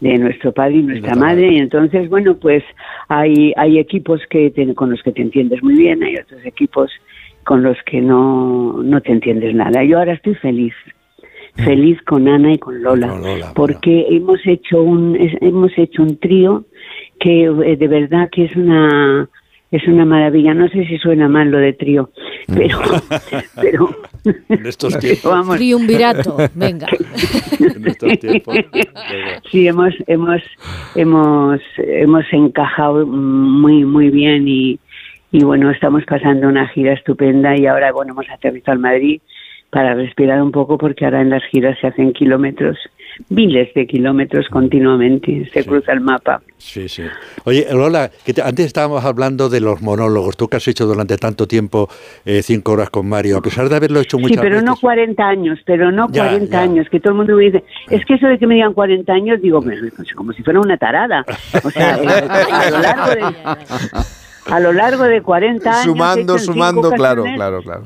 [0.00, 2.62] de nuestro padre y nuestra madre, y entonces, bueno, pues
[3.08, 6.90] hay, hay equipos que te- con los que te entiendes muy bien, hay otros equipos
[7.44, 9.82] con los que no, no te entiendes nada.
[9.82, 10.74] Yo ahora estoy feliz,
[11.64, 13.08] feliz con Ana y con Lola,
[13.54, 16.64] porque hemos hecho un hemos hecho un trío
[17.18, 19.28] que eh, de verdad que es una
[19.72, 20.54] es una maravilla.
[20.54, 22.10] No sé si suena mal lo de trío,
[22.54, 22.78] pero
[23.60, 23.88] pero
[24.48, 25.30] En estos tiempos.
[25.30, 25.56] vamos.
[25.56, 26.86] Triunvirato, venga.
[27.60, 28.56] En estos tiempos.
[29.50, 30.42] Sí, hemos, hemos,
[30.94, 34.78] hemos, hemos encajado muy, muy bien y,
[35.32, 39.20] y bueno, estamos pasando una gira estupenda y ahora, bueno, hemos aterrizado en Madrid
[39.70, 42.78] para respirar un poco porque ahora en las giras se hacen kilómetros,
[43.28, 46.40] miles de kilómetros continuamente, se cruza el mapa.
[46.56, 47.02] Sí, sí.
[47.44, 50.36] Oye, Lola, que te- antes estábamos hablando de los monólogos.
[50.36, 51.88] Tú que has hecho durante tanto tiempo
[52.24, 54.64] eh, cinco horas con Mario, a pesar de haberlo hecho muchas Sí, pero veces.
[54.64, 56.60] no 40 años, pero no Ya, 40 ya.
[56.62, 59.12] años, que todo el mundo me dice, es que eso de que me digan 40
[59.12, 59.78] años, digo, pues,
[60.14, 61.24] como si fuera una tarada.
[61.62, 62.06] O sea, eh,
[62.50, 63.34] a lo largo de,
[64.50, 65.84] a lo largo de 40 años...
[65.84, 67.82] sumando, he hecho en cinco sumando, claro, claro, claro.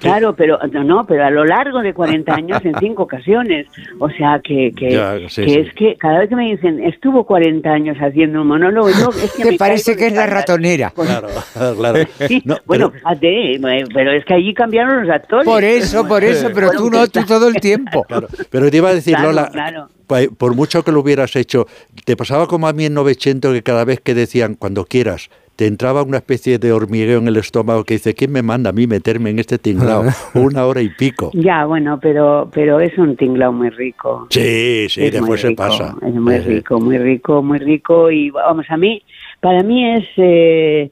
[0.00, 3.66] Claro, pero no, no, pero a lo largo de 40 años en cinco ocasiones.
[3.98, 5.58] O sea, que, que, Ya, sí, que sí.
[5.58, 9.32] es que cada vez que me dicen, estuvo 40 años haciendo un monólogo, yo es
[9.32, 10.90] que Te me parece que es la ratonera.
[10.90, 11.28] Claro,
[11.78, 11.98] claro.
[12.28, 15.44] Sí, No, bueno, fíjate, eh, pero es que allí cambiaron los actores.
[15.46, 18.04] Por eso, por eso, pero tú no, tú todo el tiempo.
[18.50, 19.88] Pero te iba a decir, Claro, Lola, claro.
[20.06, 21.66] pa- por mucho que lo hubieras hecho,
[22.04, 25.66] ¿te pasaba como a mí en 900 que cada vez que decían cuando quieras, te
[25.66, 28.86] entraba una especie de hormigueo en el estómago que dice, ¿quién me manda a mí
[28.86, 30.04] meterme en este tinglao?
[30.34, 31.30] una hora y pico.
[31.32, 34.26] Ya, bueno, pero pero es un tinglao muy rico.
[34.30, 35.96] Sí, sí, Es muy después se rico, pasa.
[36.06, 38.10] Es muy rico, muy rico, muy rico.
[38.10, 39.02] Y vamos, a mí,
[39.40, 40.90] para mí es, eh,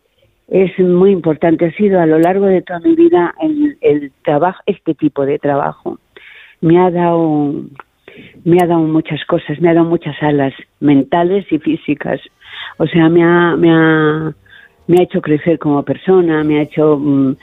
[0.49, 1.67] es muy importante.
[1.67, 5.39] Ha sido a lo largo de toda mi vida el, el trabajo, este tipo de
[5.39, 5.99] trabajo.
[6.63, 7.53] Me ha dado,
[8.45, 12.19] me ha dado muchas cosas, me ha dado muchas alas mentales y físicas.
[12.79, 14.35] O sea, me ha, me ha,
[14.87, 17.37] me ha hecho crecer como persona, me ha hecho mm,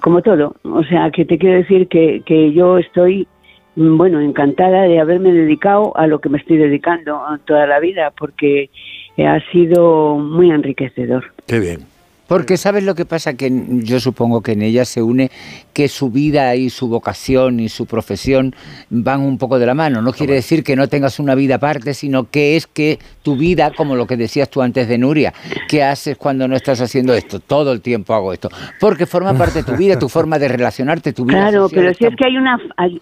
[0.00, 0.56] como todo.
[0.62, 3.26] O sea, que te quiero decir que, que yo estoy,
[3.76, 8.12] mm, bueno, encantada de haberme dedicado a lo que me estoy dedicando toda la vida,
[8.16, 8.70] porque
[9.18, 11.32] ha sido muy enriquecedor.
[11.46, 11.95] Qué bien.
[12.26, 13.50] Porque sabes lo que pasa, que
[13.82, 15.30] yo supongo que en ella se une
[15.72, 18.54] que su vida y su vocación y su profesión
[18.90, 20.02] van un poco de la mano.
[20.02, 23.70] No quiere decir que no tengas una vida aparte, sino que es que tu vida,
[23.76, 25.32] como lo que decías tú antes de Nuria,
[25.68, 27.38] ¿qué haces cuando no estás haciendo esto?
[27.40, 28.48] Todo el tiempo hago esto.
[28.80, 31.94] Porque forma parte de tu vida, tu forma de relacionarte, tu vida Claro, social pero
[31.94, 32.58] si es que hay una...
[32.76, 33.00] hay-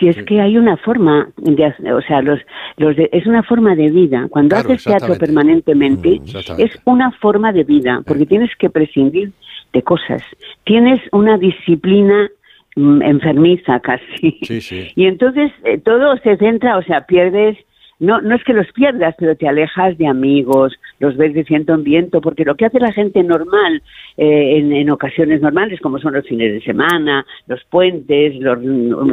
[0.00, 2.40] Si es que hay una forma de, o sea, los,
[2.78, 4.26] los de- es una forma de vida.
[4.30, 6.64] Cuando Claro, haces teatro permanentemente, exactamente.
[6.74, 9.30] es una forma de vida, porque tienes que prescindir
[9.72, 10.22] de cosas.
[10.64, 12.28] Tienes una disciplina
[12.76, 14.38] mm, enfermiza casi.
[14.42, 14.88] Sí, sí.
[14.96, 17.56] Y entonces eh, todo se centra, o sea, pierdes,
[17.98, 21.74] no, no es que los pierdas, pero te alejas de amigos, los ves de ciento
[21.74, 23.82] en viento, porque lo que hace la gente normal
[24.16, 28.58] eh, en, en ocasiones normales, como son los fines de semana, los puentes, los,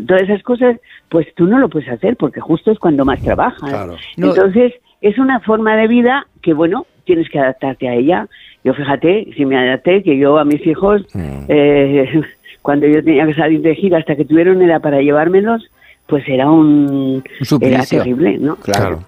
[0.05, 0.77] todas esas cosas,
[1.09, 3.87] pues tú no lo puedes hacer, porque justo es cuando más trabajas.
[4.17, 4.29] No.
[4.29, 8.27] Entonces, es una forma de vida que, bueno, tienes que adaptarte a ella.
[8.63, 11.03] Yo fíjate, si me adapté, que yo a mis hijos,
[11.47, 12.21] eh,
[12.61, 15.71] cuando yo tenía que salir de gira hasta que tuvieron edad para llevármelos,
[16.05, 17.23] pues era un...
[17.61, 18.55] era terrible, ¿no?
[18.57, 18.99] Claro.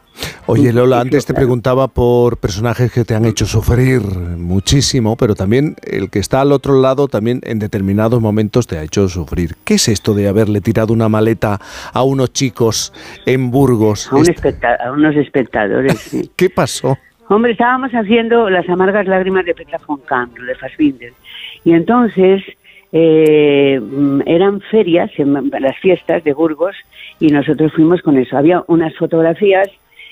[0.47, 5.75] Oye, Lola, antes te preguntaba por personajes que te han hecho sufrir muchísimo, pero también
[5.83, 9.55] el que está al otro lado también en determinados momentos te ha hecho sufrir.
[9.63, 11.59] ¿Qué es esto de haberle tirado una maleta
[11.93, 12.93] a unos chicos
[13.25, 14.11] en Burgos?
[14.11, 16.31] A, un Est- especta- a unos espectadores, sí.
[16.35, 16.97] ¿Qué pasó?
[17.27, 21.13] Hombre, estábamos haciendo las amargas lágrimas de Petra von Kahn, de Fassbinder.
[21.63, 22.41] Y entonces
[22.91, 26.75] eh, mm, eran ferias, en las fiestas de Burgos,
[27.19, 28.35] y nosotros fuimos con eso.
[28.35, 29.69] Había unas fotografías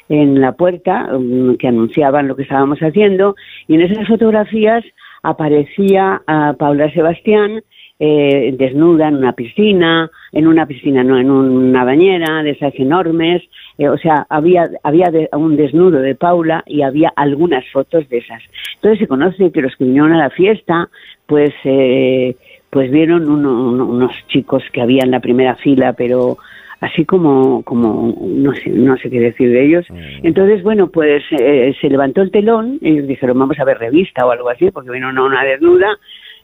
[0.10, 3.36] en la puerta mm, que anunciaban lo que estábamos haciendo,
[3.68, 4.84] y en esas fotografías
[5.24, 7.62] aparecía a Paula Sebastián
[8.00, 13.42] eh, desnuda en una piscina, en una piscina, no, en una bañera de esas enormes,
[13.80, 18.20] eh, o sea, había, había de- un desnudo de Paula y había algunas fotos de
[18.20, 18.42] esas.
[18.76, 20.90] Entonces se conoce que los que vinieron a la fiesta,
[21.26, 22.36] pues, eh,
[22.70, 26.38] pues vieron uno- uno- unos chicos que había en la primera fila, pero
[26.80, 29.86] así como, como no sé, no sé qué decir de ellos.
[30.24, 34.32] Entonces, bueno, pues eh, se levantó el telón y dijeron, vamos a ver revista o
[34.32, 35.98] algo así, porque vino una, una desnuda.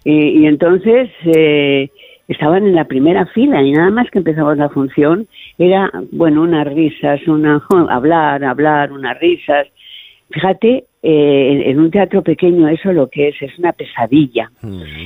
[0.04, 1.90] Y, y entonces eh,
[2.28, 6.68] estaban en la primera fila y nada más que empezamos la función era, bueno, unas
[6.68, 9.68] risas, una, hablar, hablar, unas risas.
[10.32, 14.50] Fíjate, eh, en- un teatro pequeño eso lo que es, es una pesadilla.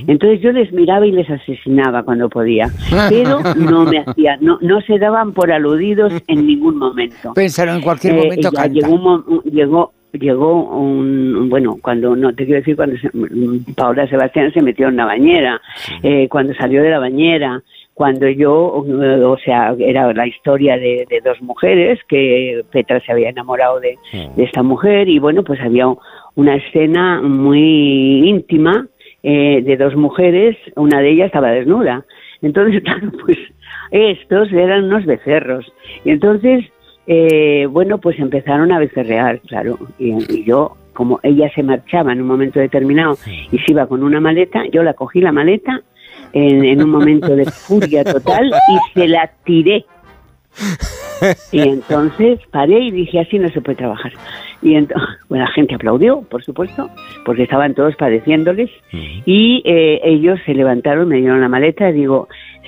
[0.07, 2.69] Entonces yo les miraba y les asesinaba cuando podía,
[3.09, 7.33] pero no me hacía, no, no se daban por aludidos en ningún momento.
[7.33, 8.67] Pensaron en cualquier Eh, momento canta.
[8.69, 14.07] llegó, un llegó, llegó un, bueno, cuando, no, te quiero decir, cuando se- mm, Paula
[14.07, 15.59] Sebastián se metió en la bañera,
[16.03, 17.61] eh, cuando salió de la bañera,
[17.97, 23.29] cuando yo, o sea, era la historia de, de dos mujeres, que Petra se había
[23.29, 23.97] enamorado de,
[24.35, 25.87] de esta mujer y bueno, pues había
[26.35, 28.87] una escena muy íntima
[29.23, 32.05] eh, de dos mujeres, una de ellas estaba desnuda.
[32.43, 33.39] Entonces, claro, pues
[33.89, 35.65] estos eran unos becerros.
[36.05, 36.65] Y entonces,
[37.07, 39.79] eh, bueno, pues empezaron a becerrear, claro.
[39.97, 43.17] Y, y yo, como ella se marchaba en un momento determinado
[43.51, 45.81] y se iba con una maleta, yo la cogí la maleta
[46.33, 49.85] en, en un momento de furia total y se la tiré.
[51.51, 54.11] Y entonces paré y dije, así no se puede trabajar.
[54.61, 56.89] Y entonces, bueno, la gente aplaudió, por supuesto,
[57.25, 58.69] porque estaban todos padeciéndoles.
[59.25, 62.27] Y eh, ellos se levantaron, me dieron la maleta y digo,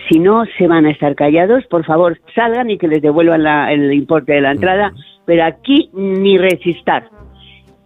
[0.09, 3.71] si no se van a estar callados, por favor, salgan y que les devuelvan la-
[3.71, 4.93] el importe de la entrada,
[5.25, 7.07] pero aquí ni resistar.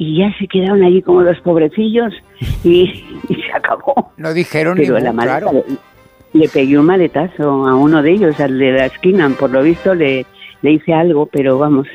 [0.03, 2.13] Y ya se quedaron allí como los pobrecillos
[2.63, 4.11] y, y se acabó.
[4.17, 5.63] No dijeron Pero ningún, la maleta claro.
[6.33, 9.63] le, le pegué un maletazo a uno de ellos, al de la esquina, por lo
[9.63, 10.25] visto le,
[10.61, 11.87] le hice algo, pero vamos,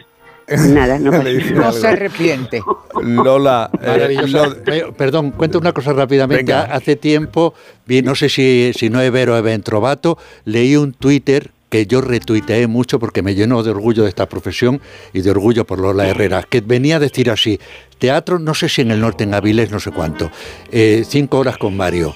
[0.71, 1.11] nada, no.
[1.11, 2.63] No se arrepiente.
[3.03, 6.45] Lola, eh, Perdón, cuento una cosa rápidamente.
[6.45, 6.63] Venga.
[6.65, 7.53] Hace tiempo,
[7.87, 12.01] vi, no sé si, si no es Vero o Ventrovato, leí un Twitter que yo
[12.01, 14.81] retuiteé mucho porque me llenó de orgullo de esta profesión
[15.13, 17.61] y de orgullo por Lola Herrera, que venía a decir así,
[17.99, 20.31] teatro, no sé si en el norte, en Avilés, no sé cuánto,
[20.73, 22.15] eh, cinco horas con Mario.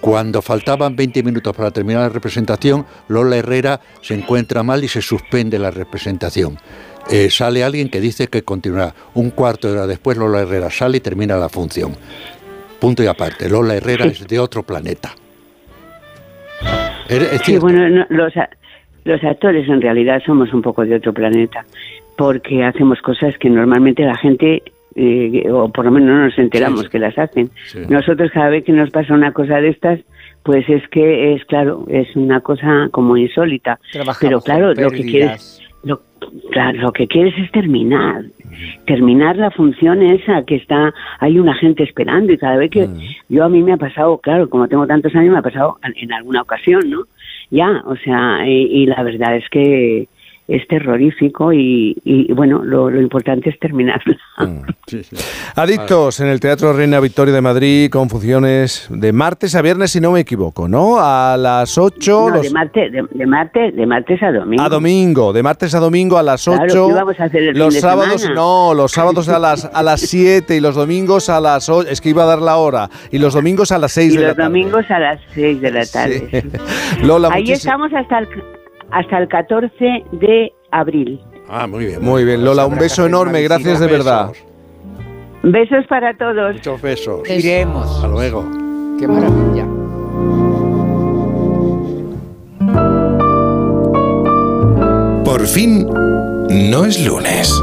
[0.00, 5.02] Cuando faltaban 20 minutos para terminar la representación, Lola Herrera se encuentra mal y se
[5.02, 6.58] suspende la representación.
[7.10, 8.94] Eh, sale alguien que dice que continuará.
[9.14, 11.96] Un cuarto de hora después, Lola Herrera sale y termina la función.
[12.78, 15.14] Punto y aparte, Lola Herrera es de otro planeta.
[17.08, 18.50] Es- es Sí, bueno, no, a-
[19.06, 21.64] los actores en realidad somos un poco de otro planeta,
[22.16, 24.62] porque hacemos cosas que normalmente la gente,
[24.96, 27.50] eh, o por lo menos no nos enteramos que las hacen.
[27.66, 27.80] Sí.
[27.88, 30.00] Nosotros cada vez que nos pasa una cosa de estas,
[30.42, 33.78] pues es que es claro, es una cosa como insólita.
[33.92, 36.00] Trabajamos Pero claro, lo que quieres, lo,
[36.50, 38.24] claro, lo que quieres es terminar,
[38.86, 42.88] terminar la función esa que está, hay una gente esperando y cada vez que
[43.28, 46.12] yo a mí me ha pasado, claro, como tengo tantos años me ha pasado en
[46.12, 47.04] alguna ocasión, ¿no?
[47.50, 50.08] Ya, o sea, y, y la verdad es que
[50.48, 54.16] es terrorífico y, y, bueno, lo, lo importante es terminarla.
[54.38, 54.60] Mm.
[55.56, 60.00] Adictos en el Teatro Reina Victoria de Madrid con funciones de martes a viernes, si
[60.00, 60.96] no me equivoco, ¿no?
[61.00, 62.30] A las 8.
[62.30, 64.62] No, de, martes, de, martes, de martes a domingo.
[64.62, 66.58] A domingo, de martes a domingo a las 8.
[66.64, 68.40] Claro, ¿qué vamos a hacer el los fin de sábados, semana?
[68.40, 71.88] no, los sábados a las, a las 7 y los domingos a las 8.
[71.90, 72.88] Es que iba a dar la hora.
[73.10, 74.48] Y los domingos a las 6 Y de la los tarde.
[74.48, 76.28] domingos a las 6 de la tarde.
[76.30, 77.02] Sí.
[77.06, 78.28] Lola, Ahí muchísimas- estamos hasta el,
[78.90, 81.20] hasta el 14 de abril.
[81.48, 82.02] Ah, muy bien.
[82.02, 84.32] Muy bien, Lola, un beso enorme, gracias de verdad.
[85.42, 86.54] Besos para todos.
[86.54, 87.28] Muchos besos.
[87.30, 87.88] Iremos.
[87.88, 88.44] Hasta luego.
[88.98, 89.64] Qué maravilla.
[95.24, 95.86] Por fin,
[96.70, 97.62] no es lunes.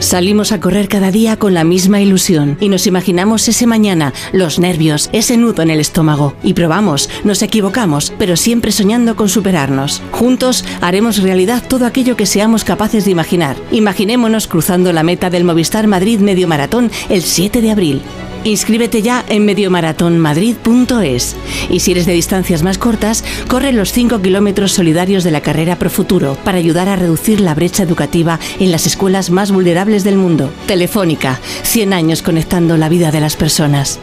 [0.00, 4.60] Salimos a correr cada día con la misma ilusión y nos imaginamos ese mañana, los
[4.60, 6.34] nervios, ese nudo en el estómago.
[6.44, 10.00] Y probamos, nos equivocamos, pero siempre soñando con superarnos.
[10.12, 13.56] Juntos haremos realidad todo aquello que seamos capaces de imaginar.
[13.72, 18.02] Imaginémonos cruzando la meta del Movistar Madrid Medio Maratón el 7 de abril.
[18.44, 21.36] Inscríbete ya en mediomaratonmadrid.es.
[21.70, 25.76] Y si eres de distancias más cortas, corre los 5 kilómetros solidarios de la carrera
[25.76, 30.16] Pro Futuro para ayudar a reducir la brecha educativa en las escuelas más vulnerables del
[30.16, 30.50] mundo.
[30.66, 33.98] Telefónica, 100 años conectando la vida de las personas.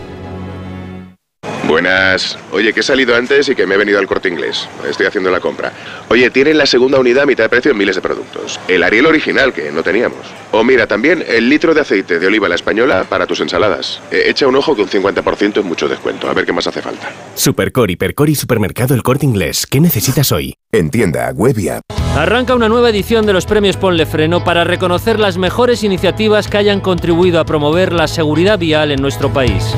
[1.68, 2.38] Buenas.
[2.52, 4.68] Oye, que he salido antes y que me he venido al corte inglés.
[4.88, 5.74] Estoy haciendo la compra.
[6.10, 8.60] Oye, tienen la segunda unidad a mitad de precio en miles de productos.
[8.68, 10.20] El Ariel original, que no teníamos.
[10.52, 14.00] O mira, también el litro de aceite de oliva la española para tus ensaladas.
[14.12, 16.30] Eh, echa un ojo que un 50% es mucho descuento.
[16.30, 17.12] A ver qué más hace falta.
[17.34, 19.66] Supercor, Hipercor y Supermercado El Corte Inglés.
[19.66, 20.56] ¿Qué necesitas hoy?
[20.72, 21.82] En tienda, web y app.
[22.16, 26.58] Arranca una nueva edición de los premios Ponle Freno para reconocer las mejores iniciativas que
[26.58, 29.76] hayan contribuido a promover la seguridad vial en nuestro país.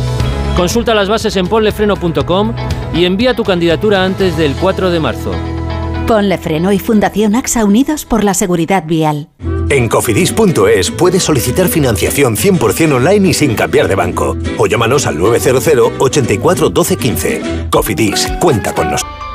[0.57, 2.55] Consulta las bases en ponlefreno.com
[2.91, 5.31] y envía tu candidatura antes del 4 de marzo.
[6.07, 9.29] Ponle Freno y Fundación AXA Unidos por la Seguridad Vial.
[9.69, 14.35] En cofidis.es puedes solicitar financiación 100% online y sin cambiar de banco.
[14.57, 17.41] O llámanos al 900 84 12 15.
[17.69, 19.26] Cofidis, cuenta con nosotros.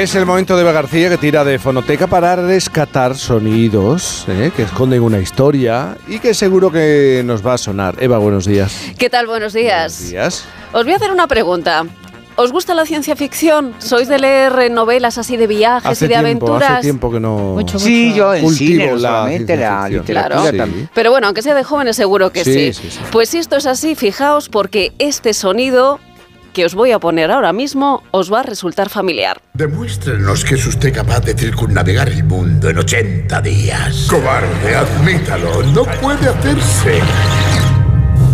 [0.00, 4.50] Es el momento de Eva García que tira de fonoteca para rescatar sonidos ¿eh?
[4.56, 7.96] que esconden una historia y que seguro que nos va a sonar.
[8.02, 8.74] Eva, buenos días.
[8.96, 9.26] ¿Qué tal?
[9.26, 9.92] Buenos días.
[9.98, 10.44] Buenos días.
[10.72, 11.84] Os voy a hacer una pregunta.
[12.36, 13.74] ¿Os gusta la ciencia ficción?
[13.78, 16.70] ¿Sois de leer novelas así de viajes Hace y de tiempo, aventuras?
[16.70, 19.38] hace tiempo que no Sí, yo en cultivo cine, no la la ficción.
[19.40, 20.56] literatura Claro.
[20.56, 20.88] también.
[20.94, 22.72] Pero bueno, aunque sea de jóvenes, seguro que Sí, sí.
[22.72, 23.00] sí, sí.
[23.12, 26.00] Pues si esto es así, fijaos porque este sonido
[26.52, 29.40] que os voy a poner ahora mismo os va a resultar familiar.
[29.54, 34.06] Demuéstrenos que es usted capaz de circunnavegar el mundo en 80 días.
[34.08, 35.62] Cobarde, admítalo.
[35.64, 37.00] No puede hacerse.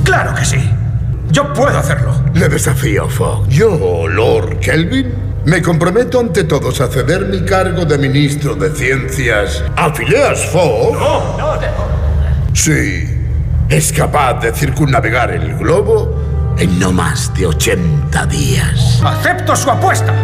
[0.05, 0.71] Claro que sí.
[1.31, 2.13] Yo puedo hacerlo.
[2.35, 3.49] Le desafío, Fogg.
[3.49, 5.13] Yo, Lord Kelvin,
[5.45, 10.95] me comprometo ante todos a ceder mi cargo de ministro de Ciencias a Phileas Fogg.
[10.95, 11.57] No, no,
[12.53, 13.13] Sí.
[13.69, 16.26] Es capaz de circunnavegar el globo
[16.59, 19.01] en no más de 80 días.
[19.03, 20.15] ¡Acepto su apuesta!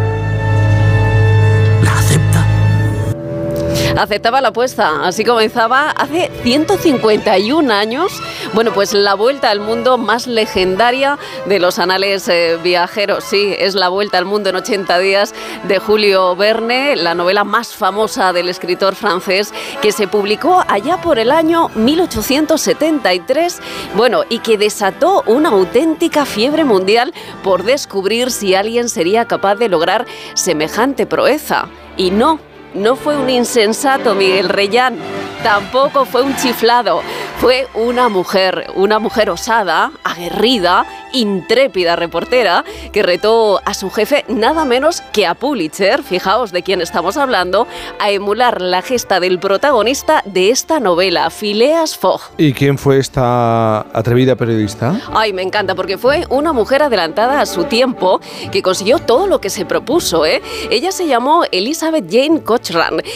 [3.97, 5.05] Aceptaba la apuesta.
[5.05, 8.11] Así comenzaba hace 151 años.
[8.53, 13.23] Bueno, pues la vuelta al mundo más legendaria de los anales eh, viajeros.
[13.23, 15.33] Sí, es la vuelta al mundo en 80 días
[15.67, 21.19] de Julio Verne, la novela más famosa del escritor francés que se publicó allá por
[21.19, 23.59] el año 1873.
[23.95, 27.13] Bueno, y que desató una auténtica fiebre mundial
[27.43, 31.67] por descubrir si alguien sería capaz de lograr semejante proeza.
[31.95, 32.39] Y no,
[32.73, 34.97] no fue un insensato Miguel Reyán,
[35.43, 37.01] tampoco fue un chiflado,
[37.39, 44.65] fue una mujer, una mujer osada, aguerrida, intrépida reportera que retó a su jefe nada
[44.65, 47.67] menos que a Pulitzer, fijaos de quién estamos hablando,
[47.99, 52.21] a emular la gesta del protagonista de esta novela, Phileas Fogg.
[52.37, 54.99] ¿Y quién fue esta atrevida periodista?
[55.13, 58.19] Ay, me encanta porque fue una mujer adelantada a su tiempo
[58.51, 60.41] que consiguió todo lo que se propuso, ¿eh?
[60.71, 62.41] Ella se llamó Elizabeth Jane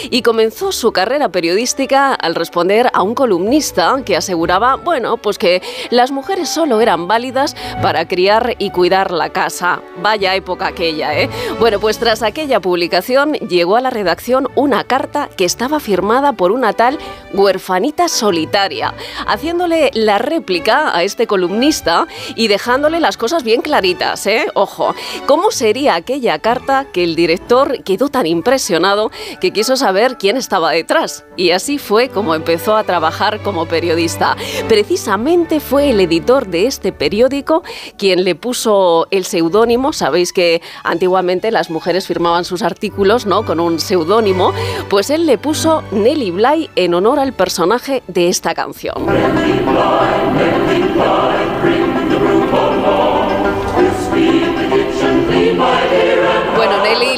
[0.10, 5.62] Y comenzó su carrera periodística al responder a un columnista que aseguraba, bueno, pues que
[5.90, 9.82] las mujeres solo eran válidas para criar y cuidar la casa.
[10.02, 11.30] Vaya época aquella, ¿eh?
[11.60, 16.52] Bueno, pues tras aquella publicación llegó a la redacción una carta que estaba firmada por
[16.52, 16.98] una tal
[17.34, 18.94] huerfanita solitaria,
[19.26, 24.48] haciéndole la réplica a este columnista y dejándole las cosas bien claritas, ¿eh?
[24.54, 24.94] Ojo,
[25.26, 30.72] ¿cómo sería aquella carta que el director quedó tan impresionado que quiso saber quién estaba
[30.72, 31.26] detrás?
[31.36, 34.36] Y así fue como empezó a trabajar como periodista.
[34.68, 37.64] Precisamente fue el editor de este periódico
[37.98, 39.94] quien le puso el seudónimo.
[39.94, 43.46] Sabéis que antiguamente las mujeres firmaban sus artículos ¿no?
[43.46, 44.54] con un seudónimo.
[44.90, 49.06] Pues él le puso Nelly Bly en honor al personaje de esta canción.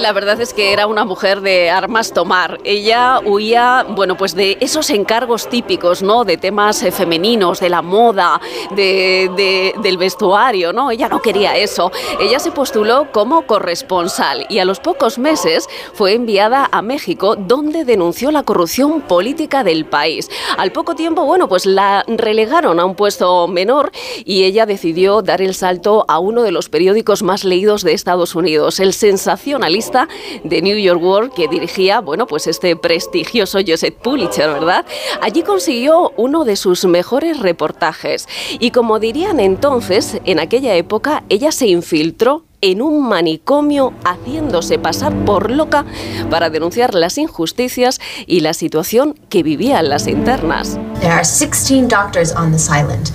[0.09, 2.59] La verdad es que era una mujer de armas tomar.
[2.63, 6.25] Ella huía, bueno, pues de esos encargos típicos, ¿no?
[6.25, 10.89] De temas eh, femeninos, de la moda, de, de- del vestuario, ¿no?
[10.89, 11.91] Ella no quería eso.
[12.19, 17.85] Ella se postuló como corresponsal y a los pocos meses fue enviada a México donde
[17.85, 20.27] denunció la corrupción política del país.
[20.57, 23.91] Al poco tiempo, bueno, pues la relegaron a un puesto menor
[24.25, 28.33] y ella decidió dar el salto a uno de los periódicos más leídos de Estados
[28.33, 29.98] Unidos, el sensacionalista
[30.43, 34.85] de New York World que dirigía, bueno, pues este prestigioso Joseph Pulitzer, ¿verdad?
[35.21, 38.27] Allí consiguió uno de sus mejores reportajes
[38.59, 45.13] y como dirían entonces, en aquella época ella se infiltró en un manicomio haciéndose pasar
[45.25, 45.85] por loca
[46.29, 50.79] para denunciar las injusticias y la situación que vivían las internas.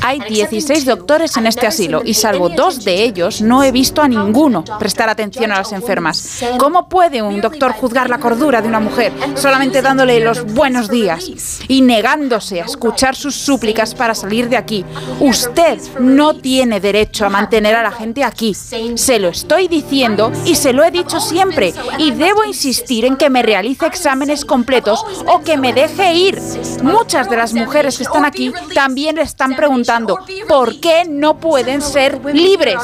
[0.02, 4.08] Hay 16 doctores en este asilo y salvo dos de ellos no he visto a
[4.08, 6.42] ninguno prestar atención a las enfermas.
[6.58, 11.60] ¿Cómo puede un doctor juzgar la cordura de una mujer solamente dándole los buenos días
[11.68, 14.84] y negándose a escuchar sus súplicas para salir de aquí?
[15.20, 18.54] Usted no tiene derecho a mantener a la gente aquí.
[18.54, 23.28] Se lo estoy diciendo y se lo he dicho siempre y debo insistir en que
[23.28, 26.40] me realice exámenes completos o que me deje ir.
[26.82, 32.20] Muchas de las mujeres que están aquí también están preguntando por qué no pueden ser
[32.32, 32.76] libres.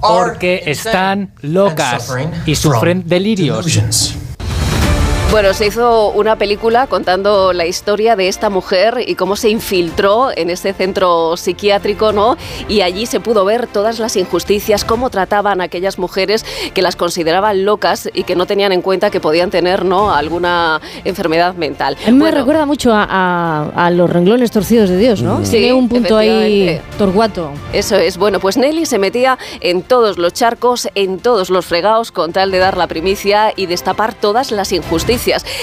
[0.00, 2.14] Porque están locas
[2.46, 4.14] y sufren delirios.
[5.30, 10.30] Bueno, se hizo una película contando la historia de esta mujer y cómo se infiltró
[10.34, 12.38] en este centro psiquiátrico, ¿no?
[12.66, 16.96] Y allí se pudo ver todas las injusticias, cómo trataban a aquellas mujeres que las
[16.96, 20.12] consideraban locas y que no tenían en cuenta que podían tener, ¿no?
[20.14, 21.98] Alguna enfermedad mental.
[22.06, 25.44] A mí me recuerda mucho a, a- a los renglones torcidos de Dios, ¿no?
[25.44, 27.50] Sí, Tiene un punto ahí torguato.
[27.74, 32.12] Eso es, bueno, pues Nelly se metía en todos los charcos, en todos los fregados,
[32.12, 35.17] con tal de dar la primicia y destapar todas las injusticias.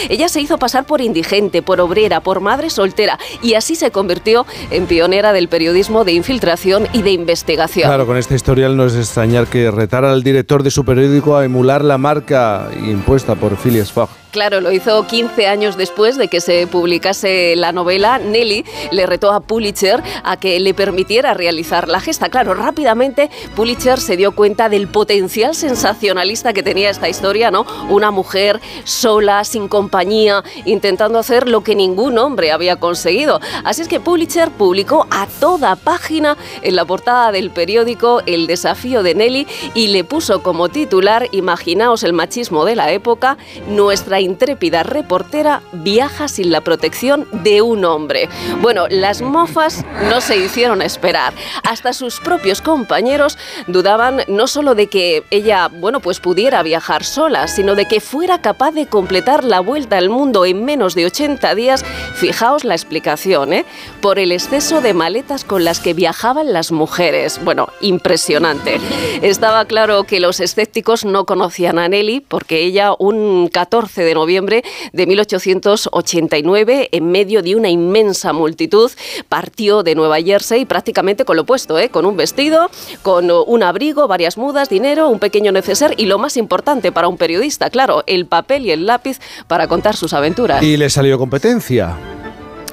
[0.09, 4.45] Ella se hizo pasar por indigente, por obrera, por madre soltera y así se convirtió
[4.71, 7.87] en pionera del periodismo de infiltración y de investigación.
[7.87, 11.45] Claro, con este historial no es extrañar que retara al director de su periódico a
[11.45, 14.24] emular la marca impuesta por Phileas Fogg.
[14.35, 18.19] Claro, lo hizo 15 años después de que se publicase la novela.
[18.19, 22.27] Nelly le retó a Pulitzer a que le permitiera realizar la gesta.
[22.27, 27.65] Claro, rápidamente Pulitzer se dio cuenta del potencial sensacionalista que tenía esta historia, ¿no?
[27.89, 33.39] Una mujer sola, sin compañía, intentando hacer lo que ningún hombre había conseguido.
[33.63, 39.01] Así es que Pulitzer publicó a toda página en la portada del periódico El desafío
[39.01, 43.37] de Nelly y le puso como titular, imaginaos el machismo de la época,
[43.69, 48.27] nuestra intrépida reportera viaja sin la protección de un hombre.
[48.61, 51.33] Bueno, las mofas no se hicieron esperar.
[51.63, 53.37] Hasta sus propios compañeros
[53.67, 58.41] dudaban no solo de que ella, bueno, pues pudiera viajar sola, sino de que fuera
[58.41, 61.85] capaz de completar la vuelta al mundo en menos de 80 días.
[62.15, 63.65] Fijaos la explicación, ¿eh?
[64.01, 67.39] Por el exceso de maletas con las que viajaban las mujeres.
[67.43, 68.79] Bueno, impresionante.
[69.21, 74.63] Estaba claro que los escépticos no conocían a Nelly porque ella un 14 de noviembre
[74.93, 78.91] de 1889, en medio de una inmensa multitud,
[79.29, 81.89] partió de Nueva Jersey prácticamente con lo opuesto, ¿eh?
[81.89, 82.69] con un vestido,
[83.03, 87.17] con un abrigo, varias mudas, dinero, un pequeño neceser y lo más importante para un
[87.17, 90.63] periodista, claro, el papel y el lápiz para contar sus aventuras.
[90.63, 91.95] Y le salió competencia.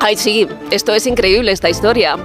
[0.00, 2.16] Ay, sí, esto es increíble, esta historia.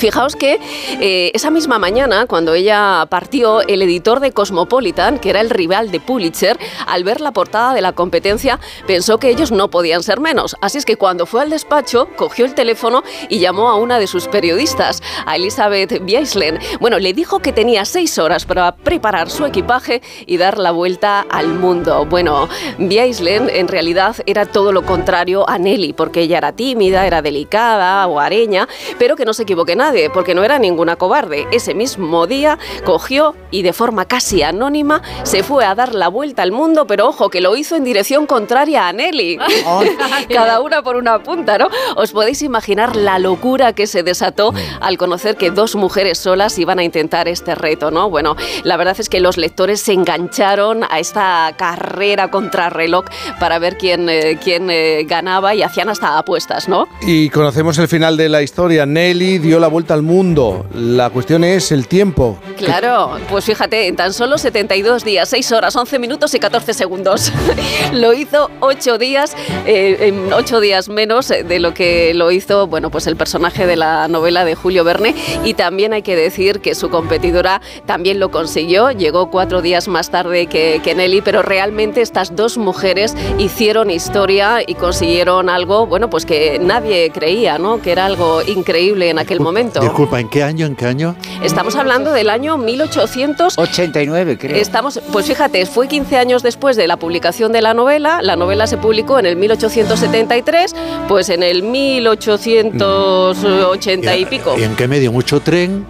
[0.00, 0.58] Fijaos que
[0.98, 5.90] eh, esa misma mañana, cuando ella partió, el editor de Cosmopolitan, que era el rival
[5.90, 10.18] de Pulitzer, al ver la portada de la competencia, pensó que ellos no podían ser
[10.18, 10.56] menos.
[10.62, 14.06] Así es que cuando fue al despacho, cogió el teléfono y llamó a una de
[14.06, 16.58] sus periodistas, a Elizabeth Bieslen.
[16.80, 21.26] Bueno, le dijo que tenía seis horas para preparar su equipaje y dar la vuelta
[21.28, 22.06] al mundo.
[22.06, 22.48] Bueno,
[22.78, 28.06] Bieslen en realidad era todo lo contrario a Nelly, porque ella era tímida, era delicada,
[28.06, 28.66] hogareña,
[28.98, 31.46] pero que no se equivoque nada porque no era ninguna cobarde.
[31.52, 36.42] Ese mismo día cogió y de forma casi anónima se fue a dar la vuelta
[36.42, 39.38] al mundo, pero ojo, que lo hizo en dirección contraria a Nelly.
[40.28, 41.68] Cada una por una punta, ¿no?
[41.96, 46.78] Os podéis imaginar la locura que se desató al conocer que dos mujeres solas iban
[46.78, 48.10] a intentar este reto, ¿no?
[48.10, 53.04] Bueno, la verdad es que los lectores se engancharon a esta carrera contra reloj
[53.38, 56.88] para ver quién, eh, quién eh, ganaba y hacían hasta apuestas, ¿no?
[57.02, 58.86] Y conocemos el final de la historia.
[58.86, 60.66] Nelly dio la vuelta al mundo.
[60.74, 62.38] La cuestión es el tiempo.
[62.56, 67.32] Claro, pues fíjate, en tan solo 72 días, 6 horas, 11 minutos y 14 segundos.
[67.92, 69.34] lo hizo 8 días,
[69.66, 73.76] eh, en 8 días menos de lo que lo hizo, bueno, pues el personaje de
[73.76, 75.14] la novela de Julio Verne.
[75.44, 80.10] Y también hay que decir que su competidora también lo consiguió, llegó 4 días más
[80.10, 86.10] tarde que, que Nelly, pero realmente estas dos mujeres hicieron historia y consiguieron algo, bueno,
[86.10, 87.80] pues que nadie creía, ¿no?
[87.80, 89.59] Que era algo increíble en aquel momento.
[89.68, 90.66] Disculpa, ¿en qué año?
[90.66, 91.14] ¿En qué año?
[91.42, 94.56] Estamos hablando del año 1889, creo.
[94.56, 98.22] Estamos, pues fíjate, fue 15 años después de la publicación de la novela.
[98.22, 100.74] La novela se publicó en el 1873,
[101.08, 104.54] pues en el 1880 y, pico.
[104.58, 105.12] ¿Y en qué medio?
[105.12, 105.84] ¿Mucho tren?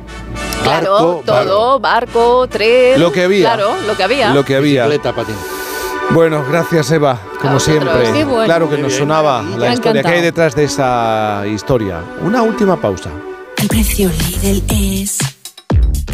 [0.65, 3.01] Claro, todo, barco, tren.
[3.01, 3.55] Lo que había.
[3.55, 4.35] Claro, lo que había.
[4.35, 4.89] Lo que había.
[5.15, 5.37] patín.
[6.11, 8.11] Bueno, gracias Eva, como siempre.
[8.45, 12.01] Claro que nos sonaba la historia que hay detrás de esa historia.
[12.23, 13.11] Una última pausa.
[13.61, 14.11] El precio
[14.43, 15.19] Lidl es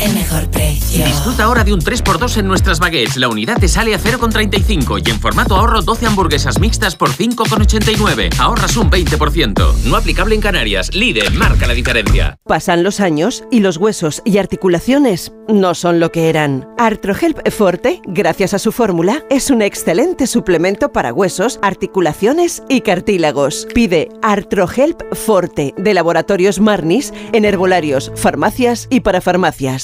[0.00, 1.04] el mejor precio.
[1.04, 3.16] Disfruta ahora de un 3x2 en nuestras baguettes.
[3.16, 8.38] La unidad te sale a 0,35 y en formato ahorro 12 hamburguesas mixtas por 5,89.
[8.38, 9.74] Ahorras un 20%.
[9.84, 10.94] No aplicable en Canarias.
[10.94, 12.38] Lidl marca la diferencia.
[12.46, 16.68] Pasan los años y los huesos y articulaciones no son lo que eran.
[16.78, 23.66] Artrohelp Forte, gracias a su fórmula, es un excelente suplemento para huesos, articulaciones y cartílagos.
[23.74, 29.20] Pide Artrohelp Forte de Laboratorios Marnis en herbolarios, farmacias y para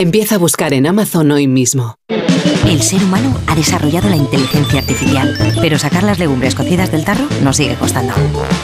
[0.00, 1.96] Empieza a buscar en Amazon hoy mismo.
[2.66, 7.26] El ser humano ha desarrollado la inteligencia artificial, pero sacar las legumbres cocidas del tarro
[7.42, 8.14] nos sigue costando.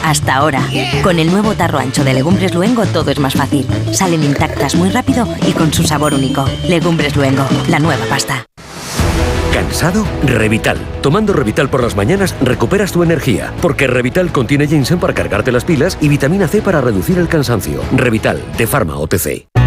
[0.03, 0.67] Hasta ahora,
[1.03, 3.67] con el nuevo tarro ancho de Legumbres Luengo todo es más fácil.
[3.91, 6.43] Salen intactas muy rápido y con su sabor único.
[6.67, 8.43] Legumbres Luengo, la nueva pasta.
[9.53, 10.07] ¿Cansado?
[10.23, 10.79] Revital.
[11.03, 15.65] Tomando Revital por las mañanas recuperas tu energía, porque Revital contiene ginseng para cargarte las
[15.65, 17.83] pilas y vitamina C para reducir el cansancio.
[17.95, 19.66] Revital, de Pharma OTC.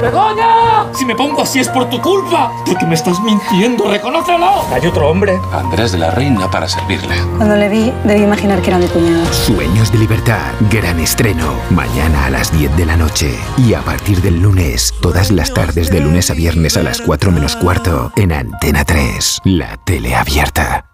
[0.00, 0.92] ¡Begoña!
[0.94, 2.50] Si me pongo así es por tu culpa.
[2.66, 4.64] Porque me estás mintiendo, reconócelo.
[4.72, 5.38] Hay otro hombre.
[5.52, 7.14] Andrés de la Reina para servirle.
[7.36, 9.24] Cuando le vi, debí imaginar que era mi cuñado.
[9.32, 11.54] Sueños de libertad, gran estreno.
[11.70, 13.38] Mañana a las 10 de la noche.
[13.58, 17.30] Y a partir del lunes, todas las tardes de lunes a viernes a las 4
[17.30, 20.84] menos cuarto, en Antena 3, la tele abierta.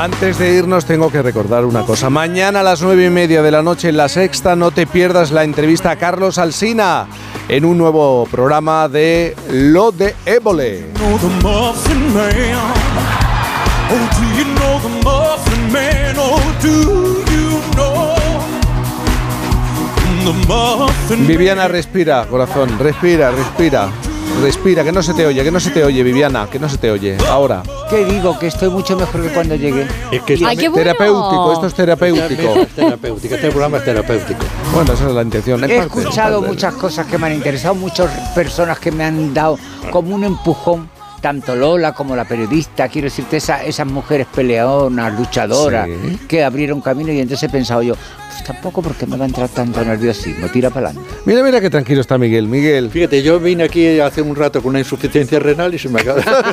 [0.00, 2.08] Antes de irnos tengo que recordar una cosa.
[2.08, 5.30] Mañana a las nueve y media de la noche en La Sexta no te pierdas
[5.30, 7.06] la entrevista a Carlos Alsina
[7.50, 10.86] en un nuevo programa de Lo de Évole.
[21.26, 23.90] Viviana, respira, corazón, respira, respira.
[24.42, 26.78] Respira, que no se te oye, que no se te oye, Viviana, que no se
[26.78, 27.18] te oye.
[27.28, 27.62] Ahora.
[27.90, 28.38] ¿Qué digo?
[28.38, 29.86] Que estoy mucho mejor que cuando llegué.
[30.10, 30.76] Es que Ay, qué bueno.
[30.84, 32.54] terapéutico, esto es terapéutico.
[32.60, 34.40] Es terapéutico, este programa es terapéutico.
[34.74, 35.62] Bueno, esa es la intención.
[35.64, 36.54] en He parte, escuchado parte.
[36.54, 39.58] muchas cosas que me han interesado, muchas personas que me han dado
[39.90, 40.88] como un empujón,
[41.20, 46.18] tanto Lola como la periodista, quiero decirte, esa- esas mujeres peleonas, luchadoras, Sí.
[46.26, 47.94] que abrieron camino y entonces he pensado yo,
[48.44, 51.10] tampoco porque me va a entrar tanto nerviosismo, tira para adelante.
[51.24, 52.46] Mira, mira qué tranquilo está Miguel.
[52.48, 52.90] Miguel.
[52.90, 56.22] Fíjate, yo vine aquí hace un rato con una insuficiencia renal y se me acaba.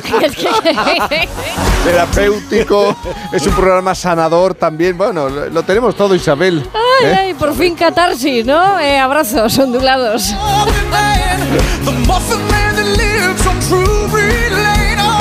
[1.84, 2.96] Terapéutico,
[3.32, 4.96] es un programa sanador también.
[4.96, 6.62] Bueno, lo lo tenemos todo, Isabel.
[6.72, 7.14] Ay, ¿eh?
[7.18, 8.78] ay, por fin catarsis, ¿no?
[8.78, 10.32] Eh, abrazos ondulados.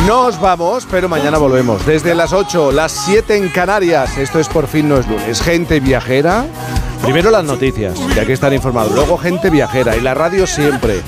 [0.08, 1.86] Nos vamos, pero mañana volvemos.
[1.86, 4.18] Desde las 8, las 7 en Canarias.
[4.18, 5.42] Esto es Por fin no es lunes.
[5.42, 6.46] Gente viajera.
[7.02, 8.94] Primero las noticias, ya que estar informados.
[8.94, 11.02] Luego gente viajera y la radio siempre.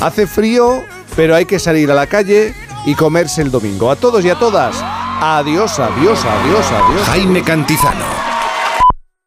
[0.00, 0.82] Hace frío,
[1.16, 2.54] pero hay que salir a la calle
[2.86, 3.90] y comerse el domingo.
[3.90, 4.74] A todos y a todas.
[4.80, 7.06] Adiós, adiós, adiós, adiós.
[7.08, 8.25] Jaime Cantizano.